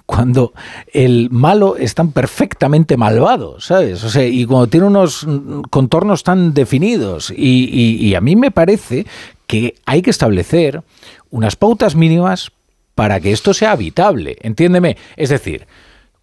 cuando 0.05 0.53
el 0.93 1.29
malo 1.31 1.75
es 1.75 1.95
tan 1.95 2.11
perfectamente 2.11 2.97
malvado, 2.97 3.59
¿sabes? 3.59 4.03
O 4.03 4.09
sea, 4.09 4.25
y 4.25 4.45
cuando 4.45 4.67
tiene 4.67 4.87
unos 4.87 5.27
contornos 5.69 6.23
tan 6.23 6.53
definidos. 6.53 7.33
Y, 7.35 8.13
a 8.15 8.21
mí 8.21 8.35
me 8.35 8.51
parece 8.51 9.05
que 9.47 9.75
hay 9.85 10.01
que 10.01 10.09
establecer 10.09 10.81
unas 11.29 11.55
pautas 11.55 11.95
mínimas 11.95 12.51
para 12.95 13.19
que 13.19 13.31
esto 13.31 13.53
sea 13.53 13.71
habitable. 13.71 14.37
Entiéndeme. 14.41 14.97
Es 15.15 15.29
decir, 15.29 15.67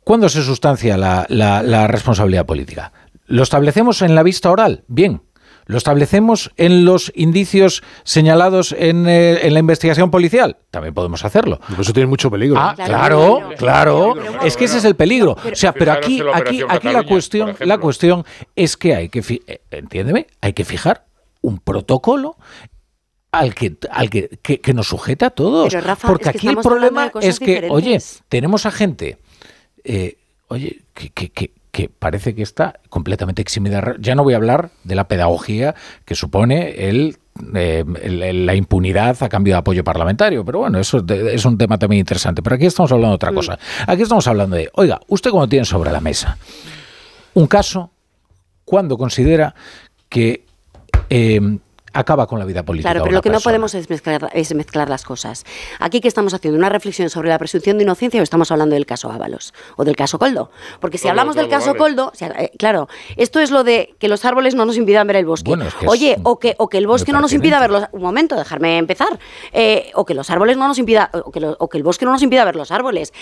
¿Cuándo 0.02 0.28
se 0.28 0.42
sustancia 0.42 0.98
la 0.98 1.86
responsabilidad 1.86 2.44
política? 2.44 2.92
¿Lo 3.26 3.42
establecemos 3.42 4.02
en 4.02 4.14
la 4.14 4.22
vista 4.22 4.50
oral? 4.50 4.84
Bien. 4.86 5.22
¿Lo 5.66 5.78
establecemos 5.78 6.50
en 6.56 6.84
los 6.84 7.10
indicios 7.14 7.82
señalados 8.02 8.72
en, 8.78 9.08
eh, 9.08 9.46
en 9.46 9.54
la 9.54 9.60
investigación 9.60 10.10
policial? 10.10 10.58
También 10.70 10.92
podemos 10.92 11.24
hacerlo. 11.24 11.58
Eso 11.80 11.92
tiene 11.92 12.06
mucho 12.06 12.30
peligro. 12.30 12.58
Ah, 12.58 12.74
claro, 12.76 13.50
claro. 13.56 14.14
Es 14.44 14.56
que 14.56 14.66
ese 14.66 14.78
es 14.78 14.84
el 14.84 14.94
peligro. 14.94 15.32
O 15.32 15.54
sea, 15.54 15.72
pero 15.72 15.92
aquí, 15.92 16.20
aquí, 16.32 16.62
aquí 16.68 16.88
la 16.90 17.02
cuestión, 17.04 17.56
la 17.60 17.78
cuestión 17.78 18.24
es 18.54 18.76
que 18.76 18.94
hay 18.94 19.08
que, 19.08 19.22
fi- 19.22 19.42
eh, 19.46 19.60
entiéndeme, 19.70 20.26
hay 20.40 20.52
que 20.52 20.64
fijar 20.64 21.06
un 21.40 21.58
protocolo 21.58 22.36
al 23.32 23.54
que, 23.54 23.76
al 23.90 24.10
que, 24.10 24.38
que, 24.42 24.60
que 24.60 24.74
nos 24.74 24.88
sujeta 24.88 25.26
a 25.26 25.30
todos. 25.30 25.72
Pero, 25.72 25.86
Rafa, 25.86 26.08
Porque 26.08 26.24
es 26.28 26.32
que 26.32 26.38
aquí 26.38 26.48
el 26.48 26.56
problema 26.58 27.10
es 27.20 27.40
que, 27.40 27.66
oye, 27.70 27.98
tenemos 28.28 28.66
a 28.66 28.70
gente, 28.70 29.18
eh, 29.82 30.18
oye, 30.48 30.82
que, 30.94 31.10
que, 31.30 31.50
que, 31.74 31.88
parece 31.88 32.36
que 32.36 32.42
está 32.42 32.78
completamente 32.88 33.42
eximida. 33.42 33.96
Ya 33.98 34.14
no 34.14 34.22
voy 34.22 34.34
a 34.34 34.36
hablar 34.36 34.70
de 34.84 34.94
la 34.94 35.08
pedagogía 35.08 35.74
que 36.04 36.14
supone 36.14 36.88
el 36.88 37.18
eh, 37.52 37.84
la 37.84 38.54
impunidad 38.54 39.20
a 39.20 39.28
cambio 39.28 39.54
de 39.54 39.58
apoyo 39.58 39.82
parlamentario. 39.82 40.44
Pero 40.44 40.60
bueno, 40.60 40.78
eso 40.78 41.04
es 41.08 41.44
un 41.44 41.58
tema 41.58 41.76
también 41.76 41.98
interesante. 41.98 42.42
Pero 42.42 42.54
aquí 42.54 42.66
estamos 42.66 42.92
hablando 42.92 43.10
de 43.10 43.16
otra 43.16 43.32
cosa. 43.32 43.58
Aquí 43.88 44.02
estamos 44.02 44.24
hablando 44.28 44.54
de, 44.54 44.70
oiga, 44.74 45.00
usted 45.08 45.32
como 45.32 45.48
tiene 45.48 45.64
sobre 45.64 45.90
la 45.90 46.00
mesa 46.00 46.38
un 47.34 47.48
caso 47.48 47.90
cuando 48.64 48.96
considera 48.96 49.52
que 50.08 50.46
eh, 51.10 51.58
acaba 51.94 52.26
con 52.26 52.38
la 52.38 52.44
vida 52.44 52.62
política. 52.64 52.90
Claro, 52.90 53.04
pero 53.04 53.14
lo 53.14 53.22
que 53.22 53.30
no 53.30 53.40
podemos 53.40 53.74
es 53.74 53.88
mezclar, 53.88 54.30
es 54.34 54.54
mezclar 54.54 54.90
las 54.90 55.04
cosas. 55.04 55.44
Aquí 55.80 56.00
que 56.00 56.08
estamos 56.08 56.34
haciendo 56.34 56.58
una 56.58 56.68
reflexión 56.68 57.08
sobre 57.08 57.28
la 57.30 57.38
presunción 57.38 57.78
de 57.78 57.84
inocencia 57.84 58.20
o 58.20 58.22
estamos 58.22 58.50
hablando 58.50 58.74
del 58.74 58.84
caso 58.86 59.10
Ábalos 59.10 59.54
o 59.76 59.84
del 59.84 59.96
caso 59.96 60.18
Coldo. 60.18 60.50
Porque 60.80 60.98
si 60.98 61.08
hablamos 61.08 61.36
del 61.36 61.48
caso 61.48 61.68
vale. 61.68 61.78
Coldo, 61.78 62.10
o 62.12 62.16
sea, 62.16 62.28
eh, 62.38 62.50
claro, 62.58 62.88
esto 63.16 63.40
es 63.40 63.50
lo 63.50 63.64
de 63.64 63.94
que 63.98 64.08
los 64.08 64.24
árboles 64.24 64.54
no 64.54 64.66
nos 64.66 64.76
impidan 64.76 65.06
ver 65.06 65.16
el 65.16 65.26
bosque. 65.26 65.48
Bueno, 65.48 65.66
es 65.66 65.74
que 65.74 65.86
es 65.86 65.90
Oye, 65.90 66.16
o 66.24 66.38
que, 66.38 66.54
o 66.58 66.68
que 66.68 66.78
el 66.78 66.86
bosque 66.86 67.12
no 67.12 67.20
nos 67.20 67.32
impida 67.32 67.60
ver 67.60 67.70
pertinente. 67.70 67.90
los... 67.92 68.00
Un 68.00 68.06
momento, 68.06 68.36
dejarme 68.36 68.76
empezar. 68.78 69.18
Eh, 69.52 69.90
o 69.94 70.04
que 70.04 70.14
los 70.14 70.28
árboles 70.30 70.56
no 70.56 70.66
nos 70.68 70.78
impida... 70.78 71.10
O 71.12 71.30
que, 71.30 71.40
lo- 71.40 71.56
o 71.58 71.68
que 71.68 71.78
el 71.78 71.84
bosque 71.84 72.04
no 72.04 72.12
nos 72.12 72.22
impida 72.22 72.44
ver 72.44 72.56
los 72.56 72.70
árboles. 72.70 73.12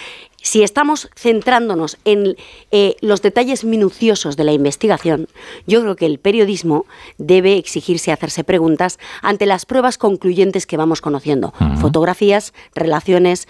Si 0.43 0.63
estamos 0.63 1.09
centrándonos 1.17 1.99
en 2.05 2.37
eh, 2.71 2.97
los 3.01 3.23
detalles 3.23 3.65
minuciosos 3.65 4.37
de 4.37 4.45
la 4.45 4.53
investigación, 4.53 5.29
yo 5.67 5.81
creo 5.81 5.97
que 5.97 6.07
el 6.07 6.19
periodismo 6.19 6.85
debe 7.17 7.57
exigirse 7.57 8.13
hacerse 8.13 8.45
preguntas 8.45 8.99
ante 9.23 9.47
las 9.47 9.65
pruebas 9.67 9.99
concluyentes 9.99 10.67
que 10.67 10.77
vamos 10.77 11.01
conociendo. 11.01 11.55
Fotografías, 11.81 12.53
relaciones, 12.75 13.47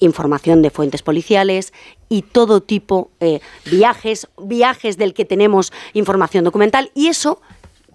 información 0.00 0.62
de 0.62 0.70
fuentes 0.70 1.02
policiales 1.02 1.72
y 2.08 2.22
todo 2.22 2.62
tipo 2.62 3.10
eh, 3.20 3.40
viajes, 3.70 4.28
viajes 4.40 4.96
del 4.96 5.14
que 5.14 5.24
tenemos 5.24 5.72
información 5.92 6.44
documental 6.44 6.90
y 6.94 7.08
eso 7.08 7.40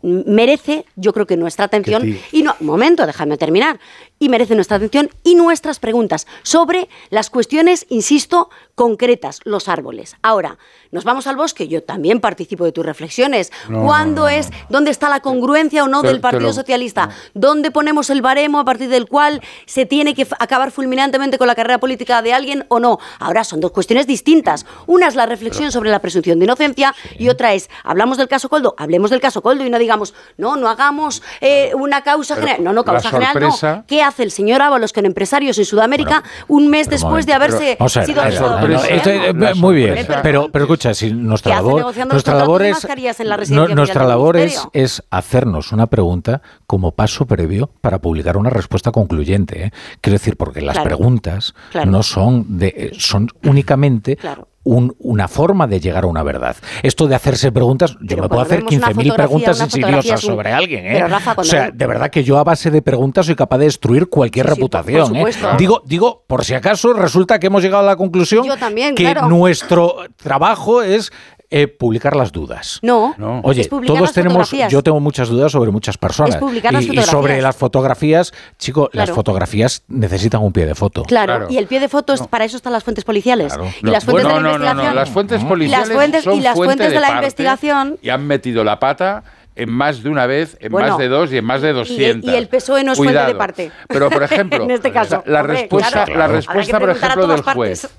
merece, 0.01 0.85
yo 0.95 1.13
creo 1.13 1.25
que 1.25 1.37
nuestra 1.37 1.65
atención 1.65 2.17
y 2.31 2.43
no, 2.43 2.55
momento, 2.59 3.05
déjame 3.05 3.37
terminar. 3.37 3.79
Y 4.19 4.29
merece 4.29 4.55
nuestra 4.55 4.77
atención 4.77 5.09
y 5.23 5.35
nuestras 5.35 5.79
preguntas 5.79 6.25
sobre 6.41 6.89
las 7.09 7.29
cuestiones, 7.29 7.85
insisto, 7.89 8.49
concretas, 8.73 9.41
los 9.43 9.67
árboles. 9.67 10.15
Ahora, 10.23 10.57
nos 10.91 11.03
vamos 11.03 11.27
al 11.27 11.35
bosque, 11.35 11.67
yo 11.67 11.83
también 11.83 12.19
participo 12.19 12.63
de 12.63 12.71
tus 12.71 12.85
reflexiones. 12.85 13.51
No, 13.69 13.83
¿Cuándo 13.83 14.23
no, 14.23 14.27
no, 14.27 14.29
es, 14.29 14.49
dónde 14.69 14.91
está 14.91 15.09
la 15.09 15.19
congruencia 15.19 15.83
o 15.83 15.87
no 15.87 16.01
Pero 16.01 16.13
del 16.13 16.21
Partido 16.21 16.53
Socialista? 16.53 17.09
¿Dónde 17.33 17.71
ponemos 17.71 18.09
el 18.09 18.21
baremo 18.21 18.59
a 18.59 18.65
partir 18.65 18.89
del 18.89 19.07
cual 19.07 19.41
se 19.65 19.85
tiene 19.85 20.13
que 20.13 20.27
acabar 20.39 20.71
fulminantemente 20.71 21.37
con 21.37 21.47
la 21.47 21.55
carrera 21.55 21.79
política 21.79 22.21
de 22.21 22.33
alguien 22.33 22.65
o 22.69 22.79
no? 22.79 22.99
Ahora 23.19 23.43
son 23.43 23.59
dos 23.59 23.71
cuestiones 23.71 24.07
distintas. 24.07 24.65
Una 24.85 25.07
es 25.07 25.15
la 25.15 25.25
reflexión 25.25 25.71
sobre 25.71 25.91
la 25.91 25.99
presunción 25.99 26.39
de 26.39 26.45
inocencia 26.45 26.95
y 27.19 27.29
otra 27.29 27.53
es, 27.53 27.69
hablamos 27.83 28.17
del 28.17 28.27
caso 28.27 28.49
Coldo, 28.49 28.75
hablemos 28.77 29.11
del 29.11 29.19
caso 29.19 29.41
Coldo 29.41 29.65
y 29.65 29.69
no 29.69 29.79
digamos, 29.79 29.96
no, 30.37 30.55
no 30.55 30.69
hagamos 30.69 31.21
eh, 31.41 31.71
una 31.75 32.01
causa 32.01 32.35
Pero 32.35 32.47
general. 32.47 32.63
No, 32.63 32.73
no, 32.73 32.83
causa 32.83 33.09
general 33.09 33.35
no. 33.39 33.83
¿Qué 33.87 34.01
hace 34.01 34.23
el 34.23 34.31
señor 34.31 34.61
Ábalos 34.61 34.93
con 34.93 35.05
empresarios 35.05 35.57
en 35.57 35.65
Sudamérica 35.65 36.23
un 36.47 36.67
mes 36.69 36.89
después 36.89 37.25
de 37.25 37.33
haberse 37.33 37.77
a 37.79 37.83
ver, 37.83 38.05
sido 38.05 39.33
no, 39.33 39.47
eh, 39.47 39.53
muy 39.55 39.75
bien, 39.75 40.05
pero, 40.23 40.49
pero 40.51 40.65
escucha, 40.65 40.93
si 40.93 41.11
nuestra 41.13 41.51
¿Qué 41.53 41.57
hace 41.57 41.67
labor, 41.67 42.07
nuestra 42.07 42.33
labor 42.35 42.61
es, 42.63 42.73
mascarillas 42.73 43.19
en 43.19 43.29
la 43.29 43.35
no- 43.35 43.39
residencia 43.39 43.75
nuestra 43.75 44.03
labor 44.05 44.37
es, 44.37 44.67
es 44.73 45.03
hacernos 45.09 45.71
una 45.71 45.87
pregunta 45.87 46.41
como 46.65 46.91
paso 46.91 47.25
previo 47.25 47.69
para 47.81 47.99
publicar 47.99 48.37
una 48.37 48.49
respuesta 48.49 48.91
concluyente. 48.91 49.65
¿eh? 49.65 49.71
Quiero 50.01 50.13
decir, 50.15 50.37
porque 50.37 50.61
las 50.61 50.73
Claro. 50.75 50.87
preguntas 50.89 51.53
Claro. 51.71 51.89
no 51.91 52.03
son 52.03 52.57
de, 52.57 52.91
son 52.97 53.29
únicamente 53.43 54.15
Claro. 54.15 54.47
Un- 54.67 54.95
una 54.99 55.27
forma 55.27 55.65
de 55.67 55.79
llegar 55.79 56.03
a 56.03 56.07
una 56.07 56.23
verdad. 56.23 56.55
Esto 56.83 57.07
de 57.07 57.15
hacerse 57.15 57.51
preguntas, 57.51 57.91
yo 58.01 58.07
Pero 58.09 58.21
me 58.23 58.29
puedo 58.29 58.41
hacer 58.41 58.57
vemos 58.59 58.73
una 58.73 58.87
15.000 58.87 58.93
fotografía, 59.11 59.15
preguntas 59.15 59.61
insidiosas 59.61 60.23
un- 60.23 60.29
sobre 60.29 60.51
alguien. 60.51 60.85
¿eh? 60.85 60.89
Pero, 60.93 61.07
Rafa, 61.07 61.33
o 61.37 61.43
sea, 61.43 61.71
de 61.71 61.87
verdad 61.87 62.09
que 62.09 62.23
yo 62.23 62.37
a 62.37 62.43
base 62.43 62.69
de 62.71 62.81
preguntas 62.81 63.25
soy 63.25 63.35
capaz 63.35 63.57
de 63.59 63.65
destruir 63.65 64.09
cualquier 64.09 64.45
Sí, 64.45 64.51
sí, 64.51 64.55
reputación. 64.55 65.15
¿eh? 65.15 65.25
Digo, 65.57 65.81
digo, 65.85 66.23
por 66.27 66.43
si 66.43 66.53
acaso 66.53 66.93
resulta 66.93 67.39
que 67.39 67.47
hemos 67.47 67.63
llegado 67.63 67.83
a 67.83 67.85
la 67.85 67.95
conclusión 67.95 68.45
Yo 68.45 68.57
también, 68.57 68.93
que 68.95 69.03
claro. 69.03 69.29
nuestro 69.29 69.95
trabajo 70.17 70.81
es 70.81 71.11
eh, 71.49 71.67
publicar 71.67 72.15
las 72.15 72.31
dudas. 72.33 72.79
No, 72.81 73.15
Oye, 73.43 73.61
es 73.61 73.67
publicar 73.69 73.95
todos 73.95 74.07
las 74.09 74.13
tenemos, 74.13 74.51
yo 74.69 74.83
tengo 74.83 74.99
muchas 74.99 75.29
dudas 75.29 75.51
sobre 75.53 75.71
muchas 75.71 75.97
personas. 75.97 76.35
Es 76.35 76.41
publicar 76.41 76.73
las 76.73 76.83
y, 76.85 76.91
y 76.97 77.01
sobre 77.03 77.41
las 77.41 77.55
fotografías, 77.55 78.33
chico, 78.57 78.89
las 78.91 79.05
Claro. 79.05 79.15
fotografías 79.15 79.83
necesitan 79.87 80.41
un 80.43 80.51
pie 80.51 80.65
de 80.65 80.75
foto. 80.75 81.03
Claro, 81.03 81.47
y 81.49 81.57
el 81.57 81.67
pie 81.67 81.79
de 81.79 81.87
fotos, 81.87 82.27
para 82.27 82.43
eso 82.43 82.57
están 82.57 82.73
las 82.73 82.83
fuentes 82.83 83.05
policiales. 83.05 83.53
Y 83.81 83.85
No, 83.85 83.91
las 83.93 84.03
fuentes 84.03 84.25
bueno, 84.25 84.27
de 84.29 84.33
la 84.35 84.39
no, 84.41 84.41
no, 84.41 84.57
no, 84.57 84.65
investigación. 84.65 84.95
Las 84.95 85.09
fuentes 85.09 85.37
Y 85.37 85.41
las 85.43 85.49
policiales 85.49 85.89
fuentes- 85.91 86.23
son 86.25 86.33
y 86.33 86.41
las 86.41 86.55
fuente 86.55 86.75
fuentes 86.75 86.89
de 86.93 86.99
la 86.99 87.07
parte 87.07 87.17
investigación- 87.23 87.97
Y 88.01 88.09
han 88.09 88.27
metido 88.27 88.63
la 88.65 88.79
pata 88.79 89.23
en 89.55 89.71
más 89.71 90.03
de 90.03 90.09
una 90.09 90.25
vez, 90.27 90.57
en 90.59 90.71
Bueno, 90.71 90.89
más 90.89 90.97
de 90.97 91.07
dos 91.07 91.31
y 91.31 91.37
en 91.37 91.45
más 91.45 91.61
de 91.61 91.69
y- 91.69 91.73
200. 91.73 92.29
y 92.31 92.35
el 92.35 92.47
PSOE 92.49 92.83
no 92.83 92.91
es 92.91 92.97
fuente 92.97 93.13
de 93.13 93.19
Cuidado. 93.19 93.37
parte. 93.37 93.71
Pero, 93.87 94.09
por 94.09 94.21
ejemplo, 94.21 94.63
En 94.65 94.71
este 94.71 94.91
caso, 94.91 95.23
la 95.25 95.39
hombre, 95.41 95.61
respuesta, 95.61 96.03
claro. 96.03 96.19
la 96.19 96.27
respuesta 96.27 96.79
por 96.79 96.89
ejemplo, 96.89 97.27
del 97.27 97.41
juez. 97.41 97.81
partes. 97.83 97.89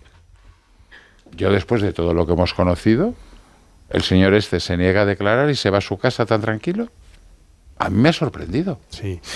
Yo 1.36 1.50
después 1.50 1.82
de 1.82 1.92
todo 1.92 2.14
lo 2.14 2.26
que 2.26 2.32
hemos 2.32 2.52
conocido, 2.54 3.14
el 3.90 4.02
señor 4.02 4.34
este 4.34 4.60
se 4.60 4.76
niega 4.76 5.02
a 5.02 5.06
declarar 5.06 5.50
y 5.50 5.54
se 5.54 5.70
va 5.70 5.78
a 5.78 5.82
su 5.82 5.96
casa 5.98 6.26
tan 6.26 6.40
tranquilo. 6.40 6.88
A 7.78 7.90
mí 7.90 8.00
me 8.00 8.08
ha 8.08 8.12
sorprendido 8.12 8.80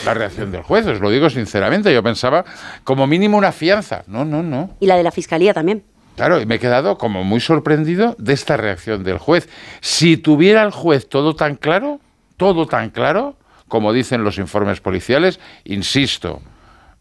la 0.04 0.14
reacción 0.14 0.50
del 0.50 0.62
juez, 0.62 0.84
os 0.86 1.00
lo 1.00 1.10
digo 1.10 1.30
sinceramente. 1.30 1.94
Yo 1.94 2.02
pensaba 2.02 2.44
como 2.82 3.06
mínimo 3.06 3.38
una 3.38 3.52
fianza. 3.52 4.02
No, 4.08 4.24
no, 4.24 4.42
no. 4.42 4.70
Y 4.80 4.86
la 4.86 4.96
de 4.96 5.04
la 5.04 5.12
fiscalía 5.12 5.54
también. 5.54 5.84
Claro, 6.16 6.40
y 6.40 6.46
me 6.46 6.56
he 6.56 6.58
quedado 6.58 6.98
como 6.98 7.24
muy 7.24 7.40
sorprendido 7.40 8.16
de 8.18 8.32
esta 8.32 8.56
reacción 8.56 9.04
del 9.04 9.18
juez. 9.18 9.48
Si 9.80 10.16
tuviera 10.16 10.62
el 10.62 10.72
juez 10.72 11.08
todo 11.08 11.34
tan 11.34 11.54
claro, 11.54 12.00
todo 12.36 12.66
tan 12.66 12.90
claro, 12.90 13.36
como 13.68 13.92
dicen 13.92 14.24
los 14.24 14.38
informes 14.38 14.80
policiales, 14.80 15.40
insisto, 15.64 16.42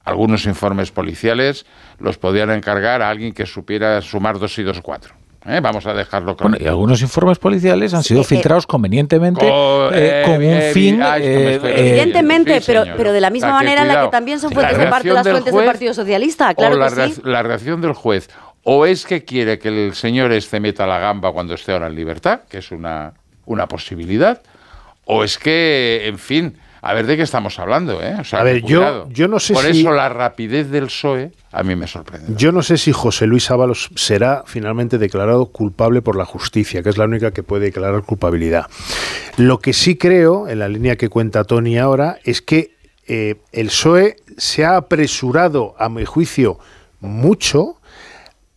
algunos 0.06 0.46
informes 0.46 0.92
policiales 0.92 1.66
los 2.00 2.18
podían 2.18 2.52
encargar 2.52 3.02
a 3.02 3.10
alguien 3.10 3.34
que 3.34 3.46
supiera 3.46 4.02
sumar 4.02 4.40
dos 4.40 4.58
y 4.60 4.64
dos 4.64 4.80
cuatro. 4.82 5.21
¿Eh? 5.46 5.60
Vamos 5.62 5.86
a 5.86 5.94
dejarlo 5.94 6.36
claro. 6.36 6.52
Bueno, 6.52 6.64
y 6.64 6.68
algunos 6.68 7.02
informes 7.02 7.40
policiales 7.40 7.94
han 7.94 8.04
sido 8.04 8.22
eh, 8.22 8.26
filtrados 8.26 8.68
convenientemente 8.68 9.42
co- 9.48 9.90
eh, 9.94 10.22
eh, 10.22 10.24
con 10.26 10.36
un 10.36 10.44
eh, 10.44 10.72
fin. 10.74 11.02
ah, 11.02 11.18
Evidentemente, 11.18 12.60
sí, 12.60 12.64
pero, 12.68 12.84
pero 12.98 13.14
de 13.14 13.22
la 13.22 13.30
misma 13.30 13.48
O 13.48 13.52
sea, 13.52 13.60
que 13.60 13.66
manera 13.66 13.82
en 13.82 13.88
la 13.88 14.06
que 14.06 14.12
también 14.12 14.40
son 14.40 14.50
La 14.52 14.56
fuentes 14.56 14.78
de 14.78 14.88
parte 14.88 15.10
las 15.10 15.24
del 15.24 15.34
fuentes 15.34 15.52
juez 15.54 15.64
del 15.64 15.72
Partido 15.72 15.94
Socialista, 15.94 16.54
claro 16.54 16.76
o 16.76 16.78
la, 16.78 16.90
que 16.90 17.10
sí. 17.14 17.22
la 17.24 17.44
reacción 17.44 17.82
del 17.82 17.94
juez 17.94 18.30
o 18.64 18.86
es 18.86 19.06
que 19.06 19.24
quiere 19.26 19.58
que 19.58 19.70
el 19.70 19.96
señor 19.96 20.32
este 20.32 20.60
meta 20.60 20.86
la 20.86 21.00
gamba 21.00 21.32
cuando 21.32 21.56
esté 21.56 21.72
ahora 21.72 21.88
en 21.88 21.96
libertad, 21.96 22.42
que 22.48 22.60
es 22.60 22.72
una, 22.72 23.14
una 23.46 23.68
posibilidad, 23.68 24.42
o 25.06 25.24
es 25.24 25.40
que, 25.40 26.04
en 26.06 26.20
fin, 26.20 26.58
a 26.84 26.94
ver 26.94 27.06
de 27.06 27.16
qué 27.16 27.24
estamos 27.24 27.60
hablando, 27.60 28.02
¿eh? 28.02 28.16
O 28.20 28.24
sea, 28.24 28.40
A 28.40 28.44
ver, 28.44 28.64
yo- 28.64 29.08
yo 29.10 29.28
no 29.28 29.40
sé 29.40 29.54
Por 29.54 29.64
si- 29.66 29.82
eso 29.82 29.92
la 29.92 30.10
rapidez 30.10 30.70
del 30.72 30.86
PSOE 30.86 31.32
a 31.52 31.64
mí 31.64 31.76
me 31.76 31.86
sorprende. 31.86 32.34
Yo 32.36 32.52
no 32.52 32.64
sé 32.64 32.78
si 32.78 32.92
José 32.92 33.28
Luis 33.28 33.52
Ábalos 33.52 33.90
será 33.96 34.44
finalmente 34.48 34.98
declarado 34.98 35.46
culpable 35.48 36.02
por 36.02 36.16
la 36.16 36.26
justicia, 36.26 36.82
que 36.82 36.90
es 36.90 36.98
la 36.98 37.06
única 37.06 37.32
que 37.32 37.44
puede 37.44 37.66
declarar 37.66 38.02
culpabilidad. 38.04 38.66
Lo 39.38 39.60
que 39.60 39.74
sí 39.74 39.96
creo, 39.98 40.48
en 40.48 40.60
la 40.60 40.68
línea 40.70 40.96
que 40.96 41.10
cuenta 41.10 41.44
Tony 41.44 41.78
ahora, 41.78 42.18
es 42.24 42.42
que 42.42 42.76
eh, 43.08 43.36
el 43.52 43.68
PSOE 43.68 44.16
se 44.38 44.64
ha 44.66 44.78
apresurado, 44.78 45.76
a 45.78 45.90
mi 45.90 46.06
juicio, 46.06 46.58
mucho 47.02 47.78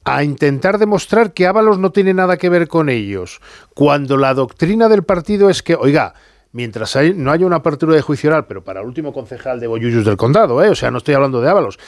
a 0.05 0.23
intentar 0.23 0.79
demostrar 0.79 1.33
que 1.33 1.47
Ábalos 1.47 1.79
no 1.79 1.91
tiene 1.91 2.13
nada 2.15 2.37
que 2.37 2.49
ver 2.51 2.69
con 2.69 2.89
ellos, 2.91 3.41
cuando 3.75 4.17
la 4.19 4.35
doctrina 4.35 4.89
del 4.89 5.03
partido 5.03 5.49
es 5.51 5.63
que, 5.63 5.75
oiga, 5.75 6.15
mientras 6.55 6.97
hay- 6.97 7.13
no 7.13 7.31
haya 7.31 7.45
una 7.45 7.57
apertura 7.57 7.95
de 7.95 8.01
juicio 8.01 8.31
oral, 8.31 8.47
pero 8.47 8.65
para 8.65 8.81
el 8.81 8.87
último 8.87 9.13
concejal 9.13 9.61
de 9.61 9.67
Boyullos 9.67 10.07
del 10.07 10.17
Condado, 10.17 10.65
¿eh? 10.65 10.71
o 10.71 10.75
sea, 10.75 10.91
no 10.91 10.97
estoy 10.99 11.15
hablando 11.15 11.43
de 11.43 11.51
Ábalos, 11.51 11.79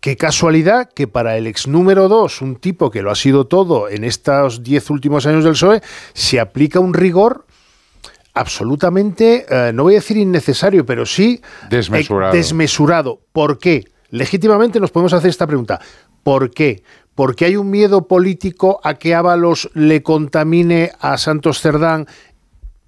Qué 0.00 0.16
casualidad 0.16 0.88
que 0.94 1.08
para 1.08 1.36
el 1.36 1.48
ex 1.48 1.66
número 1.66 2.06
2, 2.08 2.40
un 2.40 2.54
tipo 2.54 2.88
que 2.88 3.02
lo 3.02 3.10
ha 3.10 3.16
sido 3.16 3.48
todo 3.48 3.88
en 3.88 4.04
estos 4.04 4.62
10 4.62 4.90
últimos 4.90 5.26
años 5.26 5.42
del 5.42 5.54
PSOE, 5.54 5.82
se 6.14 6.38
aplica 6.38 6.78
un 6.78 6.94
rigor 6.94 7.46
absolutamente, 8.32 9.44
eh, 9.50 9.72
no 9.72 9.82
voy 9.82 9.94
a 9.94 9.96
decir 9.96 10.16
innecesario, 10.16 10.86
pero 10.86 11.04
sí 11.04 11.40
Desmesurado. 11.68 12.32
eh, 12.32 12.36
desmesurado. 12.36 13.20
¿Por 13.32 13.58
qué? 13.58 13.84
Legítimamente 14.10 14.78
nos 14.78 14.92
podemos 14.92 15.12
hacer 15.14 15.30
esta 15.30 15.46
pregunta. 15.48 15.80
¿Por 16.22 16.50
qué? 16.50 16.82
porque 17.16 17.46
hay 17.46 17.56
un 17.56 17.68
miedo 17.68 18.06
político 18.06 18.80
a 18.84 18.94
que 18.94 19.12
Ábalos 19.16 19.68
le 19.74 20.04
contamine 20.04 20.92
a 21.00 21.18
Santos 21.18 21.60
Cerdán, 21.60 22.06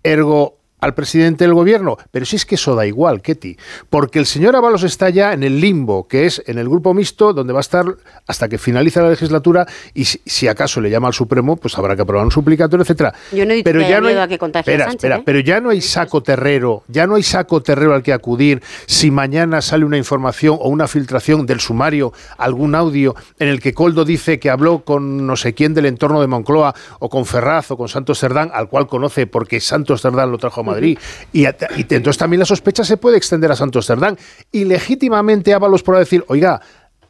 ergo 0.04 0.59
al 0.80 0.94
presidente 0.94 1.44
del 1.44 1.54
gobierno. 1.54 1.96
Pero 2.10 2.26
si 2.26 2.36
es 2.36 2.46
que 2.46 2.56
eso 2.56 2.74
da 2.74 2.86
igual, 2.86 3.22
Ketty, 3.22 3.56
porque 3.88 4.18
el 4.18 4.26
señor 4.26 4.56
Ábalos 4.56 4.82
está 4.82 5.10
ya 5.10 5.32
en 5.32 5.42
el 5.42 5.60
limbo, 5.60 6.08
que 6.08 6.26
es 6.26 6.42
en 6.46 6.58
el 6.58 6.68
grupo 6.68 6.94
mixto, 6.94 7.32
donde 7.32 7.52
va 7.52 7.60
a 7.60 7.62
estar 7.62 7.84
hasta 8.26 8.48
que 8.48 8.58
finalice 8.58 9.00
la 9.00 9.10
legislatura 9.10 9.66
y 9.94 10.04
si, 10.04 10.20
si 10.24 10.48
acaso 10.48 10.80
le 10.80 10.90
llama 10.90 11.08
al 11.08 11.14
Supremo, 11.14 11.56
pues 11.56 11.76
habrá 11.78 11.96
que 11.96 12.02
aprobar 12.02 12.24
un 12.24 12.32
suplicatorio, 12.32 12.82
etcétera. 12.82 13.14
Yo 13.32 13.44
no 13.44 13.52
he 13.52 13.56
dicho 13.56 13.64
pero 13.64 13.80
ya 13.80 14.00
no 14.00 14.08
hay, 14.08 14.16
a 14.16 14.28
que 14.28 14.34
a 14.34 14.58
espera, 14.58 14.84
Sánchez, 14.84 14.94
espera, 14.94 15.16
¿eh? 15.16 15.22
pero 15.24 15.40
ya 15.40 15.60
no 15.60 15.70
hay 15.70 15.80
saco 15.80 16.22
terrero, 16.22 16.84
ya 16.88 17.06
no 17.06 17.14
hay 17.16 17.22
saco 17.22 17.62
terrero 17.62 17.94
al 17.94 18.02
que 18.02 18.12
acudir 18.12 18.62
si 18.86 19.10
mañana 19.10 19.60
sale 19.62 19.84
una 19.84 19.98
información 19.98 20.56
o 20.60 20.68
una 20.68 20.88
filtración 20.88 21.46
del 21.46 21.60
sumario, 21.60 22.12
algún 22.38 22.74
audio 22.74 23.14
en 23.38 23.48
el 23.48 23.60
que 23.60 23.74
Coldo 23.74 24.04
dice 24.04 24.38
que 24.38 24.50
habló 24.50 24.84
con 24.84 25.26
no 25.26 25.36
sé 25.36 25.54
quién 25.54 25.74
del 25.74 25.86
entorno 25.86 26.20
de 26.20 26.26
Moncloa 26.26 26.74
o 26.98 27.08
con 27.08 27.26
Ferraz 27.26 27.70
o 27.70 27.76
con 27.76 27.88
Santos 27.88 28.18
Cerdán, 28.18 28.50
al 28.52 28.68
cual 28.68 28.86
conoce 28.86 29.26
porque 29.26 29.60
Santos 29.60 30.02
Cerdán 30.02 30.30
lo 30.30 30.38
trajo 30.38 30.60
a 30.60 30.64
Madrid. 30.72 30.98
y, 31.32 31.44
a- 31.46 31.56
y 31.76 31.84
te- 31.84 31.96
entonces 31.96 32.18
también 32.18 32.38
la 32.40 32.46
sospecha 32.46 32.84
se 32.84 32.96
puede 32.96 33.16
extender 33.16 33.50
a 33.52 33.56
Santos 33.56 33.86
Cerdán. 33.86 34.16
Y 34.52 34.64
legítimamente 34.64 35.54
Ábalos 35.54 35.82
podrá 35.82 36.00
decir, 36.00 36.24
oiga, 36.28 36.60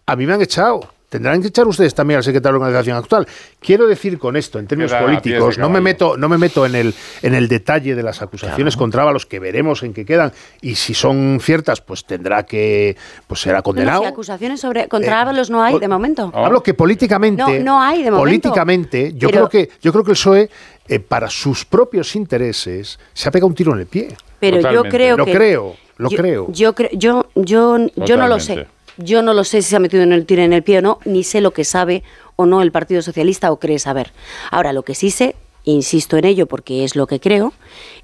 a 0.07 0.17
mí 0.17 0.27
me 0.27 0.35
han 0.35 0.43
echado. 0.43 0.81
Tendrán 1.09 1.43
que 1.43 1.49
echar 1.49 1.67
ustedes 1.67 1.93
también 1.93 2.19
al 2.19 2.23
secretario 2.23 2.53
de 2.61 2.65
organización 2.67 2.97
actual. 2.97 3.27
Quiero 3.59 3.89
decir 3.89 4.17
con 4.17 4.37
esto, 4.37 4.61
en 4.61 4.69
términos 4.69 4.93
políticos, 4.93 5.59
no 5.59 5.69
me 5.69 5.81
meto, 5.81 6.17
no 6.17 6.29
me 6.29 6.39
meto 6.39 6.65
en 6.65 6.77
el, 6.77 6.95
en 7.23 7.35
el 7.35 7.49
detalle 7.49 7.97
de 7.97 8.03
las 8.05 8.23
acusaciones 8.23 8.77
contra 8.77 9.03
Ábalos, 9.03 9.27
que 9.27 9.41
veremos 9.41 9.83
en 9.83 9.93
qué 9.93 10.05
quedan, 10.05 10.31
y 10.63 10.77
si 10.77 10.95
son 10.95 11.41
ciertas, 11.43 11.81
pues 11.81 12.05
tendrá 12.05 12.45
que, 12.45 12.97
pues 13.27 13.41
será 13.41 13.55
No, 13.55 13.59
no, 13.59 13.63
condenado. 13.65 14.01
si 14.03 14.07
acusaciones 14.07 14.61
sobre 14.61 14.87
contra 14.87 15.17
Eh, 15.19 15.23
Ábalos 15.23 15.51
no 15.51 15.65
hay 15.65 15.81
de 15.81 15.89
momento. 15.89 16.31
Hablo 16.33 16.63
que 16.63 16.75
políticamente, 16.75 17.43
No, 17.59 17.65
no 17.65 17.83
hay 17.83 18.05
de 18.05 18.13
momento. 18.13 18.19
políticamente, 18.51 19.13
yo 19.17 19.31
Pero- 19.31 19.49
creo 19.49 19.67
que 19.67 19.73
yo 19.83 19.91
creo 19.91 20.05
que 20.05 20.13
el 20.13 20.17
PSOE 20.17 20.49
eh, 20.91 20.99
para 20.99 21.31
sus 21.31 21.65
propios 21.65 22.17
intereses 22.17 22.99
se 23.13 23.29
ha 23.29 23.31
pegado 23.31 23.47
un 23.47 23.55
tiro 23.55 23.73
en 23.75 23.79
el 23.79 23.87
pie. 23.87 24.09
Pero 24.41 24.59
yo 24.73 24.83
creo 24.83 25.17
lo 25.17 25.25
que 25.25 25.33
creo, 25.33 25.77
lo 25.97 26.11
yo, 26.11 26.17
creo. 26.17 26.47
Yo 26.51 26.75
creo, 26.75 26.91
yo, 26.93 27.27
yo, 27.37 27.79
yo 27.95 28.17
no 28.17 28.27
lo 28.27 28.41
sé. 28.41 28.67
Yo 28.97 29.23
no 29.23 29.33
lo 29.33 29.45
sé 29.45 29.63
si 29.63 29.71
se 29.71 29.77
ha 29.77 29.79
metido 29.79 30.03
en 30.03 30.13
el 30.13 30.27
tiro 30.27 30.43
en 30.43 30.53
el 30.53 30.65
pie 30.65 30.79
o 30.79 30.83
no, 30.83 30.99
ni 31.05 31.23
sé 31.23 31.41
lo 31.41 31.53
que 31.53 31.63
sabe 31.63 32.03
o 32.35 32.45
no 32.45 32.61
el 32.61 32.73
Partido 32.73 33.03
Socialista 33.03 33.53
o 33.53 33.61
cree 33.61 33.79
saber. 33.79 34.13
Ahora, 34.51 34.73
lo 34.73 34.83
que 34.83 34.97
sí 34.97 35.13
sé, 35.13 35.37
insisto 35.63 36.17
en 36.17 36.25
ello 36.25 36.47
porque 36.47 36.83
es 36.83 36.97
lo 36.97 37.07
que 37.07 37.21
creo, 37.21 37.53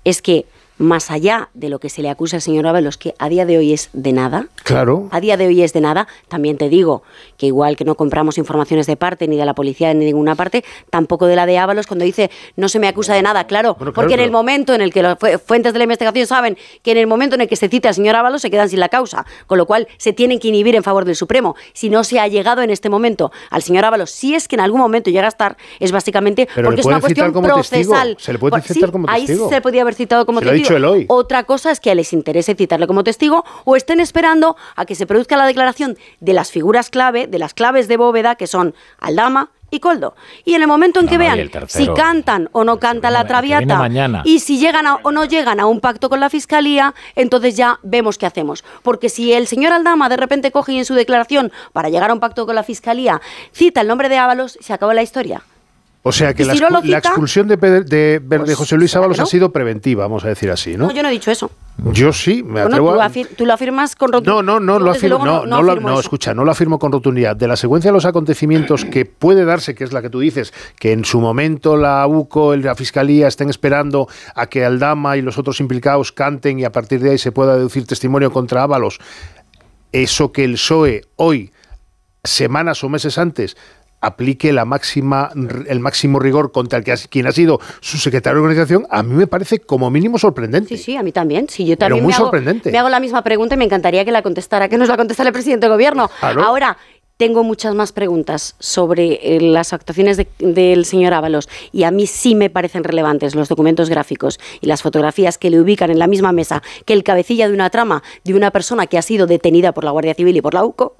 es 0.04 0.22
que 0.22 0.46
más 0.78 1.10
allá 1.10 1.48
de 1.54 1.68
lo 1.70 1.78
que 1.78 1.88
se 1.88 2.02
le 2.02 2.10
acusa 2.10 2.36
al 2.36 2.42
señor 2.42 2.66
Ábalos, 2.66 2.96
que 2.98 3.14
a 3.18 3.28
día 3.28 3.46
de 3.46 3.56
hoy 3.58 3.72
es 3.72 3.88
de 3.92 4.12
nada, 4.12 4.48
Claro. 4.62 5.08
a 5.10 5.20
día 5.20 5.36
de 5.36 5.46
hoy 5.46 5.62
es 5.62 5.72
de 5.72 5.80
nada. 5.80 6.06
También 6.28 6.58
te 6.58 6.68
digo 6.68 7.02
que 7.38 7.46
igual 7.46 7.76
que 7.76 7.84
no 7.84 7.94
compramos 7.94 8.36
informaciones 8.38 8.86
de 8.86 8.96
parte, 8.96 9.26
ni 9.28 9.36
de 9.36 9.44
la 9.46 9.54
policía, 9.54 9.92
ni 9.94 10.00
de 10.00 10.06
ninguna 10.06 10.34
parte, 10.34 10.64
tampoco 10.90 11.26
de 11.26 11.36
la 11.36 11.46
de 11.46 11.58
Ábalos 11.58 11.86
cuando 11.86 12.04
dice 12.04 12.30
no 12.56 12.68
se 12.68 12.78
me 12.78 12.88
acusa 12.88 13.14
de 13.14 13.22
nada. 13.22 13.46
Claro, 13.46 13.74
claro, 13.76 13.92
porque 13.92 14.14
en 14.14 14.20
el 14.20 14.30
momento 14.30 14.74
en 14.74 14.80
el 14.82 14.92
que 14.92 15.02
las 15.02 15.18
fu- 15.18 15.26
fuentes 15.44 15.72
de 15.72 15.78
la 15.78 15.84
investigación 15.84 16.26
saben 16.26 16.58
que 16.82 16.90
en 16.92 16.98
el 16.98 17.06
momento 17.06 17.34
en 17.36 17.40
el 17.42 17.48
que 17.48 17.56
se 17.56 17.68
cita 17.68 17.88
al 17.88 17.94
señor 17.94 18.16
Ábalos 18.16 18.42
se 18.42 18.50
quedan 18.50 18.68
sin 18.68 18.80
la 18.80 18.88
causa, 18.88 19.24
con 19.46 19.58
lo 19.58 19.66
cual 19.66 19.88
se 19.96 20.12
tienen 20.12 20.38
que 20.38 20.48
inhibir 20.48 20.74
en 20.74 20.82
favor 20.82 21.04
del 21.04 21.16
Supremo. 21.16 21.56
Si 21.72 21.88
no 21.88 22.04
se 22.04 22.20
ha 22.20 22.28
llegado 22.28 22.62
en 22.62 22.70
este 22.70 22.90
momento 22.90 23.32
al 23.50 23.62
señor 23.62 23.84
Ábalos, 23.86 24.10
si 24.10 24.34
es 24.34 24.46
que 24.48 24.56
en 24.56 24.60
algún 24.60 24.80
momento 24.80 25.10
llega 25.10 25.24
a 25.26 25.28
estar, 25.28 25.56
es 25.80 25.90
básicamente 25.92 26.48
Pero 26.54 26.68
porque 26.68 26.80
es 26.80 26.86
una 26.86 27.00
cuestión 27.00 27.32
testigo. 27.32 27.46
procesal. 27.54 28.16
Se 28.20 28.32
le 28.32 28.38
puede 28.38 28.60
citar 28.62 28.90
como 28.92 29.08
Ahí 29.08 29.26
se 29.26 29.36
le 29.50 29.60
podía 29.62 29.82
haber 29.82 29.94
citado 29.94 30.26
como 30.26 30.40
testigo. 30.40 30.65
Dicho. 30.66 31.06
Otra 31.08 31.44
cosa 31.44 31.70
es 31.70 31.80
que 31.80 31.94
les 31.94 32.12
interese 32.12 32.54
citarle 32.54 32.86
como 32.86 33.04
testigo 33.04 33.44
o 33.64 33.76
estén 33.76 34.00
esperando 34.00 34.56
a 34.76 34.84
que 34.86 34.94
se 34.94 35.06
produzca 35.06 35.36
la 35.36 35.46
declaración 35.46 35.96
de 36.20 36.32
las 36.32 36.50
figuras 36.50 36.90
clave, 36.90 37.26
de 37.26 37.38
las 37.38 37.54
claves 37.54 37.88
de 37.88 37.96
bóveda, 37.96 38.34
que 38.36 38.46
son 38.46 38.74
Aldama 38.98 39.50
y 39.68 39.80
Coldo. 39.80 40.14
Y 40.44 40.54
en 40.54 40.62
el 40.62 40.68
momento 40.68 41.00
en 41.00 41.08
que 41.08 41.18
No, 41.18 41.24
y 41.24 41.26
vean 41.26 41.38
si 41.68 41.86
cantan 41.96 42.48
o 42.52 42.62
no 42.62 42.78
canta 42.78 43.10
la 43.10 43.22
traviata 43.26 43.64
y 44.24 44.38
si 44.38 44.58
llegan 44.60 44.86
a- 44.86 45.00
o 45.02 45.10
no 45.10 45.24
llegan 45.24 45.58
a 45.58 45.66
un 45.66 45.80
pacto 45.80 46.08
con 46.08 46.20
la 46.20 46.30
fiscalía, 46.30 46.94
entonces 47.16 47.56
ya 47.56 47.80
vemos 47.82 48.16
qué 48.16 48.26
hacemos. 48.26 48.62
Porque 48.84 49.08
si 49.08 49.32
el 49.32 49.48
señor 49.48 49.72
Aldama 49.72 50.08
de 50.08 50.16
repente 50.18 50.52
coge 50.52 50.72
y 50.74 50.78
en 50.78 50.84
su 50.84 50.94
declaración 50.94 51.50
para 51.72 51.88
llegar 51.88 52.10
a 52.10 52.14
un 52.14 52.20
pacto 52.20 52.46
con 52.46 52.54
la 52.54 52.62
fiscalía 52.62 53.20
cita 53.52 53.80
el 53.80 53.88
nombre 53.88 54.08
de 54.08 54.18
Ábalos, 54.18 54.56
se 54.60 54.72
acabó 54.72 54.92
la 54.92 55.02
historia. 55.02 55.42
O 56.08 56.12
sea 56.12 56.34
que 56.34 56.44
¿Y 56.44 56.46
la, 56.46 56.54
si 56.54 56.60
no 56.60 56.78
expulsión 56.78 57.48
de, 57.48 57.58
Pedro- 57.58 57.82
de, 57.82 58.20
de 58.20 58.54
José 58.54 58.76
Luis 58.76 58.94
Ábalos 58.94 59.18
¿no? 59.18 59.24
ha 59.24 59.26
sido 59.26 59.50
preventiva, 59.50 60.04
vamos 60.04 60.24
a 60.24 60.28
decir 60.28 60.48
así, 60.52 60.76
¿no? 60.76 60.86
No, 60.86 60.92
yo 60.92 61.02
no 61.02 61.08
he 61.08 61.10
dicho 61.10 61.32
eso. 61.32 61.50
Yo 61.92 62.12
sí, 62.12 62.44
me 62.44 62.52
Bueno, 62.62 62.66
atrevo 62.68 62.94
tú, 62.94 63.00
a... 63.00 63.06
afir- 63.10 63.28
tú 63.36 63.44
lo 63.44 63.52
afirmas 63.52 63.96
con 63.96 64.12
rotundidad. 64.12 64.34
No, 64.36 64.60
no, 64.60 64.60
no, 64.60 64.78
lo 64.78 64.92
afirmo, 64.92 65.18
no, 65.24 65.40
no 65.44 65.46
no, 65.46 65.62
lo- 65.64 65.72
afirmo 65.72 65.88
no, 65.90 65.98
escucha, 65.98 66.32
no 66.32 66.44
lo 66.44 66.52
afirmo 66.52 66.78
con 66.78 66.92
rotundidad. 66.92 67.34
De 67.34 67.48
la 67.48 67.56
secuencia 67.56 67.90
de 67.90 67.92
los 67.94 68.04
acontecimientos 68.04 68.84
que 68.84 69.04
puede 69.04 69.44
darse, 69.44 69.74
que 69.74 69.82
es 69.82 69.92
la 69.92 70.00
que 70.00 70.08
tú 70.08 70.20
dices, 70.20 70.54
que 70.78 70.92
en 70.92 71.04
su 71.04 71.20
momento 71.20 71.76
la 71.76 72.06
UCO, 72.06 72.54
la 72.54 72.76
Fiscalía 72.76 73.26
estén 73.26 73.50
esperando 73.50 74.06
a 74.36 74.46
que 74.46 74.64
Aldama 74.64 75.16
y 75.16 75.22
los 75.22 75.38
otros 75.38 75.58
implicados 75.58 76.12
canten 76.12 76.60
y 76.60 76.64
a 76.64 76.70
partir 76.70 77.00
de 77.00 77.10
ahí 77.10 77.18
se 77.18 77.32
pueda 77.32 77.56
deducir 77.56 77.84
testimonio 77.84 78.30
contra 78.30 78.62
Ábalos, 78.62 79.00
eso 79.90 80.30
que 80.30 80.44
el 80.44 80.52
PSOE 80.52 81.02
hoy, 81.16 81.50
semanas 82.22 82.82
o 82.84 82.88
meses 82.88 83.18
antes, 83.18 83.56
aplique 84.00 84.52
la 84.52 84.64
máxima, 84.64 85.30
el 85.68 85.80
máximo 85.80 86.18
rigor 86.18 86.52
contra 86.52 86.78
el 86.78 86.84
que 86.84 86.94
quien 87.10 87.26
ha 87.26 87.32
sido 87.32 87.60
su 87.80 87.98
secretario 87.98 88.40
de 88.40 88.42
organización, 88.48 88.86
a 88.90 89.02
mí 89.02 89.14
me 89.14 89.26
parece 89.26 89.58
como 89.60 89.90
mínimo 89.90 90.18
sorprendente. 90.18 90.76
Sí, 90.76 90.82
sí, 90.82 90.96
a 90.96 91.02
mí 91.02 91.12
también. 91.12 91.48
Sí, 91.48 91.64
yo 91.64 91.76
Pero 91.76 91.78
también 91.88 92.04
muy 92.04 92.10
me, 92.12 92.14
hago, 92.16 92.24
sorprendente. 92.26 92.70
me 92.70 92.78
hago 92.78 92.88
la 92.88 93.00
misma 93.00 93.22
pregunta 93.22 93.54
y 93.54 93.58
me 93.58 93.64
encantaría 93.64 94.04
que 94.04 94.12
la 94.12 94.22
contestara, 94.22 94.68
que 94.68 94.76
nos 94.78 94.88
la 94.88 94.96
contestara 94.96 95.28
el 95.28 95.32
presidente 95.32 95.66
del 95.66 95.72
gobierno. 95.72 96.10
Claro. 96.20 96.42
Ahora, 96.42 96.76
tengo 97.16 97.42
muchas 97.42 97.74
más 97.74 97.92
preguntas 97.92 98.56
sobre 98.58 99.36
eh, 99.36 99.40
las 99.40 99.72
actuaciones 99.72 100.18
de- 100.18 100.28
del 100.38 100.84
señor 100.84 101.14
Ábalos 101.14 101.48
y 101.72 101.84
a 101.84 101.90
mí 101.90 102.06
sí 102.06 102.34
me 102.34 102.50
parecen 102.50 102.84
relevantes 102.84 103.34
los 103.34 103.48
documentos 103.48 103.88
gráficos 103.88 104.38
y 104.60 104.66
las 104.66 104.82
fotografías 104.82 105.38
que 105.38 105.48
le 105.48 105.58
ubican 105.58 105.90
en 105.90 105.98
la 105.98 106.08
misma 106.08 106.32
mesa 106.32 106.62
que 106.84 106.92
el 106.92 107.02
cabecilla 107.04 107.48
de 107.48 107.54
una 107.54 107.70
trama 107.70 108.02
de 108.24 108.34
una 108.34 108.50
persona 108.50 108.86
que 108.86 108.98
ha 108.98 109.02
sido 109.02 109.26
detenida 109.26 109.72
por 109.72 109.84
la 109.84 109.92
Guardia 109.92 110.12
Civil 110.12 110.36
y 110.36 110.42
por 110.42 110.52
la 110.52 110.62
UCO 110.66 110.96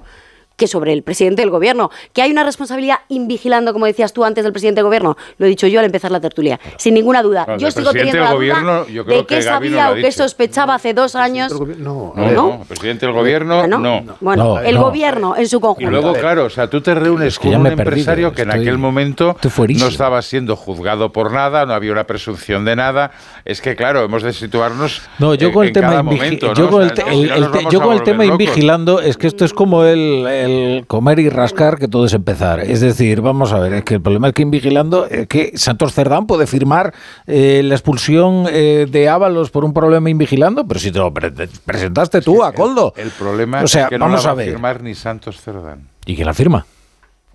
que 0.57 0.67
sobre 0.67 0.93
el 0.93 1.03
presidente 1.03 1.43
del 1.43 1.51
gobierno, 1.51 1.91
que 2.13 2.23
hay 2.23 2.31
una 2.31 2.43
responsabilidad 2.45 3.01
invigilando, 3.09 3.73
como 3.73 3.87
decías 3.87 4.13
tú 4.13 4.25
antes 4.25 4.43
del 4.43 4.53
presidente 4.53 4.79
del 4.79 4.87
gobierno, 4.87 5.17
lo 5.39 5.47
he 5.47 5.49
dicho 5.49 5.67
yo 5.67 5.81
al 5.81 5.87
empezar 5.87 6.11
la 6.11 6.21
tertulia, 6.21 6.59
sin 6.79 6.95
ninguna 6.95 7.23
duda. 7.23 7.45
Claro, 7.45 7.61
yo 7.61 7.71
sigo 7.71 7.91
presidente 7.91 8.13
teniendo 8.13 8.25
la 8.25 8.31
del 8.41 8.49
duda 8.49 8.61
gobierno, 8.63 8.89
yo 8.95 9.05
creo 9.05 9.19
de 9.19 9.27
que 9.27 9.35
qué 9.37 9.43
sabía 9.43 9.91
o 9.91 9.95
qué 9.97 10.13
sospechaba 10.13 10.75
hace 10.75 10.95
dos 10.95 11.15
años. 11.15 11.53
No, 11.79 12.13
No, 12.17 12.31
no, 12.31 12.59
el 12.63 12.67
presidente 12.67 13.07
del 13.07 13.15
gobierno, 13.15 13.67
no. 13.67 13.79
Bueno, 14.21 14.45
No, 14.45 14.59
el 14.61 14.75
no. 14.77 14.83
gobierno 14.83 15.37
en 15.37 15.49
su 15.49 15.59
Y 15.59 15.61
conjunto. 15.61 15.91
luego, 15.91 16.13
claro, 16.15 16.45
o 16.47 16.51
sea, 16.51 16.69
tú 16.71 16.81
te 16.81 16.95
reúnes 16.95 17.39
que 17.39 17.51
con 17.51 17.61
un 17.61 17.67
empresario 17.67 18.33
que 18.33 18.43
en 18.43 18.51
aquel 18.53 18.79
momento 18.79 19.37
no 19.79 19.87
estaba 19.89 20.23
siendo 20.23 20.57
juzgado 20.57 21.13
por 21.13 21.33
nada, 21.33 21.67
no 21.67 21.75
había 21.75 21.93
una 21.93 22.05
presunción 22.05 22.65
de 22.65 22.77
nada. 22.77 23.11
Es 23.45 23.61
que, 23.61 23.77
claro, 23.77 24.03
hemos 24.05 24.23
de 24.23 24.33
situarnos 24.33 25.03
No, 25.19 25.35
yo 25.35 25.49
en- 25.49 25.53
con 25.55 25.63
el 25.65 25.69
en 25.69 25.75
tema 25.75 26.03
momento, 26.03 26.55
yo 26.55 26.71
con 26.71 26.83
el, 26.83 26.93
yo 27.71 27.81
con 27.81 28.03
tema 28.05 28.25
invigilando 28.25 29.01
es 29.01 29.17
que 29.17 29.27
esto 29.27 29.45
es 29.45 29.53
como 29.53 29.85
el, 29.85 30.27
el 30.47 30.87
comer 30.87 31.19
y 31.19 31.29
rascar 31.29 31.79
que 31.79 31.89
todo 31.89 32.07
es 32.07 32.15
empezar. 32.15 32.61
Es 32.61 32.81
decir, 32.81 33.21
vamos 33.21 33.53
a 33.53 33.59
ver, 33.59 33.75
es 33.75 33.85
que 33.85 33.95
el 33.95 34.01
problema 34.01 34.29
es 34.29 34.35
que 34.35 34.43
invigilando 34.43 35.07
es 35.07 35.27
que 35.27 35.53
Santos 35.57 35.93
Cerdán 35.93 36.27
puede 36.27 36.47
firmar 36.47 36.95
eh, 37.27 37.61
la 37.65 37.75
expulsión 37.75 38.47
eh, 38.51 38.87
de 38.91 39.09
Ábalos 39.09 39.51
por 39.51 39.65
un 39.65 39.73
problema 39.73 40.09
invigilando, 40.11 40.67
pero 40.67 40.81
si 40.81 40.91
te 40.91 40.99
lo 40.99 41.13
pre- 41.13 41.31
te 41.31 41.49
presentaste 41.65 42.21
tú 42.23 42.43
a 42.43 42.53
Coldo. 42.53 42.95
El 42.97 43.11
problema 43.11 43.63
O 43.63 43.67
sea, 43.69 43.85
es 43.85 43.89
que 43.91 43.99
no 43.99 44.07
vamos 44.07 44.23
la 44.25 44.29
va 44.29 44.33
a 44.33 44.37
ver. 44.37 44.51
firmar 44.51 44.83
ni 44.83 44.95
Santos 44.95 45.41
Cerdán. 45.41 45.89
¿Y 46.07 46.15
quién 46.15 46.27
la 46.27 46.35
firma? 46.35 46.65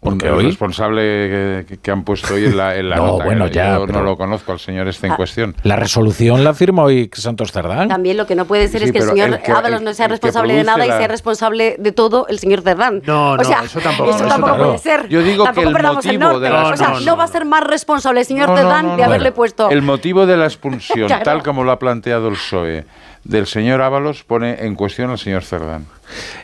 Porque 0.03 0.25
el 0.27 0.33
hoy- 0.33 0.45
responsable 0.47 1.65
que, 1.67 1.77
que 1.79 1.91
han 1.91 2.03
puesto 2.03 2.33
hoy 2.33 2.45
en 2.45 2.57
la, 2.57 2.75
en 2.75 2.89
la 2.89 2.95
No, 2.97 3.05
nota. 3.05 3.23
bueno, 3.25 3.45
que 3.45 3.51
ya, 3.53 3.77
yo 3.77 3.85
no 3.85 4.01
lo 4.01 4.17
conozco 4.17 4.51
al 4.51 4.59
señor 4.59 4.87
este 4.87 5.05
en 5.05 5.13
Ah. 5.13 5.15
cuestión. 5.15 5.55
La 5.61 5.75
resolución 5.75 6.43
la 6.43 6.55
firma 6.55 6.81
hoy 6.81 7.07
Santos 7.13 7.51
Cerdán. 7.51 7.87
También 7.87 8.17
lo 8.17 8.25
que 8.25 8.33
no 8.33 8.45
puede 8.45 8.67
ser 8.67 8.79
Sí, 8.81 8.85
es 8.87 8.91
que 8.93 8.97
el 8.97 9.03
señor 9.09 9.29
el 9.29 9.41
que- 9.43 9.51
Ábalos 9.51 9.79
el- 9.79 9.85
no 9.85 9.93
sea 9.93 10.07
el 10.07 10.09
que 10.13 10.13
responsable 10.15 10.55
de 10.55 10.63
nada 10.63 10.85
y 10.85 10.89
sea 10.89 11.07
responsable 11.07 11.75
de 11.77 11.91
todo 11.91 12.25
el 12.29 12.39
señor 12.39 12.61
Cerdán. 12.61 13.03
No, 13.05 13.33
o 13.33 13.37
no, 13.37 13.43
sea, 13.43 13.61
eso 13.63 13.79
tampoco, 13.79 14.09
Eso 14.09 14.25
tampoco 14.25 14.57
puede 14.57 14.77
ser. 14.79 15.07
Yo 15.07 15.21
digo 15.21 15.43
que 15.43 15.47
tampoco 15.49 15.67
el 15.67 15.73
perdamos 15.73 16.05
el 16.07 16.13
motivo 16.13 16.31
norte. 16.31 16.45
de 16.45 16.49
la- 16.51 16.63
o 16.69 16.77
sea, 16.77 16.87
No, 16.89 16.93
no, 16.99 17.05
no, 17.05 17.17
va 17.17 17.23
a 17.23 17.27
ser 17.27 17.45
más 17.45 17.63
responsable 17.63 18.21
el 18.21 18.25
señor 18.25 18.47
Cerdán 18.57 18.87
no, 18.87 18.97
de 18.97 19.03
haberle 19.03 19.31
puesto. 19.31 19.69
El 19.69 19.83
motivo 19.83 20.25
de 20.25 20.35
la 20.35 20.45
expulsión, 20.45 21.07
Claro. 21.09 21.23
tal 21.23 21.43
como 21.43 21.63
lo 21.63 21.71
ha 21.71 21.77
planteado 21.77 22.27
el 22.29 22.33
PSOE, 22.33 22.85
del 23.23 23.45
señor 23.45 23.83
Ábalos, 23.83 24.23
pone 24.23 24.65
en 24.65 24.73
cuestión 24.73 25.11
al 25.11 25.19
señor 25.19 25.43
Cerdán. 25.43 25.85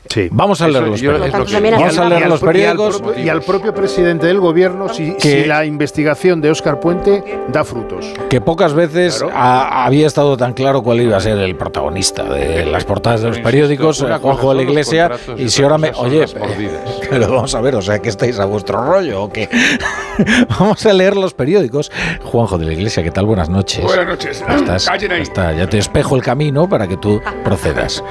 Sí. 0.10 0.30
Vamos 0.32 0.62
a 0.62 0.68
leer 0.68 0.84
Eso 0.84 0.92
los 0.92 1.02
yo- 1.02 1.12
lo 1.12 1.20
periódicos. 1.20 1.50
que- 1.52 1.58
hay 1.58 1.72
Vamos 1.72 1.98
a 1.98 2.06
leer 2.10 2.24
al 2.24 2.30
los 2.30 2.40
pro- 2.40 2.48
y 2.48 2.50
al 2.50 2.54
periódicos. 2.78 3.02
propio- 3.02 3.24
y 3.24 3.30
al 3.30 3.42
propio 3.42 3.74
presidente 3.74 4.26
del 4.28 4.40
gobierno 4.40 4.90
si, 4.90 5.14
Que- 5.16 5.42
si 5.42 5.46
la 5.46 5.66
investigación 5.66 6.42
de 6.42 6.52
Óscar 6.52 6.80
Puente 6.80 7.24
da 7.50 7.64
frutos. 7.64 8.06
que 8.30 8.40
pocas 8.42 8.74
veces 8.74 9.18
Claro. 9.20 9.34
ha- 9.36 9.86
había 9.86 10.08
estado 10.08 10.38
tan 10.38 10.54
claro 10.54 10.82
cuál 10.82 11.02
iba 11.02 11.18
a 11.18 11.20
ser 11.20 11.38
el 11.38 11.56
protagonista 11.56 12.24
de 12.24 12.66
las 12.66 12.86
portadas 12.86 13.22
de 13.22 13.28
los 13.30 13.40
periódicos, 13.40 14.02
eh, 14.02 14.06
Juanjo 14.06 14.32
cosa 14.32 14.50
de 14.50 14.56
la 14.56 14.62
Iglesia, 14.62 15.12
y 15.38 15.50
si 15.50 15.62
ahora 15.64 15.78
me... 15.78 15.92
Oye, 15.96 16.26
pero 17.10 17.30
vamos 17.34 17.54
a 17.56 17.62
ver, 17.62 17.76
o 17.76 17.82
sea, 17.82 18.00
que 18.00 18.10
estáis 18.10 18.40
a 18.40 18.46
vuestro 18.46 18.82
rollo 18.84 19.24
o 19.24 19.30
qué. 19.30 19.50
vamos 20.60 20.86
a 20.86 20.94
leer 20.94 21.16
los 21.18 21.34
periódicos. 21.34 21.92
Juanjo 22.24 22.58
de 22.58 22.66
la 22.66 22.74
Iglesia, 22.74 23.04
¿qué 23.04 23.12
tal? 23.12 23.26
Buenas 23.26 23.50
noches. 23.50 23.84
Buenas 23.84 24.08
noches. 24.08 24.44
Estás, 24.48 24.88
ahí. 24.88 25.00
está, 25.22 25.54
ya 25.54 25.68
te 25.68 25.78
espejo 25.78 26.16
el 26.16 26.24
camino 26.24 26.68
para 26.70 26.88
que 26.88 26.98
tú 26.98 27.22
procedas. 27.44 28.04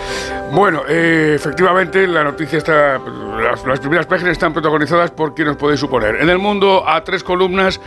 Bueno, 0.52 0.82
eh, 0.88 1.32
efectivamente, 1.34 2.06
la 2.06 2.24
noticia 2.24 2.58
está. 2.58 2.98
Las, 2.98 3.66
las 3.66 3.80
primeras 3.80 4.06
páginas 4.06 4.32
están 4.32 4.52
protagonizadas 4.52 5.10
por 5.10 5.34
quien 5.34 5.48
os 5.48 5.56
podéis 5.56 5.80
suponer. 5.80 6.16
En 6.16 6.30
el 6.30 6.38
mundo, 6.38 6.88
a 6.88 7.02
tres 7.04 7.22
columnas, 7.22 7.80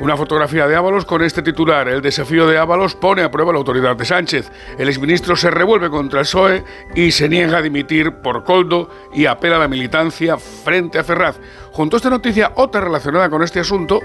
una 0.00 0.16
fotografía 0.16 0.66
de 0.66 0.76
Ábalos 0.76 1.04
con 1.04 1.22
este 1.22 1.42
titular: 1.42 1.88
El 1.88 2.02
desafío 2.02 2.46
de 2.46 2.58
Ábalos 2.58 2.94
pone 2.94 3.22
a 3.22 3.30
prueba 3.30 3.52
la 3.52 3.58
autoridad 3.58 3.96
de 3.96 4.04
Sánchez. 4.04 4.50
El 4.78 4.88
exministro 4.88 5.36
se 5.36 5.50
revuelve 5.50 5.90
contra 5.90 6.20
el 6.20 6.26
PSOE 6.26 6.64
y 6.94 7.12
se 7.12 7.28
niega 7.28 7.58
a 7.58 7.62
dimitir 7.62 8.12
por 8.22 8.44
Coldo 8.44 8.90
y 9.12 9.26
apela 9.26 9.56
a 9.56 9.60
la 9.60 9.68
militancia 9.68 10.36
frente 10.38 10.98
a 10.98 11.04
Ferraz. 11.04 11.38
Junto 11.76 11.96
a 11.96 11.98
esta 11.98 12.08
noticia, 12.08 12.52
otra 12.54 12.80
relacionada 12.80 13.28
con 13.28 13.42
este 13.42 13.60
asunto, 13.60 14.00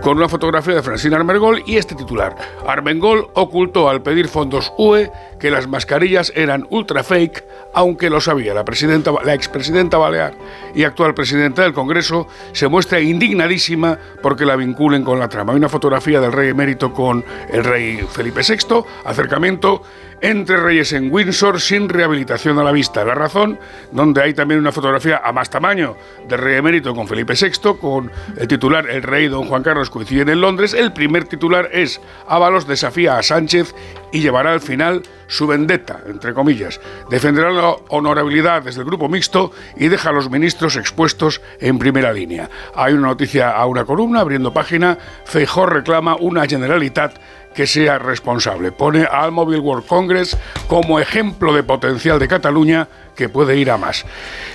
con 0.00 0.16
una 0.16 0.28
fotografía 0.28 0.76
de 0.76 0.82
Francina 0.82 1.16
Armengol 1.16 1.60
y 1.66 1.76
este 1.76 1.96
titular. 1.96 2.36
Armengol 2.64 3.30
ocultó 3.34 3.88
al 3.88 4.00
pedir 4.00 4.28
fondos 4.28 4.72
UE 4.78 5.10
que 5.40 5.50
las 5.50 5.66
mascarillas 5.66 6.32
eran 6.36 6.68
ultra 6.70 7.02
fake, 7.02 7.44
aunque 7.74 8.10
lo 8.10 8.20
sabía. 8.20 8.54
La, 8.54 8.64
presidenta, 8.64 9.10
la 9.24 9.34
expresidenta 9.34 9.98
Balear 9.98 10.34
y 10.72 10.84
actual 10.84 11.14
presidenta 11.14 11.62
del 11.62 11.72
Congreso 11.72 12.28
se 12.52 12.68
muestra 12.68 13.00
indignadísima 13.00 13.98
porque 14.22 14.46
la 14.46 14.54
vinculen 14.54 15.02
con 15.02 15.18
la 15.18 15.28
Hay 15.38 15.56
una 15.56 15.68
fotografía 15.68 16.20
del 16.20 16.32
rey 16.32 16.48
emérito 16.48 16.92
con 16.92 17.24
el 17.50 17.64
rey 17.64 18.06
Felipe 18.10 18.40
VI, 18.40 18.82
acercamiento 19.04 19.82
entre 20.20 20.56
reyes 20.56 20.92
en 20.92 21.12
Windsor 21.12 21.60
sin 21.60 21.88
rehabilitación 21.88 22.58
a 22.58 22.64
la 22.64 22.72
vista. 22.72 23.04
La 23.04 23.14
razón, 23.14 23.58
donde 23.92 24.22
hay 24.22 24.34
también 24.34 24.60
una 24.60 24.72
fotografía 24.72 25.20
a 25.22 25.32
más 25.32 25.50
tamaño 25.50 25.96
del 26.28 26.38
rey 26.38 26.56
emérito 26.56 26.94
con 26.94 27.08
Felipe 27.08 27.34
VI, 27.34 27.78
con 27.80 28.10
el 28.36 28.48
titular 28.48 28.88
El 28.88 29.02
rey 29.02 29.28
don 29.28 29.46
Juan 29.46 29.62
Carlos 29.62 29.90
coinciden 29.90 30.28
en 30.28 30.40
Londres. 30.40 30.74
El 30.74 30.92
primer 30.92 31.24
titular 31.24 31.68
es 31.72 32.00
Ábalos 32.26 32.66
desafía 32.66 33.18
a 33.18 33.22
Sánchez 33.22 33.74
y 34.12 34.20
llevará 34.20 34.52
al 34.52 34.60
final 34.60 35.02
su 35.28 35.46
vendetta, 35.46 36.00
entre 36.06 36.34
comillas. 36.34 36.80
Defenderá 37.10 37.50
la 37.50 37.76
honorabilidad 37.88 38.62
desde 38.62 38.80
el 38.80 38.86
grupo 38.86 39.08
mixto 39.08 39.52
y 39.76 39.88
deja 39.88 40.10
a 40.10 40.12
los 40.12 40.30
ministros 40.30 40.76
expuestos 40.76 41.40
en 41.60 41.78
primera 41.78 42.12
línea. 42.12 42.48
Hay 42.74 42.94
una 42.94 43.08
noticia 43.08 43.50
a 43.50 43.66
una 43.66 43.84
columna, 43.84 44.20
abriendo 44.20 44.52
página, 44.52 44.98
Feijó 45.24 45.66
reclama 45.66 46.16
una 46.16 46.46
generalitat 46.46 47.18
que 47.56 47.66
sea 47.66 47.98
responsable. 47.98 48.70
Pone 48.70 49.04
al 49.10 49.32
Mobile 49.32 49.60
World 49.60 49.86
Congress 49.86 50.36
como 50.68 51.00
ejemplo 51.00 51.54
de 51.54 51.62
potencial 51.62 52.18
de 52.18 52.28
Cataluña 52.28 52.86
que 53.16 53.30
puede 53.30 53.56
ir 53.56 53.70
a 53.70 53.78
más. 53.78 54.04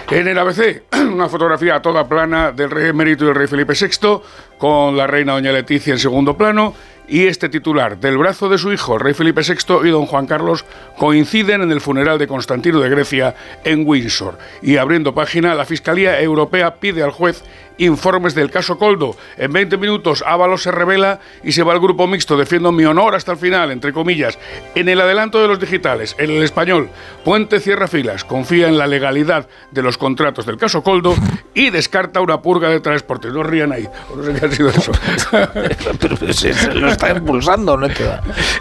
En 0.10 0.28
el 0.28 0.38
ABC, 0.38 0.84
una 1.12 1.28
fotografía 1.28 1.76
a 1.76 1.82
toda 1.82 2.08
plana 2.08 2.52
del 2.52 2.70
rey 2.70 2.90
emérito 2.90 3.26
y 3.26 3.30
el 3.30 3.36
rey 3.36 3.48
Felipe 3.48 3.74
VI, 3.74 4.22
con 4.60 4.96
la 4.96 5.08
reina 5.08 5.34
doña 5.34 5.52
Leticia 5.52 5.94
en 5.94 6.00
segundo 6.00 6.38
plano, 6.38 6.76
y 7.08 7.26
este 7.26 7.50
titular, 7.50 8.00
del 8.00 8.18
brazo 8.18 8.48
de 8.48 8.58
su 8.58 8.72
hijo, 8.72 8.94
el 8.94 9.02
rey 9.02 9.14
Felipe 9.14 9.42
VI 9.42 9.86
y 9.86 9.90
don 9.90 10.06
Juan 10.06 10.28
Carlos, 10.28 10.64
coinciden 10.98 11.62
en 11.62 11.72
el 11.72 11.82
funeral 11.82 12.20
de 12.20 12.28
Constantino 12.28 12.80
de 12.80 12.90
Grecia 12.90 13.36
en 13.66 13.86
Windsor. 13.86 14.38
Y 14.62 14.78
abriendo 14.78 15.14
página, 15.14 15.56
la 15.56 15.66
Fiscalía 15.66 16.22
Europea 16.22 16.76
pide 16.76 17.04
al 17.04 17.12
juez 17.12 17.44
informes 17.78 18.36
del 18.36 18.52
caso 18.52 18.78
Coldo. 18.78 19.16
En 19.38 19.52
20 19.52 19.78
minutos, 19.78 20.24
Ábalos 20.26 20.64
se 20.64 20.72
revela 20.72 21.20
y 21.44 21.52
se 21.52 21.64
va 21.64 21.74
al 21.74 21.80
grupo 21.80 22.08
mixto, 22.08 22.38
defiendo 22.38 22.72
mi 22.72 22.86
honor 22.86 23.16
hasta 23.16 23.32
el 23.34 23.38
final, 23.38 23.72
entre 23.72 23.94
comillas. 23.94 24.38
En 24.76 24.90
el 24.90 25.00
adelanto 25.02 25.42
de 25.42 25.48
los 25.48 25.60
digitales, 25.60 26.16
en 26.18 26.32
el 26.32 26.44
español, 26.44 26.90
Puente 27.24 27.60
cierra 27.60 27.88
filas, 27.88 28.24
confía 28.24 28.68
en 28.68 28.78
la 28.78 28.88
legalidad 28.88 29.48
de 29.72 29.82
los 29.82 29.98
contratos 29.98 30.46
del 30.46 30.58
caso 30.58 30.82
Coldo 30.84 31.16
y 31.54 31.70
descarta 31.70 32.22
una 32.22 32.42
purga 32.42 32.70
de 32.70 32.80
transporte. 32.80 33.30
No 33.30 33.44
rían 33.44 33.72
ahí, 33.72 33.88
no 34.16 34.24
sé 34.24 34.34
qué 34.34 34.46
ha 34.46 34.52
sido 34.52 34.70
eso. 34.70 34.92
Pero 36.00 36.34
se, 36.34 36.54
se 36.54 36.74
lo 36.74 36.90
está 36.90 37.12
impulsando, 37.12 37.78
¿no? 37.78 37.88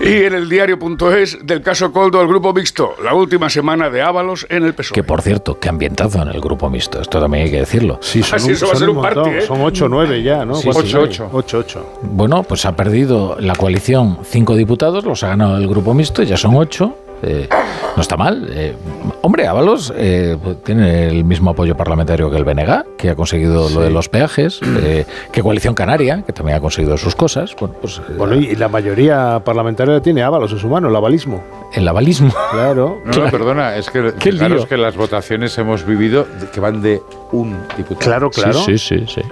Y 0.01 0.24
en 0.24 0.35
el 0.35 0.49
diario.es 0.49 1.39
del 1.47 1.62
caso 1.62 1.93
Coldo 1.93 2.20
al 2.20 2.28
grupo 2.28 2.53
mixto, 2.53 2.95
la 3.03 3.15
última 3.15 3.49
semana 3.51 3.91
de 3.91 4.03
Ábalos 4.03 4.47
en 4.51 4.65
el 4.65 4.74
PSOE. 4.74 4.95
Que 4.95 5.03
por 5.03 5.23
cierto, 5.23 5.59
que 5.59 5.69
ambientazo 5.69 6.23
en 6.23 6.28
el 6.28 6.41
grupo 6.41 6.69
mixto, 6.69 7.01
esto 7.01 7.20
también 7.20 7.45
hay 7.45 7.51
que 7.51 7.59
decirlo. 7.61 7.99
Sí, 8.03 8.23
son, 8.23 8.37
Ah, 8.37 8.39
sí, 8.39 8.49
un, 8.49 8.53
eso 8.53 8.66
va 8.66 8.73
a 8.73 8.74
son 8.77 8.81
ser 8.81 8.91
un 8.91 8.99
party, 9.02 9.31
¿eh? 9.31 9.40
son 9.43 9.60
8 9.60 9.85
o 9.85 9.89
9 9.89 10.22
ya, 10.22 10.44
¿no? 10.44 10.55
Sí, 10.55 10.64
Cuatro, 10.64 10.82
sí. 10.85 10.93
nueve. 10.94 11.09
Ocho, 11.09 11.28
Ocho, 11.32 11.59
ocho. 11.59 11.86
Bueno, 12.02 12.43
pues 12.43 12.64
ha 12.66 12.77
perdido 12.77 13.36
la 13.40 13.55
coalición 13.55 14.18
cinco 14.24 14.55
diputados, 14.56 15.05
los 15.05 15.22
ha 15.22 15.28
ganado 15.28 15.56
el 15.56 15.66
grupo 15.68 15.94
mixto, 15.94 16.22
ya 16.22 16.36
son 16.36 16.56
ocho. 16.56 16.94
Eh, 17.22 17.48
no 17.97 18.02
está 18.02 18.16
mal. 18.16 18.48
Eh, 18.52 18.74
hombre, 19.22 19.47
Ábalos 19.47 19.92
eh, 19.97 20.36
tiene 20.64 21.09
el 21.09 21.24
mismo 21.24 21.51
apoyo 21.51 21.76
parlamentario 21.76 22.30
que 22.30 22.36
el 22.36 22.44
BNG, 22.44 22.97
que 22.97 23.10
ha 23.10 23.14
conseguido 23.14 23.68
lo 23.70 23.80
de 23.80 23.90
los 23.90 24.09
peajes, 24.09 24.60
eh, 24.82 25.05
que 25.32 25.42
Coalición 25.42 25.74
Canaria, 25.74 26.22
que 26.26 26.32
también 26.32 26.56
ha 26.56 26.60
conseguido 26.60 26.97
sus 26.97 27.14
cosas. 27.14 27.55
Bueno, 27.59 27.74
pues 27.80 27.98
eh, 27.98 28.14
Bueno, 28.16 28.36
y 28.36 28.55
la 28.56 28.68
mayoría 28.68 29.40
parlamentaria 29.44 30.01
tiene 30.01 30.22
Ábalos 30.22 30.52
en 30.52 30.59
su 30.59 30.68
mano, 30.68 30.88
el 30.88 30.97
avalismo. 30.97 31.42
el 31.74 31.86
avalismo. 31.88 32.32
Claro. 32.52 32.98
No, 33.10 33.24
no, 33.24 33.30
perdona, 33.30 33.76
es 33.76 33.90
que 33.90 34.12
Qué 34.18 34.32
fijaros 34.32 34.59
lío. 34.60 34.68
que 34.68 34.76
las 34.76 34.97
votaciones 34.97 35.56
hemos 35.59 35.84
vivido 35.84 36.26
que 36.52 36.60
van 36.60 36.80
de 36.80 37.02
un 37.32 37.56
diputado. 37.76 37.98
Claro, 38.01 38.30
claro. 38.30 38.52
Sí, 38.55 38.78
sí, 38.78 39.01
sí, 39.01 39.06
sí. 39.16 39.22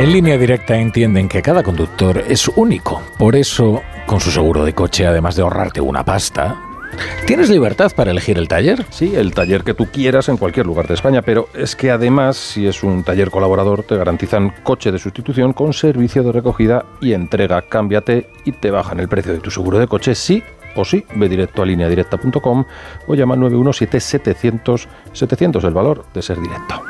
En 0.00 0.12
línea 0.12 0.38
directa 0.38 0.78
entienden 0.78 1.28
que 1.28 1.42
cada 1.42 1.62
conductor 1.62 2.24
es 2.26 2.48
único. 2.48 3.02
Por 3.18 3.36
eso, 3.36 3.82
con 4.06 4.18
su 4.18 4.30
seguro 4.30 4.64
de 4.64 4.72
coche, 4.72 5.06
además 5.06 5.36
de 5.36 5.42
ahorrarte 5.42 5.82
una 5.82 6.06
pasta, 6.06 6.58
¿tienes 7.26 7.50
libertad 7.50 7.92
para 7.94 8.10
elegir 8.10 8.38
el 8.38 8.48
taller? 8.48 8.86
Sí, 8.88 9.14
el 9.14 9.34
taller 9.34 9.62
que 9.62 9.74
tú 9.74 9.88
quieras 9.92 10.30
en 10.30 10.38
cualquier 10.38 10.64
lugar 10.64 10.88
de 10.88 10.94
España, 10.94 11.20
pero 11.20 11.50
es 11.52 11.76
que 11.76 11.90
además, 11.90 12.38
si 12.38 12.66
es 12.66 12.82
un 12.82 13.04
taller 13.04 13.30
colaborador, 13.30 13.82
te 13.82 13.94
garantizan 13.94 14.54
coche 14.62 14.90
de 14.90 14.98
sustitución 14.98 15.52
con 15.52 15.74
servicio 15.74 16.22
de 16.22 16.32
recogida 16.32 16.86
y 17.02 17.12
entrega. 17.12 17.60
Cámbiate 17.60 18.30
y 18.46 18.52
te 18.52 18.70
bajan 18.70 19.00
el 19.00 19.08
precio 19.08 19.34
de 19.34 19.40
tu 19.40 19.50
seguro 19.50 19.78
de 19.78 19.86
coche, 19.86 20.14
sí 20.14 20.42
o 20.76 20.84
sí. 20.86 21.04
Ve 21.14 21.28
directo 21.28 21.60
a 21.60 21.66
lineadirecta.com 21.66 22.64
o 23.06 23.14
llama 23.14 23.34
al 23.34 23.40
917-700 23.42 24.86
700, 25.12 25.62
el 25.62 25.74
valor 25.74 26.06
de 26.14 26.22
ser 26.22 26.40
directo. 26.40 26.89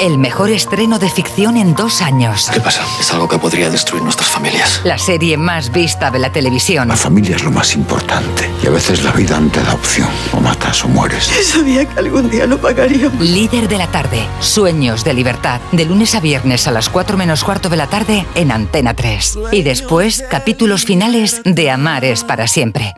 El 0.00 0.16
mejor 0.16 0.50
estreno 0.50 1.00
de 1.00 1.10
ficción 1.10 1.56
en 1.56 1.74
dos 1.74 2.02
años. 2.02 2.48
¿Qué 2.52 2.60
pasa? 2.60 2.84
Es 3.00 3.12
algo 3.12 3.26
que 3.28 3.36
podría 3.36 3.68
destruir 3.68 4.04
nuestras 4.04 4.28
familias. 4.28 4.80
La 4.84 4.96
serie 4.96 5.36
más 5.36 5.72
vista 5.72 6.12
de 6.12 6.20
la 6.20 6.30
televisión. 6.30 6.86
La 6.86 6.96
familia 6.96 7.34
es 7.34 7.42
lo 7.42 7.50
más 7.50 7.74
importante. 7.74 8.48
Y 8.62 8.68
a 8.68 8.70
veces 8.70 9.02
la 9.02 9.10
vida 9.10 9.40
te 9.52 9.60
da 9.60 9.74
opción. 9.74 10.08
O 10.32 10.40
matas 10.40 10.84
o 10.84 10.88
mueres. 10.88 11.24
Sabía 11.42 11.84
que 11.84 11.98
algún 11.98 12.30
día 12.30 12.46
lo 12.46 12.58
pagaríamos. 12.58 13.20
Líder 13.20 13.66
de 13.66 13.76
la 13.76 13.88
tarde. 13.88 14.24
Sueños 14.38 15.02
de 15.02 15.14
libertad. 15.14 15.60
De 15.72 15.84
lunes 15.84 16.14
a 16.14 16.20
viernes 16.20 16.68
a 16.68 16.70
las 16.70 16.88
4 16.88 17.16
menos 17.16 17.42
cuarto 17.42 17.68
de 17.68 17.76
la 17.76 17.88
tarde 17.88 18.24
en 18.36 18.52
Antena 18.52 18.94
3. 18.94 19.38
Y 19.50 19.62
después, 19.62 20.24
capítulos 20.30 20.84
finales 20.84 21.42
de 21.44 21.72
Amar 21.72 22.04
es 22.04 22.22
para 22.22 22.46
siempre. 22.46 22.94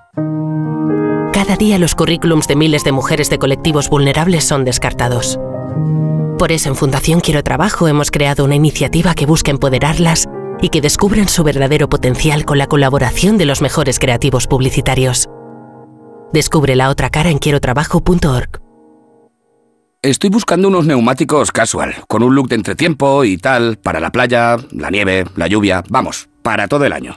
Cada 1.33 1.57
día 1.57 1.79
los 1.79 1.95
currículums 1.95 2.47
de 2.47 2.57
miles 2.57 2.85
de 2.85 2.93
mujeres 2.93 3.31
de 3.31 3.39
colectivos 3.39 3.89
vulnerables 3.89 4.45
son 4.45 4.67
descartados. 4.67 5.39
Por 6.41 6.53
eso 6.53 6.71
en 6.71 6.75
Fundación 6.75 7.21
Quiero 7.21 7.45
Trabajo 7.45 7.87
hemos 7.87 8.11
creado 8.11 8.47
una 8.47 8.55
iniciativa 8.55 9.15
que 9.15 9.27
busca 9.27 9.51
empoderarlas 9.51 10.27
y 10.63 10.71
que 10.71 10.81
descubran 10.81 11.29
su 11.29 11.45
verdadero 11.45 11.91
potencial 11.91 12.47
con 12.47 12.57
la 12.57 12.67
colaboración 12.67 13.37
de 13.37 13.45
los 13.45 13.61
mejores 13.61 13.99
creativos 13.99 14.47
publicitarios. 14.47 15.29
Descubre 16.33 16.77
la 16.77 16.89
otra 16.89 17.11
cara 17.11 17.29
en 17.29 17.37
quierotrabajo.org. 17.37 18.59
Estoy 20.01 20.31
buscando 20.31 20.69
unos 20.69 20.87
neumáticos 20.87 21.53
casual, 21.53 21.97
con 22.09 22.23
un 22.23 22.35
look 22.35 22.49
de 22.49 22.55
entretiempo 22.55 23.23
y 23.25 23.37
tal, 23.37 23.77
para 23.77 24.01
la 24.01 24.11
playa, 24.11 24.57
la 24.71 24.89
nieve, 24.89 25.27
la 25.37 25.47
lluvia, 25.47 25.85
vamos, 25.91 26.31
para 26.43 26.69
todo 26.69 26.87
el 26.87 26.95
año. 26.95 27.17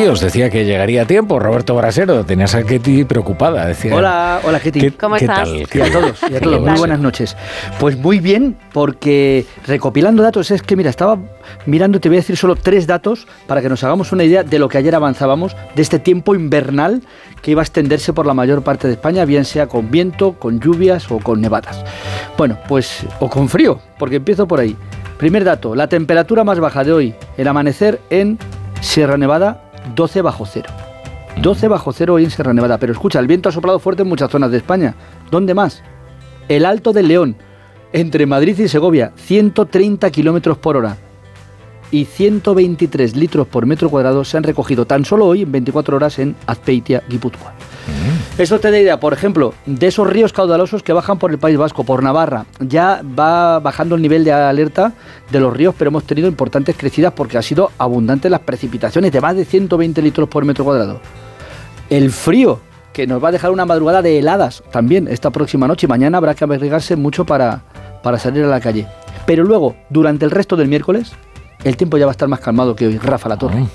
aquí, 0.00 0.08
os 0.08 0.20
decía 0.20 0.50
que 0.50 0.64
llegaría 0.64 1.02
a 1.02 1.04
tiempo. 1.06 1.38
Roberto 1.38 1.74
Brasero, 1.74 2.24
tenías 2.24 2.54
a 2.54 2.62
Ketty 2.64 3.04
preocupada. 3.04 3.66
Decía, 3.66 3.94
Hola, 3.94 4.40
hola 4.44 4.60
Ketty. 4.60 4.80
¿Qué- 4.80 4.92
¿Cómo 4.92 5.16
qué 5.16 5.24
estás? 5.24 5.48
tal? 5.48 5.56
Y 5.56 5.80
a 5.80 5.92
todos, 5.92 6.18
y 6.30 6.34
a 6.36 6.40
todos, 6.40 6.60
muy 6.60 6.78
buenas 6.78 7.00
noches. 7.00 7.36
Pues 7.78 7.96
muy 7.96 8.20
bien, 8.20 8.56
porque 8.72 9.46
recopilando 9.66 10.22
datos, 10.22 10.50
es 10.50 10.62
que 10.62 10.76
mira, 10.76 10.90
estaba 10.90 11.18
mirando, 11.66 12.00
te 12.00 12.08
voy 12.08 12.16
a 12.18 12.20
decir 12.20 12.36
solo 12.36 12.56
tres 12.56 12.86
datos 12.86 13.26
para 13.46 13.60
que 13.60 13.68
nos 13.68 13.82
hagamos 13.84 14.12
una 14.12 14.24
idea 14.24 14.42
de 14.42 14.58
lo 14.58 14.68
que 14.68 14.78
ayer 14.78 14.94
avanzábamos, 14.94 15.56
de 15.74 15.82
este 15.82 15.98
tiempo 15.98 16.34
invernal 16.34 17.02
que 17.42 17.52
iba 17.52 17.62
a 17.62 17.64
extenderse 17.64 18.12
por 18.12 18.26
la 18.26 18.34
mayor 18.34 18.62
parte 18.62 18.86
de 18.86 18.94
España, 18.94 19.24
bien 19.24 19.44
sea 19.44 19.66
con 19.66 19.90
viento, 19.90 20.34
con 20.34 20.60
lluvias 20.60 21.10
o 21.10 21.18
con 21.18 21.40
nevadas. 21.40 21.84
Bueno, 22.36 22.58
pues, 22.68 23.04
o 23.18 23.28
con 23.30 23.48
frío, 23.48 23.80
porque 23.98 24.16
empiezo 24.16 24.46
por 24.46 24.60
ahí. 24.60 24.76
Primer 25.18 25.44
dato, 25.44 25.74
la 25.74 25.86
temperatura 25.88 26.44
más 26.44 26.60
baja 26.60 26.84
de 26.84 26.92
hoy, 26.92 27.14
el 27.36 27.48
amanecer 27.48 28.00
en 28.10 28.38
Sierra 28.80 29.16
Nevada, 29.18 29.62
12 29.94 30.22
bajo 30.22 30.46
cero. 30.46 30.68
12 31.40 31.68
bajo 31.68 31.92
cero 31.92 32.14
hoy 32.14 32.24
en 32.24 32.30
Sierra 32.30 32.52
Nevada. 32.52 32.78
Pero 32.78 32.92
escucha, 32.92 33.18
el 33.18 33.26
viento 33.26 33.48
ha 33.48 33.52
soplado 33.52 33.78
fuerte 33.78 34.02
en 34.02 34.08
muchas 34.08 34.30
zonas 34.30 34.50
de 34.50 34.58
España. 34.58 34.94
¿Dónde 35.30 35.54
más? 35.54 35.82
El 36.48 36.64
Alto 36.64 36.92
del 36.92 37.08
León, 37.08 37.36
entre 37.92 38.26
Madrid 38.26 38.58
y 38.58 38.68
Segovia, 38.68 39.12
130 39.16 40.10
kilómetros 40.10 40.58
por 40.58 40.76
hora. 40.76 40.96
Y 41.90 42.04
123 42.04 43.16
litros 43.16 43.46
por 43.46 43.66
metro 43.66 43.90
cuadrado 43.90 44.24
se 44.24 44.36
han 44.36 44.44
recogido 44.44 44.86
tan 44.86 45.04
solo 45.04 45.26
hoy 45.26 45.42
en 45.42 45.52
24 45.52 45.96
horas 45.96 46.18
en 46.18 46.36
Azpeitia, 46.46 47.02
Guipúzcoa. 47.08 47.54
Eso 48.38 48.58
te 48.58 48.70
da 48.70 48.78
idea, 48.78 48.98
por 48.98 49.12
ejemplo, 49.12 49.52
de 49.66 49.86
esos 49.86 50.06
ríos 50.06 50.32
caudalosos 50.32 50.82
que 50.82 50.92
bajan 50.92 51.18
por 51.18 51.30
el 51.30 51.38
País 51.38 51.58
Vasco, 51.58 51.84
por 51.84 52.02
Navarra. 52.02 52.46
Ya 52.60 53.02
va 53.02 53.58
bajando 53.58 53.96
el 53.96 54.02
nivel 54.02 54.24
de 54.24 54.32
alerta 54.32 54.92
de 55.30 55.40
los 55.40 55.54
ríos, 55.54 55.74
pero 55.76 55.88
hemos 55.88 56.04
tenido 56.04 56.26
importantes 56.26 56.76
crecidas 56.76 57.12
porque 57.12 57.36
ha 57.36 57.42
sido 57.42 57.70
abundantes 57.76 58.30
las 58.30 58.40
precipitaciones 58.40 59.12
de 59.12 59.20
más 59.20 59.36
de 59.36 59.44
120 59.44 60.00
litros 60.00 60.28
por 60.28 60.44
metro 60.44 60.64
cuadrado. 60.64 61.00
El 61.90 62.10
frío, 62.10 62.60
que 62.92 63.06
nos 63.06 63.22
va 63.22 63.28
a 63.28 63.32
dejar 63.32 63.50
una 63.50 63.66
madrugada 63.66 64.02
de 64.02 64.18
heladas 64.18 64.62
también 64.70 65.06
esta 65.08 65.30
próxima 65.30 65.68
noche 65.68 65.86
y 65.86 65.88
mañana 65.88 66.18
habrá 66.18 66.34
que 66.34 66.44
abrigarse 66.44 66.96
mucho 66.96 67.24
para, 67.24 67.62
para 68.02 68.18
salir 68.18 68.44
a 68.44 68.48
la 68.48 68.60
calle. 68.60 68.86
Pero 69.26 69.44
luego, 69.44 69.76
durante 69.90 70.24
el 70.24 70.30
resto 70.30 70.56
del 70.56 70.68
miércoles, 70.68 71.12
el 71.64 71.76
tiempo 71.76 71.98
ya 71.98 72.06
va 72.06 72.10
a 72.10 72.12
estar 72.12 72.28
más 72.28 72.40
calmado 72.40 72.74
que 72.74 72.86
hoy, 72.86 72.98
Rafa 72.98 73.28
La 73.28 73.36
Torre. 73.36 73.66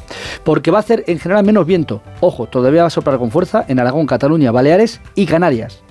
Porque 0.43 0.71
va 0.71 0.77
a 0.77 0.81
hacer 0.81 1.03
en 1.07 1.19
general 1.19 1.45
menos 1.45 1.65
viento. 1.65 2.01
Ojo, 2.19 2.47
todavía 2.47 2.81
va 2.81 2.87
a 2.87 2.91
soplar 2.91 3.17
con 3.17 3.31
fuerza 3.31 3.65
en 3.67 3.79
Aragón, 3.79 4.07
Cataluña, 4.07 4.51
Baleares 4.51 5.01
y 5.15 5.25
Canarias. 5.25 5.81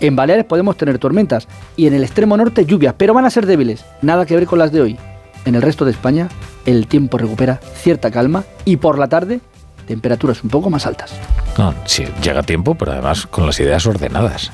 En 0.00 0.16
Baleares 0.16 0.44
podemos 0.44 0.76
tener 0.76 0.98
tormentas 0.98 1.46
y 1.76 1.86
en 1.86 1.94
el 1.94 2.02
extremo 2.02 2.36
norte 2.36 2.66
lluvias, 2.66 2.94
pero 2.96 3.14
van 3.14 3.24
a 3.24 3.30
ser 3.30 3.46
débiles, 3.46 3.84
nada 4.02 4.26
que 4.26 4.34
ver 4.34 4.46
con 4.46 4.58
las 4.58 4.72
de 4.72 4.80
hoy. 4.80 4.98
En 5.44 5.54
el 5.54 5.62
resto 5.62 5.84
de 5.84 5.92
España, 5.92 6.28
el 6.66 6.86
tiempo 6.86 7.18
recupera 7.18 7.60
cierta 7.76 8.10
calma 8.10 8.44
y 8.64 8.76
por 8.76 8.98
la 8.98 9.08
tarde, 9.08 9.40
temperaturas 9.86 10.42
un 10.42 10.50
poco 10.50 10.70
más 10.70 10.86
altas. 10.86 11.12
No, 11.58 11.74
sí, 11.84 12.04
llega 12.22 12.42
tiempo, 12.42 12.74
pero 12.74 12.92
además 12.92 13.26
con 13.26 13.46
las 13.46 13.60
ideas 13.60 13.86
ordenadas. 13.86 14.50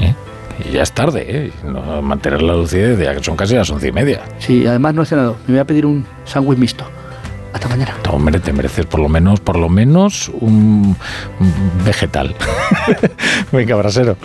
¿Eh? 0.00 0.14
Y 0.66 0.72
ya 0.72 0.82
es 0.82 0.92
tarde, 0.92 1.24
¿eh? 1.28 1.52
No, 1.64 2.02
mantener 2.02 2.42
la 2.42 2.54
lucidez, 2.54 2.98
ya 2.98 3.14
que 3.14 3.22
son 3.22 3.36
casi 3.36 3.54
las 3.54 3.70
once 3.70 3.88
y 3.88 3.92
media. 3.92 4.22
Sí, 4.38 4.66
además 4.66 4.94
no 4.94 5.02
he 5.02 5.06
cenado. 5.06 5.36
Me 5.46 5.54
voy 5.54 5.60
a 5.60 5.64
pedir 5.66 5.86
un 5.86 6.04
sándwich 6.24 6.58
mixto. 6.58 6.84
Hasta 7.52 7.68
mañana. 7.68 7.94
No, 8.06 8.12
hombre, 8.12 8.40
te 8.40 8.52
mereces 8.52 8.86
por 8.86 9.00
lo 9.00 9.08
menos, 9.08 9.40
por 9.40 9.58
lo 9.58 9.68
menos 9.68 10.30
un, 10.40 10.96
un 11.40 11.84
vegetal. 11.84 12.34
Venga, 13.52 13.76
brasero. 13.76 14.16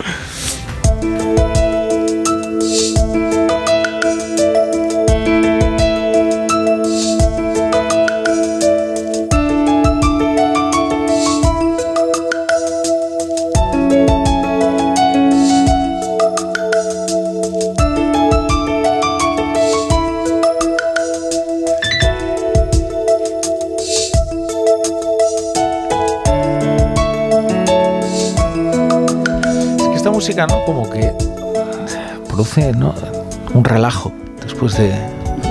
Música, 30.38 30.46
¿no? 30.46 30.64
Como 30.64 30.90
que 30.90 31.12
produce 32.28 32.72
¿no? 32.72 32.94
un 33.54 33.64
relajo 33.64 34.12
después 34.42 34.76
de, 34.78 34.92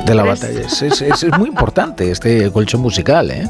de 0.06 0.16
la 0.16 0.24
¿Crees? 0.24 0.42
batalla. 0.42 0.62
Es, 0.62 0.82
es- 0.82 1.02
es- 1.02 1.24
es 1.24 1.38
muy 1.38 1.50
importante 1.50 2.12
este 2.12 2.50
colchón 2.52 2.82
musical, 2.82 3.30
¿eh? 3.32 3.50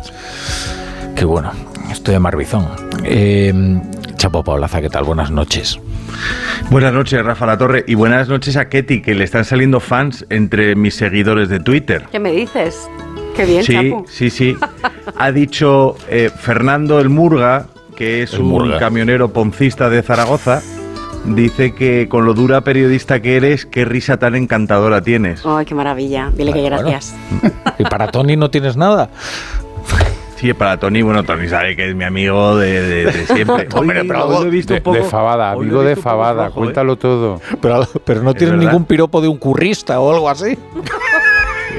Qué 1.16 1.26
bueno, 1.26 1.52
estoy 1.92 2.14
de 2.16 2.20
Marbizón. 2.20 2.68
Eh, 3.04 3.54
Chapo 4.16 4.44
Paulaza, 4.44 4.82
¿qué 4.82 4.90
tal? 4.90 5.04
Buenas 5.04 5.30
noches. 5.32 5.80
Buenas 6.72 6.94
noches, 6.94 7.24
Rafa 7.24 7.46
La 7.46 7.58
Torre, 7.58 7.84
y 7.88 7.94
buenas 7.96 8.28
noches 8.30 8.58
a 8.58 8.68
Ketty, 8.70 9.02
que 9.02 9.14
le 9.14 9.24
están 9.24 9.46
saliendo 9.46 9.80
fans 9.80 10.26
entre 10.30 10.76
mis 10.76 10.96
seguidores 10.96 11.50
de 11.50 11.60
Twitter. 11.60 12.06
¿Qué 12.12 12.20
me 12.20 12.32
dices? 12.32 12.90
Qué 13.36 13.46
bien, 13.46 13.64
sí, 13.64 13.94
sí, 14.08 14.30
sí. 14.32 14.58
Ha 15.16 15.32
dicho 15.32 15.96
eh, 16.10 16.32
Fernando 16.36 17.00
el 17.00 17.10
Murga, 17.10 17.68
que 17.96 18.24
es 18.24 18.34
El 18.34 18.42
un 18.42 18.48
Murga. 18.48 18.80
camionero 18.80 19.32
poncista 19.32 19.90
de 19.90 20.02
Zaragoza, 20.02 20.62
dice 21.28 21.74
que 21.74 22.08
con 22.10 22.26
lo 22.26 22.34
dura 22.34 22.62
periodista 22.62 23.22
que 23.22 23.36
eres, 23.38 23.66
qué 23.66 23.86
risa 23.86 24.18
tan 24.18 24.36
encantadora 24.36 25.02
tienes. 25.02 25.42
Ay, 25.46 25.66
qué 25.66 25.76
maravilla. 25.76 26.32
Dile 26.36 26.54
que 26.54 26.62
Bueno, 26.62 26.78
gracias. 26.78 27.16
¿Y 27.78 27.84
para 27.84 28.08
Tony 28.10 28.36
no 28.38 28.50
tienes 28.50 28.78
nada? 28.78 29.10
Sí, 30.38 30.54
para 30.54 30.78
Tony, 30.78 31.02
bueno, 31.02 31.24
Tony 31.24 31.48
sabe 31.50 31.76
que 31.76 31.90
es 31.90 31.96
mi 31.96 32.04
amigo 32.04 32.56
de, 32.58 32.80
de- 32.82 33.06
de 33.12 33.26
siempre. 33.34 33.68
Hombre, 33.74 34.04
pero 34.06 34.28
hoy 34.28 34.44
lo 34.44 34.48
he 34.48 34.50
visto 34.52 34.74
de, 34.74 34.80
un 34.80 34.84
poco- 34.84 34.98
de 34.98 35.04
Fabada, 35.04 35.52
amigo 35.52 35.82
de 35.82 35.96
Fabada, 35.96 36.48
¿eh? 36.48 36.52
cuéntalo 36.54 36.96
todo. 36.96 37.42
Pero, 37.60 37.88
pero 38.06 38.22
no 38.22 38.32
Es 38.32 38.38
tienes 38.38 38.56
verdad. 38.56 38.70
ningún 38.72 38.86
piropo 38.86 39.20
de 39.20 39.28
un 39.28 39.38
currista 39.38 40.00
o 40.00 40.14
algo 40.14 40.30
así. 40.30 40.56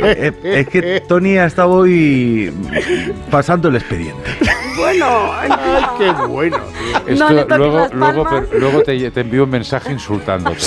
Eh, 0.02 0.32
eh, 0.42 0.60
es 0.60 0.68
que 0.68 1.02
Tony 1.08 1.38
ha 1.38 1.46
estado 1.46 1.70
hoy 1.70 2.52
pasando 3.30 3.68
el 3.68 3.76
expediente. 3.76 4.30
Bueno, 4.78 5.30
qué 5.98 6.10
bueno. 6.26 6.56
Esto, 7.06 7.28
luego 7.32 7.46
las 7.48 7.92
luego, 7.92 8.24
palmas. 8.24 8.44
pero- 8.48 8.60
luego 8.60 8.82
te, 8.82 9.10
te 9.10 9.20
envío 9.20 9.44
un 9.44 9.50
mensaje 9.50 9.92
insultándote. 9.92 10.58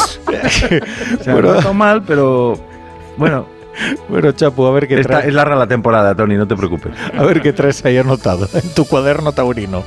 O 1.20 1.24
sea, 1.24 1.36
no 1.42 1.56
está 1.56 1.74
mal, 1.74 2.04
pero 2.04 2.58
bueno. 3.18 3.46
Bueno, 4.10 4.34
Chapu, 4.34 4.66
a 4.66 4.72
ver 4.72 4.88
qué 4.88 4.96
Esta- 5.00 5.08
traes. 5.14 5.28
es 5.28 5.34
larga 5.34 5.56
la 5.56 5.66
temporada, 5.68 6.14
Tony, 6.14 6.36
no 6.36 6.46
te 6.48 6.56
preocupes. 6.58 6.92
A 7.18 7.24
ver 7.24 7.42
qué 7.42 7.54
traes 7.54 7.84
ahí 7.86 7.98
anotado 7.98 8.48
en 8.54 8.70
tu 8.74 8.86
cuaderno 8.86 9.32
taurino. 9.32 9.84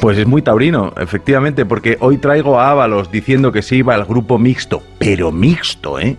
Pues 0.00 0.18
es 0.18 0.26
muy 0.26 0.40
taurino, 0.42 0.92
efectivamente, 0.96 1.64
porque 1.66 1.96
hoy 2.00 2.18
traigo 2.18 2.60
a 2.60 2.70
Ábalos 2.70 3.10
diciendo 3.10 3.50
que 3.52 3.62
se 3.62 3.76
iba 3.76 3.94
al 3.94 4.04
grupo 4.04 4.38
mixto, 4.38 4.82
pero 4.98 5.32
mixto, 5.32 5.98
¿eh? 5.98 6.16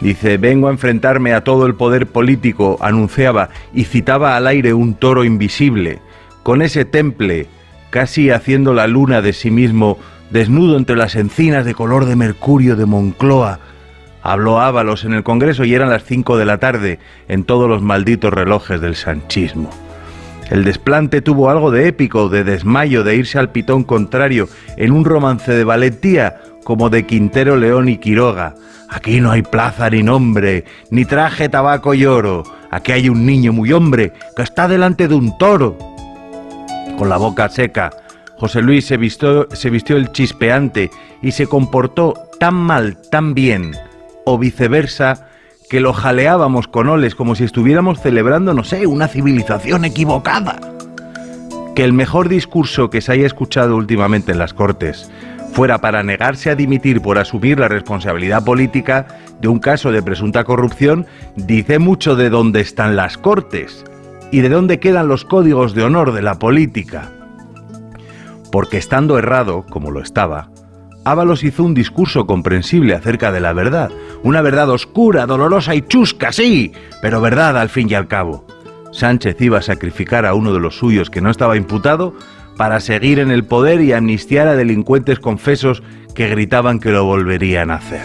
Dice, 0.00 0.36
vengo 0.38 0.68
a 0.68 0.70
enfrentarme 0.70 1.32
a 1.32 1.42
todo 1.42 1.66
el 1.66 1.74
poder 1.74 2.06
político, 2.06 2.78
anunciaba, 2.80 3.50
y 3.74 3.84
citaba 3.84 4.36
al 4.36 4.46
aire 4.46 4.72
un 4.72 4.94
toro 4.94 5.24
invisible, 5.24 5.98
con 6.44 6.62
ese 6.62 6.84
temple, 6.84 7.46
casi 7.90 8.30
haciendo 8.30 8.74
la 8.74 8.86
luna 8.86 9.22
de 9.22 9.32
sí 9.32 9.50
mismo, 9.50 9.98
desnudo 10.30 10.76
entre 10.76 10.96
las 10.96 11.16
encinas 11.16 11.64
de 11.64 11.74
color 11.74 12.04
de 12.04 12.16
mercurio 12.16 12.76
de 12.76 12.86
Moncloa. 12.86 13.58
Habló 14.22 14.60
Ábalos 14.60 15.04
en 15.04 15.14
el 15.14 15.24
Congreso 15.24 15.64
y 15.64 15.74
eran 15.74 15.90
las 15.90 16.04
5 16.04 16.36
de 16.36 16.44
la 16.44 16.58
tarde, 16.58 16.98
en 17.28 17.44
todos 17.44 17.68
los 17.68 17.82
malditos 17.82 18.32
relojes 18.32 18.80
del 18.80 18.94
sanchismo. 18.94 19.70
El 20.50 20.64
desplante 20.64 21.20
tuvo 21.20 21.50
algo 21.50 21.70
de 21.70 21.88
épico, 21.88 22.28
de 22.28 22.44
desmayo, 22.44 23.04
de 23.04 23.16
irse 23.16 23.38
al 23.38 23.50
pitón 23.50 23.84
contrario, 23.84 24.48
en 24.76 24.92
un 24.92 25.04
romance 25.04 25.52
de 25.52 25.64
valentía 25.64 26.40
como 26.68 26.90
de 26.90 27.06
Quintero 27.06 27.56
León 27.56 27.88
y 27.88 27.96
Quiroga. 27.96 28.54
Aquí 28.90 29.22
no 29.22 29.30
hay 29.30 29.40
plaza 29.40 29.88
ni 29.88 30.02
nombre, 30.02 30.66
ni 30.90 31.06
traje, 31.06 31.48
tabaco 31.48 31.94
y 31.94 32.04
oro. 32.04 32.42
Aquí 32.70 32.92
hay 32.92 33.08
un 33.08 33.24
niño 33.24 33.54
muy 33.54 33.72
hombre 33.72 34.12
que 34.36 34.42
está 34.42 34.68
delante 34.68 35.08
de 35.08 35.14
un 35.14 35.38
toro. 35.38 35.78
Con 36.98 37.08
la 37.08 37.16
boca 37.16 37.48
seca, 37.48 37.88
José 38.36 38.60
Luis 38.60 38.84
se 38.84 38.98
vistió, 38.98 39.48
se 39.50 39.70
vistió 39.70 39.96
el 39.96 40.12
chispeante 40.12 40.90
y 41.22 41.30
se 41.30 41.46
comportó 41.46 42.12
tan 42.38 42.56
mal, 42.56 42.98
tan 43.10 43.32
bien, 43.32 43.72
o 44.26 44.36
viceversa, 44.36 45.26
que 45.70 45.80
lo 45.80 45.94
jaleábamos 45.94 46.68
con 46.68 46.90
oles 46.90 47.14
como 47.14 47.34
si 47.34 47.44
estuviéramos 47.44 47.98
celebrando, 48.02 48.52
no 48.52 48.62
sé, 48.62 48.86
una 48.86 49.08
civilización 49.08 49.86
equivocada. 49.86 50.60
Que 51.74 51.84
el 51.84 51.94
mejor 51.94 52.28
discurso 52.28 52.90
que 52.90 53.00
se 53.00 53.12
haya 53.12 53.24
escuchado 53.26 53.74
últimamente 53.74 54.32
en 54.32 54.38
las 54.38 54.52
Cortes 54.52 55.10
fuera 55.52 55.78
para 55.78 56.02
negarse 56.02 56.50
a 56.50 56.54
dimitir 56.54 57.00
por 57.00 57.18
asumir 57.18 57.58
la 57.58 57.68
responsabilidad 57.68 58.44
política 58.44 59.06
de 59.40 59.48
un 59.48 59.58
caso 59.58 59.92
de 59.92 60.02
presunta 60.02 60.44
corrupción, 60.44 61.06
dice 61.36 61.78
mucho 61.78 62.16
de 62.16 62.30
dónde 62.30 62.60
están 62.60 62.96
las 62.96 63.18
Cortes 63.18 63.84
y 64.30 64.40
de 64.40 64.48
dónde 64.48 64.78
quedan 64.78 65.08
los 65.08 65.24
códigos 65.24 65.74
de 65.74 65.84
honor 65.84 66.12
de 66.12 66.22
la 66.22 66.38
política. 66.38 67.10
Porque 68.52 68.78
estando 68.78 69.18
errado, 69.18 69.64
como 69.68 69.90
lo 69.90 70.00
estaba, 70.00 70.48
Ábalos 71.04 71.42
hizo 71.42 71.64
un 71.64 71.72
discurso 71.72 72.26
comprensible 72.26 72.94
acerca 72.94 73.32
de 73.32 73.40
la 73.40 73.54
verdad, 73.54 73.90
una 74.22 74.42
verdad 74.42 74.68
oscura, 74.68 75.24
dolorosa 75.24 75.74
y 75.74 75.80
chusca, 75.80 76.32
sí, 76.32 76.72
pero 77.00 77.22
verdad 77.22 77.56
al 77.56 77.70
fin 77.70 77.88
y 77.88 77.94
al 77.94 78.08
cabo. 78.08 78.46
Sánchez 78.92 79.40
iba 79.40 79.58
a 79.58 79.62
sacrificar 79.62 80.26
a 80.26 80.34
uno 80.34 80.52
de 80.52 80.60
los 80.60 80.76
suyos 80.76 81.08
que 81.08 81.20
no 81.20 81.30
estaba 81.30 81.56
imputado 81.56 82.14
para 82.58 82.80
seguir 82.80 83.20
en 83.20 83.30
el 83.30 83.44
poder 83.44 83.80
y 83.80 83.92
amnistiar 83.92 84.48
a 84.48 84.56
delincuentes 84.56 85.20
confesos 85.20 85.82
que 86.14 86.28
gritaban 86.28 86.80
que 86.80 86.90
lo 86.90 87.04
volverían 87.04 87.70
a 87.70 87.76
hacer. 87.76 88.02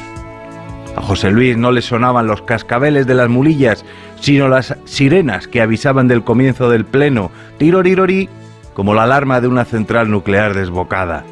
A 0.96 1.02
José 1.02 1.32
Luis 1.32 1.58
no 1.58 1.72
le 1.72 1.82
sonaban 1.82 2.28
los 2.28 2.44
cascabeles 2.44 3.08
de 3.08 3.16
las 3.16 3.30
mulillas, 3.30 3.84
sino 4.22 4.48
las 4.48 4.78
sirenas 4.86 5.48
que 5.48 5.60
avisaban 5.60 6.08
del 6.08 6.24
comienzo 6.24 6.70
del 6.70 6.86
pleno, 6.86 7.32
tirorirori, 7.58 8.30
como 8.76 8.94
la 8.94 9.04
alarma 9.04 9.42
de 9.42 9.48
una 9.48 9.66
central 9.66 10.12
nuclear 10.12 10.54
desbocada. 10.54 11.26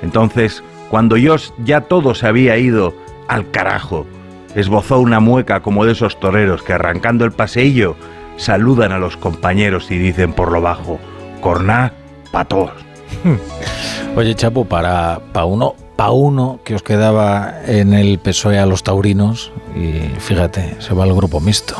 Entonces, 0.00 0.62
cuando 0.88 1.16
yo 1.16 1.34
ya 1.64 1.80
todo 1.80 2.14
se 2.14 2.28
había 2.28 2.56
ido 2.58 2.94
al 3.26 3.50
carajo, 3.50 4.06
esbozó 4.54 5.00
una 5.00 5.18
mueca 5.18 5.60
como 5.60 5.84
de 5.84 5.92
esos 5.92 6.20
toreros 6.20 6.62
que 6.62 6.74
arrancando 6.74 7.24
el 7.24 7.32
paseillo 7.32 7.96
saludan 8.36 8.92
a 8.92 8.98
los 8.98 9.16
compañeros 9.16 9.90
y 9.90 9.98
dicen 9.98 10.32
por 10.32 10.52
lo 10.52 10.60
bajo, 10.60 11.00
corná 11.40 11.92
pa' 12.32 12.44
todos. 12.44 12.72
Oye, 14.16 14.34
Chapo, 14.34 14.64
para, 14.64 15.20
pa 15.32 15.44
uno, 15.44 15.74
pa 15.96 16.10
uno 16.10 16.58
que 16.64 16.74
os 16.74 16.82
quedaba 16.82 17.54
en 17.66 17.94
el 17.94 18.18
PSOE 18.18 18.58
a 18.58 18.66
los 18.66 18.82
taurinos, 18.82 19.52
y 19.76 20.00
fíjate, 20.18 20.76
se 20.80 20.92
va 20.94 21.04
al 21.04 21.14
grupo 21.14 21.38
mixto. 21.40 21.76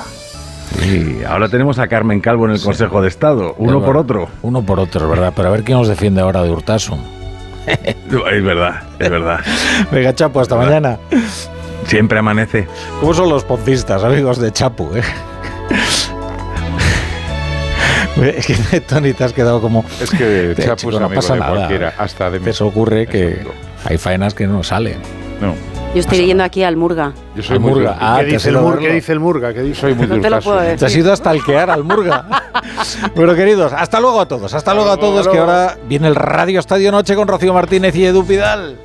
Y 0.87 1.23
ahora 1.25 1.49
tenemos 1.49 1.79
a 1.79 1.87
Carmen 1.89 2.21
Calvo 2.21 2.47
en 2.47 2.53
el 2.53 2.61
Consejo 2.61 3.03
de 3.03 3.09
Estado, 3.09 3.55
uno 3.59 3.79
Es 3.79 3.85
por 3.85 3.97
otro. 3.97 4.29
Uno 4.43 4.63
por 4.63 4.81
otro, 4.81 5.03
es 5.05 5.11
verdad. 5.11 5.33
Pero 5.37 5.49
a 5.49 5.51
ver 5.51 5.65
quién 5.65 5.77
nos 5.79 5.89
defiende 5.89 6.21
ahora 6.23 6.43
de 6.43 6.51
Hurtasun. 6.51 7.01
Es 7.67 8.43
verdad, 8.45 8.83
es 8.99 9.09
verdad. 9.11 9.41
Venga, 9.91 10.15
Chapo, 10.15 10.41
hasta 10.41 10.57
mañana. 10.57 10.99
Siempre 11.87 12.19
amanece. 12.19 12.67
¿Cómo 13.01 13.15
son 13.15 13.29
los 13.29 13.45
poncistas, 13.45 14.03
amigos 14.05 14.39
de 14.39 14.51
Chapu? 14.53 14.89
eh? 14.95 15.03
Es 18.21 18.47
que 18.47 18.81
Tony 18.87 19.13
te 19.13 19.25
has 19.25 19.33
quedado 19.33 19.61
como. 19.61 19.85
Es 20.01 20.11
que 20.11 20.53
Te- 20.57 20.63
Chapu 20.65 20.77
chico, 20.77 20.91
es 20.93 21.01
no 21.01 21.07
amigo 21.07 21.21
pasa 21.21 21.35
de 21.35 21.41
nada. 21.41 21.55
cualquiera, 21.57 21.95
hasta 21.99 22.31
de 22.31 22.41
mí. 22.41 22.51
Eso 22.51 22.67
ocurre 22.67 23.07
que 23.07 23.39
hay 23.85 23.99
faenas 23.99 24.35
que 24.35 24.47
no 24.47 24.63
salen. 24.63 24.99
No. 25.41 25.55
Yo 25.95 26.01
estoy 26.01 26.19
leyendo 26.19 26.43
aquí 26.43 26.63
al 26.63 26.77
Murga. 26.77 27.13
Yo 27.37 27.43
soy 27.43 27.57
Al 27.57 27.61
muy 27.61 27.73
Murga. 27.73 27.97
Ah, 28.01 28.17
¿Qué, 28.21 28.25
te 28.27 28.33
dice 28.33 28.49
el 28.49 28.57
Murga? 28.57 28.81
¿Qué 28.81 28.93
dice 28.95 29.13
el 29.13 29.21
Murga? 29.21 29.53
¿Qué 29.53 29.61
dice? 29.63 29.81
Soy 29.83 29.95
muy 29.95 30.07
No 30.07 30.21
te 30.21 30.31
lo 30.31 30.41
puedo 30.41 30.59
Te 30.61 30.65
decir. 30.69 30.87
has 30.87 30.97
ido 30.97 31.13
hasta 31.13 31.31
alquear 31.31 31.69
al 31.71 31.85
Murga. 31.85 32.25
bueno, 33.15 33.35
queridos, 33.35 33.73
hasta 33.75 34.01
luego 34.01 34.21
a 34.21 34.27
todos. 34.27 34.55
Hasta 34.55 34.73
luego 34.73 34.91
a 34.91 34.97
todos, 34.97 35.29
que 35.29 35.37
ahora 35.39 35.77
viene 35.89 36.09
el 36.09 36.15
Radio 36.15 36.61
Estadio 36.61 36.91
Noche 36.93 37.15
con 37.15 37.29
Rocío 37.29 37.53
Martínez 37.53 37.95
y 37.97 38.07
Edu 38.07 38.25
Pidal. 38.25 38.79